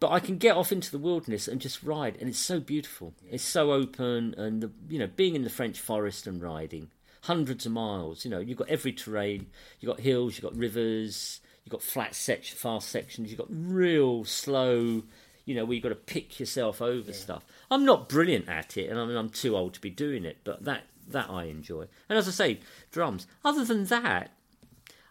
but 0.00 0.10
I 0.10 0.18
can 0.18 0.36
get 0.36 0.56
off 0.56 0.72
into 0.72 0.90
the 0.90 0.98
wilderness 0.98 1.46
and 1.46 1.60
just 1.60 1.84
ride, 1.84 2.16
and 2.18 2.28
it's 2.28 2.40
so 2.40 2.58
beautiful. 2.58 3.14
It's 3.30 3.44
so 3.44 3.70
open, 3.70 4.34
and 4.36 4.60
the, 4.60 4.72
you 4.88 4.98
know, 4.98 5.06
being 5.06 5.36
in 5.36 5.44
the 5.44 5.48
French 5.48 5.78
forest 5.78 6.26
and 6.26 6.42
riding 6.42 6.90
hundreds 7.22 7.66
of 7.66 7.70
miles. 7.70 8.24
You 8.24 8.32
know, 8.32 8.40
you've 8.40 8.58
got 8.58 8.68
every 8.68 8.92
terrain. 8.92 9.46
You've 9.78 9.94
got 9.94 10.00
hills, 10.00 10.34
you've 10.34 10.42
got 10.42 10.56
rivers, 10.56 11.40
you've 11.64 11.70
got 11.70 11.82
flat 11.84 12.16
sections, 12.16 12.60
fast 12.60 12.88
sections, 12.88 13.30
you've 13.30 13.38
got 13.38 13.46
real 13.48 14.24
slow. 14.24 15.04
You 15.50 15.56
know, 15.56 15.64
where 15.64 15.74
you've 15.74 15.82
got 15.82 15.88
to 15.88 15.96
pick 15.96 16.38
yourself 16.38 16.80
over 16.80 17.12
stuff. 17.12 17.44
I'm 17.72 17.84
not 17.84 18.08
brilliant 18.08 18.48
at 18.48 18.76
it, 18.76 18.88
and 18.88 19.00
I 19.00 19.04
mean, 19.04 19.16
I'm 19.16 19.30
too 19.30 19.56
old 19.56 19.74
to 19.74 19.80
be 19.80 19.90
doing 19.90 20.24
it. 20.24 20.38
But 20.44 20.64
that 20.64 20.84
that 21.08 21.28
I 21.28 21.44
enjoy. 21.44 21.86
And 22.08 22.16
as 22.16 22.28
I 22.28 22.30
say, 22.30 22.60
drums. 22.92 23.26
Other 23.44 23.64
than 23.64 23.86
that, 23.86 24.30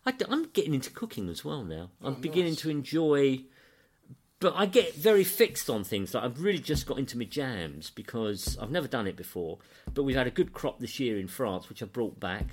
I, 0.06 0.14
am 0.30 0.50
getting 0.54 0.74
into 0.74 0.92
cooking 0.92 1.28
as 1.28 1.44
well 1.44 1.64
now. 1.66 1.90
Oh, 2.02 2.08
I'm 2.08 2.22
beginning 2.22 2.56
to 2.58 2.70
enjoy 2.70 3.42
but 4.40 4.54
I 4.56 4.66
get 4.68 4.96
very 4.96 5.26
fixed 5.26 5.70
on 5.70 5.84
things. 5.84 6.14
Like 6.14 6.24
I've 6.24 6.42
really 6.42 6.60
just 6.60 6.86
got 6.86 6.98
into 6.98 7.18
my 7.18 7.26
jams 7.26 7.90
because 7.90 8.58
I've 8.62 8.72
never 8.72 8.88
done 8.88 9.06
it 9.06 9.18
before. 9.18 9.58
But 9.94 10.04
we've 10.04 10.16
had 10.16 10.28
a 10.28 10.32
good 10.32 10.54
crop 10.54 10.80
this 10.80 11.00
year 11.00 11.18
in 11.18 11.28
France, 11.28 11.68
which 11.68 11.84
I 11.84 11.86
brought 11.86 12.20
back. 12.20 12.46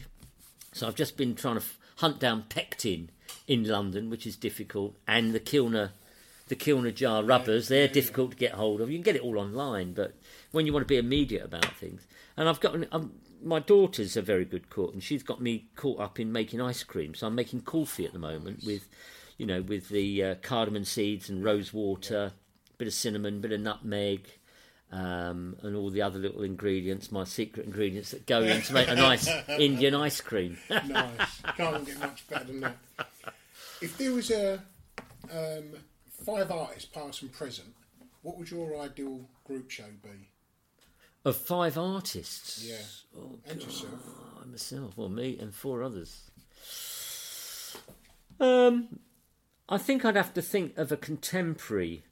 So 0.73 0.87
I've 0.87 0.97
just 0.97 1.17
been 1.17 1.35
trying 1.35 1.55
to 1.55 1.63
f- 1.63 1.79
hunt 1.97 2.19
down 2.19 2.45
pectin 2.49 3.11
in 3.47 3.65
London, 3.65 4.11
which 4.11 4.27
is 4.27 4.37
difficult, 4.37 4.97
and 5.07 5.33
the 5.33 5.41
Kilner, 5.41 5.91
the 6.49 6.57
Kilner 6.57 6.95
jar 6.95 7.25
rubbers. 7.25 7.69
They're 7.69 7.89
difficult 7.89 8.33
to 8.33 8.37
get 8.37 8.53
hold 8.53 8.81
of. 8.81 8.91
You 8.91 8.97
can 8.97 9.03
get 9.03 9.17
it 9.17 9.23
all 9.23 9.39
online, 9.39 9.93
but 9.93 10.15
when 10.53 10.67
you 10.67 10.73
want 10.73 10.85
to 10.85 10.89
be 10.89 10.99
immediate 10.99 11.45
about 11.45 11.77
things, 11.77 12.07
and 12.37 12.49
I've 12.49 12.61
got 12.61 12.77
um, 12.93 13.13
my 13.43 13.59
daughter's 13.59 14.17
a 14.17 14.23
very 14.23 14.45
good 14.45 14.71
cook, 14.71 14.93
and 14.93 15.03
she's 15.03 15.23
got 15.23 15.41
me 15.41 15.67
caught 15.77 16.01
up 16.01 16.21
in 16.21 16.33
making 16.33 16.61
ice 16.61 16.83
cream. 16.83 17.15
So 17.15 17.27
I'm 17.27 17.35
making 17.35 17.63
coffee 17.63 18.07
at 18.07 18.13
the 18.13 18.19
moment 18.19 18.65
with, 18.65 18.89
you 19.39 19.47
know, 19.47 19.63
with 19.63 19.89
the 19.89 20.23
uh, 20.23 20.35
cardamom 20.37 20.85
seeds 20.85 21.29
and 21.29 21.45
rose 21.45 21.73
water, 21.73 22.33
bit 22.79 22.89
of 22.89 22.95
cinnamon, 22.95 23.41
bit 23.41 23.53
of 23.53 23.61
nutmeg. 23.61 24.27
Um, 24.93 25.57
and 25.63 25.75
all 25.75 25.91
the 25.91 26.03
other 26.03 26.21
little 26.21 26.43
ingredients, 26.43 27.11
my 27.11 27.25
secret 27.25 27.67
ingredients 27.67 28.13
that 28.13 28.25
go 28.25 28.43
in 28.43 28.63
to 28.63 28.73
make 28.73 28.87
a 28.87 28.95
nice 28.95 29.29
Indian 29.59 29.97
ice 29.97 30.21
cream. 30.21 30.59
Nice. 30.71 31.43
Can't 31.57 31.85
get 31.85 31.99
much 31.99 32.29
better 32.29 32.45
than 32.45 32.61
that. 32.61 32.77
If 33.83 33.99
there 33.99 34.13
was 34.13 34.31
a 34.31 34.63
um, 35.31 35.65
five 36.27 36.51
artists, 36.51 36.85
past 36.87 37.23
and 37.23 37.33
present, 37.33 37.69
what 38.23 38.37
would 38.37 38.51
your 38.51 38.79
ideal 38.81 39.21
group 39.45 39.71
show 39.71 39.85
be? 40.03 40.29
of 41.27 41.37
five 41.37 41.77
artists. 41.77 42.65
Yeah. 42.65 43.21
and 43.51 43.61
yourself. 43.61 44.01
Oh, 44.41 44.47
myself, 44.49 44.95
or 44.97 45.11
me, 45.11 45.37
and 45.39 45.53
four 45.53 45.83
others. 45.83 46.31
Um, 48.39 49.01
I 49.69 49.77
think 49.77 50.05
I'd 50.05 50.15
have 50.15 50.33
to 50.35 50.43
think 50.43 50.79
of 50.79 50.93
a 50.93 50.97
contemporary 50.97 52.05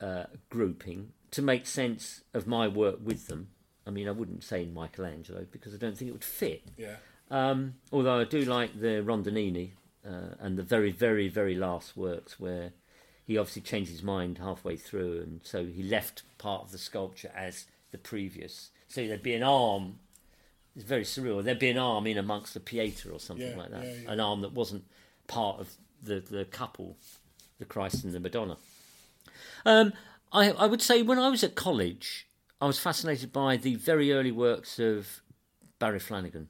uh, 0.00 0.24
grouping 0.48 1.10
to 1.32 1.42
make 1.42 1.66
sense 1.66 2.22
of 2.32 2.46
my 2.46 2.68
work 2.68 2.98
with 3.02 3.26
them. 3.26 3.48
I 3.84 3.90
mean, 3.90 4.06
I 4.06 4.12
wouldn't 4.12 4.44
say 4.44 4.64
Michelangelo 4.64 5.46
because 5.50 5.74
I 5.74 5.76
don't 5.76 5.98
think 5.98 6.10
it 6.10 6.12
would 6.12 6.22
fit. 6.22 6.62
Yeah. 6.76 6.96
Um, 7.32 7.74
although 7.92 8.20
I 8.20 8.24
do 8.24 8.42
like 8.42 8.78
the 8.80 9.02
Rondanini 9.02 9.72
uh, 10.06 10.34
and 10.38 10.56
the 10.56 10.62
very, 10.62 10.92
very, 10.92 11.28
very 11.28 11.56
last 11.56 11.96
works 11.96 12.38
where 12.38 12.72
he 13.28 13.38
obviously 13.38 13.62
changed 13.62 13.90
his 13.92 14.02
mind 14.02 14.38
halfway 14.38 14.76
through, 14.76 15.20
and 15.20 15.40
so 15.44 15.64
he 15.64 15.84
left 15.84 16.22
part 16.38 16.62
of 16.64 16.72
the 16.72 16.78
sculpture 16.78 17.30
as 17.36 17.66
the 17.92 17.98
previous. 17.98 18.70
So 18.88 19.06
there'd 19.06 19.22
be 19.22 19.34
an 19.34 19.42
arm. 19.44 20.00
It's 20.74 20.84
very 20.84 21.04
surreal. 21.04 21.44
There'd 21.44 21.58
be 21.58 21.68
an 21.70 21.78
arm 21.78 22.06
in 22.06 22.18
amongst 22.18 22.54
the 22.54 22.60
Pieta 22.60 23.10
or 23.10 23.20
something 23.20 23.50
Yeah, 23.50 23.56
like 23.56 23.70
that. 23.70 23.84
yeah, 23.84 23.92
yeah. 24.04 24.10
An 24.12 24.18
arm 24.20 24.40
that 24.40 24.52
wasn't 24.52 24.84
part 25.28 25.60
of 25.60 25.68
the 26.02 26.18
the 26.20 26.44
couple, 26.46 26.96
the 27.58 27.64
Christ 27.64 28.02
and 28.02 28.12
the 28.12 28.20
Madonna. 28.20 28.56
Um, 29.64 29.92
I, 30.32 30.50
I 30.52 30.66
would 30.66 30.82
say 30.82 31.02
when 31.02 31.18
I 31.18 31.28
was 31.28 31.44
at 31.44 31.54
college, 31.54 32.26
I 32.60 32.66
was 32.66 32.78
fascinated 32.78 33.32
by 33.32 33.56
the 33.56 33.74
very 33.76 34.12
early 34.12 34.32
works 34.32 34.78
of 34.78 35.22
Barry 35.78 35.98
Flanagan. 36.00 36.48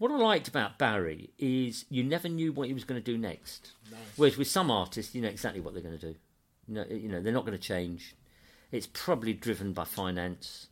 What 0.00 0.10
I 0.10 0.16
liked 0.16 0.48
about 0.48 0.78
Barry 0.78 1.28
is 1.38 1.84
you 1.90 2.02
never 2.02 2.26
knew 2.26 2.54
what 2.54 2.68
he 2.68 2.72
was 2.72 2.84
going 2.84 2.98
to 2.98 3.04
do 3.04 3.18
next. 3.18 3.72
Whereas 4.16 4.38
with 4.38 4.48
some 4.48 4.70
artists, 4.70 5.14
you 5.14 5.20
know 5.20 5.28
exactly 5.28 5.60
what 5.60 5.74
they're 5.74 5.82
going 5.82 5.98
to 5.98 6.12
do. 6.12 6.18
You 6.66 6.74
know, 6.74 6.84
you 6.88 7.08
know 7.10 7.20
they're 7.20 7.34
not 7.34 7.44
going 7.44 7.58
to 7.58 7.62
change. 7.62 8.16
It's 8.72 8.86
probably 8.86 9.34
driven 9.34 9.74
by 9.74 9.84
finance. 9.84 10.68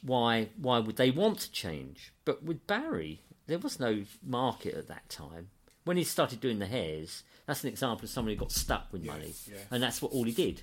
Why? 0.00 0.50
Why 0.56 0.78
would 0.78 0.94
they 0.94 1.10
want 1.10 1.40
to 1.40 1.50
change? 1.50 2.12
But 2.24 2.44
with 2.44 2.68
Barry, 2.68 3.22
there 3.48 3.58
was 3.58 3.80
no 3.80 4.04
market 4.24 4.74
at 4.74 4.86
that 4.86 5.08
time. 5.08 5.48
When 5.82 5.96
he 5.96 6.04
started 6.04 6.40
doing 6.40 6.60
the 6.60 6.66
hares, 6.66 7.24
that's 7.46 7.64
an 7.64 7.70
example 7.70 8.04
of 8.04 8.10
someone 8.10 8.32
who 8.32 8.38
got 8.38 8.52
stuck 8.52 8.92
with 8.92 9.04
money, 9.04 9.34
yeah. 9.50 9.58
and 9.72 9.82
that's 9.82 10.00
what 10.00 10.12
all 10.12 10.22
he 10.22 10.32
did. 10.32 10.62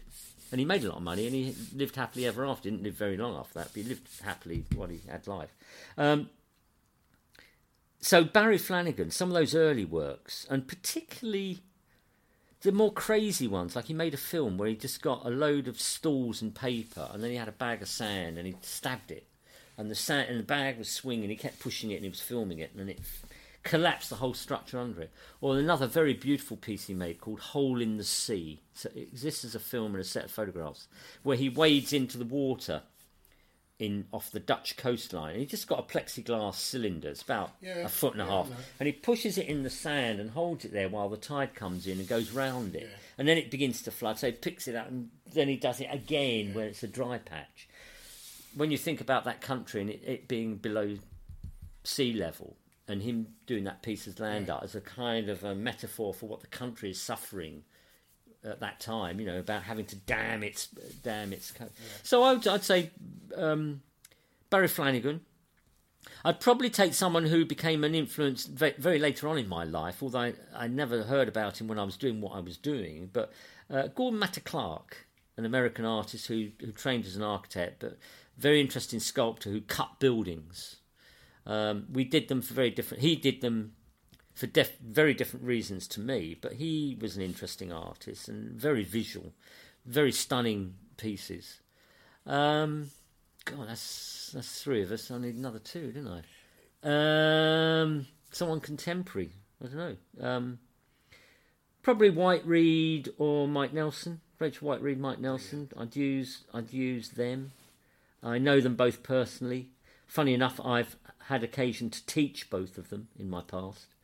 And 0.54 0.60
he 0.60 0.66
made 0.66 0.86
a 0.86 0.88
lot 0.88 0.98
of 0.98 1.04
money, 1.04 1.26
and 1.26 1.36
he 1.36 1.54
lived 1.76 1.98
happily 1.98 2.26
ever 2.26 2.46
after. 2.46 2.70
Didn't 2.70 2.84
live 2.84 2.94
very 2.94 3.18
long 3.18 3.36
after 3.36 3.60
that, 3.60 3.74
but 3.74 3.84
he 3.84 3.90
lived 3.90 4.08
happily 4.24 4.64
while 4.74 4.88
he 4.88 5.02
had 5.06 5.28
life. 5.28 5.54
Um, 5.98 6.30
so 8.06 8.24
Barry 8.24 8.60
Flanagan, 8.60 9.10
some 9.10 9.30
of 9.30 9.34
those 9.34 9.56
early 9.56 9.84
works, 9.84 10.46
and 10.48 10.68
particularly 10.68 11.64
the 12.62 12.72
more 12.72 12.94
crazy 12.94 13.48
ones, 13.48 13.76
like 13.76 13.86
he 13.86 13.96
made 13.96 14.14
a 14.14 14.18
film 14.18 14.60
where 14.60 14.70
he 14.70 14.76
just 14.76 15.02
got 15.02 15.26
a 15.26 15.32
load 15.32 15.68
of 15.68 15.82
stools 15.82 16.40
and 16.40 16.54
paper, 16.54 17.10
and 17.12 17.24
then 17.24 17.32
he 17.32 17.38
had 17.38 17.48
a 17.48 17.52
bag 17.52 17.82
of 17.82 17.88
sand, 17.88 18.38
and 18.38 18.46
he 18.46 18.56
stabbed 18.62 19.10
it, 19.10 19.26
and 19.76 19.90
the 19.90 19.96
sand 19.96 20.30
and 20.30 20.40
the 20.40 20.44
bag 20.44 20.78
was 20.78 20.88
swinging. 20.88 21.32
He 21.32 21.36
kept 21.36 21.60
pushing 21.60 21.90
it, 21.90 21.96
and 21.96 22.04
he 22.04 22.10
was 22.10 22.22
filming 22.22 22.60
it, 22.60 22.76
and 22.78 22.92
it 22.92 23.00
collapsed 23.64 24.12
the 24.12 24.18
whole 24.18 24.36
structure 24.36 24.78
under 24.78 25.02
it. 25.02 25.12
Or 25.42 25.58
another 25.58 25.88
very 25.88 26.14
beautiful 26.14 26.58
piece 26.58 26.86
he 26.86 26.94
made 26.94 27.20
called 27.20 27.40
Hole 27.40 27.82
in 27.82 27.98
the 27.98 28.04
Sea. 28.04 28.62
So 28.76 28.88
it 28.94 29.00
exists 29.00 29.44
as 29.44 29.56
a 29.56 29.60
film 29.60 29.96
and 29.96 30.02
a 30.02 30.04
set 30.04 30.26
of 30.26 30.32
photographs 30.32 30.88
where 31.24 31.38
he 31.38 31.50
wades 31.50 31.92
into 31.92 32.20
the 32.20 32.26
water 32.26 32.84
in 33.78 34.06
off 34.12 34.32
the 34.32 34.40
Dutch 34.40 34.78
coastline. 34.78 35.32
And 35.32 35.40
he 35.40 35.46
just 35.46 35.68
got 35.68 35.80
a 35.80 35.84
plexiglass 35.84 36.56
cylinder, 36.56 37.10
it's 37.10 37.22
about 37.22 37.52
Yeah, 37.62 37.86
a 37.86 37.90
foot 37.90 38.14
and 38.14 38.22
a 38.22 38.26
yeah, 38.26 38.32
half, 38.32 38.50
and 38.80 38.88
he 38.88 38.94
pushes 38.94 39.38
it 39.38 39.48
in 39.48 39.64
the 39.64 39.70
sand 39.70 40.20
and 40.20 40.30
holds 40.32 40.64
it 40.66 40.72
there 40.72 40.88
while 40.90 41.10
the 41.10 41.18
tide 41.18 41.56
comes 41.56 41.86
in 41.88 42.00
and 42.00 42.08
goes 42.08 42.32
round 42.32 42.76
it, 42.76 42.90
and 43.18 43.28
then 43.28 43.38
it 43.38 43.52
begins 43.52 43.82
to 43.84 43.92
flood. 43.92 44.18
So 44.18 44.28
he 44.28 44.34
picks 44.34 44.68
it 44.68 44.76
up 44.76 44.88
and 44.88 45.10
then 45.34 45.48
he 45.48 45.58
does 45.58 45.82
it 45.82 45.90
again 45.92 46.54
where 46.54 46.68
it's 46.68 46.84
a 46.84 46.88
dry 46.88 47.18
patch. 47.18 47.68
When 48.56 48.72
you 48.72 48.78
think 48.78 49.02
about 49.02 49.26
that 49.26 49.42
country 49.42 49.82
and 49.82 49.90
it, 49.90 50.02
it 50.06 50.28
being 50.28 50.56
below 50.56 50.98
sea 51.84 52.14
level, 52.14 52.56
and 52.88 53.02
him 53.02 53.28
doing 53.48 53.64
that 53.66 53.82
piece 53.82 54.06
of 54.08 54.20
land 54.20 54.50
art 54.50 54.64
as 54.64 54.76
a 54.76 54.82
kind 54.82 55.28
of 55.28 55.44
a 55.44 55.56
metaphor 55.56 56.14
for 56.14 56.28
what 56.28 56.42
the 56.42 56.48
country 56.48 56.92
is 56.92 57.02
suffering 57.02 57.64
at 58.46 58.60
that 58.60 58.80
time, 58.80 59.20
you 59.20 59.26
know, 59.26 59.40
about 59.40 59.64
having 59.64 59.86
to 59.88 59.96
damn 59.96 60.44
its 60.44 60.68
dam 61.04 61.34
its. 61.34 61.52
Co- 61.52 61.70
So 62.04 62.24
I 62.24 62.34
would, 62.34 62.48
I'd 62.48 62.64
say 62.64 62.92
um, 63.36 63.82
Barry 64.50 64.68
Flanagan. 64.68 65.22
I'd 66.24 66.40
probably 66.40 66.70
take 66.70 66.94
someone 66.94 67.26
who 67.26 67.46
became 67.46 67.84
an 67.84 67.96
influence 67.96 68.46
very, 68.46 68.74
very 68.78 69.00
later 69.00 69.28
on 69.28 69.38
in 69.38 69.48
my 69.48 69.64
life, 69.64 70.02
although 70.04 70.20
I, 70.20 70.34
I 70.56 70.68
never 70.68 71.04
heard 71.04 71.28
about 71.28 71.60
him 71.60 71.68
when 71.68 71.80
I 71.80 71.84
was 71.84 71.98
doing 71.98 72.22
what 72.22 72.34
I 72.36 72.40
was 72.40 72.58
doing. 72.58 73.10
But 73.12 73.32
uh, 73.70 73.88
Gordon 73.88 74.20
Matta 74.20 74.40
Clark, 74.42 75.08
an 75.38 75.46
American 75.46 75.84
artist 75.86 76.28
who, 76.28 76.50
who 76.60 76.72
trained 76.72 77.06
as 77.06 77.16
an 77.16 77.24
architect, 77.24 77.80
but 77.80 77.98
very 78.38 78.62
interesting 78.62 79.00
sculptor 79.00 79.50
who 79.50 79.62
cut 79.62 80.00
buildings. 80.00 80.78
Um, 81.48 81.86
we 81.92 82.04
did 82.04 82.28
them 82.28 82.42
for 82.42 82.54
very 82.54 82.70
different. 82.72 83.02
He 83.04 83.16
did 83.16 83.42
them 83.42 83.74
for 84.36 84.48
def- 84.48 84.78
very 84.80 85.14
different 85.14 85.46
reasons 85.46 85.88
to 85.88 86.00
me, 86.00 86.38
but 86.40 86.54
he 86.54 86.98
was 87.00 87.16
an 87.16 87.24
interesting 87.24 87.72
artist 87.72 88.28
and 88.28 88.52
very 88.52 88.84
visual, 88.84 89.34
very 89.86 90.12
stunning 90.12 90.76
pieces. 90.98 91.62
Um, 92.28 92.92
God, 93.46 93.70
that's 93.70 94.32
that's 94.34 94.62
three 94.62 94.84
of 94.84 94.92
us. 94.92 95.10
I 95.10 95.18
need 95.18 95.36
another 95.36 95.60
two, 95.60 95.92
didn't 95.92 96.24
I? 96.84 97.82
Um, 97.82 98.08
someone 98.32 98.60
contemporary. 98.60 99.32
I 99.64 99.68
don't 99.68 99.76
know. 99.78 100.28
Um, 100.28 100.60
probably 101.82 102.12
Whiteread 102.12 103.10
or 103.18 103.48
Mike 103.48 103.74
Nelson. 103.74 104.22
Rachel 104.38 104.68
Whiteread, 104.68 104.98
Mike 104.98 105.20
Nelson. 105.20 105.70
I'd 105.78 105.96
use 105.96 106.44
I'd 106.54 106.74
use 106.74 107.10
them. 107.12 107.54
I 108.22 108.38
know 108.38 108.60
them 108.60 108.76
both 108.76 109.02
personally. 109.04 109.70
Funny 110.08 110.34
enough, 110.34 110.60
I've 110.64 110.98
had 111.28 111.44
occasion 111.44 111.90
to 111.90 112.06
teach 112.06 112.50
both 112.50 112.78
of 112.78 112.90
them 112.90 113.08
in 113.18 113.30
my 113.30 113.42
past, 113.42 113.95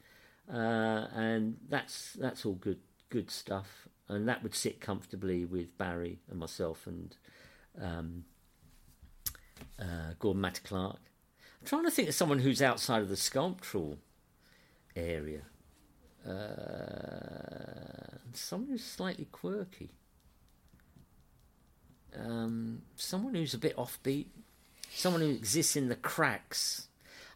uh, 0.52 1.08
and 1.14 1.58
that's 1.70 2.14
that's 2.14 2.45
all 2.45 2.54
good 2.54 2.80
good 3.10 3.32
stuff. 3.32 3.88
And 4.08 4.28
that 4.28 4.43
would 4.43 4.56
sit 4.56 4.82
comfortably 4.82 5.45
with 5.45 5.78
Barry 5.78 6.20
and 6.30 6.38
myself 6.38 6.86
and 6.86 7.16
um, 7.82 8.26
uh, 9.80 10.14
Gordon 10.20 10.41
Matt 10.41 10.62
Clark. 10.64 10.99
I'm 11.62 11.68
trying 11.68 11.86
to 11.86 11.91
think 11.91 12.10
of 12.10 12.16
someone 12.16 12.39
who's 12.39 12.62
outside 12.62 13.02
of 13.02 13.10
the 13.10 13.16
sculptural 13.16 13.99
area. 14.95 15.43
Uh, 16.28 18.18
someone 18.34 18.70
who's 18.70 18.84
slightly 18.84 19.26
quirky. 19.32 19.91
Um, 22.18 22.82
someone 22.95 23.36
who's 23.36 23.54
a 23.54 23.60
bit 23.60 23.78
offbeat. 23.78 24.28
Someone 24.93 25.22
who 25.22 25.30
exists 25.30 25.78
in 25.78 25.88
the 25.88 25.95
cracks. 25.95 26.88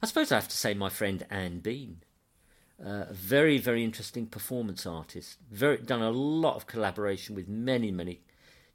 I 0.03 0.07
suppose 0.07 0.31
I 0.31 0.35
have 0.35 0.49
to 0.49 0.57
say 0.57 0.73
my 0.73 0.89
friend 0.89 1.25
Anne 1.29 1.59
Bean. 1.59 2.01
Uh, 2.83 3.05
a 3.09 3.13
very, 3.13 3.57
very 3.57 3.83
interesting 3.85 4.25
performance 4.25 4.85
artist. 4.85 5.37
Very 5.49 5.77
done 5.77 6.01
a 6.01 6.09
lot 6.09 6.55
of 6.55 6.67
collaboration 6.67 7.33
with 7.33 7.47
many, 7.47 7.89
many 7.89 8.19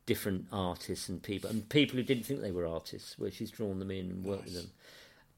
different 0.07 0.47
artists 0.51 1.09
and 1.09 1.23
people, 1.23 1.51
and 1.51 1.69
people 1.69 1.97
who 1.97 2.03
didn't 2.03 2.25
think 2.25 2.41
they 2.41 2.51
were 2.51 2.67
artists, 2.67 3.19
where 3.19 3.31
she's 3.31 3.51
drawn 3.51 3.79
them 3.79 3.91
in 3.91 4.11
and 4.11 4.25
worked 4.25 4.45
with 4.45 4.55
them, 4.55 4.71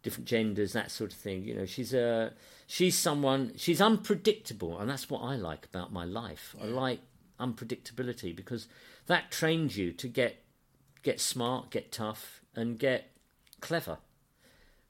different 0.04 0.28
genders, 0.28 0.72
that 0.72 0.92
sort 0.92 1.12
of 1.12 1.18
thing. 1.18 1.44
You 1.44 1.56
know, 1.56 1.66
she's 1.66 1.92
a 1.92 2.34
she's 2.68 2.96
someone 2.96 3.52
she's 3.56 3.80
unpredictable, 3.80 4.78
and 4.78 4.88
that's 4.88 5.10
what 5.10 5.22
I 5.22 5.34
like 5.34 5.66
about 5.66 5.92
my 5.92 6.04
life. 6.04 6.54
I 6.62 6.66
like 6.66 7.00
unpredictability 7.40 8.34
because 8.34 8.68
that 9.06 9.32
trains 9.32 9.76
you 9.76 9.92
to 9.92 10.06
get 10.06 10.44
get 11.02 11.20
smart, 11.20 11.70
get 11.70 11.90
tough, 11.90 12.40
and 12.54 12.78
get 12.78 13.10
clever. 13.60 13.98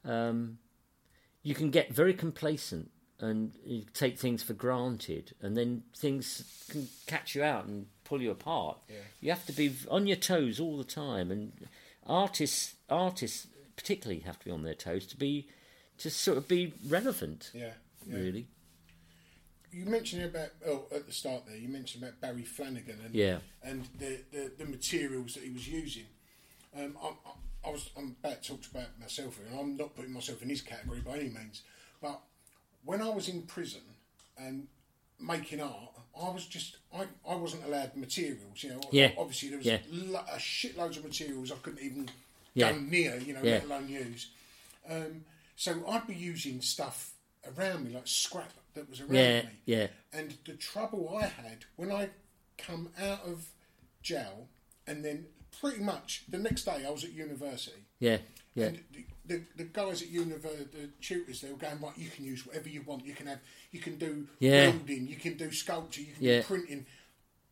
Um, 0.04 0.58
you 1.42 1.54
can 1.54 1.70
get 1.70 1.92
very 1.92 2.12
complacent 2.12 2.90
and 3.22 3.52
you 3.64 3.84
take 3.94 4.18
things 4.18 4.42
for 4.42 4.52
granted, 4.52 5.34
and 5.40 5.56
then 5.56 5.84
things 5.96 6.66
can 6.68 6.88
catch 7.06 7.34
you 7.34 7.42
out 7.42 7.64
and 7.64 7.86
pull 8.04 8.20
you 8.20 8.30
apart. 8.30 8.78
You 9.20 9.30
have 9.30 9.46
to 9.46 9.52
be 9.52 9.74
on 9.90 10.06
your 10.06 10.16
toes 10.16 10.60
all 10.60 10.76
the 10.76 10.84
time, 10.84 11.30
and 11.30 11.52
artists, 12.06 12.74
artists 12.90 13.46
particularly, 13.76 14.20
have 14.20 14.38
to 14.40 14.44
be 14.44 14.50
on 14.50 14.62
their 14.64 14.74
toes 14.74 15.06
to 15.06 15.16
be 15.16 15.48
to 15.98 16.10
sort 16.10 16.36
of 16.36 16.48
be 16.48 16.72
relevant. 16.88 17.50
Yeah, 17.54 17.70
yeah. 18.06 18.16
really. 18.16 18.46
You 19.70 19.86
mentioned 19.86 20.24
about 20.24 20.50
oh 20.66 20.84
at 20.94 21.06
the 21.06 21.12
start 21.12 21.46
there. 21.46 21.56
You 21.56 21.68
mentioned 21.68 22.02
about 22.04 22.20
Barry 22.20 22.42
Flanagan 22.42 22.98
and 23.06 23.14
Yeah. 23.14 23.38
and 23.62 23.88
the, 23.98 24.18
the, 24.30 24.52
the 24.58 24.64
materials 24.66 25.34
that 25.34 25.44
he 25.44 25.50
was 25.50 25.66
using. 25.66 26.04
Um, 26.76 26.96
I, 27.02 27.06
I, 27.08 27.68
I 27.68 27.70
was 27.70 27.88
I'm 27.96 28.16
about 28.22 28.42
to 28.42 28.50
talk 28.50 28.60
about 28.70 29.00
myself 29.00 29.38
and 29.40 29.58
I'm 29.58 29.76
not 29.76 29.94
putting 29.96 30.12
myself 30.12 30.42
in 30.42 30.48
his 30.50 30.60
category 30.60 31.00
by 31.00 31.12
any 31.16 31.30
means. 31.30 31.62
But 32.02 32.20
when 32.84 33.00
I 33.02 33.08
was 33.10 33.28
in 33.28 33.42
prison 33.42 33.80
and 34.38 34.66
making 35.20 35.60
art, 35.60 35.90
I 36.20 36.30
was 36.30 36.46
just 36.46 36.76
I, 36.94 37.06
I 37.26 37.34
wasn't 37.36 37.64
allowed 37.64 37.96
materials. 37.96 38.62
You 38.62 38.70
know, 38.70 38.80
Yeah. 38.90 39.12
obviously 39.16 39.48
there 39.50 39.58
was 39.58 39.66
Yeah. 39.66 39.78
lo- 39.90 40.24
a 40.30 40.36
shitloads 40.36 40.96
of 40.98 41.04
materials 41.04 41.50
I 41.50 41.56
couldn't 41.56 41.82
even 41.84 42.10
Yeah. 42.54 42.72
go 42.72 42.78
near. 42.80 43.18
You 43.18 43.34
know, 43.34 43.42
Yeah. 43.42 43.52
let 43.52 43.64
alone 43.64 43.88
use. 43.88 44.28
Um, 44.88 45.24
so 45.56 45.86
I'd 45.88 46.06
be 46.06 46.14
using 46.14 46.60
stuff 46.60 47.12
around 47.56 47.86
me, 47.86 47.94
like 47.94 48.06
scrap 48.06 48.52
that 48.74 48.88
was 48.90 49.00
around 49.00 49.14
Yeah, 49.14 49.42
me. 49.42 49.50
yeah. 49.64 49.86
And 50.12 50.36
the 50.44 50.54
trouble 50.54 51.16
I 51.16 51.26
had 51.26 51.64
when 51.76 51.90
I 51.92 52.10
come 52.58 52.92
out 52.98 53.22
of 53.24 53.46
jail, 54.02 54.48
and 54.86 55.04
then 55.04 55.26
pretty 55.60 55.80
much 55.82 56.24
the 56.28 56.38
next 56.38 56.64
day 56.64 56.84
I 56.84 56.90
was 56.90 57.04
at 57.04 57.12
university. 57.12 57.84
Yeah, 58.00 58.18
yeah, 58.54 58.70
the, 58.70 59.04
the, 59.26 59.42
the 59.56 59.64
guys 59.64 60.02
at 60.02 60.08
university, 60.08 60.64
the 60.72 60.88
tutors, 61.00 61.40
they 61.40 61.50
were 61.50 61.56
going 61.56 61.80
right. 61.80 61.96
You 61.96 62.10
can 62.10 62.24
use 62.24 62.46
whatever 62.46 62.68
you 62.68 62.82
want. 62.82 63.06
You 63.06 63.14
can 63.14 63.26
have, 63.26 63.38
you 63.70 63.80
can 63.80 63.96
do 63.96 64.26
Yeah. 64.40 64.70
welding, 64.70 65.06
you 65.08 65.16
can 65.16 65.36
do 65.36 65.50
sculpture, 65.52 66.00
you 66.02 66.12
can 66.14 66.24
Yeah. 66.24 66.38
do 66.40 66.44
printing. 66.44 66.86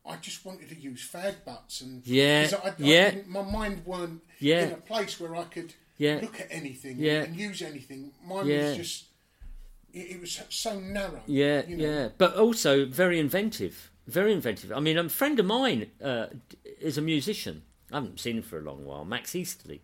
I 0.05 0.15
just 0.17 0.43
wanted 0.45 0.69
to 0.69 0.75
use 0.75 1.07
fag 1.07 1.45
butts 1.45 1.81
and 1.81 2.05
Yeah, 2.05 2.49
I, 2.63 2.69
I 2.69 2.73
yeah. 2.77 3.15
my 3.27 3.43
mind 3.43 3.85
weren't 3.85 4.21
Yeah. 4.39 4.63
in 4.67 4.71
a 4.73 4.77
place 4.77 5.19
where 5.19 5.35
I 5.35 5.43
could 5.45 5.73
Yeah. 5.97 6.19
look 6.21 6.39
at 6.41 6.47
anything 6.49 6.97
Yeah. 6.99 7.23
and 7.23 7.35
use 7.35 7.61
anything. 7.61 8.11
Mine 8.25 8.47
Yeah. 8.47 8.69
was 8.69 8.77
just 8.77 9.05
it, 9.93 10.11
it 10.11 10.21
was 10.21 10.41
so 10.49 10.79
narrow. 10.79 11.21
Yeah, 11.27 11.65
you 11.67 11.75
know. 11.77 11.83
yeah, 11.85 12.09
but 12.17 12.35
also 12.35 12.85
very 12.85 13.19
inventive. 13.19 13.91
Very 14.07 14.33
inventive. 14.33 14.71
I 14.71 14.79
mean, 14.79 14.97
a 14.97 15.07
friend 15.09 15.39
of 15.39 15.45
mine 15.45 15.91
uh, 16.01 16.27
is 16.79 16.97
a 16.97 17.01
musician. 17.01 17.63
I 17.91 17.95
haven't 17.95 18.19
seen 18.19 18.37
him 18.37 18.43
for 18.43 18.57
a 18.57 18.61
long 18.61 18.85
while, 18.85 19.03
Max 19.05 19.33
Eastley. 19.33 19.81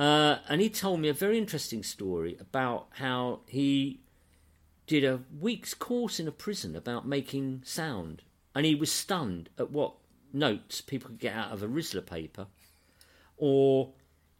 Uh, 0.00 0.38
and 0.48 0.62
he 0.62 0.70
told 0.70 0.98
me 0.98 1.10
a 1.10 1.12
very 1.12 1.36
interesting 1.36 1.82
story 1.82 2.34
about 2.40 2.86
how 2.92 3.40
he 3.46 4.00
did 4.86 5.04
a 5.04 5.20
week's 5.38 5.74
course 5.74 6.18
in 6.18 6.26
a 6.26 6.32
prison 6.32 6.74
about 6.74 7.06
making 7.06 7.60
sound. 7.66 8.22
And 8.54 8.64
he 8.64 8.74
was 8.74 8.90
stunned 8.90 9.50
at 9.58 9.70
what 9.70 9.92
notes 10.32 10.80
people 10.80 11.10
could 11.10 11.18
get 11.18 11.34
out 11.34 11.52
of 11.52 11.62
a 11.62 11.68
Rizla 11.68 12.06
paper, 12.06 12.46
or 13.36 13.90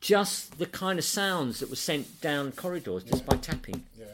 just 0.00 0.58
the 0.58 0.64
kind 0.64 0.98
of 0.98 1.04
sounds 1.04 1.60
that 1.60 1.68
were 1.68 1.76
sent 1.76 2.22
down 2.22 2.52
corridors 2.52 3.04
just 3.04 3.26
by 3.26 3.36
tapping. 3.36 3.84
Yeah. 3.98 4.06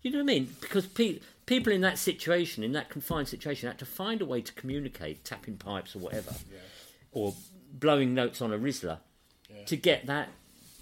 You 0.00 0.12
know 0.12 0.18
what 0.18 0.22
I 0.22 0.26
mean? 0.26 0.54
Because 0.60 0.86
pe- 0.86 1.18
people 1.44 1.72
in 1.72 1.80
that 1.80 1.98
situation, 1.98 2.62
in 2.62 2.70
that 2.70 2.88
confined 2.88 3.26
situation, 3.26 3.68
had 3.68 3.80
to 3.80 3.86
find 3.86 4.22
a 4.22 4.26
way 4.26 4.42
to 4.42 4.52
communicate, 4.52 5.24
tapping 5.24 5.56
pipes 5.56 5.96
or 5.96 5.98
whatever, 5.98 6.30
or 7.10 7.34
blowing 7.72 8.14
notes 8.14 8.40
on 8.40 8.52
a 8.52 8.58
Rizla, 8.58 8.98
to 9.66 9.76
get 9.76 10.06
that 10.06 10.28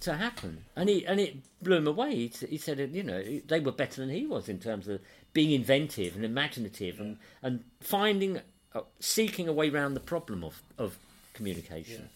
to 0.02 0.14
happen. 0.14 0.64
And 0.76 0.88
he 0.88 1.06
and 1.06 1.18
it 1.18 1.36
blew 1.62 1.76
him 1.76 1.86
away. 1.86 2.14
He, 2.14 2.32
he 2.46 2.58
said, 2.58 2.78
you 2.92 3.02
know, 3.02 3.22
they 3.46 3.60
were 3.60 3.72
better 3.72 4.00
than 4.00 4.10
he 4.10 4.26
was 4.26 4.48
in 4.48 4.58
terms 4.58 4.88
of 4.88 5.00
being 5.32 5.52
inventive 5.52 6.14
and 6.14 6.24
imaginative 6.24 7.00
and 7.00 7.18
and 7.42 7.64
finding, 7.80 8.40
uh, 8.74 8.82
seeking 9.00 9.48
a 9.48 9.52
way 9.52 9.70
around 9.70 9.94
the 9.94 10.00
problem 10.00 10.44
of 10.44 10.62
of 10.78 10.98
communication. 11.34 12.08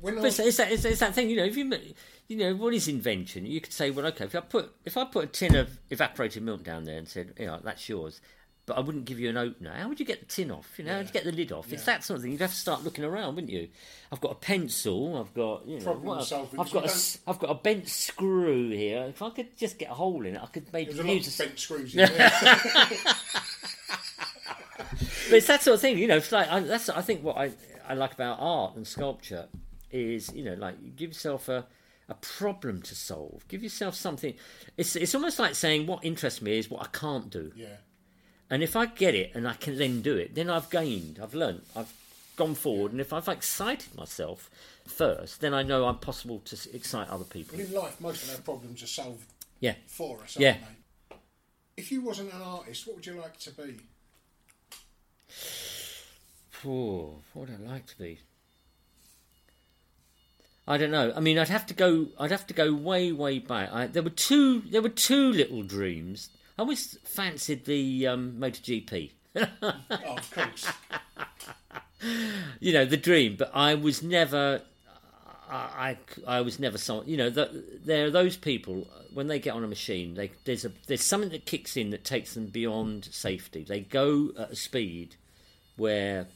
When 0.00 0.16
But 0.16 0.24
it's, 0.26 0.38
it's, 0.38 0.56
that, 0.58 0.72
it's, 0.72 0.84
it's 0.84 1.00
that 1.00 1.14
thing, 1.14 1.30
you 1.30 1.36
know. 1.36 1.44
If 1.44 1.56
you, 1.56 1.72
you 2.26 2.36
know, 2.36 2.54
what 2.54 2.74
is 2.74 2.88
invention? 2.88 3.46
You 3.46 3.60
could 3.60 3.72
say, 3.72 3.90
well, 3.90 4.04
okay, 4.06 4.24
if 4.24 4.34
I 4.34 4.40
put 4.40 4.74
if 4.84 4.96
I 4.96 5.04
put 5.04 5.24
a 5.24 5.26
tin 5.28 5.54
of 5.54 5.78
evaporated 5.90 6.42
milk 6.42 6.62
down 6.64 6.84
there 6.84 6.98
and 6.98 7.08
said, 7.08 7.32
yeah, 7.38 7.58
that's 7.62 7.88
yours, 7.88 8.20
but 8.68 8.76
I 8.76 8.80
wouldn't 8.80 9.04
give 9.06 9.18
you 9.18 9.28
an 9.30 9.36
opener. 9.36 9.72
How 9.72 9.88
would 9.88 9.98
you 9.98 10.06
get 10.06 10.20
the 10.20 10.26
tin 10.26 10.50
off? 10.52 10.68
You 10.78 10.84
know, 10.84 10.92
how 10.92 10.98
would 10.98 11.06
you 11.08 11.12
get 11.12 11.24
the 11.24 11.32
lid 11.32 11.50
off? 11.50 11.72
It's 11.72 11.84
that 11.84 12.04
sort 12.04 12.18
of 12.18 12.22
thing. 12.22 12.30
You'd 12.32 12.40
have 12.42 12.50
to 12.52 12.56
start 12.56 12.84
looking 12.84 13.02
around, 13.04 13.34
wouldn't 13.34 13.52
you? 13.52 13.68
I've 14.12 14.20
got 14.20 14.30
a 14.32 14.36
pencil. 14.36 15.16
I've 15.18 15.34
got 15.34 15.66
you 15.66 15.78
know, 15.78 15.84
Problem 15.84 16.22
solving, 16.22 16.60
I've 16.60 16.70
got 16.70 16.84
a, 16.84 16.86
you 16.86 16.92
s- 16.92 17.18
I've 17.26 17.38
got 17.40 17.50
a 17.50 17.54
bent 17.54 17.88
screw 17.88 18.70
here. 18.70 19.06
If 19.08 19.20
I 19.22 19.30
could 19.30 19.56
just 19.58 19.78
get 19.78 19.90
a 19.90 19.94
hole 19.94 20.24
in 20.24 20.36
it, 20.36 20.42
I 20.42 20.46
could 20.46 20.72
maybe 20.72 20.92
There's 20.92 21.06
use 21.26 21.40
a 21.40 21.44
bent 21.44 21.58
screws 21.58 21.94
in 21.96 21.98
there. 22.06 22.30
but 24.78 25.36
it's 25.36 25.46
that 25.46 25.62
sort 25.62 25.74
of 25.74 25.80
thing, 25.80 25.98
you 25.98 26.06
know. 26.06 26.16
It's 26.16 26.32
like 26.32 26.48
I, 26.50 26.60
that's 26.60 26.88
I 26.88 27.00
think 27.02 27.22
what 27.22 27.36
I 27.36 27.52
I 27.88 27.94
like 27.94 28.12
about 28.14 28.38
art 28.40 28.76
and 28.76 28.86
sculpture 28.86 29.46
is 29.90 30.32
you 30.34 30.44
know 30.44 30.54
like 30.54 30.76
you 30.82 30.90
give 30.90 31.10
yourself 31.10 31.48
a 31.48 31.66
a 32.08 32.14
problem 32.14 32.80
to 32.82 32.94
solve. 32.94 33.46
Give 33.48 33.62
yourself 33.62 33.94
something. 33.94 34.34
It's 34.76 34.96
it's 34.96 35.14
almost 35.14 35.38
like 35.38 35.54
saying 35.54 35.86
what 35.86 36.04
interests 36.04 36.40
me 36.40 36.58
is 36.58 36.70
what 36.70 36.82
I 36.82 36.86
can't 36.96 37.28
do. 37.30 37.52
yeah. 37.56 37.66
And 38.50 38.62
if 38.62 38.76
I 38.76 38.86
get 38.86 39.14
it 39.14 39.32
and 39.34 39.46
I 39.46 39.54
can 39.54 39.76
then 39.76 40.00
do 40.02 40.16
it, 40.16 40.34
then 40.34 40.48
I've 40.48 40.70
gained. 40.70 41.18
I've 41.22 41.34
learned. 41.34 41.62
I've 41.76 41.92
gone 42.36 42.54
forward. 42.54 42.92
And 42.92 43.00
if 43.00 43.12
I've 43.12 43.28
excited 43.28 43.94
myself 43.94 44.48
first, 44.86 45.40
then 45.40 45.52
I 45.52 45.62
know 45.62 45.86
I'm 45.86 45.98
possible 45.98 46.40
to 46.46 46.56
excite 46.74 47.08
other 47.08 47.24
people. 47.24 47.58
But 47.58 47.66
in 47.66 47.72
life, 47.74 48.00
most 48.00 48.24
of 48.24 48.30
our 48.34 48.40
problems 48.40 48.82
are 48.82 48.86
solved 48.86 49.26
Yeah. 49.60 49.74
for 49.86 50.16
us, 50.22 50.36
aren't 50.36 50.40
Yeah. 50.40 50.52
they? 51.10 51.16
If 51.76 51.92
you 51.92 52.00
wasn't 52.00 52.32
an 52.32 52.40
artist, 52.42 52.86
what 52.86 52.96
would 52.96 53.06
you 53.06 53.14
like 53.20 53.38
to 53.40 53.50
be? 53.50 53.76
Oh, 56.66 57.20
what 57.32 57.48
would 57.48 57.60
I 57.60 57.70
like 57.70 57.86
to 57.86 57.98
be? 57.98 58.18
I 60.66 60.76
don't 60.76 60.90
know. 60.90 61.12
I 61.16 61.20
mean, 61.20 61.38
I'd 61.38 61.48
have 61.48 61.66
to 61.66 61.74
go. 61.74 62.08
I'd 62.18 62.30
have 62.30 62.46
to 62.48 62.54
go 62.54 62.74
way, 62.74 63.10
way 63.12 63.38
back. 63.38 63.70
I, 63.72 63.86
there 63.86 64.02
were 64.02 64.10
two. 64.10 64.60
There 64.62 64.82
were 64.82 64.88
two 64.88 65.32
little 65.32 65.62
dreams. 65.62 66.30
I 66.58 66.62
always 66.62 66.98
fancied 67.04 67.66
the 67.66 68.08
um, 68.08 68.36
MotoGP. 68.38 69.12
Oh, 69.36 70.16
of 70.16 70.30
course. 70.32 70.66
you 72.60 72.72
know, 72.72 72.84
the 72.84 72.96
dream. 72.96 73.36
But 73.38 73.52
I 73.54 73.76
was 73.76 74.02
never. 74.02 74.62
I, 75.48 75.96
I, 76.26 76.38
I 76.38 76.40
was 76.40 76.58
never 76.58 76.76
someone. 76.76 77.08
You 77.08 77.16
know, 77.16 77.30
the, 77.30 77.64
there 77.84 78.06
are 78.06 78.10
those 78.10 78.36
people 78.36 78.88
when 79.14 79.28
they 79.28 79.38
get 79.38 79.54
on 79.54 79.62
a 79.62 79.68
machine. 79.68 80.14
They, 80.14 80.32
there's 80.44 80.64
a 80.64 80.72
there's 80.88 81.04
something 81.04 81.30
that 81.30 81.46
kicks 81.46 81.76
in 81.76 81.90
that 81.90 82.02
takes 82.04 82.34
them 82.34 82.46
beyond 82.46 83.04
safety. 83.04 83.62
They 83.62 83.80
go 83.80 84.30
at 84.36 84.50
a 84.50 84.56
speed 84.56 85.14
where 85.76 86.26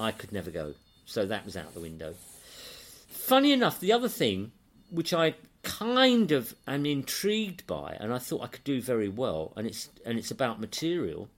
I 0.00 0.10
could 0.10 0.32
never 0.32 0.50
go. 0.50 0.74
So 1.06 1.26
that 1.26 1.44
was 1.44 1.56
out 1.56 1.74
the 1.74 1.80
window. 1.80 2.14
Funny 3.08 3.52
enough, 3.52 3.78
the 3.78 3.92
other 3.92 4.08
thing, 4.08 4.50
which 4.90 5.14
I 5.14 5.34
kind 5.62 6.32
of 6.32 6.54
am 6.66 6.86
intrigued 6.86 7.66
by, 7.66 7.96
and 8.00 8.12
I 8.12 8.18
thought 8.18 8.42
I 8.42 8.48
could 8.48 8.64
do 8.64 8.80
very 8.80 9.08
well, 9.08 9.52
and 9.56 9.66
it's 9.66 9.88
and 10.04 10.18
it's 10.18 10.30
about 10.30 10.60
material, 10.60 11.28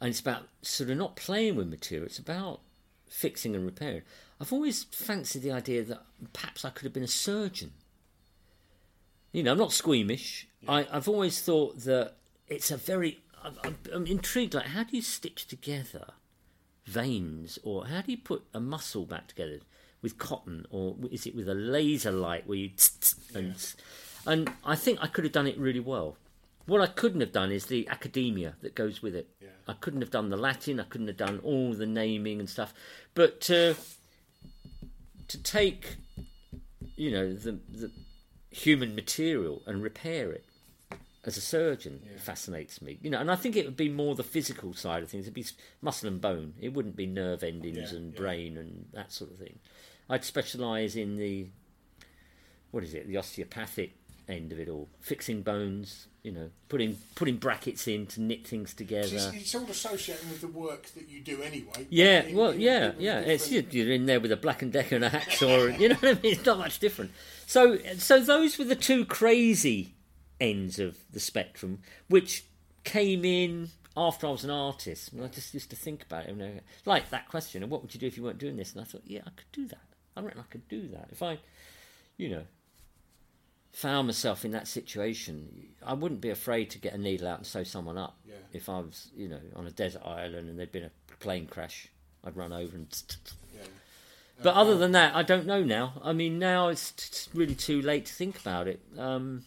and 0.00 0.10
it's 0.10 0.20
about 0.20 0.48
sort 0.62 0.90
of 0.90 0.96
not 0.96 1.16
playing 1.16 1.56
with 1.56 1.68
material. 1.68 2.06
It's 2.06 2.18
about 2.18 2.60
fixing 3.08 3.54
and 3.54 3.64
repairing. 3.64 4.02
I've 4.40 4.52
always 4.52 4.84
fancied 4.84 5.42
the 5.42 5.52
idea 5.52 5.82
that 5.84 6.02
perhaps 6.32 6.64
I 6.64 6.70
could 6.70 6.84
have 6.84 6.92
been 6.92 7.02
a 7.02 7.08
surgeon. 7.08 7.72
You 9.32 9.42
know, 9.42 9.52
I'm 9.52 9.58
not 9.58 9.72
squeamish. 9.72 10.48
I, 10.68 10.86
I've 10.90 11.08
always 11.08 11.40
thought 11.40 11.80
that 11.84 12.14
it's 12.48 12.70
a 12.70 12.76
very. 12.76 13.20
I'm, 13.42 13.54
I'm, 13.62 13.76
I'm 13.92 14.06
intrigued. 14.06 14.54
Like, 14.54 14.66
how 14.66 14.82
do 14.82 14.96
you 14.96 15.02
stitch 15.02 15.46
together 15.46 16.06
veins, 16.84 17.58
or 17.62 17.86
how 17.86 18.00
do 18.00 18.12
you 18.12 18.18
put 18.18 18.44
a 18.54 18.60
muscle 18.60 19.04
back 19.04 19.28
together 19.28 19.58
with 20.06 20.18
cotton, 20.18 20.66
or 20.70 20.94
is 21.10 21.26
it 21.26 21.34
with 21.34 21.48
a 21.48 21.54
laser 21.54 22.12
light 22.12 22.46
where 22.46 22.58
you 22.58 22.70
and 23.34 23.56
and 24.24 24.52
I 24.64 24.76
think 24.76 25.00
I 25.02 25.08
could 25.08 25.24
have 25.24 25.32
done 25.32 25.48
it 25.48 25.58
really 25.58 25.80
well. 25.80 26.16
What 26.66 26.80
I 26.80 26.86
couldn't 26.86 27.20
have 27.20 27.32
done 27.32 27.50
is 27.50 27.66
the 27.66 27.88
academia 27.88 28.54
that 28.62 28.74
goes 28.76 29.02
with 29.02 29.14
it. 29.16 29.28
I 29.66 29.72
couldn't 29.72 30.00
have 30.00 30.10
done 30.12 30.28
the 30.30 30.36
Latin. 30.36 30.78
I 30.78 30.84
couldn't 30.84 31.08
have 31.08 31.16
done 31.16 31.40
all 31.42 31.74
the 31.74 31.86
naming 31.86 32.38
and 32.38 32.48
stuff. 32.48 32.72
But 33.14 33.40
to 33.42 33.74
to 35.28 35.42
take, 35.42 35.96
you 36.96 37.10
know, 37.10 37.32
the 37.34 37.58
the 37.68 37.90
human 38.50 38.94
material 38.94 39.62
and 39.66 39.82
repair 39.82 40.30
it 40.30 40.44
as 41.24 41.36
a 41.36 41.40
surgeon 41.40 42.00
fascinates 42.18 42.80
me. 42.80 42.98
You 43.02 43.10
know, 43.10 43.18
and 43.20 43.30
I 43.30 43.36
think 43.36 43.56
it 43.56 43.64
would 43.64 43.76
be 43.76 43.88
more 43.88 44.14
the 44.14 44.22
physical 44.22 44.72
side 44.74 45.02
of 45.02 45.10
things. 45.10 45.24
It'd 45.24 45.34
be 45.34 45.44
muscle 45.82 46.08
and 46.08 46.20
bone. 46.20 46.54
It 46.60 46.72
wouldn't 46.72 46.96
be 46.96 47.06
nerve 47.06 47.42
endings 47.42 47.90
Yeah, 47.90 47.98
and 47.98 48.12
yeah. 48.12 48.18
brain 48.18 48.56
and 48.56 48.86
that 48.92 49.12
sort 49.12 49.32
of 49.32 49.38
thing. 49.38 49.58
I'd 50.08 50.24
specialise 50.24 50.96
in 50.96 51.16
the 51.16 51.46
what 52.70 52.84
is 52.84 52.94
it, 52.94 53.06
the 53.08 53.16
osteopathic 53.16 53.92
end 54.28 54.52
of 54.52 54.58
it 54.58 54.68
all, 54.68 54.88
fixing 55.00 55.42
bones. 55.42 56.08
You 56.22 56.32
know, 56.32 56.50
putting 56.68 56.96
putting 57.14 57.36
brackets 57.36 57.86
in 57.86 58.06
to 58.08 58.20
knit 58.20 58.48
things 58.48 58.74
together. 58.74 59.14
It's, 59.14 59.26
it's 59.32 59.54
all 59.54 59.62
associating 59.70 60.28
with 60.28 60.40
the 60.40 60.48
work 60.48 60.86
that 60.96 61.08
you 61.08 61.20
do 61.20 61.40
anyway. 61.40 61.86
Yeah, 61.88 62.24
In- 62.24 62.34
well, 62.36 62.50
in- 62.50 62.60
yeah, 62.60 62.90
in 62.90 62.94
yeah. 63.00 63.18
It's 63.20 63.48
you're 63.48 63.92
in 63.92 64.06
there 64.06 64.18
with 64.18 64.32
a 64.32 64.36
black 64.36 64.60
and 64.60 64.72
decker 64.72 64.96
and 64.96 65.04
a 65.04 65.10
hacksaw, 65.10 65.78
you 65.78 65.90
know 65.90 65.94
what 65.94 66.18
I 66.18 66.20
mean? 66.20 66.32
It's 66.32 66.44
not 66.44 66.58
much 66.58 66.80
different. 66.80 67.12
So, 67.46 67.78
so 67.98 68.18
those 68.18 68.58
were 68.58 68.64
the 68.64 68.74
two 68.74 69.04
crazy 69.04 69.94
ends 70.40 70.80
of 70.80 70.98
the 71.12 71.20
spectrum, 71.20 71.78
which 72.08 72.44
came 72.82 73.24
in 73.24 73.68
after 73.96 74.26
I 74.26 74.30
was 74.30 74.42
an 74.42 74.50
artist. 74.50 75.12
And 75.12 75.22
I 75.22 75.28
just 75.28 75.54
used 75.54 75.70
to 75.70 75.76
think 75.76 76.02
about 76.02 76.26
it, 76.26 76.64
like 76.84 77.10
that 77.10 77.28
question: 77.28 77.68
"What 77.70 77.82
would 77.82 77.94
you 77.94 78.00
do 78.00 78.08
if 78.08 78.16
you 78.16 78.24
weren't 78.24 78.38
doing 78.38 78.56
this?" 78.56 78.72
And 78.72 78.80
I 78.80 78.84
thought, 78.84 79.02
yeah, 79.06 79.20
I 79.24 79.30
could 79.30 79.52
do 79.52 79.68
that. 79.68 79.78
I 80.16 80.22
reckon 80.22 80.40
I 80.40 80.50
could 80.50 80.66
do 80.68 80.88
that 80.88 81.08
if 81.12 81.22
I, 81.22 81.38
you 82.16 82.30
know, 82.30 82.42
found 83.72 84.08
myself 84.08 84.44
in 84.44 84.52
that 84.52 84.66
situation. 84.66 85.68
I 85.84 85.92
wouldn't 85.92 86.20
be 86.20 86.30
afraid 86.30 86.70
to 86.70 86.78
get 86.78 86.94
a 86.94 86.98
needle 86.98 87.28
out 87.28 87.38
and 87.38 87.46
sew 87.46 87.64
someone 87.64 87.98
up. 87.98 88.16
Yeah. 88.26 88.34
If 88.52 88.68
I 88.68 88.78
was, 88.78 89.10
you 89.14 89.28
know, 89.28 89.40
on 89.54 89.66
a 89.66 89.70
desert 89.70 90.02
island 90.04 90.48
and 90.48 90.58
there'd 90.58 90.72
been 90.72 90.84
a 90.84 91.16
plane 91.20 91.46
crash, 91.46 91.88
I'd 92.24 92.36
run 92.36 92.52
over 92.52 92.76
and. 92.76 92.88
But 94.42 94.54
other 94.54 94.76
than 94.76 94.92
that, 94.92 95.16
I 95.16 95.22
don't 95.22 95.46
know 95.46 95.64
now. 95.64 95.94
I 96.02 96.12
mean, 96.12 96.38
now 96.38 96.68
it's 96.68 97.28
really 97.32 97.54
too 97.54 97.80
late 97.80 98.04
to 98.06 98.12
think 98.12 98.38
about 98.38 98.68
it. 98.68 98.82
Um, 98.98 99.44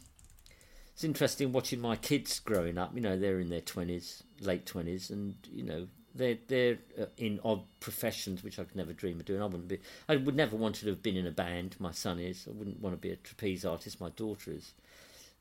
it's 0.93 1.03
interesting 1.03 1.51
watching 1.51 1.79
my 1.79 1.95
kids 1.95 2.39
growing 2.39 2.77
up. 2.77 2.91
You 2.95 3.01
know, 3.01 3.17
they're 3.17 3.39
in 3.39 3.49
their 3.49 3.61
twenties, 3.61 4.23
late 4.41 4.65
twenties, 4.65 5.11
and 5.11 5.35
you 5.51 5.63
know 5.63 5.87
they're 6.19 6.37
they're 6.47 6.77
uh, 7.01 7.05
in 7.17 7.39
odd 7.43 7.63
professions 7.79 8.43
which 8.43 8.59
I 8.59 8.63
could 8.65 8.75
never 8.75 8.93
dream 8.93 9.19
of 9.19 9.25
doing. 9.25 9.41
I 9.41 9.45
wouldn't 9.45 9.67
be. 9.67 9.79
I 10.07 10.15
would 10.17 10.35
never 10.35 10.55
want 10.55 10.75
to 10.75 10.87
have 10.89 11.01
been 11.01 11.17
in 11.17 11.25
a 11.25 11.31
band. 11.31 11.75
My 11.79 11.91
son 11.91 12.19
is. 12.19 12.45
I 12.47 12.51
wouldn't 12.55 12.79
want 12.81 12.93
to 12.95 13.01
be 13.01 13.09
a 13.11 13.15
trapeze 13.15 13.65
artist. 13.65 13.99
My 13.99 14.09
daughter 14.09 14.51
is. 14.51 14.73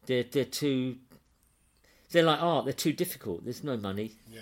They're 0.07 0.23
they're 0.25 0.45
too. 0.47 0.97
They're 2.11 2.23
like 2.23 2.41
art. 2.43 2.65
They're 2.65 2.73
too 2.73 2.95
difficult. 2.95 3.45
There's 3.45 3.63
no 3.63 3.77
money 3.77 4.13
Yeah. 4.33 4.41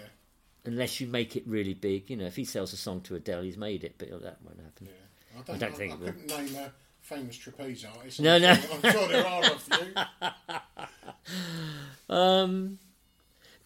unless 0.65 1.01
you 1.01 1.09
make 1.09 1.35
it 1.35 1.43
really 1.47 1.75
big. 1.75 2.09
You 2.11 2.17
know, 2.17 2.27
if 2.27 2.37
he 2.37 2.45
sells 2.45 2.73
a 2.73 2.77
song 2.77 3.01
to 3.03 3.17
Adele, 3.17 3.43
he's 3.43 3.57
made 3.57 3.83
it, 3.83 3.97
but 3.99 4.09
that 4.23 4.37
won't 4.45 4.61
happen. 4.63 4.89
I 5.35 5.41
I 5.41 5.43
don't, 5.43 5.59
don't 5.59 5.73
I, 5.73 5.77
think 5.77 5.93
I 5.93 5.95
it 5.97 6.01
will. 6.01 6.07
couldn't 6.13 6.29
name 6.55 6.57
a 6.65 6.73
famous 7.03 7.37
trapeze 7.37 7.85
artist. 7.85 8.21
No, 8.21 8.37
I'm 8.37 8.43
no. 8.43 8.55
Sure, 8.55 8.75
I'm 8.85 8.93
sure 8.93 9.09
there 9.09 9.27
are 9.27 9.43
a 9.43 9.59
few. 9.59 9.95
Um, 12.09 12.79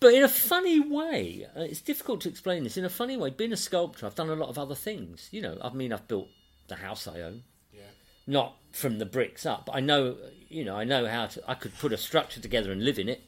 but 0.01 0.15
in 0.15 0.23
a 0.23 0.29
funny 0.29 0.81
way, 0.81 1.47
uh, 1.57 1.61
it's 1.61 1.81
difficult 1.81 2.21
to 2.23 2.29
explain 2.29 2.65
this. 2.65 2.77
In 2.77 2.85
a 2.85 2.91
funny 2.91 3.17
way, 3.17 3.31
being 3.31 3.53
a 3.53 3.57
sculptor, 3.57 4.07
I've 4.07 4.15
done 4.15 4.31
a 4.31 4.35
lot 4.35 4.49
of 4.49 4.59
other 4.59 4.75
things. 4.75 5.29
You 5.31 5.43
know, 5.43 5.59
I 5.63 5.71
mean, 5.71 5.93
I've 5.93 6.09
built 6.09 6.29
the 6.69 6.77
house 6.77 7.07
I 7.07 7.21
own, 7.21 7.43
Yeah. 7.73 7.83
not 8.27 8.57
from 8.73 8.99
the 8.99 9.07
bricks 9.07 9.45
up, 9.45 9.67
but 9.67 9.75
I 9.77 9.81
know, 9.81 10.17
you 10.49 10.65
know, 10.65 10.77
I 10.77 10.85
know 10.85 11.07
how 11.07 11.27
to. 11.27 11.43
I 11.51 11.55
could 11.55 11.77
put 11.79 11.93
a 11.93 11.97
structure 11.97 12.41
together 12.41 12.73
and 12.73 12.85
live 12.85 12.99
in 12.99 13.09
it. 13.09 13.23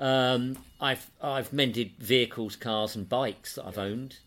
Um, 0.00 0.58
I've 0.80 1.10
I've 1.20 1.52
mended 1.52 1.92
vehicles, 1.98 2.54
cars, 2.56 2.94
and 2.96 3.08
bikes 3.08 3.56
that 3.56 3.66
I've 3.66 3.78
owned 3.78 4.18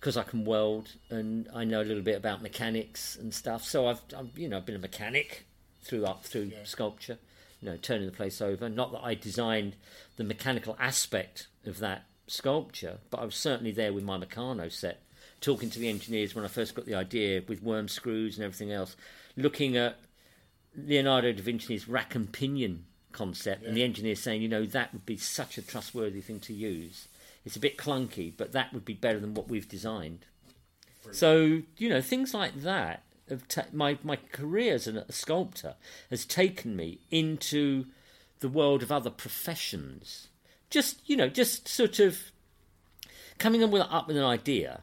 because 0.00 0.16
I 0.16 0.22
can 0.24 0.44
weld 0.44 0.92
and 1.10 1.48
I 1.54 1.62
know 1.64 1.80
a 1.80 1.84
little 1.84 2.02
bit 2.02 2.16
about 2.16 2.42
mechanics 2.42 3.14
and 3.16 3.32
stuff. 3.32 3.62
So 3.64 3.86
I've, 3.86 4.00
I've 4.16 4.36
you 4.36 4.48
know 4.48 4.56
I've 4.56 4.66
been 4.66 4.74
a 4.76 4.80
mechanic 4.80 5.44
through 5.82 6.06
up 6.06 6.24
through 6.24 6.52
sculpture, 6.64 7.18
you 7.62 7.70
know, 7.70 7.76
turning 7.76 8.06
the 8.06 8.12
place 8.12 8.42
over. 8.42 8.68
Not 8.68 8.92
that 8.92 9.04
I 9.04 9.14
designed 9.14 9.76
the 10.16 10.24
mechanical 10.24 10.76
aspect 10.80 11.46
of 11.64 11.78
that 11.78 12.06
sculpture, 12.26 12.98
but 13.10 13.20
I 13.20 13.24
was 13.24 13.36
certainly 13.36 13.72
there 13.72 13.92
with 13.92 14.04
my 14.04 14.18
Meccano 14.18 14.70
set, 14.70 15.02
talking 15.40 15.70
to 15.70 15.78
the 15.78 15.88
engineers 15.88 16.34
when 16.34 16.44
I 16.44 16.48
first 16.48 16.74
got 16.74 16.86
the 16.86 16.94
idea 16.94 17.42
with 17.46 17.62
worm 17.62 17.88
screws 17.88 18.36
and 18.36 18.44
everything 18.44 18.72
else, 18.72 18.96
looking 19.36 19.76
at 19.76 19.98
Leonardo 20.76 21.32
da 21.32 21.42
Vinci's 21.42 21.88
rack 21.88 22.14
and 22.14 22.32
pinion 22.32 22.86
concept, 23.12 23.64
and 23.64 23.76
the 23.76 23.84
engineer 23.84 24.16
saying, 24.16 24.42
you 24.42 24.48
know, 24.48 24.66
that 24.66 24.92
would 24.92 25.06
be 25.06 25.16
such 25.16 25.56
a 25.56 25.62
trustworthy 25.62 26.20
thing 26.20 26.40
to 26.40 26.52
use. 26.52 27.08
It's 27.44 27.56
a 27.56 27.60
bit 27.60 27.76
clunky, 27.76 28.32
but 28.36 28.52
that 28.52 28.72
would 28.72 28.84
be 28.84 28.94
better 28.94 29.20
than 29.20 29.34
what 29.34 29.48
we've 29.48 29.68
designed. 29.68 30.26
So 31.10 31.62
you 31.76 31.88
know, 31.88 32.00
things 32.00 32.32
like 32.32 32.62
that. 32.62 33.02
Have 33.28 33.46
ta- 33.48 33.66
my 33.72 33.98
my 34.02 34.16
career 34.32 34.74
as 34.74 34.86
a 34.86 35.10
sculptor 35.10 35.74
has 36.10 36.24
taken 36.24 36.76
me 36.76 37.00
into 37.10 37.86
the 38.40 38.48
world 38.48 38.82
of 38.82 38.92
other 38.92 39.10
professions. 39.10 40.28
Just 40.70 41.08
you 41.08 41.16
know, 41.16 41.28
just 41.28 41.68
sort 41.68 41.98
of 41.98 42.32
coming 43.38 43.62
up 43.62 43.70
with, 43.70 43.82
up 43.82 44.08
with 44.08 44.16
an 44.16 44.24
idea 44.24 44.82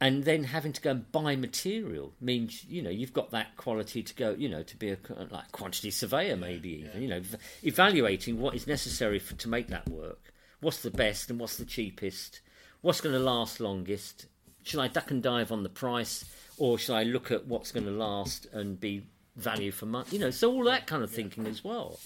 and 0.00 0.24
then 0.24 0.44
having 0.44 0.72
to 0.72 0.80
go 0.80 0.92
and 0.92 1.12
buy 1.12 1.36
material 1.36 2.12
means 2.20 2.64
you 2.64 2.80
know 2.80 2.90
you've 2.90 3.12
got 3.12 3.30
that 3.30 3.56
quality 3.56 4.02
to 4.02 4.14
go 4.14 4.34
you 4.38 4.48
know 4.48 4.62
to 4.62 4.76
be 4.76 4.90
a 4.90 4.96
like 5.30 5.52
quantity 5.52 5.90
surveyor 5.90 6.36
maybe 6.36 6.70
even 6.70 7.02
you 7.02 7.08
know 7.08 7.20
evaluating 7.62 8.40
what 8.40 8.54
is 8.54 8.66
necessary 8.66 9.18
for 9.18 9.34
to 9.34 9.48
make 9.48 9.68
that 9.68 9.88
work. 9.88 10.32
What's 10.60 10.82
the 10.82 10.90
best 10.90 11.30
and 11.30 11.38
what's 11.38 11.56
the 11.56 11.64
cheapest? 11.64 12.40
What's 12.80 13.00
going 13.00 13.14
to 13.14 13.20
last 13.20 13.60
longest? 13.60 14.26
Should 14.62 14.80
i 14.80 14.88
duck 14.88 15.10
and 15.10 15.22
dive 15.22 15.52
on 15.52 15.62
the 15.62 15.68
price 15.68 16.24
or 16.60 16.78
should 16.78 16.94
i 16.94 17.02
look 17.02 17.30
at 17.32 17.46
what's 17.46 17.72
going 17.72 17.84
to 17.86 17.90
last 17.92 18.46
and 18.52 18.78
be 18.78 19.02
value 19.36 19.70
for 19.72 19.86
money 19.86 20.06
you 20.12 20.18
know 20.18 20.30
so 20.30 20.52
all 20.52 20.64
that 20.64 20.86
kind 20.86 21.02
of 21.02 21.10
thinking 21.10 21.46
as 21.46 21.64
well 21.64 21.98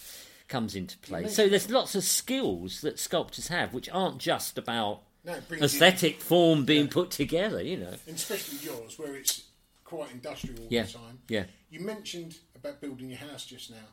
comes 0.49 0.75
into 0.77 0.97
play 0.99 1.27
so 1.29 1.49
there's 1.49 1.71
lots 1.71 1.95
of 1.95 2.03
skills 2.05 2.81
that 2.83 2.99
sculptors 2.99 3.49
have 3.49 3.73
which 3.75 3.89
aren't 3.91 4.19
just 4.19 4.57
about 4.59 5.01
No, 5.25 5.33
it 5.35 5.49
brings 5.49 5.61
in- 5.61 5.65
aesthetic 5.67 6.21
form 6.21 6.65
being 6.65 6.89
put 6.89 7.11
together 7.11 7.63
you 7.63 7.77
know 7.79 7.95
and 8.07 8.17
especially 8.17 8.59
yours, 8.59 8.99
where 8.99 9.15
it's 9.17 9.45
quite 9.85 10.11
industrial 10.13 10.59
all 10.61 10.67
Yeah, 10.71 10.83
the 10.85 10.93
time. 10.93 11.19
yeah. 11.29 11.45
You 11.71 11.81
mentioned 11.81 12.37
about 12.55 12.81
building 12.81 13.09
your 13.11 13.19
house 13.19 13.45
just 13.47 13.71
now, 13.71 13.89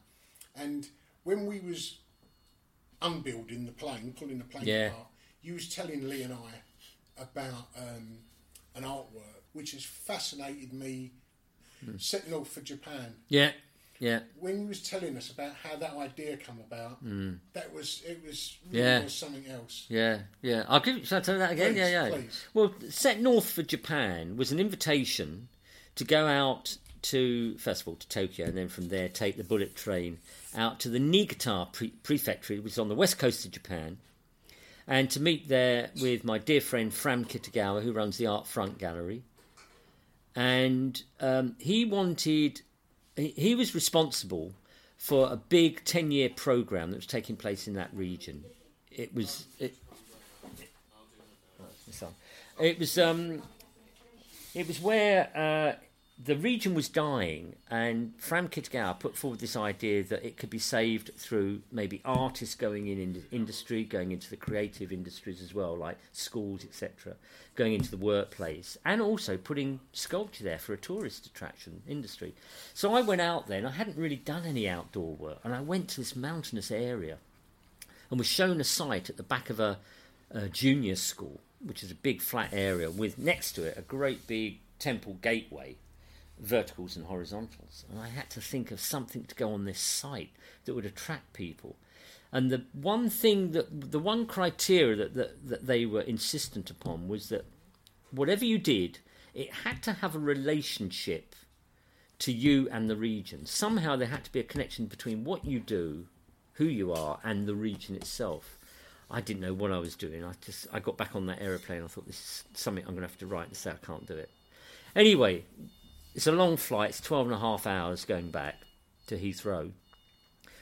and 0.55 0.88
when 1.23 1.45
we 1.45 1.59
was 1.59 1.97
unbuilding 3.01 3.65
the 3.65 3.71
plane, 3.71 4.13
pulling 4.17 4.38
the 4.38 4.43
plane 4.45 4.65
Yeah. 4.65 4.88
apart, 4.88 5.07
you 5.41 5.53
was 5.53 5.67
telling 5.73 6.07
Lee 6.07 6.23
and 6.23 6.33
I 6.33 7.21
about 7.21 7.67
um, 7.77 8.19
an 8.75 8.83
artwork 8.83 9.40
which 9.53 9.72
has 9.72 9.84
fascinated 9.84 10.73
me. 10.73 11.11
Hmm. 11.84 11.98
Setting 11.98 12.34
off 12.34 12.48
for 12.49 12.61
Japan, 12.61 13.15
Yeah, 13.28 13.52
yeah, 13.98 14.19
when 14.40 14.60
he 14.60 14.65
was 14.65 14.84
telling 14.84 15.18
us 15.18 15.32
about 15.32 15.53
how 15.64 15.76
that 15.78 15.94
idea 15.95 16.38
come 16.38 16.60
about, 16.60 16.99
that 17.53 17.73
was 17.73 18.03
it 18.07 18.22
was 18.26 18.57
really. 18.72 18.84
Yeah. 18.84 19.03
was 19.03 19.14
something 19.15 19.45
else. 19.48 19.86
yeah, 19.90 20.19
yeah. 20.44 20.64
I'll 20.68 20.80
give. 20.80 21.07
Shall 21.07 21.18
I 21.18 21.22
tell 21.22 21.36
you 21.36 21.40
that 21.40 21.52
again? 21.53 21.73
Please, 21.73 21.80
yeah, 21.80 22.06
yeah. 22.06 22.10
please. 22.10 22.45
Well, 22.53 22.73
set 22.90 23.19
north 23.19 23.49
for 23.49 23.64
Japan 23.64 24.38
was 24.38 24.52
an 24.52 24.60
invitation 24.60 25.48
to 25.95 26.03
go 26.03 26.28
out 26.28 26.78
to 27.03 27.57
first 27.57 27.82
of 27.82 27.88
all 27.88 27.95
to 27.95 28.07
Tokyo, 28.07 28.45
and 28.45 28.56
then 28.56 28.68
from 28.69 28.90
there 28.90 29.10
take 29.10 29.38
the 29.38 29.44
bullet 29.44 29.76
train 29.76 30.19
out 30.56 30.80
to 30.82 30.90
the 30.90 30.99
Niigata 30.99 31.68
pre- 31.72 31.94
prefecture, 32.03 32.56
which 32.61 32.73
is 32.73 32.80
on 32.80 32.90
the 32.90 32.95
west 32.95 33.18
coast 33.18 33.44
of 33.45 33.52
Japan, 33.52 33.98
and 34.88 35.10
to 35.10 35.19
meet 35.19 35.48
there 35.48 35.90
with 35.99 36.23
my 36.23 36.38
dear 36.38 36.61
friend 36.61 36.94
Fram 36.94 37.26
Kitagawa, 37.26 37.82
who 37.82 37.91
runs 37.91 38.18
the 38.18 38.28
Art 38.28 38.45
Front 38.45 38.78
Gallery, 38.78 39.23
and 40.35 41.01
um, 41.19 41.55
he 41.59 41.85
wanted 41.85 42.61
he, 43.15 43.55
was 43.55 43.75
responsible 43.75 44.53
for 44.97 45.31
a 45.31 45.35
big 45.35 45.83
10 45.83 46.11
year 46.11 46.29
program 46.29 46.91
that 46.91 46.97
was 46.97 47.05
taking 47.05 47.35
place 47.35 47.67
in 47.67 47.73
that 47.73 47.89
region. 47.93 48.43
It 48.89 49.13
was 49.13 49.45
it, 49.59 49.75
it 52.59 52.79
was 52.79 52.97
um 52.97 53.41
it 54.53 54.67
was 54.67 54.81
where 54.81 55.29
uh, 55.35 55.81
the 56.23 56.35
region 56.35 56.76
was 56.76 56.88
dying, 56.88 57.56
and 57.69 58.14
Fram 58.18 58.48
Kitagawa 58.48 58.99
put 58.99 59.15
forward 59.15 59.39
this 59.39 59.56
idea 59.56 60.03
that 60.03 60.23
it 60.23 60.38
could 60.38 60.49
be 60.49 60.60
saved 60.60 61.11
through 61.18 61.61
maybe 61.72 62.02
artists 62.06 62.53
going 62.53 62.88
in, 62.88 62.99
in 62.99 63.23
industry, 63.31 63.84
going 63.84 64.11
into 64.11 64.30
the 64.30 64.35
creative 64.35 64.91
industries 64.91 65.41
as 65.41 65.53
well, 65.53 65.76
like 65.76 65.98
schools, 66.11 66.64
etc., 66.64 67.15
going 67.56 67.73
into 67.73 67.89
the 67.89 67.98
workplace, 67.98 68.77
and 68.85 69.02
also 69.02 69.35
putting 69.38 69.80
sculpture 69.93 70.43
there 70.43 70.60
for 70.60 70.73
a 70.73 70.77
tourist 70.77 71.26
attraction 71.26 71.81
industry. 71.88 72.35
So 72.73 72.93
I 72.93 73.02
went 73.02 73.22
out 73.22 73.48
there, 73.48 73.57
and 73.57 73.68
I 73.68 73.72
hadn't 73.72 73.98
really 73.98 74.18
done 74.18 74.45
any 74.45 74.69
outdoor 74.69 75.15
work, 75.15 75.39
and 75.43 75.56
I 75.56 75.61
went 75.61 75.88
to 75.89 76.02
this 76.02 76.15
mountainous 76.15 76.72
area 76.72 77.18
and 78.10 78.19
was 78.19 78.27
shown 78.27 78.60
a 78.60 78.65
site 78.65 79.10
at 79.10 79.18
the 79.18 79.23
back 79.23 79.49
of 79.49 79.60
a, 79.60 79.80
a 80.30 80.49
junior 80.49 80.95
school, 80.95 81.39
which 81.64 81.81
is 81.81 81.89
a 81.89 81.95
big 81.95 82.22
flat 82.22 82.49
area 82.52 82.91
with 82.91 83.18
next 83.18 83.53
to 83.53 83.64
it 83.64 83.77
a 83.77 83.81
great 83.81 84.27
big 84.27 84.60
temple 84.77 85.18
gateway, 85.22 85.77
verticals 86.41 86.95
and 86.95 87.05
horizontals. 87.05 87.85
And 87.89 87.99
I 87.99 88.09
had 88.09 88.30
to 88.31 88.41
think 88.41 88.72
of 88.72 88.80
something 88.80 89.23
to 89.26 89.35
go 89.35 89.53
on 89.53 89.65
this 89.65 89.80
site 89.80 90.31
that 90.65 90.73
would 90.73 90.85
attract 90.85 91.34
people. 91.34 91.77
And 92.31 92.49
the 92.49 92.65
one 92.73 93.09
thing 93.09 93.51
that 93.51 93.91
the 93.91 93.99
one 93.99 94.26
criteria 94.26 94.95
that, 94.95 95.13
that, 95.13 95.47
that 95.47 95.68
they 95.68 95.85
were 95.85 96.01
insistent 96.01 96.69
upon 96.69 97.07
was 97.07 97.30
that 97.30 97.45
whatever 98.09 98.45
you 98.45 98.57
did, 98.57 98.99
it 99.34 99.51
had 99.65 99.84
to 99.84 99.93
have 99.93 100.15
a 100.15 100.19
relationship 100.19 101.35
to 102.19 102.31
you 102.31 102.69
and 102.72 102.89
the 102.89 102.95
region. 102.95 103.45
Somehow 103.45 103.95
there 103.95 104.07
had 104.07 104.23
to 104.23 104.31
be 104.31 104.39
a 104.39 104.43
connection 104.43 104.85
between 104.85 105.23
what 105.23 105.43
you 105.45 105.59
do, 105.59 106.07
who 106.53 106.65
you 106.65 106.93
are, 106.93 107.19
and 107.23 107.45
the 107.45 107.55
region 107.55 107.95
itself. 107.95 108.57
I 109.09 109.19
didn't 109.19 109.41
know 109.41 109.53
what 109.53 109.72
I 109.72 109.80
was 109.80 109.95
doing. 109.95 110.23
I 110.23 110.34
just 110.41 110.68
I 110.72 110.80
got 110.80 110.97
back 110.97 111.15
on 111.15 111.26
that 111.26 111.41
aeroplane. 111.41 111.84
I 111.84 111.88
thought 111.88 112.07
this 112.07 112.15
is 112.15 112.43
something 112.53 112.84
I'm 112.85 112.91
going 112.91 113.01
to 113.01 113.07
have 113.07 113.18
to 113.18 113.27
write 113.27 113.47
and 113.47 113.57
say 113.57 113.72
I 113.72 113.85
can't 113.85 114.07
do 114.07 114.13
it. 114.13 114.30
Anyway, 114.95 115.43
it's 116.15 116.27
a 116.27 116.31
long 116.31 116.57
flight. 116.57 116.89
It's 116.91 117.01
12 117.01 117.27
and 117.27 117.35
a 117.35 117.39
half 117.39 117.65
hours 117.67 118.05
going 118.05 118.31
back 118.31 118.55
to 119.07 119.17
Heathrow. 119.17 119.71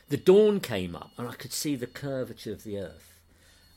The 0.09 0.17
dawn 0.17 0.59
came 0.59 0.95
up 0.95 1.11
and 1.17 1.27
I 1.27 1.33
could 1.33 1.53
see 1.53 1.75
the 1.75 1.87
curvature 1.87 2.51
of 2.51 2.63
the 2.63 2.79
earth. 2.79 3.13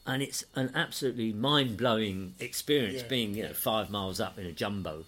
And 0.06 0.22
it's 0.22 0.44
an 0.54 0.72
absolutely 0.74 1.32
mind 1.32 1.76
blowing 1.76 2.34
experience 2.40 3.02
Yeah, 3.02 3.08
being, 3.08 3.34
you 3.34 3.44
know, 3.44 3.52
five 3.52 3.88
miles 3.90 4.18
up 4.20 4.38
in 4.38 4.46
a 4.46 4.52
jumbo 4.52 5.04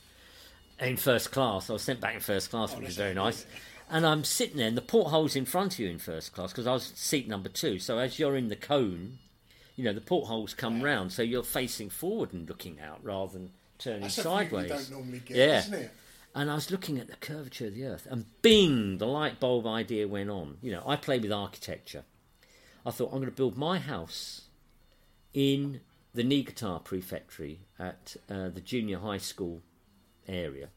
in 0.79 0.97
first 0.97 1.33
class. 1.33 1.69
I 1.69 1.73
was 1.73 1.83
sent 1.83 2.01
back 2.01 2.15
in 2.15 2.21
first 2.21 2.51
class, 2.51 2.77
which 2.77 2.87
was 2.87 2.97
very 2.97 3.15
nice. 3.15 3.45
And 3.91 4.07
I'm 4.07 4.25
sitting 4.25 4.57
there, 4.57 4.69
and 4.69 4.77
the 4.77 4.83
porthole's 4.83 5.37
in 5.37 5.45
front 5.45 5.75
of 5.75 5.79
you 5.81 5.89
in 5.89 5.99
first 5.99 6.33
class 6.33 6.53
because 6.53 6.67
I 6.67 6.73
was 6.73 6.93
seat 6.95 7.29
number 7.29 7.49
two. 7.49 7.79
So 7.79 7.99
as 7.99 8.19
you're 8.19 8.37
in 8.37 8.49
the 8.49 8.57
cone, 8.57 9.19
you 9.77 9.85
know, 9.85 9.93
the 9.93 10.01
portholes 10.01 10.55
come 10.55 10.81
round, 10.81 11.13
so 11.13 11.23
you're 11.23 11.43
facing 11.43 11.91
forward 11.91 12.33
and 12.33 12.49
looking 12.49 12.79
out 12.81 13.01
rather 13.03 13.33
than 13.33 13.51
turning 13.79 14.03
That's 14.03 14.15
sideways. 14.23 14.69
don't 14.71 14.91
normally 14.91 15.19
get, 15.19 15.37
yeah. 15.37 15.89
And 16.35 16.51
I 16.51 16.55
was 16.57 16.71
looking 16.71 16.99
at 16.99 17.07
the 17.07 17.17
curvature 17.17 17.69
of 17.69 17.75
the 17.75 17.85
earth, 17.85 18.09
and 18.11 18.27
bing, 18.43 18.99
the 18.99 19.07
light 19.07 19.39
bulb 19.39 19.67
idea 19.67 20.09
went 20.09 20.31
on. 20.31 20.57
You 20.61 20.73
know, 20.73 20.83
I 20.85 20.97
play 20.97 21.19
with 21.19 21.33
architecture. 21.33 22.05
I 22.85 22.91
thought 22.91 23.11
I'm 23.13 23.19
going 23.19 23.27
to 23.27 23.37
build 23.37 23.57
my 23.57 23.79
house 23.79 24.43
in 25.33 25.81
the 26.13 26.25
Niigata 26.25 26.81
prefecture 26.85 27.57
at 27.79 28.17
uh, 28.29 28.49
the 28.49 28.61
junior 28.61 28.99
high 28.99 29.19
school 29.19 29.63
area, 30.29 30.69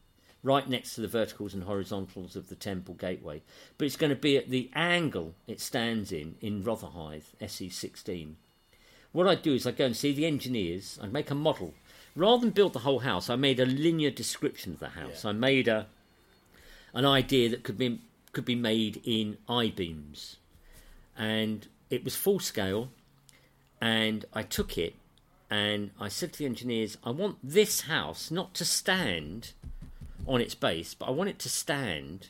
right 0.42 0.68
next 0.68 0.94
to 0.94 1.00
the 1.00 1.08
verticals 1.08 1.54
and 1.54 1.64
horizontals 1.64 2.36
of 2.36 2.48
the 2.48 2.54
temple 2.54 2.94
gateway. 2.94 3.42
But 3.78 3.86
it's 3.86 3.96
going 3.96 4.10
to 4.10 4.16
be 4.16 4.36
at 4.36 4.50
the 4.50 4.70
angle 4.74 5.34
it 5.46 5.60
stands 5.60 6.12
in 6.12 6.36
in 6.40 6.62
Rotherhithe, 6.62 7.24
SE16. 7.40 8.34
What 9.12 9.26
I'd 9.26 9.42
do 9.42 9.54
is 9.54 9.66
I'd 9.66 9.76
go 9.76 9.86
and 9.86 9.96
see 9.96 10.12
the 10.12 10.26
engineers. 10.26 10.98
I 11.02 11.06
make 11.06 11.30
a 11.30 11.34
model. 11.34 11.74
Rather 12.16 12.40
than 12.40 12.50
build 12.50 12.72
the 12.72 12.80
whole 12.80 13.00
house, 13.00 13.30
I 13.30 13.36
made 13.36 13.60
a 13.60 13.66
linear 13.66 14.10
description 14.10 14.72
of 14.72 14.80
the 14.80 14.90
house. 14.90 15.24
I 15.24 15.32
made 15.32 15.68
a 15.68 15.86
an 16.94 17.04
idea 17.04 17.48
that 17.50 17.62
could 17.62 17.78
be 17.78 18.00
could 18.32 18.44
be 18.44 18.54
made 18.54 19.00
in 19.04 19.38
I 19.48 19.70
beams, 19.70 20.36
and 21.16 21.66
it 21.90 22.04
was 22.04 22.16
full 22.16 22.40
scale. 22.40 22.90
And 23.80 24.24
I 24.34 24.42
took 24.42 24.76
it, 24.76 24.96
and 25.48 25.90
I 26.00 26.08
said 26.08 26.32
to 26.32 26.40
the 26.40 26.46
engineers, 26.46 26.98
I 27.04 27.10
want 27.10 27.38
this 27.44 27.82
house 27.82 28.30
not 28.30 28.54
to 28.54 28.64
stand 28.64 29.52
on 30.26 30.40
its 30.40 30.56
base, 30.56 30.94
but 30.94 31.06
I 31.06 31.10
want 31.12 31.30
it 31.30 31.38
to 31.40 31.48
stand 31.48 32.28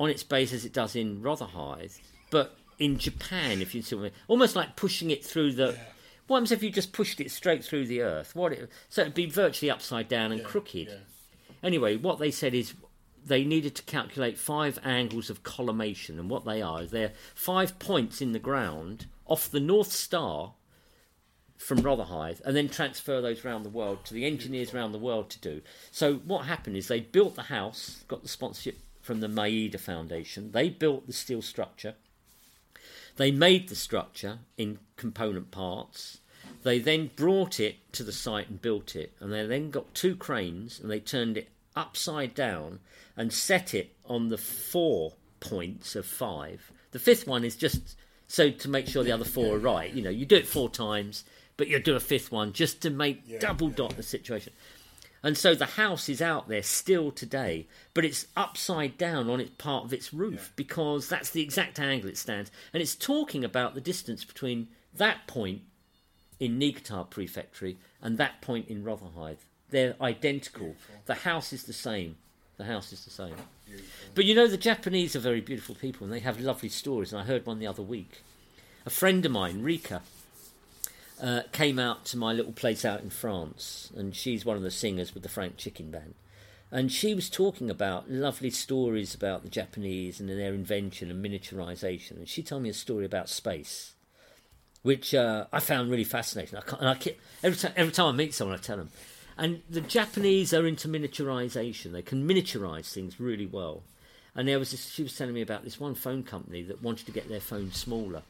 on 0.00 0.10
its 0.10 0.24
base 0.24 0.52
as 0.52 0.64
it 0.64 0.72
does 0.72 0.96
in 0.96 1.22
Rotherhithe, 1.22 1.98
but 2.30 2.56
in 2.80 2.98
Japan, 2.98 3.62
if 3.62 3.74
you 3.74 3.82
see 3.82 3.94
what 3.94 4.00
I 4.00 4.04
mean, 4.04 4.12
almost 4.26 4.56
like 4.56 4.74
pushing 4.74 5.10
it 5.10 5.24
through 5.24 5.52
the. 5.52 5.78
What 6.30 6.36
happens 6.36 6.52
if 6.52 6.62
you 6.62 6.70
just 6.70 6.92
pushed 6.92 7.20
it 7.20 7.32
straight 7.32 7.64
through 7.64 7.88
the 7.88 8.02
earth? 8.02 8.36
What 8.36 8.52
it, 8.52 8.70
so 8.88 9.02
it'd 9.02 9.14
be 9.14 9.26
virtually 9.26 9.68
upside 9.68 10.06
down 10.06 10.30
and 10.30 10.44
crooked. 10.44 10.88
Anyway, 11.60 11.96
what 11.96 12.20
they 12.20 12.30
said 12.30 12.54
is 12.54 12.74
they 13.26 13.42
needed 13.42 13.74
to 13.74 13.82
calculate 13.82 14.38
five 14.38 14.78
angles 14.84 15.28
of 15.28 15.42
collimation, 15.42 16.20
and 16.20 16.30
what 16.30 16.44
they 16.44 16.62
are 16.62 16.82
is 16.82 16.92
they're 16.92 17.14
five 17.34 17.80
points 17.80 18.22
in 18.22 18.30
the 18.30 18.38
ground 18.38 19.06
off 19.26 19.50
the 19.50 19.58
North 19.58 19.90
Star 19.90 20.54
from 21.58 21.80
Rotherhithe 21.80 22.40
and 22.44 22.54
then 22.54 22.68
transfer 22.68 23.20
those 23.20 23.44
around 23.44 23.64
the 23.64 23.68
world 23.68 24.04
to 24.04 24.14
the 24.14 24.24
engineers 24.24 24.72
around 24.72 24.92
the 24.92 24.98
world 24.98 25.30
to 25.30 25.40
do. 25.40 25.62
So 25.90 26.18
what 26.18 26.46
happened 26.46 26.76
is 26.76 26.86
they 26.86 27.00
built 27.00 27.34
the 27.34 27.42
house, 27.42 28.04
got 28.06 28.22
the 28.22 28.28
sponsorship 28.28 28.78
from 29.02 29.18
the 29.18 29.26
Maeda 29.26 29.80
Foundation. 29.80 30.52
They 30.52 30.68
built 30.68 31.08
the 31.08 31.12
steel 31.12 31.42
structure. 31.42 31.96
They 33.20 33.30
made 33.30 33.68
the 33.68 33.76
structure 33.76 34.38
in 34.56 34.78
component 34.96 35.50
parts. 35.50 36.20
They 36.62 36.78
then 36.78 37.10
brought 37.16 37.60
it 37.60 37.76
to 37.92 38.02
the 38.02 38.14
site 38.14 38.48
and 38.48 38.62
built 38.62 38.96
it, 38.96 39.12
and 39.20 39.30
they 39.30 39.44
then 39.44 39.70
got 39.70 39.92
two 39.92 40.16
cranes 40.16 40.80
and 40.80 40.90
they 40.90 41.00
turned 41.00 41.36
it 41.36 41.50
upside 41.76 42.34
down 42.34 42.78
and 43.18 43.30
set 43.30 43.74
it 43.74 43.94
on 44.06 44.30
the 44.30 44.38
four 44.38 45.16
points 45.38 45.94
of 45.94 46.06
five. 46.06 46.72
The 46.92 46.98
fifth 46.98 47.26
one 47.26 47.44
is 47.44 47.56
just 47.56 47.94
so 48.26 48.50
to 48.50 48.68
make 48.70 48.86
sure 48.86 49.04
the 49.04 49.12
other 49.12 49.26
four 49.26 49.56
are 49.56 49.58
right. 49.58 49.92
You 49.92 50.00
know, 50.00 50.08
you 50.08 50.24
do 50.24 50.36
it 50.36 50.46
four 50.46 50.70
times, 50.70 51.24
but 51.58 51.68
you 51.68 51.78
do 51.78 51.96
a 51.96 52.00
fifth 52.00 52.32
one 52.32 52.54
just 52.54 52.80
to 52.80 52.88
make 52.88 53.38
double 53.38 53.68
dot 53.68 53.98
the 53.98 54.02
situation. 54.02 54.54
And 55.22 55.36
so 55.36 55.54
the 55.54 55.66
house 55.66 56.08
is 56.08 56.22
out 56.22 56.48
there 56.48 56.62
still 56.62 57.10
today, 57.10 57.66
but 57.92 58.04
it's 58.04 58.26
upside 58.36 58.96
down 58.96 59.28
on 59.28 59.40
its 59.40 59.50
part 59.58 59.84
of 59.84 59.92
its 59.92 60.14
roof 60.14 60.52
because 60.56 61.08
that's 61.08 61.30
the 61.30 61.42
exact 61.42 61.78
angle 61.78 62.08
it 62.08 62.16
stands. 62.16 62.50
And 62.72 62.82
it's 62.82 62.94
talking 62.94 63.44
about 63.44 63.74
the 63.74 63.80
distance 63.82 64.24
between 64.24 64.68
that 64.94 65.26
point 65.26 65.62
in 66.38 66.58
Niigata 66.58 67.04
Prefecture 67.10 67.72
and 68.00 68.16
that 68.16 68.40
point 68.40 68.68
in 68.68 68.82
Rotherhithe. 68.82 69.38
They're 69.68 69.94
identical. 70.00 70.74
The 71.04 71.14
house 71.16 71.52
is 71.52 71.64
the 71.64 71.74
same. 71.74 72.16
The 72.56 72.64
house 72.64 72.92
is 72.92 73.04
the 73.04 73.10
same. 73.10 73.36
But 74.14 74.24
you 74.24 74.34
know, 74.34 74.46
the 74.46 74.56
Japanese 74.56 75.14
are 75.14 75.20
very 75.20 75.40
beautiful 75.40 75.74
people 75.74 76.04
and 76.04 76.12
they 76.12 76.20
have 76.20 76.40
lovely 76.40 76.70
stories. 76.70 77.12
And 77.12 77.20
I 77.20 77.24
heard 77.24 77.46
one 77.46 77.58
the 77.58 77.66
other 77.66 77.82
week. 77.82 78.22
A 78.86 78.90
friend 78.90 79.24
of 79.24 79.32
mine, 79.32 79.62
Rika, 79.62 80.02
uh, 81.20 81.42
came 81.52 81.78
out 81.78 82.04
to 82.06 82.16
my 82.16 82.32
little 82.32 82.52
place 82.52 82.84
out 82.84 83.00
in 83.00 83.10
France, 83.10 83.90
and 83.96 84.14
she's 84.14 84.44
one 84.44 84.56
of 84.56 84.62
the 84.62 84.70
singers 84.70 85.14
with 85.14 85.22
the 85.22 85.28
Frank 85.28 85.56
Chicken 85.56 85.90
Band. 85.90 86.14
And 86.72 86.92
she 86.92 87.14
was 87.14 87.28
talking 87.28 87.68
about 87.68 88.10
lovely 88.10 88.50
stories 88.50 89.14
about 89.14 89.42
the 89.42 89.48
Japanese 89.48 90.20
and 90.20 90.28
their 90.28 90.54
invention 90.54 91.10
and 91.10 91.24
miniaturization. 91.24 92.12
And 92.12 92.28
she 92.28 92.44
told 92.44 92.62
me 92.62 92.68
a 92.68 92.74
story 92.74 93.04
about 93.04 93.28
space, 93.28 93.94
which 94.82 95.12
uh, 95.12 95.46
I 95.52 95.58
found 95.58 95.90
really 95.90 96.04
fascinating. 96.04 96.58
I 96.58 96.76
and 96.78 96.88
I 96.88 96.94
keep, 96.94 97.20
every, 97.42 97.58
time, 97.58 97.72
every 97.76 97.92
time 97.92 98.14
I 98.14 98.16
meet 98.16 98.34
someone, 98.34 98.56
I 98.56 98.60
tell 98.60 98.76
them. 98.76 98.90
And 99.36 99.62
the 99.68 99.80
Japanese 99.80 100.54
are 100.54 100.66
into 100.66 100.86
miniaturization. 100.86 101.92
They 101.92 102.02
can 102.02 102.28
miniaturize 102.28 102.92
things 102.92 103.18
really 103.18 103.46
well. 103.46 103.82
And 104.36 104.46
there 104.46 104.58
was 104.58 104.70
this, 104.70 104.90
she 104.90 105.02
was 105.02 105.16
telling 105.16 105.34
me 105.34 105.42
about 105.42 105.64
this 105.64 105.80
one 105.80 105.96
phone 105.96 106.22
company 106.22 106.62
that 106.62 106.82
wanted 106.82 107.06
to 107.06 107.12
get 107.12 107.28
their 107.28 107.40
phone 107.40 107.72
smaller, 107.72 108.22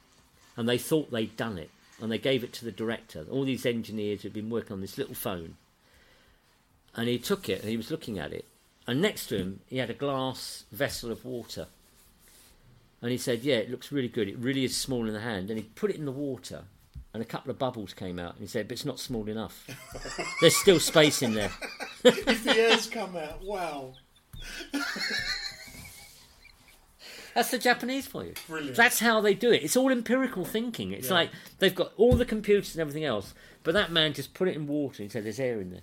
and 0.57 0.69
they 0.69 0.79
thought 0.79 1.11
they'd 1.11 1.37
done 1.37 1.59
it, 1.59 1.71
and 2.01 2.11
they 2.11 2.19
gave 2.19 2.45
it 2.45 2.53
to 2.55 2.65
the 2.65 2.73
director. 2.73 3.25
All 3.31 3.45
these 3.45 3.67
engineers 3.67 4.23
who'd 4.23 4.33
been 4.33 4.51
working 4.51 4.73
on 4.73 4.81
this 4.81 4.99
little 4.99 5.15
phone, 5.15 5.57
and 6.97 7.09
he 7.09 7.19
took 7.19 7.49
it 7.49 7.61
and 7.61 7.71
he 7.71 7.77
was 7.77 7.91
looking 7.91 8.19
at 8.19 8.33
it, 8.33 8.45
and 8.87 9.01
next 9.01 9.27
to 9.27 9.37
him 9.37 9.61
he 9.67 9.79
had 9.79 9.91
a 9.91 9.95
glass 9.95 10.65
vessel 10.73 11.11
of 11.11 11.25
water, 11.25 11.67
and 13.03 13.11
he 13.11 13.19
said, 13.19 13.43
"Yeah, 13.43 13.57
it 13.57 13.71
looks 13.71 13.93
really 13.93 14.09
good. 14.09 14.29
It 14.29 14.39
really 14.39 14.65
is 14.65 14.77
small 14.77 15.07
in 15.07 15.13
the 15.13 15.21
hand." 15.21 15.51
And 15.51 15.59
he 15.59 15.65
put 15.65 15.91
it 15.91 15.97
in 15.97 16.05
the 16.05 16.13
water, 16.13 16.65
and 17.13 17.23
a 17.23 17.27
couple 17.27 17.51
of 17.51 17.59
bubbles 17.59 17.95
came 17.95 18.19
out, 18.19 18.35
and 18.35 18.43
he 18.43 18.47
said, 18.47 18.69
"But 18.69 18.73
it's 18.73 18.85
not 18.85 19.01
small 19.01 19.29
enough. 19.29 19.67
There's 20.41 20.57
still 20.57 20.81
space 20.81 21.23
in 21.23 21.35
there." 21.35 21.53
if 22.05 22.45
the 22.45 22.57
airs 22.57 22.87
come 22.87 23.17
out, 23.17 23.43
wow. 23.43 23.95
That's 27.35 27.51
the 27.51 27.59
Japanese 27.59 28.07
for 28.07 28.25
you. 28.25 28.35
Brilliant. 28.49 28.77
That's 28.77 29.01
how 29.01 29.21
they 29.21 29.35
do 29.35 29.53
it. 29.53 29.63
It's 29.63 29.77
all 29.77 29.91
empirical 29.91 30.45
thinking. 30.45 30.93
It's 30.93 31.11
like 31.11 31.31
they've 31.59 31.75
got 31.75 31.93
all 31.97 32.15
the 32.17 32.25
computers 32.25 32.75
and 32.75 32.81
everything 32.81 33.05
else, 33.05 33.35
but 33.63 33.75
that 33.75 33.91
man 33.93 34.13
just 34.13 34.35
put 34.35 34.49
it 34.49 34.57
in 34.57 34.67
water 34.67 35.03
and 35.03 35.11
said, 35.13 35.25
"There's 35.25 35.41
air 35.41 35.61
in 35.61 35.71
there. 35.71 35.83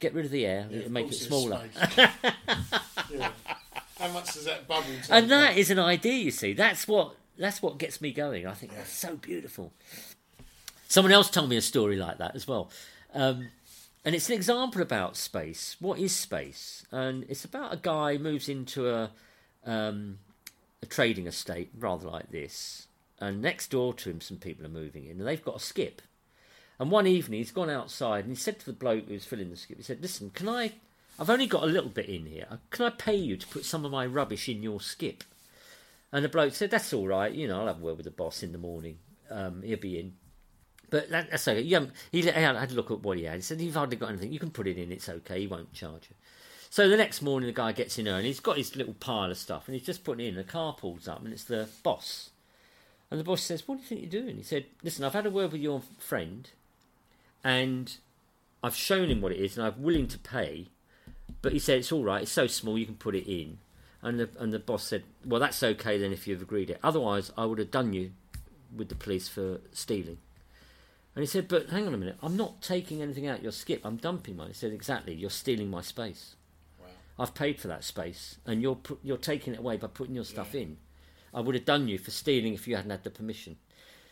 Get 0.00 0.14
rid 0.14 0.24
of 0.24 0.30
the 0.30 0.46
air 0.46 0.66
Yeah, 0.70 0.76
and 0.76 0.86
of 0.86 0.92
make 0.92 1.08
it 1.08 1.14
smaller." 1.14 1.62
Yeah. 3.10 3.30
How 3.98 4.08
much 4.12 4.34
does 4.34 4.44
that 4.44 4.68
bubble 4.68 4.84
take? 5.02 5.10
and 5.10 5.30
that 5.30 5.56
is 5.56 5.70
an 5.70 5.78
idea. 5.78 6.12
You 6.12 6.30
see, 6.30 6.52
that's 6.52 6.86
what 6.86 7.14
that's 7.38 7.62
what 7.62 7.78
gets 7.78 8.00
me 8.00 8.12
going. 8.12 8.46
I 8.46 8.52
think 8.52 8.74
that's 8.74 8.92
so 8.92 9.16
beautiful. 9.16 9.72
Someone 10.88 11.12
else 11.12 11.30
told 11.30 11.48
me 11.50 11.56
a 11.56 11.62
story 11.62 11.96
like 11.96 12.18
that 12.18 12.34
as 12.34 12.46
well. 12.46 12.70
Um, 13.14 13.48
and 14.04 14.14
it's 14.14 14.28
an 14.28 14.34
example 14.34 14.80
about 14.82 15.16
space. 15.16 15.76
What 15.80 15.98
is 15.98 16.14
space? 16.14 16.84
And 16.90 17.24
it's 17.28 17.44
about 17.44 17.72
a 17.74 17.76
guy 17.76 18.16
moves 18.18 18.48
into 18.48 18.88
a 18.88 19.10
um, 19.66 20.18
a 20.82 20.86
trading 20.86 21.26
estate, 21.26 21.70
rather 21.78 22.08
like 22.08 22.30
this. 22.30 22.86
And 23.20 23.42
next 23.42 23.70
door 23.70 23.94
to 23.94 24.10
him, 24.10 24.20
some 24.20 24.36
people 24.36 24.64
are 24.64 24.70
moving 24.70 25.04
in, 25.04 25.18
and 25.18 25.26
they've 25.26 25.44
got 25.44 25.56
a 25.56 25.60
skip. 25.60 26.02
And 26.78 26.90
one 26.90 27.06
evening, 27.06 27.38
he's 27.38 27.50
gone 27.50 27.70
outside 27.70 28.24
and 28.24 28.32
he 28.32 28.40
said 28.40 28.60
to 28.60 28.66
the 28.66 28.72
bloke 28.72 29.08
who 29.08 29.14
was 29.14 29.24
filling 29.24 29.50
the 29.50 29.56
skip, 29.56 29.78
he 29.78 29.82
said, 29.82 30.00
"Listen, 30.00 30.30
can 30.30 30.48
I? 30.48 30.74
I've 31.18 31.30
only 31.30 31.48
got 31.48 31.64
a 31.64 31.66
little 31.66 31.90
bit 31.90 32.08
in 32.08 32.26
here. 32.26 32.60
Can 32.70 32.86
I 32.86 32.90
pay 32.90 33.16
you 33.16 33.36
to 33.36 33.46
put 33.48 33.64
some 33.64 33.84
of 33.84 33.90
my 33.90 34.06
rubbish 34.06 34.48
in 34.48 34.62
your 34.62 34.80
skip?" 34.80 35.24
And 36.12 36.24
the 36.24 36.28
bloke 36.28 36.54
said, 36.54 36.70
"That's 36.70 36.92
all 36.92 37.08
right. 37.08 37.32
You 37.32 37.48
know, 37.48 37.60
I'll 37.60 37.66
have 37.66 37.80
a 37.80 37.84
word 37.84 37.96
with 37.96 38.04
the 38.04 38.12
boss 38.12 38.42
in 38.42 38.52
the 38.52 38.58
morning. 38.58 38.98
Um, 39.28 39.62
he'll 39.62 39.78
be 39.78 39.98
in." 39.98 40.14
But 40.90 41.10
that, 41.10 41.30
that's 41.30 41.48
okay. 41.48 41.60
You 41.60 41.90
he 42.12 42.22
had 42.22 42.34
had 42.34 42.70
a 42.70 42.74
look 42.74 42.92
at 42.92 43.00
what 43.00 43.18
he 43.18 43.24
had. 43.24 43.34
He 43.36 43.42
said, 43.42 43.60
"You've 43.60 43.74
hardly 43.74 43.96
got 43.96 44.10
anything. 44.10 44.32
You 44.32 44.38
can 44.38 44.52
put 44.52 44.68
it 44.68 44.78
in. 44.78 44.92
It's 44.92 45.08
okay. 45.08 45.40
He 45.40 45.46
won't 45.48 45.72
charge 45.72 46.08
you." 46.08 46.16
So 46.70 46.88
the 46.88 46.96
next 46.96 47.22
morning, 47.22 47.46
the 47.46 47.52
guy 47.52 47.72
gets 47.72 47.98
in 47.98 48.06
and 48.06 48.26
he's 48.26 48.40
got 48.40 48.58
his 48.58 48.76
little 48.76 48.94
pile 48.94 49.30
of 49.30 49.38
stuff 49.38 49.66
and 49.66 49.74
he's 49.74 49.86
just 49.86 50.04
putting 50.04 50.26
it 50.26 50.28
in. 50.28 50.34
The 50.34 50.44
car 50.44 50.74
pulls 50.74 51.08
up 51.08 51.24
and 51.24 51.32
it's 51.32 51.44
the 51.44 51.68
boss. 51.82 52.30
And 53.10 53.18
the 53.18 53.24
boss 53.24 53.42
says, 53.42 53.66
What 53.66 53.76
do 53.76 53.82
you 53.82 53.88
think 53.88 54.00
you're 54.02 54.22
doing? 54.22 54.36
He 54.36 54.42
said, 54.42 54.66
Listen, 54.82 55.04
I've 55.04 55.14
had 55.14 55.26
a 55.26 55.30
word 55.30 55.52
with 55.52 55.62
your 55.62 55.82
friend 55.98 56.50
and 57.42 57.96
I've 58.62 58.74
shown 58.74 59.08
him 59.08 59.20
what 59.20 59.32
it 59.32 59.38
is 59.38 59.56
and 59.56 59.66
I'm 59.66 59.82
willing 59.82 60.08
to 60.08 60.18
pay. 60.18 60.66
But 61.40 61.52
he 61.52 61.58
said, 61.58 61.78
It's 61.78 61.92
all 61.92 62.04
right. 62.04 62.22
It's 62.22 62.32
so 62.32 62.46
small 62.46 62.78
you 62.78 62.86
can 62.86 62.96
put 62.96 63.14
it 63.14 63.30
in. 63.30 63.58
And 64.02 64.20
the, 64.20 64.28
and 64.38 64.52
the 64.52 64.58
boss 64.58 64.84
said, 64.84 65.04
Well, 65.24 65.40
that's 65.40 65.62
okay 65.62 65.98
then 65.98 66.12
if 66.12 66.28
you've 66.28 66.42
agreed 66.42 66.70
it. 66.70 66.80
Otherwise, 66.82 67.32
I 67.36 67.46
would 67.46 67.58
have 67.58 67.70
done 67.70 67.94
you 67.94 68.12
with 68.76 68.90
the 68.90 68.94
police 68.94 69.28
for 69.28 69.60
stealing. 69.72 70.18
And 71.14 71.22
he 71.22 71.26
said, 71.26 71.48
But 71.48 71.70
hang 71.70 71.86
on 71.86 71.94
a 71.94 71.98
minute. 71.98 72.18
I'm 72.22 72.36
not 72.36 72.60
taking 72.60 73.00
anything 73.00 73.26
out 73.26 73.42
your 73.42 73.52
skip. 73.52 73.80
I'm 73.84 73.96
dumping 73.96 74.36
mine. 74.36 74.48
He 74.48 74.54
said, 74.54 74.72
Exactly. 74.72 75.14
You're 75.14 75.30
stealing 75.30 75.70
my 75.70 75.80
space. 75.80 76.34
I've 77.18 77.34
paid 77.34 77.60
for 77.60 77.68
that 77.68 77.84
space, 77.84 78.38
and 78.46 78.62
you're 78.62 78.78
you're 79.02 79.16
taking 79.16 79.52
it 79.54 79.58
away 79.58 79.76
by 79.76 79.88
putting 79.88 80.14
your 80.14 80.24
stuff 80.24 80.54
in. 80.54 80.76
I 81.34 81.40
would 81.40 81.54
have 81.54 81.64
done 81.64 81.88
you 81.88 81.98
for 81.98 82.10
stealing 82.10 82.54
if 82.54 82.66
you 82.68 82.76
hadn't 82.76 82.90
had 82.90 83.04
the 83.04 83.10
permission. 83.10 83.56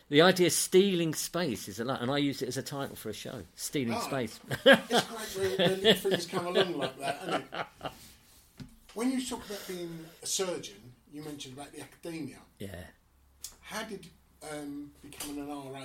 The 0.09 0.23
idea 0.23 0.47
of 0.49 0.53
stealing 0.53 1.15
space 1.15 1.67
is 1.69 1.81
a 1.81 1.85
lot, 1.85 2.01
and 2.03 2.11
I 2.11 2.19
use 2.19 2.41
it 2.43 2.49
as 2.49 2.57
a 2.57 2.63
title 2.63 2.97
for 2.97 3.09
a 3.11 3.13
show: 3.15 3.43
stealing 3.55 3.95
Oh. 3.95 4.01
space. 4.07 4.39
It's 4.65 5.35
great 5.35 5.59
when, 5.59 5.83
when 5.83 5.95
things 5.97 6.27
come 6.27 6.47
along 6.47 6.77
like 6.79 6.99
that? 7.01 7.69
When 8.95 9.13
you 9.13 9.25
talk 9.25 9.45
about 9.47 9.67
being 9.69 9.99
a 10.23 10.27
surgeon, 10.27 10.77
you 11.13 11.23
mentioned 11.23 11.55
about 11.57 11.73
the 11.73 11.81
academia. 11.83 12.39
yeah. 12.59 12.85
How 13.61 13.83
did 13.83 14.07
um, 14.53 14.91
becoming 15.03 15.39
an 15.41 15.49
RA 15.49 15.83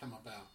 come 0.00 0.12
about? 0.22 0.46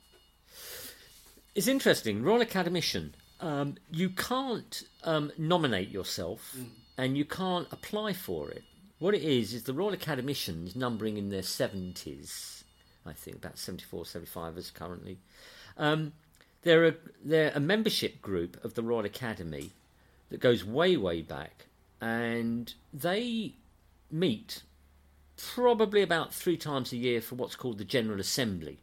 It's 1.54 1.68
interesting. 1.68 2.24
Royal 2.24 2.42
Academician. 2.42 3.16
Um, 3.46 3.76
you 3.92 4.10
can't 4.10 4.82
um, 5.04 5.32
nominate 5.38 5.90
yourself, 5.90 6.58
and 6.98 7.16
you 7.16 7.26
can't 7.26 7.68
apply 7.72 8.14
for 8.14 8.50
it. 8.50 8.64
What 8.98 9.14
it 9.14 9.22
is 9.22 9.54
is 9.54 9.64
the 9.64 9.74
Royal 9.74 9.94
Academicians, 9.94 10.76
numbering 10.76 11.18
in 11.18 11.30
their 11.30 11.44
seventies, 11.44 12.64
I 13.06 13.14
think 13.14 13.38
about 13.38 13.60
74, 13.60 14.08
75 14.08 14.58
as 14.58 14.72
currently. 14.72 15.20
Um, 15.78 16.14
they're 16.64 16.88
a 16.88 16.96
they're 17.24 17.52
a 17.54 17.60
membership 17.60 18.20
group 18.20 18.64
of 18.66 18.74
the 18.74 18.82
Royal 18.82 19.06
Academy 19.06 19.70
that 20.32 20.40
goes 20.40 20.66
way 20.66 20.98
way 20.98 21.22
back, 21.22 21.68
and 22.02 22.74
they 22.92 23.54
meet 24.10 24.64
probably 25.38 26.02
about 26.02 26.34
three 26.34 26.58
times 26.58 26.92
a 26.92 26.98
year 26.98 27.22
for 27.22 27.36
what's 27.36 27.56
called 27.56 27.78
the 27.78 27.86
General 27.86 28.20
Assembly. 28.20 28.80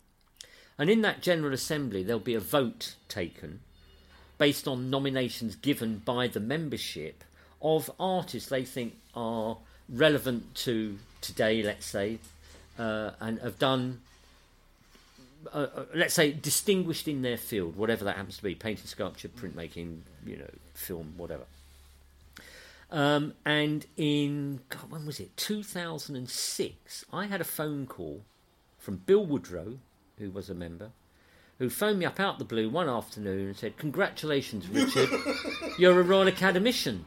And 0.79 0.89
in 0.89 1.03
that 1.03 1.21
General 1.21 1.53
Assembly, 1.53 2.05
there'll 2.05 2.21
be 2.21 2.37
a 2.37 2.41
vote 2.41 2.95
taken 3.09 3.59
based 4.39 4.67
on 4.67 4.91
nominations 4.91 5.57
given 5.57 5.99
by 5.99 6.27
the 6.27 6.41
membership 6.41 7.25
of 7.61 7.91
artists 7.99 8.49
they 8.49 8.65
think 8.65 8.97
are 9.15 9.57
relevant 9.89 10.55
to 10.55 10.99
today, 11.21 11.63
let's 11.63 11.87
say, 11.87 12.19
uh, 12.79 13.11
and 13.21 13.39
have 13.41 13.59
done, 13.59 14.01
uh, 15.53 15.67
uh, 15.75 15.85
let's 15.95 16.15
say, 16.15 16.33
distinguished 16.33 17.07
in 17.07 17.23
their 17.23 17.37
field, 17.37 17.77
whatever 17.77 18.05
that 18.05 18.17
happens 18.17 18.37
to 18.37 18.43
be 18.43 18.55
painting, 18.55 18.87
sculpture, 18.87 19.29
printmaking, 19.29 20.01
you 20.27 20.37
know, 20.37 20.51
film, 20.75 21.15
whatever. 21.17 21.45
Um, 22.91 23.33
and 23.47 23.87
in, 23.97 24.61
God, 24.69 24.91
when 24.91 25.07
was 25.07 25.19
it? 25.19 25.37
2006, 25.37 27.05
I 27.13 27.27
had 27.27 27.41
a 27.41 27.45
phone 27.45 27.87
call 27.87 28.23
from 28.79 28.97
Bill 28.97 29.25
Woodrow, 29.25 29.79
who 30.19 30.31
was 30.31 30.51
a 30.51 30.55
member, 30.55 30.91
who 31.59 31.69
phoned 31.71 31.99
me 31.99 32.05
up 32.05 32.19
out 32.19 32.39
the 32.39 32.45
blue 32.45 32.69
one 32.69 32.89
afternoon 32.89 33.49
and 33.49 33.57
said, 33.57 33.77
Congratulations, 33.77 34.69
Richard, 34.69 35.09
you're 35.79 36.01
a 36.01 36.03
Royal 36.03 36.29
Academician. 36.29 37.05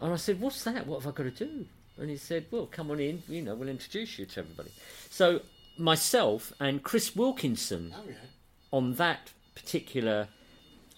And 0.00 0.12
I 0.12 0.16
said, 0.16 0.40
What's 0.40 0.62
that? 0.64 0.86
What 0.86 1.02
have 1.02 1.12
I 1.12 1.16
got 1.16 1.34
to 1.34 1.46
do? 1.46 1.66
And 1.98 2.10
he 2.10 2.16
said, 2.16 2.46
Well, 2.50 2.66
come 2.66 2.90
on 2.90 3.00
in, 3.00 3.22
you 3.28 3.42
know, 3.42 3.54
we'll 3.54 3.68
introduce 3.68 4.18
you 4.18 4.26
to 4.26 4.40
everybody. 4.40 4.70
So 5.10 5.40
myself 5.78 6.52
and 6.60 6.82
Chris 6.82 7.16
Wilkinson 7.16 7.92
Oh 7.96 8.02
yeah. 8.08 8.14
on 8.70 8.94
that 8.94 9.32
particular 9.54 10.28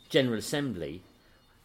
General 0.09 0.38
Assembly 0.38 1.02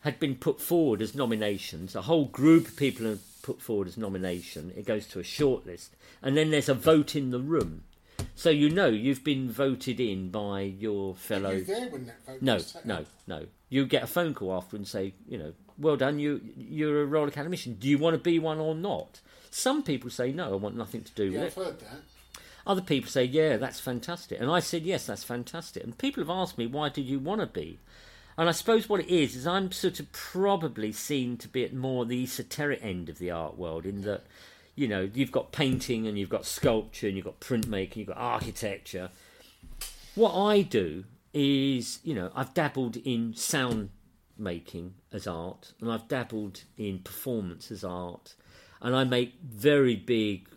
had 0.02 0.20
been 0.20 0.36
put 0.36 0.60
forward 0.60 1.02
as 1.02 1.14
nominations. 1.14 1.96
A 1.96 2.02
whole 2.04 2.26
group 2.26 2.68
of 2.70 2.76
people 2.76 3.08
are 3.08 3.20
put 3.44 3.62
forward 3.62 3.88
as 3.88 3.98
nomination. 3.98 4.72
It 4.76 4.86
goes 4.86 5.06
to 5.08 5.20
a 5.20 5.24
shortlist, 5.24 5.90
and 6.22 6.36
then 6.36 6.50
there's 6.52 6.70
a 6.70 6.74
vote 6.74 7.16
in 7.16 7.32
the 7.32 7.40
room. 7.40 7.84
So 8.36 8.50
you 8.50 8.70
know 8.70 8.88
you've 8.88 9.24
been 9.24 9.50
voted 9.50 10.00
in 10.00 10.30
by 10.30 10.62
your 10.62 11.16
fellow. 11.16 11.52
You 11.52 11.64
there 11.64 11.90
when 11.90 12.06
that 12.08 12.26
vote 12.26 12.42
No, 12.42 12.60
no, 12.84 13.06
no. 13.28 13.46
You 13.70 13.86
get 13.86 14.04
a 14.04 14.08
phone 14.08 14.34
call 14.34 14.54
after 14.56 14.76
and 14.76 14.88
say, 14.88 15.14
you 15.28 15.38
know, 15.38 15.54
well 15.78 15.96
done, 15.98 16.20
you 16.20 16.42
you're 16.58 17.04
a 17.04 17.06
Royal 17.06 17.28
Academician. 17.28 17.76
Do 17.80 17.88
you 17.88 17.98
want 17.98 18.16
to 18.16 18.20
be 18.20 18.40
one 18.40 18.60
or 18.60 18.76
not? 18.76 19.22
Some 19.50 19.84
people 19.84 20.10
say 20.10 20.32
no, 20.32 20.54
I 20.54 20.56
want 20.56 20.76
nothing 20.76 21.04
to 21.04 21.12
do 21.14 21.26
Yeah, 21.26 21.44
with 21.44 21.58
I've 21.58 21.64
it. 21.64 21.66
heard 21.66 21.80
that. 21.82 22.02
Other 22.66 22.82
people 22.82 23.10
say, 23.10 23.24
yeah, 23.24 23.58
that's 23.58 23.80
fantastic. 23.80 24.40
And 24.40 24.50
I 24.50 24.60
said, 24.60 24.84
yes, 24.84 25.08
that's 25.08 25.24
fantastic. 25.24 25.84
And 25.84 25.98
people 25.98 26.22
have 26.22 26.30
asked 26.30 26.58
me, 26.58 26.68
why 26.68 26.90
did 26.90 27.06
you 27.06 27.18
want 27.20 27.42
to 27.42 27.48
be? 27.48 27.80
And 28.38 28.48
I 28.48 28.52
suppose 28.52 28.88
what 28.88 29.02
it 29.02 29.10
is, 29.10 29.36
is 29.36 29.48
I'm 29.48 29.72
sort 29.72 30.00
of 30.00 30.12
probably 30.12 30.92
seen 30.92 31.38
to 31.38 31.48
be 31.48 31.64
at 31.66 31.74
more 31.74 32.06
the 32.06 32.24
esoteric 32.24 32.80
end 32.84 33.10
of 33.10 33.18
the 33.18 33.32
art 33.32 33.58
world, 33.58 33.86
in 33.86 34.02
that, 34.04 34.24
you 34.76 34.88
know, 34.88 35.10
you've 35.14 35.32
got 35.32 35.52
painting 35.52 36.08
and 36.08 36.18
you've 36.18 36.30
got 36.30 36.46
sculpture 36.46 37.08
and 37.08 37.16
you've 37.16 37.26
got 37.26 37.40
printmaking, 37.40 37.98
you've 37.98 38.08
got 38.08 38.18
architecture. 38.18 39.10
What 40.16 40.34
I 40.34 40.62
do 40.62 41.06
is, 41.34 42.00
you 42.04 42.14
know, 42.14 42.32
I've 42.36 42.54
dabbled 42.54 42.98
in 42.98 43.34
sound 43.34 43.90
making 44.38 44.96
as 45.14 45.28
art, 45.28 45.74
and 45.80 45.92
I've 45.92 46.08
dabbled 46.08 46.64
in 46.78 47.00
performance 47.00 47.72
as 47.72 47.84
art, 47.84 48.36
and 48.82 48.96
I 48.96 49.04
make 49.04 49.36
very 49.42 49.96
big 49.96 50.50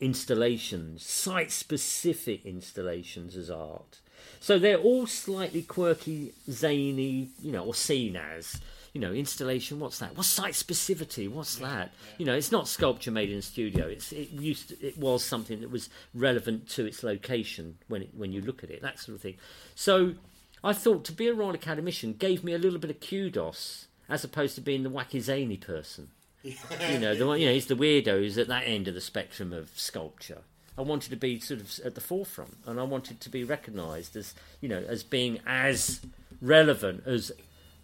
installations, 0.00 1.06
site 1.06 1.52
specific 1.52 2.44
installations 2.44 3.36
as 3.36 3.48
art. 3.50 4.00
So 4.40 4.58
they're 4.58 4.78
all 4.78 5.06
slightly 5.06 5.62
quirky, 5.62 6.32
zany, 6.50 7.28
you 7.40 7.52
know, 7.52 7.64
or 7.64 7.74
seen 7.74 8.16
as, 8.16 8.60
you 8.92 9.00
know, 9.00 9.12
installation. 9.12 9.80
What's 9.80 9.98
that? 9.98 10.16
What's 10.16 10.28
site 10.28 10.54
specificity? 10.54 11.30
What's 11.30 11.56
that? 11.56 11.92
You 12.18 12.26
know, 12.26 12.34
it's 12.34 12.52
not 12.52 12.68
sculpture 12.68 13.10
made 13.10 13.30
in 13.30 13.38
a 13.38 13.42
studio. 13.42 13.86
It's 13.86 14.12
it 14.12 14.30
used 14.30 14.68
to, 14.68 14.86
it 14.86 14.98
was 14.98 15.24
something 15.24 15.60
that 15.60 15.70
was 15.70 15.88
relevant 16.14 16.68
to 16.70 16.86
its 16.86 17.02
location 17.02 17.78
when 17.88 18.02
it, 18.02 18.10
when 18.14 18.32
you 18.32 18.40
look 18.40 18.62
at 18.62 18.70
it, 18.70 18.82
that 18.82 18.98
sort 18.98 19.16
of 19.16 19.22
thing. 19.22 19.36
So 19.74 20.14
I 20.62 20.72
thought 20.72 21.04
to 21.06 21.12
be 21.12 21.28
a 21.28 21.34
Royal 21.34 21.54
Academician 21.54 22.14
gave 22.14 22.44
me 22.44 22.52
a 22.52 22.58
little 22.58 22.78
bit 22.78 22.90
of 22.90 23.00
kudos 23.00 23.86
as 24.08 24.24
opposed 24.24 24.54
to 24.56 24.60
being 24.60 24.82
the 24.82 24.90
wacky 24.90 25.20
zany 25.20 25.56
person 25.56 26.08
you 26.42 26.98
know, 26.98 27.14
the 27.14 27.26
one, 27.26 27.40
you 27.40 27.46
know, 27.46 27.52
he's 27.52 27.66
the 27.66 27.74
weirdo 27.74 28.18
who's 28.18 28.38
at 28.38 28.48
that 28.48 28.64
end 28.66 28.88
of 28.88 28.94
the 28.94 29.00
spectrum 29.00 29.52
of 29.52 29.70
sculpture. 29.76 30.42
I 30.76 30.82
wanted 30.82 31.10
to 31.10 31.16
be 31.16 31.38
sort 31.38 31.60
of 31.60 31.80
at 31.84 31.94
the 31.94 32.00
forefront, 32.00 32.56
and 32.66 32.80
I 32.80 32.82
wanted 32.82 33.20
to 33.20 33.28
be 33.28 33.44
recognised 33.44 34.16
as, 34.16 34.34
you 34.60 34.68
know, 34.68 34.82
as 34.88 35.02
being 35.02 35.38
as 35.46 36.00
relevant 36.40 37.04
as 37.06 37.30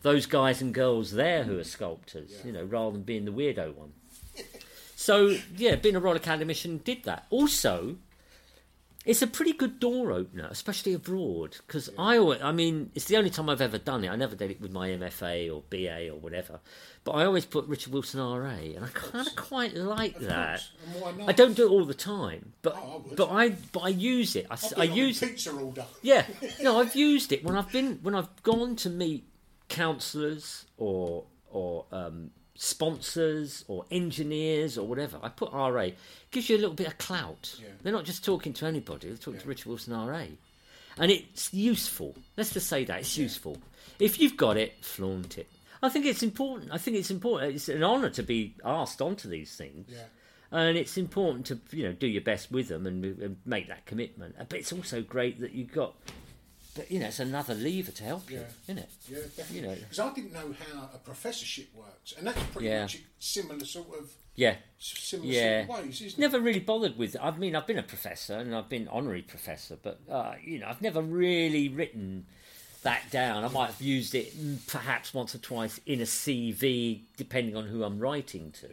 those 0.03 0.27
guys 0.27 0.61
and 0.63 0.73
girls 0.73 1.13
there 1.13 1.45
who 1.45 1.59
are 1.59 1.63
mm. 1.63 1.67
sculptors, 1.67 2.43
you 2.45 2.53
know, 2.53 2.65
rather 2.65 2.93
than 2.93 3.03
being 3.03 3.25
the 3.25 3.33
weirdo 3.33 3.75
one. 3.75 3.93
So 4.99 5.39
yeah, 5.57 5.77
being 5.77 5.95
a 5.95 6.01
Royal 6.01 6.17
Academician 6.17 6.79
did 6.79 7.05
that. 7.05 7.27
Also, 7.31 7.99
it's 9.09 9.23
a 9.23 9.27
pretty 9.27 9.53
good 9.53 9.79
door 9.79 10.11
opener, 10.13 10.49
especially 10.51 10.93
abroad, 10.93 11.57
because 11.67 11.89
I, 11.97 12.19
always, 12.19 12.43
I 12.43 12.51
mean, 12.51 12.91
it's 12.95 13.07
the 13.07 13.17
only 13.17 13.31
time 13.31 13.49
I've 13.49 13.61
ever 13.61 13.79
done 13.79 14.05
it. 14.05 14.11
I 14.11 14.17
never 14.17 14.35
did 14.35 14.51
it 14.51 14.61
with 14.61 14.73
my 14.73 14.89
MFA 14.89 15.55
or 15.55 15.63
BA 15.71 16.11
or 16.11 16.19
whatever, 16.19 16.61
but 17.05 17.13
I 17.13 17.25
always 17.25 17.47
put 17.47 17.67
Richard 17.69 17.93
Wilson 17.93 18.21
RA, 18.21 18.51
and 18.51 18.85
I 18.85 18.89
kind 18.89 19.27
of 19.27 19.37
quite 19.37 19.75
like 19.75 20.19
that. 20.19 20.63
Why 20.99 21.13
not? 21.13 21.29
I 21.29 21.33
don't 21.33 21.55
do 21.55 21.67
it 21.67 21.71
all 21.71 21.85
the 21.85 21.95
time, 21.95 22.53
but 22.63 22.75
Oh, 22.77 23.05
I 23.09 23.15
but 23.15 23.31
I 23.31 23.49
but 23.73 23.81
I 23.81 23.89
use 23.91 24.35
it. 24.35 24.47
I, 24.51 24.55
I 24.55 24.59
been 24.59 24.81
on 24.81 24.89
a 24.89 25.01
use 25.01 25.21
pizza 25.21 25.53
order. 25.53 25.87
yeah, 26.03 26.27
no, 26.61 26.81
I've 26.81 26.97
used 26.97 27.33
it 27.33 27.45
when 27.45 27.57
I've 27.57 27.71
been 27.71 28.01
when 28.03 28.17
I've 28.17 28.43
gone 28.43 28.75
to 28.77 28.91
meet 28.91 29.28
counsellors 29.69 30.67
or 30.77 31.25
or 31.51 31.85
um, 31.93 32.31
sponsors 32.55 33.65
or 33.69 33.85
engineers 33.91 34.77
or 34.77 34.87
whatever. 34.87 35.19
I 35.23 35.29
put 35.29 35.53
RA 35.53 35.89
gives 36.31 36.49
you 36.51 36.57
a 36.57 36.59
little 36.61 36.75
bit 36.75 36.87
of 36.87 36.99
clout. 36.99 37.55
Yeah. 37.61 37.69
They're 37.83 37.93
not 37.93 38.05
just 38.05 38.25
talking 38.25 38.53
to 38.55 38.67
anybody; 38.67 39.09
they're 39.09 39.17
talking 39.17 39.41
to 39.41 39.49
Richard 39.49 39.67
Wilson 39.67 39.95
RA, 39.95 40.25
and 40.99 41.11
it's 41.11 41.53
useful. 41.55 42.15
Let's 42.37 42.53
just 42.53 42.67
say 42.69 42.85
that 42.85 43.01
it's 43.01 43.17
useful. 43.17 43.59
If 43.99 44.21
you've 44.21 44.37
got 44.37 44.57
it, 44.57 44.85
flaunt 44.85 45.39
it. 45.39 45.49
I 45.83 45.89
think 45.89 46.07
it's 46.07 46.23
important. 46.23 46.73
I 46.73 46.79
think 46.79 46.97
it's 46.97 47.11
important. 47.11 47.55
It's 47.55 47.69
an 47.69 47.85
honour 47.85 48.11
to 48.11 48.23
be 48.23 48.55
asked 48.65 49.01
onto 49.01 49.29
these 49.29 49.55
things 49.55 49.87
Yeah. 49.93 50.03
and 50.51 50.77
it's 50.77 50.97
important 50.99 51.47
to 51.47 51.59
you 51.77 51.85
know 51.85 51.93
do 51.93 52.07
your 52.09 52.23
best 52.23 52.51
with 52.51 52.67
them 52.69 52.85
and, 52.87 53.05
and 53.05 53.37
make 53.47 53.69
that 53.69 53.87
commitment. 53.87 54.35
But 54.49 54.59
it's 54.59 54.73
also 54.73 55.03
great 55.03 55.39
that 55.41 55.53
you've 55.53 55.73
got, 55.73 55.95
but 56.79 56.93
you 56.93 57.01
know, 57.01 57.07
it's 57.07 57.19
another 57.19 57.55
lever 57.55 57.91
to 57.91 58.05
help 58.05 58.31
you, 58.31 58.39
Yeah. 58.39 58.45
isn't 58.69 58.79
it? 58.79 58.91
Yeah, 59.09 59.19
definitely. 59.37 59.57
You 59.57 59.63
know, 59.63 59.75
Because 59.75 59.99
I 59.99 60.15
didn't 60.15 60.33
know 60.33 60.55
how 60.73 60.91
a 60.95 60.99
professorship 60.99 61.75
works, 61.75 62.15
and 62.17 62.25
that's 62.25 62.41
pretty 62.53 62.69
Yeah. 62.69 62.83
much 62.83 62.95
a 62.95 62.99
similar 63.19 63.65
sort 63.65 63.99
of 63.99 64.13
yeah, 64.37 64.55
similar 64.79 65.29
yeah. 65.33 65.67
sort 65.67 65.81
of 65.81 65.85
ways, 65.87 66.01
isn't 66.03 66.21
Never 66.21 66.39
really 66.39 66.61
bothered 66.61 66.97
with. 66.97 67.17
I 67.21 67.33
mean, 67.33 67.57
I've 67.57 67.67
been 67.67 67.79
a 67.79 67.83
professor 67.83 68.39
and 68.39 68.55
I've 68.55 68.69
been 68.69 68.87
honorary 68.87 69.23
professor, 69.23 69.77
but 69.83 69.99
uh, 70.09 70.35
you 70.41 70.61
know, 70.61 70.69
I've 70.69 70.81
never 70.81 71.03
really 71.03 71.69
written 71.69 72.27
that 72.85 73.11
down. 73.11 73.43
I 73.45 73.49
might 73.49 73.67
have 73.73 73.83
used 73.83 74.15
it 74.15 74.39
mm, 74.39 74.65
perhaps 74.69 75.13
once 75.13 75.35
or 75.35 75.39
twice 75.39 75.81
in 75.85 76.01
a 76.01 76.05
CV, 76.05 77.01
depending 77.17 77.57
on 77.57 77.67
who 77.67 77.83
I'm 77.83 77.99
writing 77.99 78.53
to. 78.61 78.69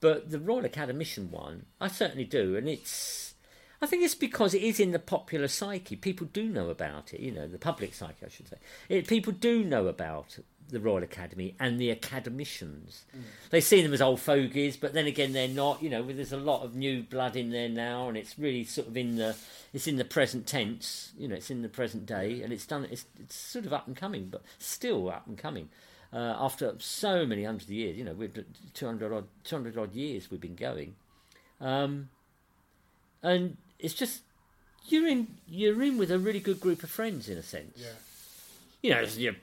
But 0.00 0.30
the 0.30 0.38
Royal 0.38 0.66
Academician 0.66 1.30
one, 1.30 1.64
I 1.80 1.88
certainly 1.88 2.24
do, 2.24 2.56
and 2.56 2.68
it's. 2.68 3.32
I 3.82 3.86
think 3.86 4.02
it's 4.02 4.14
because 4.14 4.52
it 4.52 4.62
is 4.62 4.78
in 4.78 4.92
the 4.92 4.98
popular 4.98 5.48
psyche. 5.48 5.96
People 5.96 6.28
do 6.32 6.48
know 6.48 6.68
about 6.68 7.14
it. 7.14 7.20
You 7.20 7.32
know, 7.32 7.48
the 7.48 7.58
public 7.58 7.94
psyche, 7.94 8.26
I 8.26 8.28
should 8.28 8.48
say. 8.48 8.56
It, 8.88 9.06
people 9.06 9.32
do 9.32 9.64
know 9.64 9.86
about 9.86 10.38
the 10.68 10.80
Royal 10.80 11.02
Academy 11.02 11.54
and 11.58 11.80
the 11.80 11.90
academicians. 11.90 13.04
They 13.50 13.60
see 13.60 13.82
them 13.82 13.92
as 13.92 14.02
old 14.02 14.20
fogies, 14.20 14.76
but 14.76 14.92
then 14.92 15.06
again, 15.06 15.32
they're 15.32 15.48
not. 15.48 15.82
You 15.82 15.90
know, 15.90 16.02
there's 16.02 16.32
a 16.32 16.36
lot 16.36 16.62
of 16.62 16.74
new 16.74 17.02
blood 17.02 17.36
in 17.36 17.50
there 17.50 17.68
now, 17.68 18.08
and 18.08 18.16
it's 18.16 18.38
really 18.38 18.64
sort 18.64 18.88
of 18.88 18.96
in 18.96 19.16
the 19.16 19.34
it's 19.72 19.86
in 19.86 19.96
the 19.96 20.04
present 20.04 20.46
tense. 20.46 21.12
You 21.18 21.28
know, 21.28 21.36
it's 21.36 21.50
in 21.50 21.62
the 21.62 21.68
present 21.68 22.06
day, 22.06 22.42
and 22.42 22.52
it's 22.52 22.66
done. 22.66 22.86
It's 22.90 23.06
it's 23.18 23.34
sort 23.34 23.66
of 23.66 23.72
up 23.72 23.86
and 23.86 23.96
coming, 23.96 24.26
but 24.26 24.42
still 24.58 25.08
up 25.10 25.26
and 25.26 25.38
coming. 25.38 25.70
Uh, 26.12 26.34
after 26.38 26.74
so 26.78 27.24
many 27.24 27.44
hundreds 27.44 27.66
of 27.66 27.70
years, 27.70 27.96
you 27.96 28.04
know, 28.04 28.12
we've 28.12 28.44
two 28.74 28.86
hundred 28.86 29.12
odd 29.12 29.24
two 29.44 29.56
hundred 29.56 29.78
odd 29.78 29.94
years 29.94 30.30
we've 30.30 30.40
been 30.40 30.56
going, 30.56 30.96
um, 31.60 32.10
and 33.22 33.56
it's 33.82 33.94
just 33.94 34.22
you're 34.88 35.06
in 35.06 35.26
you're 35.48 35.82
in 35.82 35.98
with 35.98 36.10
a 36.10 36.18
really 36.18 36.40
good 36.40 36.60
group 36.60 36.82
of 36.82 36.90
friends 36.90 37.28
in 37.28 37.38
a 37.38 37.42
sense. 37.42 37.76
Yeah. 37.76 37.88
You 38.82 38.90
know, 38.94 39.00
you're, 39.16 39.34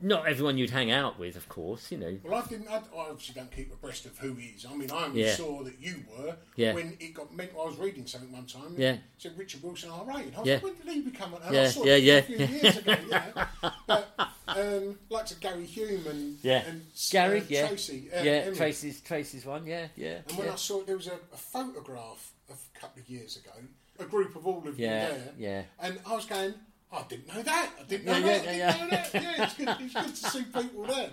not 0.00 0.26
everyone 0.26 0.56
you'd 0.58 0.70
hang 0.70 0.90
out 0.90 1.18
with, 1.18 1.36
of 1.36 1.48
course. 1.48 1.92
You 1.92 1.98
know, 1.98 2.18
Well, 2.24 2.42
I 2.42 2.46
didn't. 2.48 2.68
I, 2.68 2.76
I 2.76 2.80
obviously 3.10 3.34
don't 3.34 3.50
keep 3.54 3.72
abreast 3.72 4.06
of 4.06 4.16
who 4.18 4.34
he 4.34 4.48
is. 4.48 4.66
I 4.66 4.74
mean, 4.74 4.90
I 4.90 5.04
only 5.04 5.22
Yeah. 5.24 5.34
saw 5.34 5.62
that 5.62 5.78
you 5.80 6.02
were 6.10 6.36
Yeah. 6.56 6.72
when 6.74 6.96
it 6.98 7.14
got 7.14 7.34
meant. 7.34 7.52
I 7.52 7.64
was 7.64 7.76
reading 7.76 8.06
something 8.06 8.32
one 8.32 8.46
time. 8.46 8.74
Yeah. 8.76 8.92
It 8.92 9.00
said 9.18 9.38
Richard 9.38 9.62
Wilson 9.62 9.90
R.A. 9.90 10.16
And 10.18 10.34
I 10.36 10.38
was 10.40 10.48
Yeah. 10.48 10.54
like, 10.54 10.62
when 10.62 10.74
did 10.76 10.86
he 10.94 11.00
become? 11.02 11.34
An, 11.34 11.42
and 11.42 11.54
Yeah, 11.54 11.62
I 11.62 11.66
saw 11.68 11.84
yeah, 11.84 11.96
yeah. 11.96 12.14
a 12.16 12.22
few 12.22 12.36
years 12.38 12.76
ago. 12.78 12.96
Know? 13.10 13.70
but 13.86 14.18
um, 14.48 14.98
like 15.10 15.26
to 15.26 15.34
Gary 15.36 15.66
Hume 15.66 16.06
and 16.06 16.38
yeah, 16.42 16.64
and 16.66 16.86
Gary, 17.10 17.40
uh, 17.40 17.44
yeah, 17.48 17.68
Tracy, 17.68 18.08
uh, 18.14 18.22
yeah, 18.22 18.30
Emin. 18.32 18.56
Tracy's 18.56 19.00
Tracy's 19.00 19.44
one, 19.46 19.66
yeah, 19.66 19.88
yeah, 19.96 20.20
And 20.28 20.38
when 20.38 20.46
yeah. 20.46 20.52
I 20.52 20.56
saw 20.56 20.82
there 20.82 20.96
was 20.96 21.06
a, 21.06 21.18
a 21.32 21.36
photograph 21.36 22.32
a 22.74 22.78
couple 22.78 23.02
of 23.02 23.08
years 23.08 23.36
ago, 23.36 23.52
a 23.98 24.04
group 24.04 24.36
of 24.36 24.46
all 24.46 24.66
of 24.66 24.78
Yeah, 24.78 25.06
you 25.08 25.12
there, 25.14 25.32
yeah. 25.38 25.62
and 25.80 25.98
I 26.06 26.14
was 26.14 26.26
going, 26.26 26.54
I 26.92 27.02
didn't 27.08 27.34
know 27.34 27.42
that. 27.42 27.70
I 27.80 27.82
didn't 27.84 28.06
know 28.06 28.16
Yeah, 28.16 28.38
that. 28.38 28.56
yeah, 28.56 28.68
I 28.68 28.72
didn't 28.72 28.78
yeah, 28.78 28.84
know 28.84 28.90
that. 28.90 29.14
Yeah, 29.14 29.44
it's 29.44 29.54
good. 29.54 29.68
It's 29.80 29.94
good 29.94 30.14
to 30.14 30.30
see 30.30 30.42
people 30.44 30.84
there. 30.86 31.10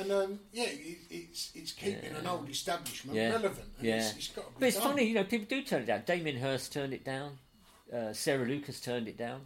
And 0.00 0.12
um, 0.12 0.40
yeah, 0.52 0.64
it, 0.64 0.98
it's 1.10 1.52
it's 1.54 1.72
keeping 1.72 2.14
an 2.16 2.26
old 2.26 2.48
establishment 2.48 3.16
yeah, 3.16 3.30
relevant. 3.30 3.68
Yeah. 3.80 3.96
it's, 3.96 4.16
it's 4.16 4.28
got 4.28 4.44
but 4.58 4.66
it's 4.68 4.76
done. 4.78 4.88
funny, 4.90 5.04
you 5.04 5.14
know, 5.14 5.24
people 5.24 5.46
do 5.48 5.62
turn 5.62 5.82
it 5.82 5.86
down. 5.86 6.02
Damien 6.06 6.36
Hirst 6.38 6.72
turned 6.72 6.92
it 6.94 7.04
down. 7.04 7.38
Uh, 7.92 8.12
Sarah 8.12 8.44
Lucas 8.46 8.80
turned 8.80 9.06
it 9.08 9.16
down. 9.16 9.42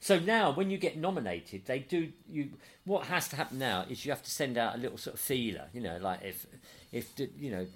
So 0.00 0.18
now, 0.18 0.52
when 0.52 0.70
you 0.70 0.78
get 0.78 0.98
nominated, 0.98 1.66
they 1.66 1.78
do. 1.78 2.12
You 2.28 2.50
what 2.84 3.06
has 3.06 3.28
to 3.28 3.36
happen 3.36 3.58
now 3.58 3.84
is 3.88 4.04
you 4.04 4.12
have 4.12 4.22
to 4.22 4.30
send 4.30 4.58
out 4.58 4.74
a 4.74 4.78
little 4.78 4.98
sort 4.98 5.14
of 5.14 5.20
feeler. 5.20 5.68
You 5.72 5.80
know, 5.80 5.98
like 6.00 6.22
if 6.22 6.46
if 6.92 7.12
you 7.38 7.50
know. 7.50 7.66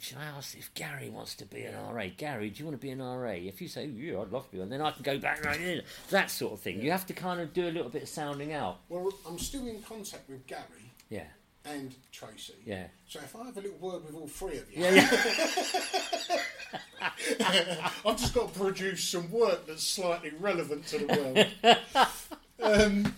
Should 0.00 0.16
I 0.16 0.24
ask 0.24 0.56
if 0.56 0.72
Gary 0.72 1.10
wants 1.10 1.34
to 1.36 1.44
be 1.44 1.62
an 1.64 1.74
RA? 1.92 2.06
Gary, 2.16 2.48
do 2.48 2.58
you 2.58 2.64
want 2.64 2.80
to 2.80 2.84
be 2.84 2.90
an 2.90 3.02
RA? 3.02 3.32
If 3.32 3.60
you 3.60 3.68
say, 3.68 3.84
yeah, 3.84 4.18
I'd 4.20 4.32
love 4.32 4.46
to 4.46 4.52
be 4.52 4.58
one, 4.58 4.70
then 4.70 4.80
I 4.80 4.92
can 4.92 5.02
go 5.02 5.18
back 5.18 5.44
right 5.44 5.60
in. 5.60 5.82
That 6.08 6.30
sort 6.30 6.54
of 6.54 6.60
thing. 6.60 6.80
You 6.80 6.90
have 6.90 7.06
to 7.08 7.12
kind 7.12 7.38
of 7.38 7.52
do 7.52 7.68
a 7.68 7.70
little 7.70 7.90
bit 7.90 8.04
of 8.04 8.08
sounding 8.08 8.54
out. 8.54 8.78
Well, 8.88 9.10
I'm 9.28 9.38
still 9.38 9.66
in 9.66 9.82
contact 9.82 10.26
with 10.28 10.46
Gary 10.46 10.62
Yeah. 11.10 11.24
and 11.66 11.94
Tracy. 12.12 12.54
Yeah. 12.64 12.86
So 13.08 13.18
if 13.20 13.36
I 13.36 13.44
have 13.44 13.56
a 13.58 13.60
little 13.60 13.76
word 13.76 14.06
with 14.06 14.14
all 14.14 14.26
three 14.26 14.56
of 14.56 14.72
you, 14.72 14.84
Yeah, 14.84 14.90
yeah. 17.00 17.90
I've 18.06 18.16
just 18.18 18.32
got 18.34 18.54
to 18.54 18.58
produce 18.58 19.04
some 19.06 19.30
work 19.30 19.66
that's 19.66 19.84
slightly 19.84 20.32
relevant 20.40 20.86
to 20.88 20.98
the 20.98 21.06
world. 21.62 21.76
um, 22.62 23.14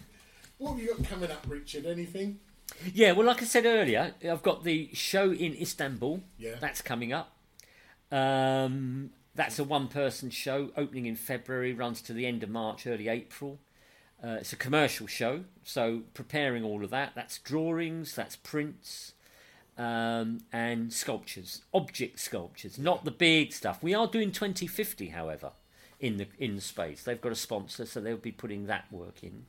what 0.59 0.73
have 0.73 0.81
you 0.83 0.89
got 0.97 1.05
coming 1.09 1.31
up, 1.31 1.45
Richard? 1.49 1.87
Anything? 1.87 2.41
Yeah, 2.93 3.13
well, 3.13 3.27
like 3.27 3.43
I 3.43 3.45
said 3.45 3.65
earlier, 3.65 4.15
I've 4.29 4.43
got 4.43 4.65
the 4.65 4.91
show 4.93 5.31
in 5.31 5.55
Istanbul. 5.55 6.21
Yeah. 6.39 6.57
That's 6.61 6.83
coming 6.83 7.13
up. 7.13 7.37
Um, 8.11 9.11
that's 9.35 9.59
a 9.59 9.65
one 9.65 9.89
person 9.89 10.31
show 10.31 10.71
opening 10.77 11.07
in 11.07 11.17
February, 11.17 11.73
runs 11.73 12.03
to 12.03 12.13
the 12.13 12.27
end 12.27 12.43
of 12.43 12.51
March, 12.51 12.87
early 12.87 13.09
April. 13.09 13.59
Uh, 14.23 14.37
it's 14.41 14.53
a 14.53 14.57
commercial 14.57 15.07
show, 15.07 15.45
so 15.65 16.03
preparing 16.15 16.63
all 16.63 16.85
of 16.85 16.91
that. 16.91 17.13
That's 17.15 17.39
drawings, 17.39 18.15
that's 18.15 18.37
prints, 18.37 19.15
um, 19.77 20.43
and 20.53 20.93
sculptures, 20.93 21.63
object 21.75 22.21
sculptures, 22.21 22.79
not 22.79 23.05
the 23.05 23.11
big 23.11 23.53
stuff. 23.53 23.83
We 23.83 23.95
are 23.95 24.07
doing 24.07 24.31
2050, 24.31 25.09
however, 25.09 25.51
in 25.99 26.19
the 26.19 26.29
in 26.39 26.55
the 26.55 26.61
space. 26.61 27.03
They've 27.03 27.21
got 27.21 27.33
a 27.33 27.37
sponsor, 27.37 27.87
so 27.87 28.01
they'll 28.01 28.17
be 28.17 28.31
putting 28.33 28.67
that 28.67 28.85
work 28.93 29.25
in. 29.25 29.47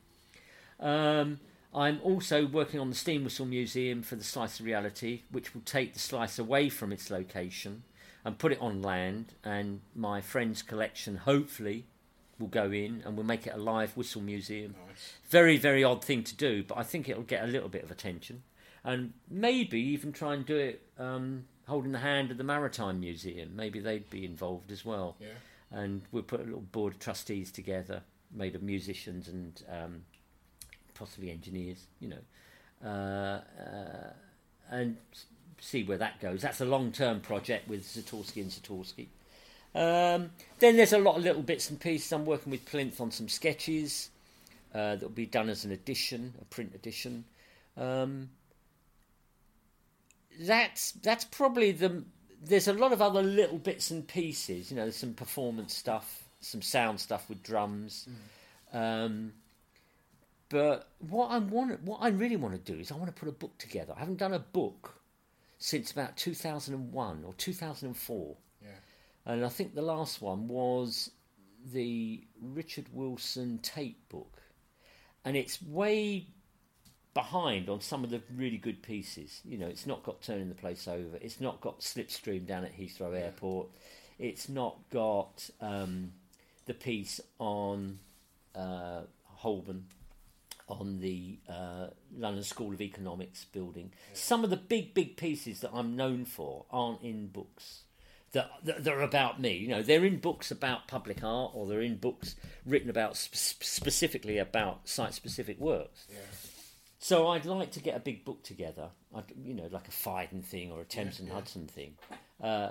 Um, 0.80 1.38
I'm 1.74 2.00
also 2.04 2.46
working 2.46 2.78
on 2.78 2.88
the 2.88 2.96
Steam 2.96 3.24
Whistle 3.24 3.46
Museum 3.46 4.02
for 4.02 4.14
the 4.14 4.22
Slice 4.22 4.60
of 4.60 4.66
Reality, 4.66 5.22
which 5.30 5.54
will 5.54 5.62
take 5.62 5.92
the 5.92 5.98
slice 5.98 6.38
away 6.38 6.68
from 6.68 6.92
its 6.92 7.10
location 7.10 7.82
and 8.24 8.38
put 8.38 8.52
it 8.52 8.60
on 8.60 8.80
land. 8.80 9.34
And 9.42 9.80
my 9.94 10.20
friend's 10.20 10.62
collection, 10.62 11.16
hopefully, 11.16 11.86
will 12.38 12.46
go 12.46 12.70
in 12.70 13.02
and 13.04 13.16
we'll 13.16 13.26
make 13.26 13.46
it 13.46 13.54
a 13.54 13.58
live 13.58 13.96
whistle 13.96 14.22
museum. 14.22 14.76
Very, 15.28 15.56
very 15.56 15.82
odd 15.82 16.04
thing 16.04 16.22
to 16.22 16.36
do, 16.36 16.62
but 16.62 16.78
I 16.78 16.84
think 16.84 17.08
it'll 17.08 17.24
get 17.24 17.42
a 17.42 17.48
little 17.48 17.68
bit 17.68 17.82
of 17.82 17.90
attention. 17.90 18.44
And 18.84 19.14
maybe 19.28 19.80
even 19.80 20.12
try 20.12 20.34
and 20.34 20.46
do 20.46 20.56
it 20.56 20.82
um, 20.98 21.46
holding 21.66 21.92
the 21.92 21.98
hand 21.98 22.30
of 22.30 22.38
the 22.38 22.44
Maritime 22.44 23.00
Museum. 23.00 23.56
Maybe 23.56 23.80
they'd 23.80 24.08
be 24.10 24.24
involved 24.24 24.70
as 24.70 24.84
well. 24.84 25.16
Yeah. 25.18 25.28
And 25.72 26.02
we'll 26.12 26.22
put 26.22 26.40
a 26.40 26.44
little 26.44 26.60
board 26.60 26.92
of 26.92 26.98
trustees 27.00 27.50
together, 27.50 28.02
made 28.32 28.54
of 28.54 28.62
musicians 28.62 29.26
and 29.26 29.62
um, 29.68 30.02
possibly 30.94 31.30
engineers, 31.30 31.86
you 32.00 32.08
know, 32.08 32.84
uh, 32.84 33.40
uh, 33.60 34.12
and 34.70 34.96
see 35.60 35.84
where 35.84 35.98
that 35.98 36.20
goes. 36.20 36.42
That's 36.42 36.60
a 36.60 36.64
long 36.64 36.92
term 36.92 37.20
project 37.20 37.68
with 37.68 37.84
Zatorski 37.84 38.42
and 38.42 38.50
Zatorski. 38.50 39.06
Um, 39.74 40.30
then 40.60 40.76
there's 40.76 40.92
a 40.92 40.98
lot 40.98 41.16
of 41.16 41.24
little 41.24 41.42
bits 41.42 41.70
and 41.70 41.80
pieces. 41.80 42.12
I'm 42.12 42.24
working 42.24 42.50
with 42.50 42.64
Plinth 42.64 43.00
on 43.00 43.10
some 43.10 43.28
sketches 43.28 44.10
uh, 44.74 44.96
that 44.96 45.02
will 45.02 45.08
be 45.08 45.26
done 45.26 45.48
as 45.48 45.64
an 45.64 45.72
edition, 45.72 46.34
a 46.40 46.44
print 46.44 46.74
edition. 46.74 47.24
Um, 47.76 48.30
that's 50.40 50.92
that's 50.92 51.24
probably 51.24 51.72
the. 51.72 52.04
There's 52.42 52.68
a 52.68 52.72
lot 52.74 52.92
of 52.92 53.00
other 53.00 53.22
little 53.22 53.58
bits 53.58 53.90
and 53.90 54.06
pieces. 54.06 54.70
You 54.70 54.76
know, 54.76 54.90
some 54.90 55.14
performance 55.14 55.74
stuff, 55.74 56.24
some 56.40 56.62
sound 56.62 57.00
stuff 57.00 57.28
with 57.28 57.42
drums. 57.42 58.08
Um, 58.72 59.32
but 60.54 60.86
what 61.00 61.32
I 61.32 61.38
want, 61.38 61.82
what 61.82 61.98
I 62.00 62.10
really 62.10 62.36
want 62.36 62.54
to 62.54 62.72
do 62.72 62.78
is 62.78 62.92
I 62.92 62.94
want 62.94 63.08
to 63.08 63.12
put 63.12 63.28
a 63.28 63.32
book 63.32 63.58
together. 63.58 63.92
I 63.96 63.98
haven't 63.98 64.18
done 64.18 64.34
a 64.34 64.38
book 64.38 65.00
since 65.58 65.90
about 65.90 66.16
2001 66.16 67.24
or 67.26 67.34
2004. 67.34 68.36
Yeah. 68.62 68.68
And 69.26 69.44
I 69.44 69.48
think 69.48 69.74
the 69.74 69.82
last 69.82 70.22
one 70.22 70.46
was 70.46 71.10
the 71.72 72.22
Richard 72.40 72.86
Wilson 72.92 73.58
tape 73.64 74.08
book. 74.08 74.42
And 75.24 75.36
it's 75.36 75.60
way 75.60 76.28
behind 77.14 77.68
on 77.68 77.80
some 77.80 78.04
of 78.04 78.10
the 78.10 78.22
really 78.36 78.58
good 78.58 78.80
pieces. 78.80 79.40
You 79.44 79.58
know, 79.58 79.66
it's 79.66 79.86
not 79.86 80.04
got 80.04 80.22
Turning 80.22 80.48
the 80.48 80.54
Place 80.54 80.86
Over. 80.86 81.16
It's 81.20 81.40
not 81.40 81.62
got 81.62 81.80
Slipstream 81.80 82.46
down 82.46 82.64
at 82.64 82.78
Heathrow 82.78 83.20
Airport. 83.20 83.70
It's 84.20 84.48
not 84.48 84.76
got 84.90 85.50
um, 85.60 86.12
the 86.66 86.74
piece 86.74 87.20
on 87.40 87.98
uh, 88.54 89.00
Holborn 89.24 89.86
on 90.68 91.00
the 91.00 91.38
uh, 91.48 91.88
London 92.16 92.42
School 92.42 92.72
of 92.72 92.80
Economics 92.80 93.44
building. 93.44 93.92
Some 94.12 94.44
of 94.44 94.50
the 94.50 94.56
big, 94.56 94.94
big 94.94 95.16
pieces 95.16 95.60
that 95.60 95.70
I'm 95.72 95.94
known 95.96 96.24
for 96.24 96.64
aren't 96.70 97.02
in 97.02 97.26
books 97.26 97.82
that, 98.32 98.50
that, 98.64 98.84
that 98.84 98.92
are 98.92 99.02
about 99.02 99.40
me. 99.40 99.56
You 99.56 99.68
know, 99.68 99.82
they're 99.82 100.04
in 100.04 100.18
books 100.18 100.50
about 100.50 100.88
public 100.88 101.22
art 101.24 101.52
or 101.54 101.66
they're 101.66 101.80
in 101.80 101.96
books 101.96 102.36
written 102.66 102.90
about 102.90 103.16
sp- 103.16 103.62
specifically 103.62 104.38
about 104.38 104.88
site-specific 104.88 105.58
works. 105.58 106.06
So 106.98 107.28
I'd 107.28 107.44
like 107.44 107.72
to 107.72 107.80
get 107.80 107.96
a 107.96 108.00
big 108.00 108.24
book 108.24 108.42
together, 108.42 108.88
I'd, 109.14 109.24
you 109.36 109.54
know, 109.54 109.68
like 109.70 109.88
a 109.88 109.90
Phaidon 109.90 110.42
thing 110.42 110.72
or 110.72 110.80
a 110.80 110.84
Thames 110.84 111.20
and 111.20 111.28
Hudson 111.28 111.66
thing. 111.66 111.94
Uh, 112.42 112.70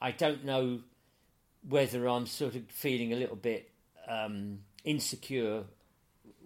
I 0.00 0.10
don't 0.10 0.44
know 0.44 0.80
whether 1.68 2.06
I'm 2.06 2.26
sort 2.26 2.54
of 2.54 2.70
feeling 2.70 3.12
a 3.12 3.16
little 3.16 3.36
bit 3.36 3.70
um, 4.06 4.60
insecure 4.84 5.64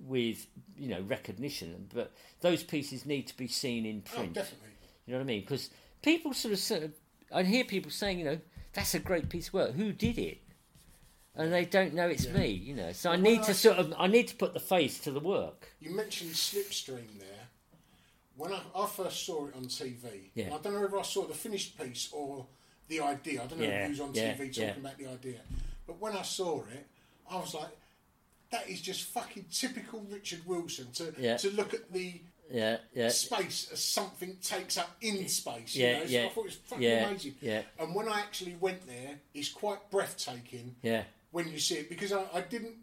with, 0.06 0.46
you 0.76 0.88
know, 0.88 1.00
recognition, 1.02 1.88
but 1.94 2.12
those 2.40 2.62
pieces 2.62 3.06
need 3.06 3.26
to 3.28 3.36
be 3.36 3.48
seen 3.48 3.86
in 3.86 4.02
Oh, 4.12 4.16
print. 4.16 4.32
definitely. 4.34 4.68
You 5.06 5.12
know 5.12 5.18
what 5.18 5.24
I 5.24 5.26
mean? 5.26 5.40
Because 5.40 5.70
people 6.02 6.32
sort 6.34 6.52
of, 6.54 6.60
sort 6.60 6.82
of, 6.84 6.92
I 7.32 7.42
hear 7.42 7.64
people 7.64 7.90
saying, 7.90 8.18
you 8.18 8.24
know, 8.24 8.38
that's 8.72 8.94
a 8.94 8.98
great 8.98 9.28
piece 9.28 9.48
of 9.48 9.54
work. 9.54 9.72
Who 9.74 9.92
did 9.92 10.18
it? 10.18 10.38
And 11.36 11.52
they 11.52 11.64
don't 11.64 11.94
know 11.94 12.06
it's 12.08 12.28
me, 12.28 12.48
you 12.48 12.74
know. 12.74 12.92
So 12.92 13.10
I 13.10 13.16
need 13.16 13.42
to 13.44 13.50
I- 13.50 13.54
sort 13.54 13.78
of, 13.78 13.92
I 13.98 14.06
need 14.06 14.28
to 14.28 14.36
put 14.36 14.54
the 14.54 14.60
face 14.60 14.98
to 15.00 15.10
the 15.10 15.20
work. 15.20 15.68
You 15.80 15.90
mentioned 15.94 16.30
Slipstream 16.32 17.18
there. 17.18 17.28
When 18.36 18.52
I, 18.52 18.60
I 18.74 18.86
first 18.86 19.24
saw 19.24 19.46
it 19.46 19.54
on 19.56 19.64
TV, 19.66 20.30
Yeah. 20.34 20.46
I 20.54 20.58
don't 20.58 20.74
know 20.74 20.84
if 20.84 20.94
I 20.94 21.02
saw 21.02 21.24
the 21.26 21.34
finished 21.34 21.78
piece 21.80 22.08
or 22.12 22.46
the 22.88 23.00
idea. 23.00 23.42
I 23.42 23.46
don't 23.46 23.60
know 23.60 23.66
Yeah, 23.66 23.88
was 23.88 24.00
on 24.00 24.12
yeah, 24.14 24.34
TV 24.34 24.48
talking 24.48 24.62
yeah. 24.62 24.70
about 24.76 24.98
the 24.98 25.06
idea. 25.06 25.40
But 25.86 26.00
when 26.00 26.16
I 26.16 26.22
saw 26.22 26.60
it, 26.72 26.86
I 27.30 27.36
was 27.36 27.54
like, 27.54 27.68
that 28.54 28.68
is 28.68 28.80
just 28.80 29.02
fucking 29.04 29.46
typical 29.52 30.00
Richard 30.10 30.40
Wilson 30.46 30.86
to, 30.94 31.12
Yeah. 31.18 31.36
to 31.38 31.50
look 31.50 31.74
at 31.74 31.92
the 31.92 32.20
Yeah, 32.50 32.76
yeah. 32.94 33.08
space 33.08 33.68
as 33.72 33.82
something 33.82 34.36
takes 34.42 34.76
up 34.78 34.90
in 35.00 35.26
space. 35.28 35.74
You 35.74 35.86
Yeah, 35.86 35.98
know? 35.98 36.04
So 36.06 36.10
yeah, 36.10 36.24
I 36.24 36.28
thought 36.28 36.40
it 36.40 36.44
was 36.46 36.54
fucking 36.70 36.82
yeah, 36.84 37.08
amazing. 37.08 37.34
yeah. 37.40 37.62
And 37.78 37.94
when 37.94 38.08
I 38.08 38.20
actually 38.20 38.54
went 38.60 38.86
there, 38.86 39.18
it's 39.34 39.48
quite 39.48 39.90
breathtaking 39.90 40.76
Yeah. 40.82 41.04
when 41.32 41.48
you 41.50 41.58
see 41.58 41.76
it 41.76 41.88
because 41.88 42.12
I, 42.12 42.24
I 42.34 42.40
didn't 42.42 42.76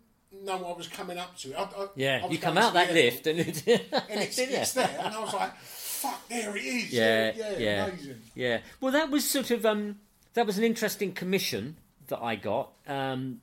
know 0.43 0.65
I 0.73 0.77
was 0.77 0.87
coming 0.87 1.17
up 1.17 1.37
to 1.39 1.51
it. 1.51 1.55
I, 1.57 1.63
I, 1.63 1.87
Yeah, 1.95 2.27
you 2.27 2.37
come 2.37 2.57
out 2.57 2.73
that 2.73 2.93
lift 2.93 3.27
and 3.27 3.39
it's, 3.39 3.61
and 3.67 3.81
it's, 4.21 4.37
it's 4.59 4.73
there, 4.73 4.97
and 5.03 5.13
I 5.15 5.19
was 5.19 5.33
like, 5.33 5.55
"Fuck, 5.57 6.27
there 6.29 6.55
it 6.57 6.63
is!" 6.63 6.91
yeah, 6.93 7.31
yeah, 7.35 7.57
yeah, 7.57 7.85
amazing. 7.87 8.21
yeah. 8.33 8.59
Well, 8.79 8.93
that 8.93 9.09
was 9.11 9.29
sort 9.29 9.51
of 9.51 9.65
um, 9.65 9.99
that 10.33 10.45
was 10.45 10.57
an 10.57 10.63
interesting 10.63 11.11
commission 11.13 11.75
that 12.07 12.19
I 12.21 12.35
got, 12.35 12.71
um, 12.87 13.41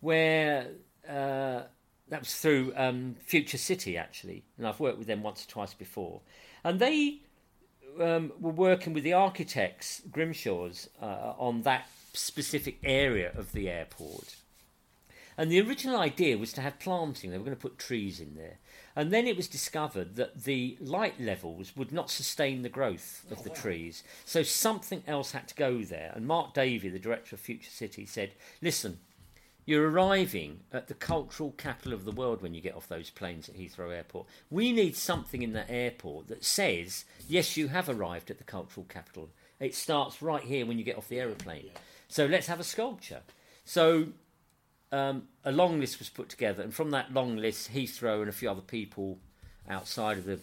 where 0.00 0.68
uh, 1.08 1.62
that 2.08 2.20
was 2.20 2.34
through 2.34 2.72
um, 2.76 3.16
Future 3.20 3.58
City 3.58 3.96
actually, 3.96 4.44
and 4.58 4.66
I've 4.66 4.80
worked 4.80 4.98
with 4.98 5.06
them 5.06 5.22
once 5.22 5.44
or 5.44 5.48
twice 5.48 5.74
before, 5.74 6.20
and 6.64 6.78
they 6.78 7.20
um, 8.00 8.32
were 8.40 8.50
working 8.50 8.92
with 8.92 9.04
the 9.04 9.12
architects 9.12 10.02
Grimshaw's 10.10 10.88
uh, 11.00 11.32
on 11.38 11.62
that 11.62 11.88
specific 12.12 12.78
area 12.84 13.32
of 13.36 13.52
the 13.52 13.68
airport. 13.68 14.36
And 15.38 15.50
the 15.50 15.60
original 15.60 15.98
idea 15.98 16.38
was 16.38 16.52
to 16.54 16.62
have 16.62 16.78
planting. 16.78 17.30
They 17.30 17.36
were 17.36 17.44
going 17.44 17.56
to 17.56 17.60
put 17.60 17.78
trees 17.78 18.20
in 18.20 18.36
there. 18.36 18.56
And 18.94 19.12
then 19.12 19.26
it 19.26 19.36
was 19.36 19.48
discovered 19.48 20.16
that 20.16 20.44
the 20.44 20.78
light 20.80 21.20
levels 21.20 21.76
would 21.76 21.92
not 21.92 22.10
sustain 22.10 22.62
the 22.62 22.70
growth 22.70 23.26
of 23.30 23.44
the 23.44 23.50
trees. 23.50 24.02
So 24.24 24.42
something 24.42 25.02
else 25.06 25.32
had 25.32 25.48
to 25.48 25.54
go 25.54 25.82
there. 25.82 26.12
And 26.14 26.26
Mark 26.26 26.54
Davy, 26.54 26.88
the 26.88 26.98
director 26.98 27.36
of 27.36 27.40
Future 27.40 27.70
City, 27.70 28.06
said, 28.06 28.32
Listen, 28.62 28.98
you're 29.66 29.90
arriving 29.90 30.60
at 30.72 30.86
the 30.86 30.94
cultural 30.94 31.52
capital 31.58 31.92
of 31.92 32.04
the 32.04 32.12
world 32.12 32.40
when 32.40 32.54
you 32.54 32.60
get 32.60 32.76
off 32.76 32.88
those 32.88 33.10
planes 33.10 33.48
at 33.48 33.56
Heathrow 33.56 33.94
Airport. 33.94 34.26
We 34.48 34.72
need 34.72 34.96
something 34.96 35.42
in 35.42 35.52
that 35.52 35.68
airport 35.68 36.28
that 36.28 36.44
says, 36.44 37.04
yes, 37.28 37.56
you 37.56 37.68
have 37.68 37.88
arrived 37.88 38.30
at 38.30 38.38
the 38.38 38.44
cultural 38.44 38.86
capital. 38.88 39.28
It 39.58 39.74
starts 39.74 40.22
right 40.22 40.42
here 40.42 40.64
when 40.64 40.78
you 40.78 40.84
get 40.84 40.96
off 40.96 41.08
the 41.08 41.18
aeroplane. 41.18 41.70
So 42.08 42.26
let's 42.26 42.46
have 42.46 42.60
a 42.60 42.64
sculpture. 42.64 43.22
So 43.64 44.06
um, 44.92 45.24
a 45.44 45.50
long 45.50 45.80
list 45.80 45.98
was 45.98 46.08
put 46.08 46.28
together, 46.28 46.62
and 46.62 46.72
from 46.72 46.92
that 46.92 47.12
long 47.12 47.36
list, 47.36 47.72
Heathrow 47.72 48.20
and 48.20 48.28
a 48.28 48.32
few 48.32 48.48
other 48.48 48.60
people 48.60 49.18
outside 49.68 50.18
of 50.18 50.24
the 50.24 50.38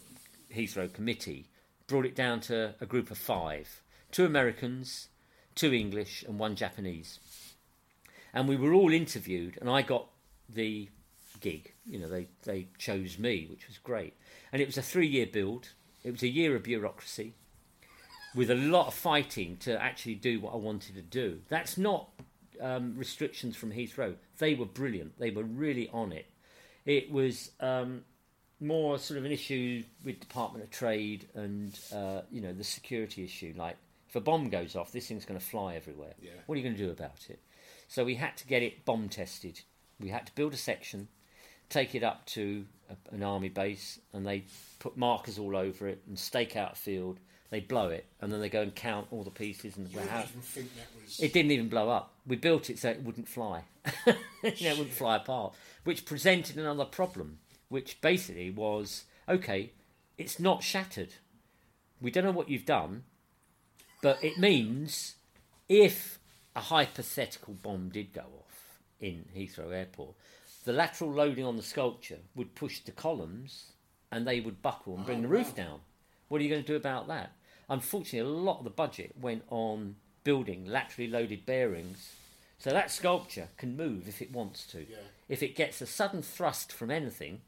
Heathrow 0.53 0.91
committee 0.91 1.47
brought 1.87 2.05
it 2.05 2.15
down 2.15 2.41
to 2.41 2.75
a 2.81 2.85
group 2.85 3.09
of 3.09 3.17
five 3.17 3.81
two 4.11 4.25
Americans, 4.25 5.07
two 5.55 5.73
English, 5.73 6.23
and 6.27 6.37
one 6.37 6.55
Japanese. 6.55 7.19
And 8.33 8.47
we 8.47 8.55
were 8.55 8.73
all 8.73 8.91
interviewed, 8.91 9.57
and 9.61 9.69
I 9.69 9.81
got 9.81 10.07
the 10.49 10.89
gig. 11.39 11.73
You 11.85 11.99
know, 11.99 12.07
they, 12.07 12.27
they 12.43 12.67
chose 12.77 13.19
me, 13.19 13.47
which 13.49 13.67
was 13.67 13.77
great. 13.77 14.15
And 14.51 14.61
it 14.61 14.65
was 14.65 14.77
a 14.77 14.81
three 14.81 15.07
year 15.07 15.27
build, 15.27 15.69
it 16.03 16.11
was 16.11 16.23
a 16.23 16.27
year 16.27 16.55
of 16.55 16.63
bureaucracy 16.63 17.33
with 18.35 18.49
a 18.49 18.55
lot 18.55 18.87
of 18.87 18.93
fighting 18.93 19.57
to 19.57 19.79
actually 19.81 20.15
do 20.15 20.39
what 20.39 20.53
I 20.53 20.57
wanted 20.57 20.95
to 20.95 21.01
do. 21.01 21.39
That's 21.49 21.77
not 21.77 22.09
um, 22.59 22.95
restrictions 22.97 23.55
from 23.55 23.71
Heathrow. 23.71 24.15
They 24.39 24.55
were 24.55 24.65
brilliant. 24.65 25.19
They 25.19 25.31
were 25.31 25.43
really 25.43 25.89
on 25.93 26.11
it. 26.11 26.25
It 26.85 27.11
was 27.11 27.51
um, 27.59 28.03
more 28.59 28.97
sort 28.97 29.19
of 29.19 29.25
an 29.25 29.31
issue 29.31 29.83
with 30.03 30.19
Department 30.19 30.63
of 30.63 30.71
Trade 30.71 31.27
and 31.35 31.77
uh, 31.93 32.21
you 32.31 32.41
know 32.41 32.53
the 32.53 32.63
security 32.63 33.23
issue. 33.23 33.53
Like 33.55 33.77
if 34.09 34.15
a 34.15 34.21
bomb 34.21 34.49
goes 34.49 34.75
off, 34.75 34.91
this 34.91 35.07
thing's 35.07 35.25
going 35.25 35.39
to 35.39 35.45
fly 35.45 35.75
everywhere. 35.75 36.13
Yeah. 36.21 36.31
What 36.45 36.55
are 36.55 36.57
you 36.57 36.63
going 36.63 36.75
to 36.75 36.83
do 36.83 36.91
about 36.91 37.27
it? 37.29 37.39
So 37.87 38.03
we 38.03 38.15
had 38.15 38.37
to 38.37 38.47
get 38.47 38.63
it 38.63 38.85
bomb 38.85 39.09
tested. 39.09 39.61
We 39.99 40.09
had 40.09 40.25
to 40.27 40.35
build 40.35 40.53
a 40.53 40.57
section, 40.57 41.07
take 41.69 41.95
it 41.95 42.03
up 42.03 42.25
to 42.27 42.65
a, 42.89 43.15
an 43.15 43.23
army 43.23 43.49
base, 43.49 43.99
and 44.13 44.25
they 44.25 44.45
put 44.79 44.97
markers 44.97 45.37
all 45.37 45.55
over 45.55 45.87
it 45.87 46.01
and 46.07 46.17
stake 46.17 46.55
out 46.55 46.73
a 46.73 46.75
field. 46.75 47.19
They 47.51 47.59
blow 47.59 47.89
it, 47.89 48.05
and 48.19 48.31
then 48.33 48.39
they 48.41 48.49
go 48.49 48.61
and 48.63 48.73
count 48.73 49.07
all 49.11 49.23
the 49.23 49.29
pieces 49.29 49.77
and 49.77 49.87
You 49.89 49.99
how- 49.99 50.05
wouldn't 50.21 50.29
even 50.29 50.41
think 50.41 50.75
that 50.75 50.87
was. 51.03 51.19
it 51.19 51.33
didn't 51.33 51.51
even 51.51 51.69
blow 51.69 51.87
up. 51.89 52.11
We 52.25 52.35
built 52.35 52.69
it 52.71 52.79
so 52.79 52.89
it 52.89 53.03
wouldn't 53.03 53.27
fly. 53.27 53.63
you 54.07 54.13
know, 54.43 54.71
it 54.71 54.77
wouldn't 54.77 54.93
fly 54.93 55.17
apart. 55.17 55.53
Which 55.83 56.03
presented 56.05 56.57
another 56.57 56.85
problem, 56.85 57.37
which 57.69 58.01
basically 58.01 58.49
was 58.49 59.03
okay, 59.29 59.71
it's 60.17 60.39
not 60.39 60.63
shattered. 60.63 61.13
We 62.01 62.09
don't 62.09 62.23
know 62.25 62.31
what 62.31 62.49
you've 62.49 62.65
done, 62.65 63.03
but 64.01 64.21
it 64.23 64.37
means 64.39 65.15
if 65.69 66.17
a 66.55 66.61
hypothetical 66.61 67.53
bomb 67.53 67.89
did 67.89 68.13
go 68.13 68.21
off, 68.21 68.53
in 68.99 69.25
Heathrow 69.35 69.73
Airport, 69.73 70.15
the 70.65 70.73
lateral 70.73 71.11
loading 71.11 71.45
on 71.45 71.57
the 71.57 71.63
sculpture 71.63 72.19
would 72.35 72.55
push 72.55 72.79
the 72.79 72.91
columns 72.91 73.73
and 74.11 74.25
they 74.25 74.39
would 74.39 74.61
buckle 74.61 74.95
and 74.95 75.05
bring 75.05 75.19
oh, 75.19 75.21
the 75.23 75.27
roof 75.27 75.53
down. 75.55 75.81
What 76.29 76.39
are 76.39 76.43
you 76.43 76.49
going 76.49 76.63
to 76.63 76.67
do 76.67 76.75
about 76.75 77.07
that? 77.07 77.33
Unfortunately, 77.69 78.19
a 78.19 78.25
lot 78.25 78.59
of 78.59 78.63
the 78.63 78.69
budget 78.69 79.13
went 79.19 79.43
on 79.49 79.95
building 80.23 80.65
laterally 80.65 81.09
loaded 81.09 81.45
bearings. 81.45 82.13
So 82.59 82.69
that 82.69 82.91
sculpture 82.91 83.49
can 83.57 83.75
move 83.75 84.07
if 84.07 84.21
it 84.21 84.31
wants 84.31 84.65
to. 84.67 84.85
If 85.27 85.43
it 85.43 85.55
gets 85.55 85.81
a 85.81 85.85
sudden 85.85 86.21
thrust 86.21 86.71
from 86.71 86.91
anything, 86.91 87.41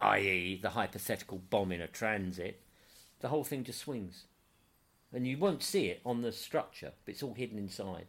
i.e., 0.00 0.60
the 0.62 0.70
hypothetical 0.70 1.38
bomb 1.50 1.72
in 1.72 1.80
a 1.80 1.88
transit, 1.88 2.60
the 3.20 3.28
whole 3.28 3.44
thing 3.44 3.64
just 3.64 3.80
swings. 3.80 4.24
And 5.14 5.26
you 5.26 5.38
won't 5.38 5.62
see 5.62 5.86
it 5.86 6.00
on 6.04 6.22
the 6.22 6.32
structure, 6.32 6.92
but 7.04 7.12
it's 7.14 7.22
all 7.22 7.34
hidden 7.34 7.56
inside. 7.58 8.06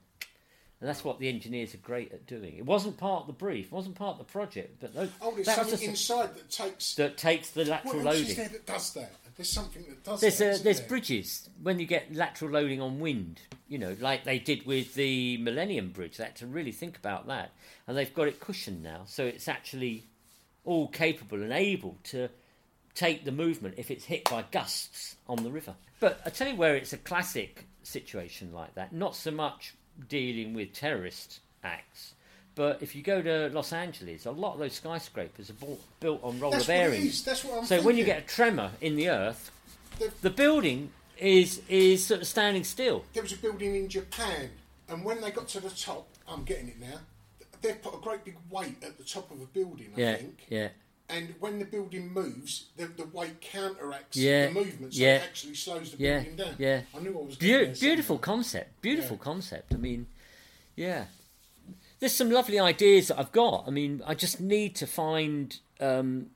And 0.81 0.89
that's 0.89 1.03
what 1.05 1.19
the 1.19 1.29
engineers 1.29 1.73
are 1.73 1.77
great 1.79 2.11
at 2.11 2.25
doing. 2.27 2.57
It 2.57 2.65
wasn't 2.65 2.97
part 2.97 3.21
of 3.21 3.27
the 3.27 3.33
brief, 3.33 3.67
it 3.67 3.71
wasn't 3.71 3.95
part 3.95 4.19
of 4.19 4.25
the 4.27 4.31
project, 4.31 4.77
but 4.81 4.93
no, 4.95 5.07
Oh, 5.21 5.31
there's 5.33 5.47
something 5.53 5.87
a- 5.87 5.91
inside 5.91 6.35
that 6.35 6.49
takes. 6.49 6.95
that 6.95 7.17
takes 7.17 7.51
the 7.51 7.63
lateral 7.65 7.97
what 7.97 8.05
else 8.07 8.15
loading. 8.17 8.29
is 8.31 8.35
there 8.35 8.49
that 8.49 8.65
does 8.65 8.93
that? 8.93 9.11
There's 9.37 9.49
something 9.49 9.83
that 9.87 10.03
does 10.03 10.21
There's 10.21 10.37
that. 10.39 10.49
isn't 10.51 10.63
there's 10.63 10.79
there? 10.79 10.87
bridges 10.89 11.49
when 11.61 11.79
you 11.79 11.85
get 11.85 12.13
lateral 12.13 12.51
loading 12.51 12.81
on 12.81 12.99
wind, 12.99 13.39
you 13.67 13.77
know, 13.77 13.95
like 13.99 14.23
they 14.25 14.39
did 14.39 14.65
with 14.65 14.95
the 14.95 15.37
Millennium 15.37 15.89
Bridge. 15.91 16.17
They 16.17 16.23
had 16.25 16.35
to 16.37 16.47
really 16.47 16.71
think 16.71 16.97
about 16.97 17.27
that, 17.27 17.51
and 17.87 17.95
they've 17.97 18.13
got 18.13 18.27
it 18.27 18.39
cushioned 18.39 18.81
now, 18.83 19.03
so 19.05 19.25
it's 19.25 19.47
actually 19.47 20.03
all 20.65 20.87
capable 20.87 21.41
and 21.41 21.51
able 21.53 21.97
to 22.05 22.29
take 22.95 23.25
the 23.25 23.31
movement 23.31 23.75
if 23.77 23.91
it's 23.91 24.05
hit 24.05 24.23
by 24.29 24.43
gusts 24.51 25.15
on 25.27 25.43
the 25.43 25.51
river. 25.51 25.75
But 25.99 26.19
I 26.25 26.29
tell 26.29 26.47
you 26.47 26.55
where 26.55 26.75
it's 26.75 26.93
a 26.93 26.97
classic 26.97 27.65
situation 27.83 28.51
like 28.53 28.73
that. 28.75 28.93
Not 28.93 29.15
so 29.15 29.31
much 29.31 29.73
dealing 30.09 30.53
with 30.53 30.73
terrorist 30.73 31.39
acts. 31.63 32.13
But 32.55 32.81
if 32.81 32.95
you 32.95 33.01
go 33.03 33.21
to 33.21 33.49
Los 33.49 33.73
Angeles, 33.73 34.25
a 34.25 34.31
lot 34.31 34.53
of 34.53 34.59
those 34.59 34.73
skyscrapers 34.73 35.49
are 35.49 35.53
built, 35.53 35.81
built 35.99 36.23
on 36.23 36.39
roller 36.39 36.55
That's 36.55 36.67
bearings. 36.67 37.23
that's 37.23 37.43
what 37.43 37.59
I'm 37.59 37.65
so 37.65 37.81
when 37.81 37.97
you 37.97 38.05
get 38.05 38.19
a 38.19 38.25
tremor 38.25 38.71
in 38.81 38.95
the 38.95 39.09
earth, 39.09 39.51
The- 39.99 40.11
the 40.21 40.29
building 40.29 40.91
is 41.17 41.61
is 41.69 42.05
sort 42.05 42.21
of 42.21 42.27
standing 42.27 42.63
still. 42.63 43.03
There 43.13 43.23
was 43.23 43.33
a 43.33 43.37
building 43.37 43.75
in 43.75 43.89
Japan, 43.89 44.51
and 44.87 45.03
when 45.03 45.19
they 45.21 45.31
got 45.31 45.47
to 45.49 45.59
the 45.59 45.69
top, 45.69 46.07
I'm 46.27 46.43
getting 46.45 46.69
it 46.69 46.79
now. 46.79 46.99
They've 47.61 47.81
put 47.81 47.93
a 47.93 47.97
great 47.97 48.23
big 48.23 48.37
weight 48.49 48.81
at 48.83 48.97
the 48.97 49.03
top 49.03 49.31
of 49.31 49.41
a 49.41 49.45
building, 49.45 49.91
I 49.97 49.99
Yeah, 49.99 50.15
think. 50.15 50.45
yeah, 50.49 50.67
And 51.07 51.35
when 51.39 51.59
the 51.59 51.65
building 51.65 52.11
moves, 52.11 52.65
the, 52.77 52.87
the 52.87 53.05
weight 53.05 53.39
counteracts 53.39 54.17
Yeah, 54.17 54.47
the 54.47 54.53
movement, 54.53 54.93
so 54.95 55.01
yeah. 55.03 55.15
it 55.17 55.23
actually 55.23 55.53
slows 55.53 55.91
the 55.91 55.97
yeah, 56.03 56.19
building 56.19 56.35
down. 56.35 56.55
yeah. 56.57 56.81
I 56.95 56.99
knew 56.99 57.19
I 57.19 57.23
was 57.23 57.35
getting 57.35 57.73
beautiful 57.73 58.17
concept. 58.17 58.81
Beautiful 58.81 59.17
Yeah. 59.17 59.23
concept. 59.23 59.73
I 59.73 59.77
mean, 59.77 60.07
yeah. 60.75 61.05
There's 61.99 62.11
some 62.13 62.31
lovely 62.31 62.59
ideas 62.59 63.09
that 63.09 63.19
I've 63.19 63.31
got. 63.31 63.65
I 63.67 63.69
mean, 63.69 64.01
I 64.05 64.15
just 64.15 64.41
need 64.41 64.75
to 64.77 64.87
find 64.87 65.57
um, 65.79 66.27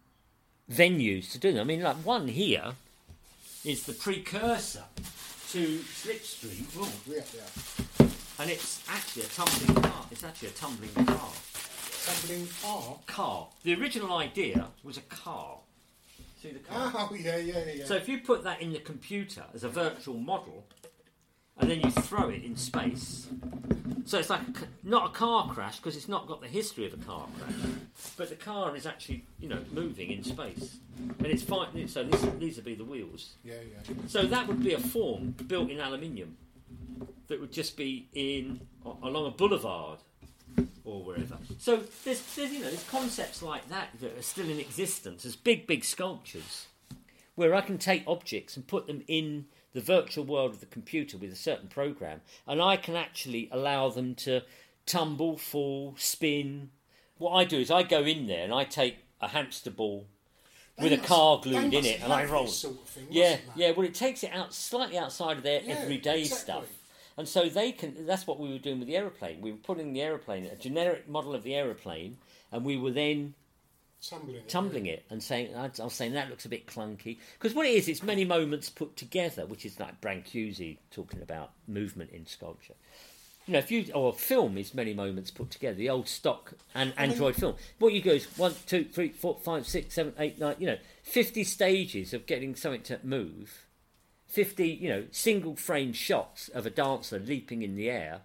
venues 0.71 1.31
to 1.31 1.39
do 1.39 1.51
them. 1.51 1.61
I 1.61 1.63
mean, 1.63 1.81
like 1.81 1.97
one 1.97 2.27
here 2.27 2.73
is 3.65 3.83
the 3.83 3.93
precursor 3.93 4.83
to 5.51 5.79
Slipstream. 5.79 6.65
Oh, 6.77 6.91
Yeah, 7.07 7.21
yeah. 7.35 8.07
and 8.39 8.51
it's 8.51 8.83
actually 8.87 9.23
a 9.23 9.27
tumbling 9.27 9.81
car. 9.81 10.05
It's 10.11 10.23
actually 10.23 10.49
a 10.49 10.51
tumbling 10.51 10.93
car. 11.07 11.29
Car. 12.61 12.97
Car. 13.05 13.47
The 13.63 13.75
original 13.75 14.17
idea 14.17 14.67
was 14.83 14.97
a 14.97 15.01
car. 15.01 15.59
See 16.41 16.51
the 16.51 16.59
car? 16.59 16.91
Oh, 16.95 17.15
yeah, 17.15 17.37
yeah, 17.37 17.63
yeah. 17.73 17.85
So 17.85 17.95
if 17.95 18.09
you 18.09 18.19
put 18.19 18.43
that 18.43 18.61
in 18.61 18.73
the 18.73 18.79
computer 18.79 19.43
as 19.53 19.63
a 19.63 19.69
virtual 19.69 20.17
model, 20.17 20.65
and 21.57 21.69
then 21.69 21.81
you 21.81 21.91
throw 21.91 22.29
it 22.29 22.43
in 22.43 22.55
space, 22.55 23.27
so 24.05 24.17
it's 24.17 24.29
like 24.29 24.41
a, 24.41 24.67
not 24.83 25.11
a 25.11 25.13
car 25.13 25.49
crash 25.49 25.77
because 25.77 25.95
it's 25.95 26.07
not 26.07 26.25
got 26.27 26.41
the 26.41 26.47
history 26.47 26.85
of 26.85 26.93
a 26.93 26.97
car 26.97 27.27
crash, 27.37 27.53
but 28.17 28.29
the 28.29 28.35
car 28.35 28.75
is 28.75 28.85
actually 28.87 29.25
you 29.39 29.49
know 29.49 29.59
moving 29.71 30.09
in 30.09 30.23
space, 30.23 30.77
and 31.19 31.27
it's 31.27 31.43
fine. 31.43 31.87
So 31.87 32.03
this, 32.03 32.25
these 32.39 32.55
would 32.55 32.65
be 32.65 32.75
the 32.75 32.85
wheels. 32.85 33.33
yeah, 33.43 33.55
yeah. 33.55 33.93
So 34.07 34.23
that 34.23 34.47
would 34.47 34.63
be 34.63 34.73
a 34.73 34.79
form 34.79 35.35
built 35.47 35.69
in 35.69 35.79
aluminium 35.79 36.37
that 37.27 37.39
would 37.39 37.51
just 37.51 37.77
be 37.77 38.07
in 38.13 38.61
along 39.03 39.27
a 39.27 39.31
boulevard 39.31 39.99
or 40.89 41.03
wherever. 41.03 41.37
So 41.59 41.77
there's, 42.03 42.21
there's 42.35 42.51
you 42.51 42.59
know 42.59 42.69
there's 42.69 42.87
concepts 42.89 43.41
like 43.41 43.67
that 43.69 43.89
that 44.01 44.17
are 44.17 44.21
still 44.21 44.49
in 44.49 44.59
existence 44.59 45.25
as 45.25 45.35
big 45.35 45.67
big 45.67 45.83
sculptures 45.83 46.67
where 47.35 47.55
I 47.55 47.61
can 47.61 47.77
take 47.77 48.03
objects 48.05 48.57
and 48.57 48.67
put 48.67 48.87
them 48.87 49.01
in 49.07 49.45
the 49.73 49.79
virtual 49.81 50.25
world 50.25 50.51
of 50.51 50.59
the 50.59 50.65
computer 50.65 51.17
with 51.17 51.31
a 51.31 51.35
certain 51.35 51.69
program, 51.69 52.21
and 52.47 52.61
I 52.61 52.75
can 52.75 52.95
actually 52.95 53.47
allow 53.51 53.89
them 53.89 54.15
to 54.15 54.41
tumble, 54.85 55.37
fall, 55.37 55.95
spin. 55.97 56.71
What 57.17 57.31
I 57.33 57.45
do 57.45 57.57
is 57.59 57.69
I 57.71 57.83
go 57.83 58.01
in 58.03 58.27
there 58.27 58.43
and 58.43 58.53
I 58.53 58.63
take 58.63 58.97
a 59.21 59.27
hamster 59.29 59.69
ball 59.71 60.07
with 60.79 60.89
They 60.89 60.95
a 60.95 60.97
must- 60.97 61.07
car 61.09 61.39
glued 61.41 61.73
in 61.73 61.85
it, 61.85 62.01
and 62.01 62.11
I 62.11 62.25
roll. 62.25 62.47
sort 62.47 62.75
of 62.81 62.87
thing, 62.89 63.07
yeah, 63.09 63.37
yeah. 63.55 63.71
Well, 63.71 63.85
it 63.85 63.93
takes 63.93 64.23
it 64.23 64.31
out 64.33 64.53
slightly 64.53 64.97
outside 64.97 65.37
of 65.37 65.43
their 65.43 65.61
Yeah, 65.61 65.75
everyday 65.75 66.21
exactly. 66.21 66.39
stuff. 66.39 66.65
And 67.19 67.27
so 67.27 67.49
they 67.49 67.73
can. 67.73 68.05
That's 68.05 68.25
what 68.25 68.39
we 68.39 68.49
were 68.49 68.59
doing 68.59 68.79
with 68.79 68.87
the 68.87 68.95
aeroplane. 68.95 69.41
We 69.41 69.51
were 69.51 69.57
putting 69.57 69.91
the 69.91 70.01
aeroplane, 70.01 70.45
a 70.45 70.55
generic 70.55 71.09
model 71.09 71.35
of 71.35 71.43
the 71.43 71.53
aeroplane, 71.53 72.15
and 72.49 72.63
we 72.63 72.77
were 72.77 72.91
then 72.91 73.33
Tumbling. 74.01 74.35
it. 74.37 74.47
tumbling 74.47 74.85
it 74.85 75.03
and 75.09 75.21
saying, 75.21 75.53
I 75.53 75.65
I 75.65 75.83
was 75.83 75.93
saying 75.93 76.13
that 76.13 76.29
looks 76.29 76.45
a 76.45 76.49
bit 76.49 76.65
clunky 76.65 77.17
because 77.37 77.53
what 77.53 77.65
it 77.65 77.73
is, 77.73 77.89
it's 77.89 78.01
many 78.01 78.23
moments 78.23 78.69
put 78.69 78.95
together, 78.95 79.45
which 79.45 79.65
is 79.65 79.81
like 79.81 79.99
Brancusi 79.99 80.77
talking 80.91 81.21
about 81.21 81.51
movement 81.67 82.11
in 82.11 82.25
sculpture. 82.25 82.75
You 83.45 83.53
know, 83.53 83.59
if 83.59 83.69
you 83.69 83.91
or 83.93 84.13
film 84.13 84.57
is 84.57 84.73
many 84.73 84.93
moments 84.93 85.29
put 85.29 85.51
together, 85.51 85.75
the 85.75 85.89
old 85.89 86.07
stock 86.07 86.53
and 86.73 86.93
Android 86.95 87.35
film. 87.35 87.55
What 87.79 87.91
you 87.91 88.01
go 88.01 88.11
is 88.11 88.25
one, 88.37 88.53
two, 88.65 88.85
three, 88.85 89.09
four, 89.09 89.37
five, 89.43 89.67
six, 89.67 89.95
seven, 89.95 90.13
eight, 90.19 90.39
nine. 90.39 90.55
You 90.57 90.67
know, 90.67 90.77
fifty 91.03 91.43
stages 91.43 92.13
of 92.13 92.25
getting 92.25 92.55
something 92.55 92.83
to 92.83 92.99
move. 93.03 93.65
50, 94.29 94.67
you 94.67 94.89
know, 94.89 95.05
single 95.11 95.55
frame 95.55 95.91
shots 95.91 96.49
of 96.49 96.65
a 96.65 96.69
dancer 96.69 97.19
leaping 97.19 97.61
in 97.63 97.75
the 97.75 97.89
air, 97.89 98.21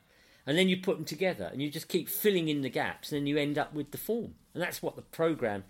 and 0.47 0.59
then 0.59 0.69
you 0.69 0.77
put 0.77 0.97
them 0.97 1.07
together 1.07 1.49
and 1.51 1.63
you 1.63 1.71
just 1.71 1.89
keep 1.89 2.09
filling 2.09 2.49
in 2.49 2.61
the 2.61 2.69
gaps, 2.69 3.11
and 3.11 3.21
then 3.21 3.27
you 3.27 3.39
end 3.39 3.59
up 3.59 3.73
with 3.75 3.91
the 3.91 3.99
form. 3.99 4.35
And 4.53 4.63
that's 4.63 4.83
what 4.83 4.97
the 4.97 5.03
program, 5.03 5.65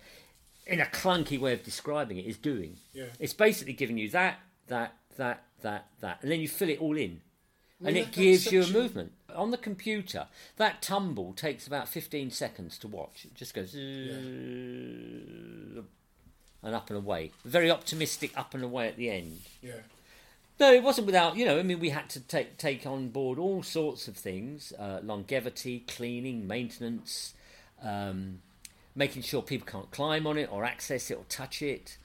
in 0.66 0.80
a 0.80 0.86
clunky 0.86 1.38
way 1.38 1.52
of 1.52 1.62
describing 1.62 2.18
it, 2.18 2.26
is 2.26 2.36
doing. 2.36 2.78
Yeah. 2.92 3.06
It's 3.18 3.32
basically 3.32 3.74
giving 3.74 3.96
you 3.96 4.10
that, 4.10 4.40
that, 4.66 4.94
that, 5.16 5.44
that, 5.62 5.86
that, 6.00 6.18
and 6.22 6.30
then 6.30 6.40
you 6.40 6.48
fill 6.48 6.68
it 6.68 6.80
all 6.80 6.96
in. 6.96 7.20
I 7.84 7.88
And 7.88 7.96
it 7.96 8.12
gives 8.12 8.50
you 8.50 8.62
a 8.62 8.68
movement. 8.68 9.12
On 9.34 9.50
the 9.50 9.58
computer, 9.58 10.26
that 10.56 10.80
tumble 10.80 11.32
takes 11.32 11.66
about 11.66 11.88
15 11.88 12.30
seconds 12.30 12.78
to 12.78 12.88
watch. 12.88 13.24
It 13.24 13.34
just 13.34 13.52
goes. 13.52 13.70
"Zzz," 13.70 13.78
And 16.62 16.74
up 16.74 16.88
and 16.88 16.96
away. 16.96 17.32
Very 17.44 17.70
optimistic 17.70 18.30
up 18.36 18.54
and 18.54 18.62
away 18.64 18.88
at 18.88 18.96
the 18.96 19.10
end. 19.10 19.40
Yeah. 19.60 19.80
No, 20.60 20.72
it 20.72 20.82
wasn't 20.82 21.06
without, 21.06 21.36
you 21.36 21.44
know, 21.44 21.58
I 21.58 21.62
mean, 21.62 21.80
we 21.80 21.90
had 21.90 22.08
to 22.10 22.20
take 22.20 22.56
take 22.58 22.86
on 22.86 23.08
board 23.08 23.38
all 23.38 23.62
sorts 23.62 24.06
of 24.08 24.16
things 24.16 24.72
uh, 24.78 25.00
longevity, 25.02 25.80
cleaning, 25.88 26.46
maintenance, 26.46 27.34
um, 27.82 28.40
making 28.94 29.22
sure 29.22 29.42
people 29.42 29.66
can't 29.66 29.90
climb 29.90 30.26
on 30.26 30.38
it 30.38 30.48
or 30.52 30.64
access 30.64 31.10
it 31.10 31.14
or 31.18 31.24
touch 31.28 31.60
it. 31.60 31.98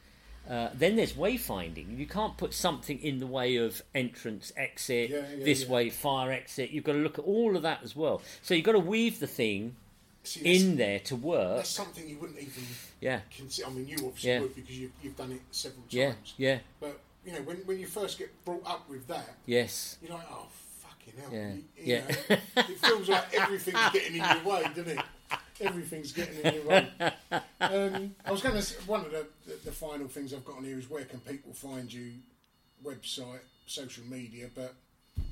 Uh, 0.49 0.69
then 0.73 0.95
there's 0.95 1.13
wayfinding. 1.13 1.95
You 1.95 2.07
can't 2.07 2.35
put 2.37 2.55
something 2.55 2.99
in 3.03 3.19
the 3.19 3.27
way 3.27 3.57
of 3.57 3.83
entrance, 3.93 4.51
exit, 4.57 5.11
Yeah, 5.11 5.17
yeah, 5.37 5.45
this 5.45 5.65
yeah. 5.65 5.69
way, 5.69 5.89
fire 5.91 6.31
exit. 6.31 6.71
You've 6.71 6.85
got 6.85 6.93
to 6.93 6.99
look 6.99 7.19
at 7.19 7.25
all 7.25 7.55
of 7.55 7.61
that 7.61 7.81
as 7.83 7.95
well. 7.95 8.19
So 8.41 8.55
you've 8.55 8.65
got 8.65 8.71
to 8.71 8.79
weave 8.79 9.19
the 9.19 9.27
thing 9.27 9.75
See, 10.23 10.39
in 10.41 10.75
there 10.77 10.97
to 11.01 11.15
work. 11.15 11.57
That's 11.57 11.69
something 11.69 12.09
you 12.09 12.17
wouldn't 12.17 12.39
even 12.39 12.63
Yeah, 12.99 13.19
consider. 13.29 13.67
I 13.67 13.71
mean, 13.71 13.87
you 13.87 13.97
obviously 14.07 14.39
would 14.39 14.55
because 14.55 14.79
you've, 14.79 14.91
you've 15.03 15.15
done 15.17 15.33
it 15.33 15.41
several 15.51 15.83
times. 15.83 15.91
yeah, 15.91 16.13
yeah, 16.37 16.59
But, 16.79 16.99
you 17.25 17.33
know, 17.33 17.41
when, 17.41 17.57
when 17.65 17.79
you 17.79 17.85
first 17.87 18.17
get 18.17 18.29
brought 18.45 18.65
up 18.65 18.89
with 18.89 19.07
that, 19.07 19.29
yes. 19.45 19.97
you're 20.01 20.13
like, 20.13 20.25
oh, 20.31 20.47
fucking 20.79 21.13
hell. 21.19 21.29
Yeah, 21.31 21.53
You, 21.53 21.63
you 21.77 21.83
yeah. 21.85 22.01
know, 22.29 22.37
it 22.69 22.77
feels 22.79 23.09
like 23.09 23.33
everything's 23.33 23.89
getting 23.91 24.15
in 24.15 24.23
your 24.23 24.43
way, 24.53 24.63
doesn't 24.75 24.87
it? 24.87 24.99
Everything's 25.61 26.11
getting 26.13 26.39
in 26.39 26.53
your 26.55 26.65
way. 26.65 26.87
Um, 27.59 28.15
I 28.25 28.31
was 28.31 28.41
going 28.41 28.59
to 28.59 28.73
one 28.87 29.01
of 29.05 29.11
the, 29.11 29.27
the, 29.45 29.53
the 29.65 29.71
final 29.71 30.07
things 30.07 30.33
I've 30.33 30.45
got 30.45 30.57
on 30.57 30.63
here 30.63 30.79
is 30.79 30.89
where 30.89 31.03
can 31.05 31.19
people 31.19 31.53
find 31.53 31.91
you? 31.91 32.13
Website, 32.83 33.39
social 33.65 34.05
media, 34.09 34.49
but 34.55 34.73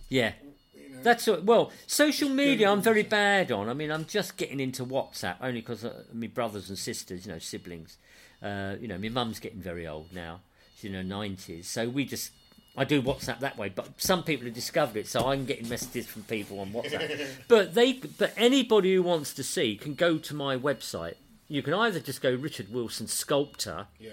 Yeah. 0.10 0.34
you 0.76 0.90
know, 0.96 1.02
That's 1.02 1.26
what, 1.28 1.46
well, 1.46 1.72
social 1.88 2.28
media. 2.28 2.70
I'm 2.70 2.82
very 2.82 3.04
bad 3.04 3.52
on. 3.54 3.70
I 3.70 3.74
mean, 3.74 3.90
I'm 3.90 4.06
just 4.06 4.36
getting 4.36 4.60
into 4.60 4.86
WhatsApp 4.86 5.38
only 5.42 5.62
because 5.62 5.86
uh, 5.86 6.04
my 6.14 6.28
brothers 6.28 6.68
and 6.68 6.78
sisters, 6.78 7.26
you 7.26 7.32
know, 7.32 7.40
siblings. 7.40 7.98
Uh, 8.42 8.76
you 8.82 8.88
know, 8.90 8.98
my 8.98 9.08
mum's 9.10 9.40
getting 9.40 9.62
very 9.62 9.88
old 9.88 10.12
now. 10.14 10.42
In 10.84 10.94
her 10.94 11.04
nineties, 11.04 11.68
so 11.68 11.90
we 11.90 12.06
just. 12.06 12.32
I 12.80 12.84
do 12.84 13.02
WhatsApp 13.02 13.40
that 13.40 13.58
way, 13.58 13.70
but 13.70 13.90
some 13.98 14.22
people 14.22 14.46
have 14.46 14.54
discovered 14.54 14.98
it, 14.98 15.08
so 15.08 15.28
I'm 15.28 15.46
getting 15.46 15.68
messages 15.68 16.06
from 16.06 16.22
people 16.24 16.60
on 16.60 16.70
WhatsApp. 16.70 17.28
but 17.48 17.74
they, 17.74 17.94
but 17.94 18.34
anybody 18.38 18.94
who 18.94 19.02
wants 19.02 19.34
to 19.34 19.44
see 19.44 19.76
can 19.76 19.96
go 19.96 20.20
to 20.20 20.36
my 20.36 20.56
website. 20.56 21.16
You 21.48 21.64
can 21.64 21.74
either 21.74 22.00
just 22.00 22.22
go 22.22 22.36
Richard 22.36 22.72
Wilson 22.72 23.08
Sculptor 23.08 23.88
yeah. 24.00 24.12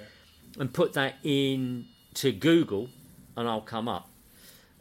and 0.59 0.73
put 0.73 0.95
that 0.95 1.17
in 1.23 1.85
to 2.15 2.33
Google, 2.33 2.89
and 3.37 3.47
I'll 3.47 3.61
come 3.61 3.87
up. 3.87 4.09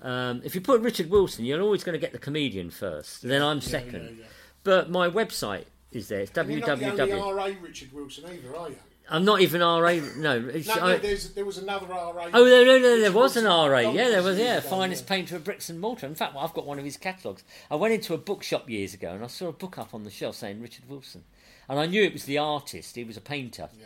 Um, 0.02 0.42
if 0.44 0.56
you 0.56 0.62
put 0.62 0.82
Richard 0.82 1.10
Wilson, 1.10 1.44
you're 1.44 1.62
always 1.62 1.84
going 1.84 1.94
to 1.94 2.00
get 2.00 2.12
the 2.12 2.20
comedian 2.20 2.70
first. 2.70 3.22
Then 3.22 3.42
I'm 3.42 3.60
second. 3.60 4.04
yeah, 4.04 4.24
yeah. 4.24 4.26
But 4.64 4.90
my 4.90 5.10
website 5.10 5.66
is 5.92 6.08
there? 6.10 6.22
It's 6.22 6.38
And 6.38 6.52
you're 6.52 6.60
not 6.60 6.80
the 6.80 6.90
only 6.90 7.14
www. 7.14 7.36
RA 7.36 7.50
Richard 7.62 7.94
Wilson 7.94 8.26
either, 8.28 8.56
are 8.56 8.70
you? 8.70 8.78
I'm 9.10 9.26
not 9.26 9.42
even 9.42 9.62
RA. 9.62 9.78
No, 10.18 10.40
No, 10.40 10.40
I- 10.40 10.40
no 10.40 10.98
there's, 10.98 11.30
there 11.34 11.46
was 11.46 11.58
another 11.58 11.86
RA. 11.88 12.30
Oh, 12.34 12.44
no, 12.46 12.64
no, 12.64 12.78
no, 12.78 12.82
there 12.82 12.98
Richard 13.00 13.14
was 13.14 13.38
an 13.38 13.46
RA. 13.46 13.80
Yeah, 13.80 14.10
there 14.10 14.24
was, 14.24 14.38
yeah, 14.40 14.60
finest 14.62 15.04
yeah. 15.04 15.10
painter 15.10 15.36
of 15.36 15.44
bricks 15.44 15.70
and 15.70 15.80
mortar. 15.80 16.06
In 16.08 16.16
fact, 16.16 16.34
well, 16.36 16.44
I've 16.44 16.54
got 16.54 16.66
one 16.66 16.80
of 16.80 16.86
his 16.86 16.98
catalogues. 16.98 17.44
I 17.70 17.76
went 17.76 17.94
into 17.94 18.14
a 18.14 18.18
bookshop 18.18 18.70
years 18.70 18.94
ago 18.94 19.12
and 19.12 19.24
I 19.24 19.28
saw 19.28 19.48
a 19.50 19.54
book 19.54 19.78
up 19.78 19.94
on 19.94 20.04
the 20.04 20.10
shelf 20.10 20.36
saying 20.38 20.62
Richard 20.62 20.88
Wilson. 20.90 21.24
And 21.70 21.80
I 21.80 21.86
knew 21.86 22.04
it 22.04 22.14
was 22.14 22.24
the 22.26 22.38
artist, 22.38 22.96
he 22.96 23.04
was 23.04 23.18
a 23.18 23.22
painter. 23.22 23.70
Yeah. 23.80 23.86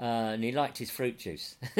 Uh, 0.00 0.32
and 0.32 0.42
he 0.44 0.50
liked 0.52 0.78
his 0.78 0.90
fruit 0.90 1.18
juice. 1.18 1.56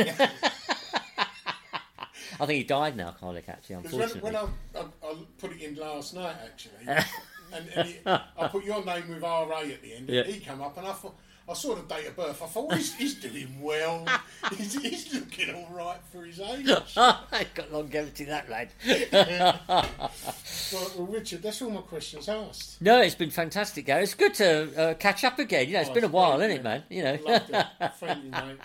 I 2.40 2.46
think 2.46 2.59
he 2.59 2.64
died 2.64 2.96
now, 2.96 3.14
Carlick, 3.20 3.48
actually, 3.48 3.76
Because 3.82 4.14
when, 4.14 4.34
when 4.34 4.36
I, 4.36 4.46
I, 4.76 4.80
I 5.05 5.14
put 5.38 5.52
it 5.52 5.62
in 5.62 5.76
last 5.76 6.14
night, 6.14 6.34
actually, 6.44 6.72
and, 7.52 7.68
and 7.76 7.88
he, 7.88 7.96
I 8.06 8.48
put 8.48 8.64
your 8.64 8.84
name 8.84 9.09
with 9.09 9.22
RA 9.22 9.60
at 9.60 9.82
the 9.82 9.94
end, 9.94 10.09
Yeah. 10.09 10.24
he 10.24 10.40
came 10.40 10.60
up 10.60 10.76
and 10.76 10.86
I 10.86 10.92
thought, 10.92 11.14
I 11.48 11.52
saw 11.52 11.74
the 11.74 11.82
date 11.82 12.06
of 12.06 12.16
birth, 12.16 12.40
I 12.42 12.46
thought, 12.46 12.74
he's, 12.74 12.94
he's 12.94 13.14
doing 13.16 13.60
well. 13.60 14.06
he's, 14.56 14.80
he's 14.80 15.12
looking 15.14 15.54
all 15.54 15.68
right 15.76 15.98
for 16.10 16.24
his 16.24 16.40
age. 16.40 16.66
He's 16.66 16.94
got 17.54 17.70
longevity, 17.70 18.24
that 18.24 18.48
lad. 18.48 18.70
Right, 19.68 19.90
well, 20.96 21.06
Richard, 21.08 21.42
that's 21.42 21.60
all 21.62 21.70
my 21.70 21.80
questions 21.82 22.28
asked. 22.28 22.80
no, 22.80 23.00
it's 23.02 23.14
been 23.14 23.30
fantastic, 23.30 23.86
Gary. 23.86 24.04
It's 24.04 24.14
good 24.14 24.34
to 24.34 24.74
uh, 24.80 24.94
catch 24.94 25.22
up 25.24 25.38
again. 25.38 25.66
You 25.66 25.74
know, 25.74 25.80
it's 25.80 25.90
Oh, 25.90 25.94
been 25.94 26.04
a 26.04 26.08
while, 26.08 26.40
isn't 26.40 26.56
it, 26.58 26.62
man? 26.64 26.82
You 26.88 27.02
know. 27.04 27.18
Loved. 27.24 27.50
Thank 28.00 28.24
you, 28.24 28.30
mate. 28.30 28.58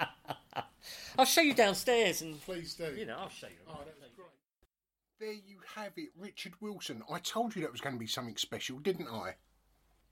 I'll 1.18 1.26
show 1.26 1.42
you 1.42 1.54
downstairs 1.54 2.22
and, 2.22 2.42
Please 2.42 2.74
do. 2.76 2.96
you 2.98 3.06
know, 3.06 3.18
I'll 3.20 3.30
show 3.30 3.48
you. 3.48 3.54
Oh, 3.68 3.80
that 3.86 4.16
great. 4.16 4.28
There 5.20 5.34
you 5.34 5.58
have 5.76 5.92
it, 5.98 6.10
Richard 6.18 6.54
Wilson. 6.62 7.04
I 7.12 7.20
told 7.20 7.56
you 7.56 7.62
that 7.64 7.72
was 7.72 7.82
going 7.82 7.96
to 7.96 8.00
be 8.00 8.08
something 8.08 8.38
special, 8.38 8.80
didn't 8.80 9.08
I? 9.10 9.36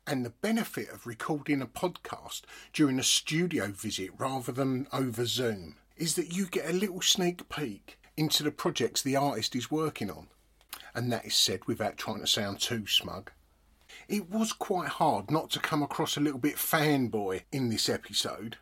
And 0.10 0.24
the 0.24 0.30
benefit 0.30 0.88
of 0.88 1.06
recording 1.06 1.62
a 1.62 1.66
podcast 1.66 2.44
during 2.72 2.98
a 2.98 3.04
studio 3.04 3.68
visit 3.68 4.12
rather 4.18 4.54
than 4.54 4.88
over 4.94 5.26
Zoom 5.26 5.76
is 5.98 6.16
that 6.16 6.34
you 6.34 6.46
get 6.46 6.70
a 6.70 6.74
little 6.74 7.02
sneak 7.02 7.50
peek 7.50 8.00
into 8.16 8.42
the 8.42 8.52
projects 8.52 9.02
the 9.02 9.18
artist 9.18 9.54
is 9.54 9.70
working 9.70 10.10
on. 10.10 10.28
And 10.96 11.12
that 11.12 11.26
is 11.26 11.36
said 11.36 11.66
without 11.68 11.98
trying 11.98 12.22
to 12.22 12.28
sound 12.28 12.62
too 12.62 12.88
smug. 12.88 13.32
It 14.08 14.30
was 14.30 14.54
quite 14.54 14.88
hard 14.88 15.30
not 15.30 15.50
to 15.52 15.60
come 15.60 15.84
across 15.84 16.16
a 16.16 16.22
little 16.22 16.40
bit 16.40 16.56
fanboy 16.56 17.42
in 17.52 17.68
this 17.68 17.90
episode. 17.90 18.56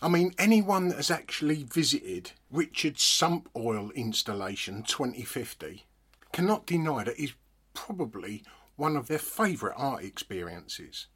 I 0.00 0.08
mean, 0.08 0.34
anyone 0.38 0.86
that 0.90 0.98
has 0.98 1.10
actually 1.10 1.64
visited 1.64 2.30
Richard's 2.48 3.02
sump 3.02 3.48
oil 3.56 3.90
installation 3.96 4.84
2050 4.84 5.84
cannot 6.30 6.64
deny 6.64 7.02
that 7.02 7.20
it's 7.20 7.34
probably 7.74 8.44
one 8.76 8.96
of 8.96 9.08
their 9.08 9.18
favourite 9.18 9.74
art 9.76 10.04
experiences. 10.04 11.06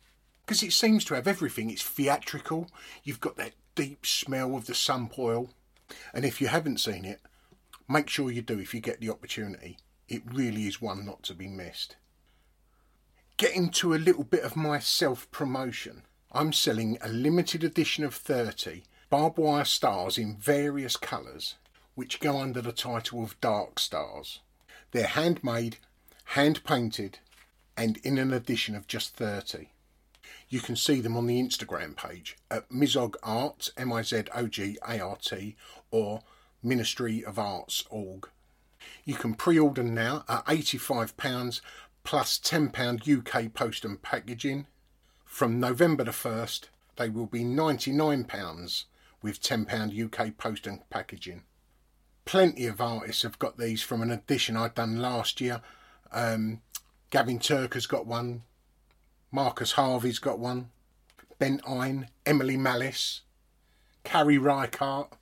Because 0.45 0.63
it 0.63 0.73
seems 0.73 1.05
to 1.05 1.15
have 1.15 1.29
everything. 1.29 1.71
It's 1.71 1.83
theatrical, 1.83 2.69
you've 3.05 3.21
got 3.21 3.37
that 3.37 3.53
deep 3.75 4.05
smell 4.05 4.57
of 4.57 4.67
the 4.67 4.75
sump 4.75 5.19
oil, 5.19 5.51
and 6.13 6.25
if 6.25 6.41
you 6.41 6.49
haven't 6.49 6.81
seen 6.81 7.05
it, 7.05 7.21
make 7.89 8.09
sure 8.09 8.31
you 8.31 8.43
do 8.43 8.59
if 8.59 8.75
you 8.75 8.81
get 8.81 9.01
the 9.01 9.11
opportunity. 9.11 9.79
It 10.09 10.23
really 10.33 10.67
is 10.67 10.81
one 10.81 11.05
not 11.05 11.23
to 11.25 11.35
be 11.35 11.47
missed. 11.47 11.97
Getting 13.37 13.71
to 13.71 13.95
a 13.95 13.97
little 13.97 14.25
bit 14.25 14.43
of 14.43 14.57
my 14.57 14.81
self 14.81 15.31
promotion, 15.31 16.03
I'm 16.33 16.53
selling 16.53 16.99
a 17.01 17.09
limited 17.09 17.65
edition 17.65 18.05
of 18.05 18.15
30 18.15 18.83
barbed 19.09 19.39
wire 19.39 19.65
stars 19.65 20.19
in 20.19 20.37
various 20.37 20.97
colours, 20.97 21.57
which 21.95 22.21
go 22.21 22.39
under 22.39 22.61
the 22.63 22.73
title 22.73 23.25
of 23.25 23.41
Dark 23.41 23.81
Stars. 23.81 24.41
They're 24.93 25.07
handmade, 25.07 25.79
hand 26.27 26.63
painted, 26.65 27.19
and 27.81 27.97
in 28.03 28.19
an 28.19 28.31
edition 28.31 28.77
of 28.77 28.87
just 28.87 29.17
30. 29.17 29.71
You 30.51 30.61
can 30.61 30.77
see 30.77 31.01
them 31.01 31.17
on 31.17 31.27
the 31.27 31.41
Instagram 31.41 31.97
page 31.97 32.37
at 32.51 32.69
Mizog 32.69 33.15
Arts, 33.23 33.71
M 33.75 33.91
I 33.91 34.03
Z 34.03 34.25
O 34.35 34.49
G 34.49 34.77
A 34.87 35.01
R 35.01 35.17
T, 35.17 35.57
or 35.91 36.21
Ministry 36.63 37.25
of 37.25 37.39
Arts 37.39 37.85
org. 37.89 38.29
You 39.07 39.15
can 39.15 39.33
pre 39.33 39.59
order 39.59 39.83
now 39.83 40.25
at 40.29 40.45
£85 40.45 41.63
plus 42.05 42.39
£10 42.39 43.19
UK 43.19 43.55
post 43.55 43.87
and 43.87 44.03
packaging. 44.03 44.67
From 45.25 45.59
November 45.59 46.05
the 46.05 46.11
1st, 46.11 46.65
they 46.97 47.09
will 47.09 47.27
be 47.27 47.45
£99 47.45 48.85
with 49.23 49.41
£10 49.41 50.05
UK 50.05 50.37
post 50.37 50.67
and 50.67 50.81
packaging. 50.91 51.45
Plenty 52.27 52.67
of 52.67 52.83
artists 52.83 53.23
have 53.23 53.39
got 53.39 53.57
these 53.57 53.83
from 53.83 54.03
an 54.03 54.11
edition 54.11 54.55
I'd 54.55 54.75
done 54.75 55.01
last 55.01 55.41
year. 55.41 55.63
Um, 56.13 56.61
Gavin 57.11 57.41
Turk 57.41 57.75
has 57.75 57.87
got 57.87 58.07
one, 58.07 58.43
Marcus 59.33 59.73
Harvey's 59.73 60.21
got 60.21 60.39
one, 60.39 60.71
Ben 61.39 61.61
Eine, 61.67 62.09
Emily 62.25 62.57
Malice, 62.57 63.23
Carrie 64.05 64.39
Reichardt. 64.39 65.13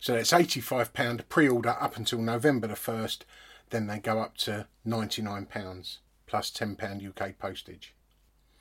So 0.00 0.14
that's 0.14 0.32
£85 0.32 1.28
pre 1.28 1.48
order 1.48 1.76
up 1.80 1.96
until 1.96 2.20
November 2.20 2.66
the 2.66 2.74
1st, 2.74 3.20
then 3.70 3.86
they 3.86 3.98
go 3.98 4.20
up 4.20 4.36
to 4.38 4.66
£99 4.86 5.98
plus 6.26 6.50
£10 6.50 7.08
UK 7.08 7.38
postage. 7.38 7.94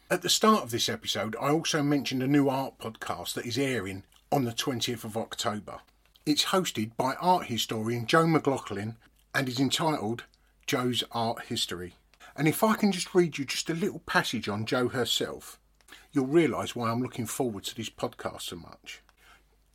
At 0.10 0.22
the 0.22 0.30
start 0.30 0.64
of 0.64 0.72
this 0.72 0.90
episode, 0.90 1.36
I 1.42 1.50
also 1.50 1.82
mentioned 1.82 2.22
a 2.22 2.28
new 2.28 2.50
art 2.50 2.78
podcast 2.80 3.34
that 3.34 3.46
is 3.46 3.58
airing 3.58 4.04
on 4.32 4.44
the 4.44 4.52
20th 4.52 5.04
of 5.04 5.18
October. 5.18 5.80
It's 6.26 6.46
hosted 6.46 6.92
by 6.98 7.16
art 7.16 7.46
historian 7.46 8.06
Joe 8.06 8.28
McLaughlin 8.28 8.98
and 9.34 9.48
is 9.48 9.60
entitled 9.60 10.24
Joe's 10.68 11.04
Art 11.12 11.46
History. 11.46 11.96
And 12.36 12.48
if 12.48 12.64
I 12.64 12.76
can 12.76 12.92
just 12.92 13.16
read 13.16 13.38
you 13.38 13.46
just 13.46 13.70
a 13.70 13.74
little 13.74 14.00
passage 14.00 14.50
on 14.50 14.66
Joe 14.66 14.90
herself, 14.90 15.60
you'll 16.12 16.28
realise 16.28 16.76
why 16.76 16.90
I'm 16.90 17.02
looking 17.02 17.26
forward 17.26 17.64
to 17.66 17.76
this 17.76 17.90
podcast 17.90 18.42
so 18.42 18.58
much. 18.58 19.02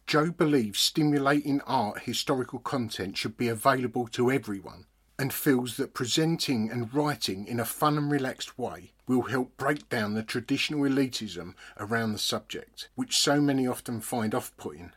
Joe 0.06 0.30
believes 0.30 0.80
stimulating 0.80 1.60
art 1.62 2.02
historical 2.02 2.58
content 2.58 3.16
should 3.16 3.36
be 3.36 3.48
available 3.48 4.08
to 4.08 4.30
everyone 4.30 4.86
and 5.18 5.32
feels 5.32 5.76
that 5.76 5.94
presenting 5.94 6.70
and 6.70 6.92
writing 6.92 7.46
in 7.46 7.60
a 7.60 7.64
fun 7.64 7.96
and 7.96 8.10
relaxed 8.10 8.58
way 8.58 8.92
will 9.06 9.22
help 9.22 9.56
break 9.56 9.88
down 9.88 10.14
the 10.14 10.22
traditional 10.22 10.80
elitism 10.80 11.54
around 11.78 12.12
the 12.12 12.18
subject, 12.18 12.88
which 12.94 13.18
so 13.18 13.40
many 13.40 13.66
often 13.66 14.00
find 14.00 14.34
off 14.34 14.56
putting. 14.56 14.92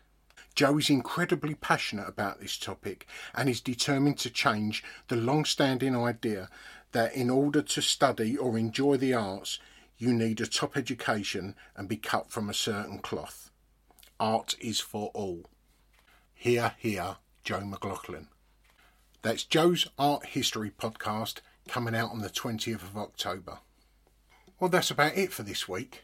Joe 0.56 0.78
is 0.78 0.90
incredibly 0.90 1.56
passionate 1.56 2.08
about 2.08 2.40
this 2.40 2.58
topic 2.58 3.08
and 3.34 3.50
is 3.50 3.62
determined 3.62 4.20
to 4.20 4.30
change 4.30 4.84
the 5.08 5.16
long 5.16 5.46
standing 5.46 5.96
idea 5.96 6.50
that 6.92 7.16
in 7.16 7.30
order 7.30 7.62
to 7.62 7.82
study 7.82 8.38
or 8.38 8.58
enjoy 8.58 8.98
the 8.98 9.14
arts, 9.14 9.60
you 9.98 10.14
need 10.14 10.42
a 10.42 10.48
top 10.48 10.78
education 10.78 11.56
and 11.76 11.88
be 11.88 11.98
cut 11.98 12.30
from 12.30 12.50
a 12.50 12.54
certain 12.54 13.00
cloth. 13.00 13.50
Art 14.20 14.56
is 14.60 14.80
for 14.80 15.10
all. 15.14 15.46
Here, 16.34 16.74
here, 16.78 17.18
Joe 17.44 17.62
McLaughlin. 17.62 18.28
That's 19.22 19.44
Joe's 19.44 19.88
Art 19.98 20.28
History 20.28 20.70
podcast 20.70 21.40
coming 21.68 21.96
out 21.96 22.12
on 22.12 22.20
the 22.20 22.30
20th 22.30 22.84
of 22.84 22.98
October. 22.98 23.60
Well, 24.60 24.70
that's 24.70 24.92
about 24.92 25.18
it 25.18 25.32
for 25.34 25.44
this 25.44 25.68
week. 25.68 26.04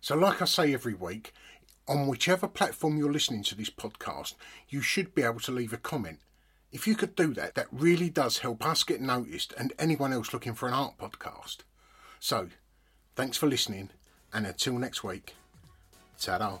So, 0.00 0.16
like 0.16 0.40
I 0.40 0.46
say 0.46 0.72
every 0.72 0.94
week, 0.94 1.32
on 1.88 2.06
whichever 2.06 2.48
platform 2.48 2.96
you're 2.96 3.12
listening 3.12 3.42
to 3.44 3.54
this 3.54 3.70
podcast, 3.70 4.34
you 4.68 4.80
should 4.80 5.14
be 5.14 5.22
able 5.22 5.40
to 5.40 5.52
leave 5.52 5.72
a 5.72 5.78
comment. 5.78 6.20
If 6.70 6.86
you 6.86 6.94
could 6.94 7.14
do 7.14 7.34
that, 7.34 7.54
that 7.54 7.66
really 7.70 8.08
does 8.08 8.38
help 8.38 8.64
us 8.64 8.82
get 8.82 9.00
noticed 9.00 9.52
and 9.58 9.72
anyone 9.78 10.12
else 10.12 10.32
looking 10.32 10.54
for 10.54 10.68
an 10.68 10.74
art 10.74 10.96
podcast. 10.98 11.58
So, 12.18 12.48
thanks 13.14 13.36
for 13.36 13.46
listening, 13.46 13.90
and 14.32 14.46
until 14.46 14.78
next 14.78 15.04
week, 15.04 15.34
ta 16.18 16.60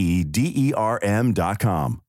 D 0.23 0.51
E 0.55 0.73
R 0.73 0.99
M.com. 1.01 2.00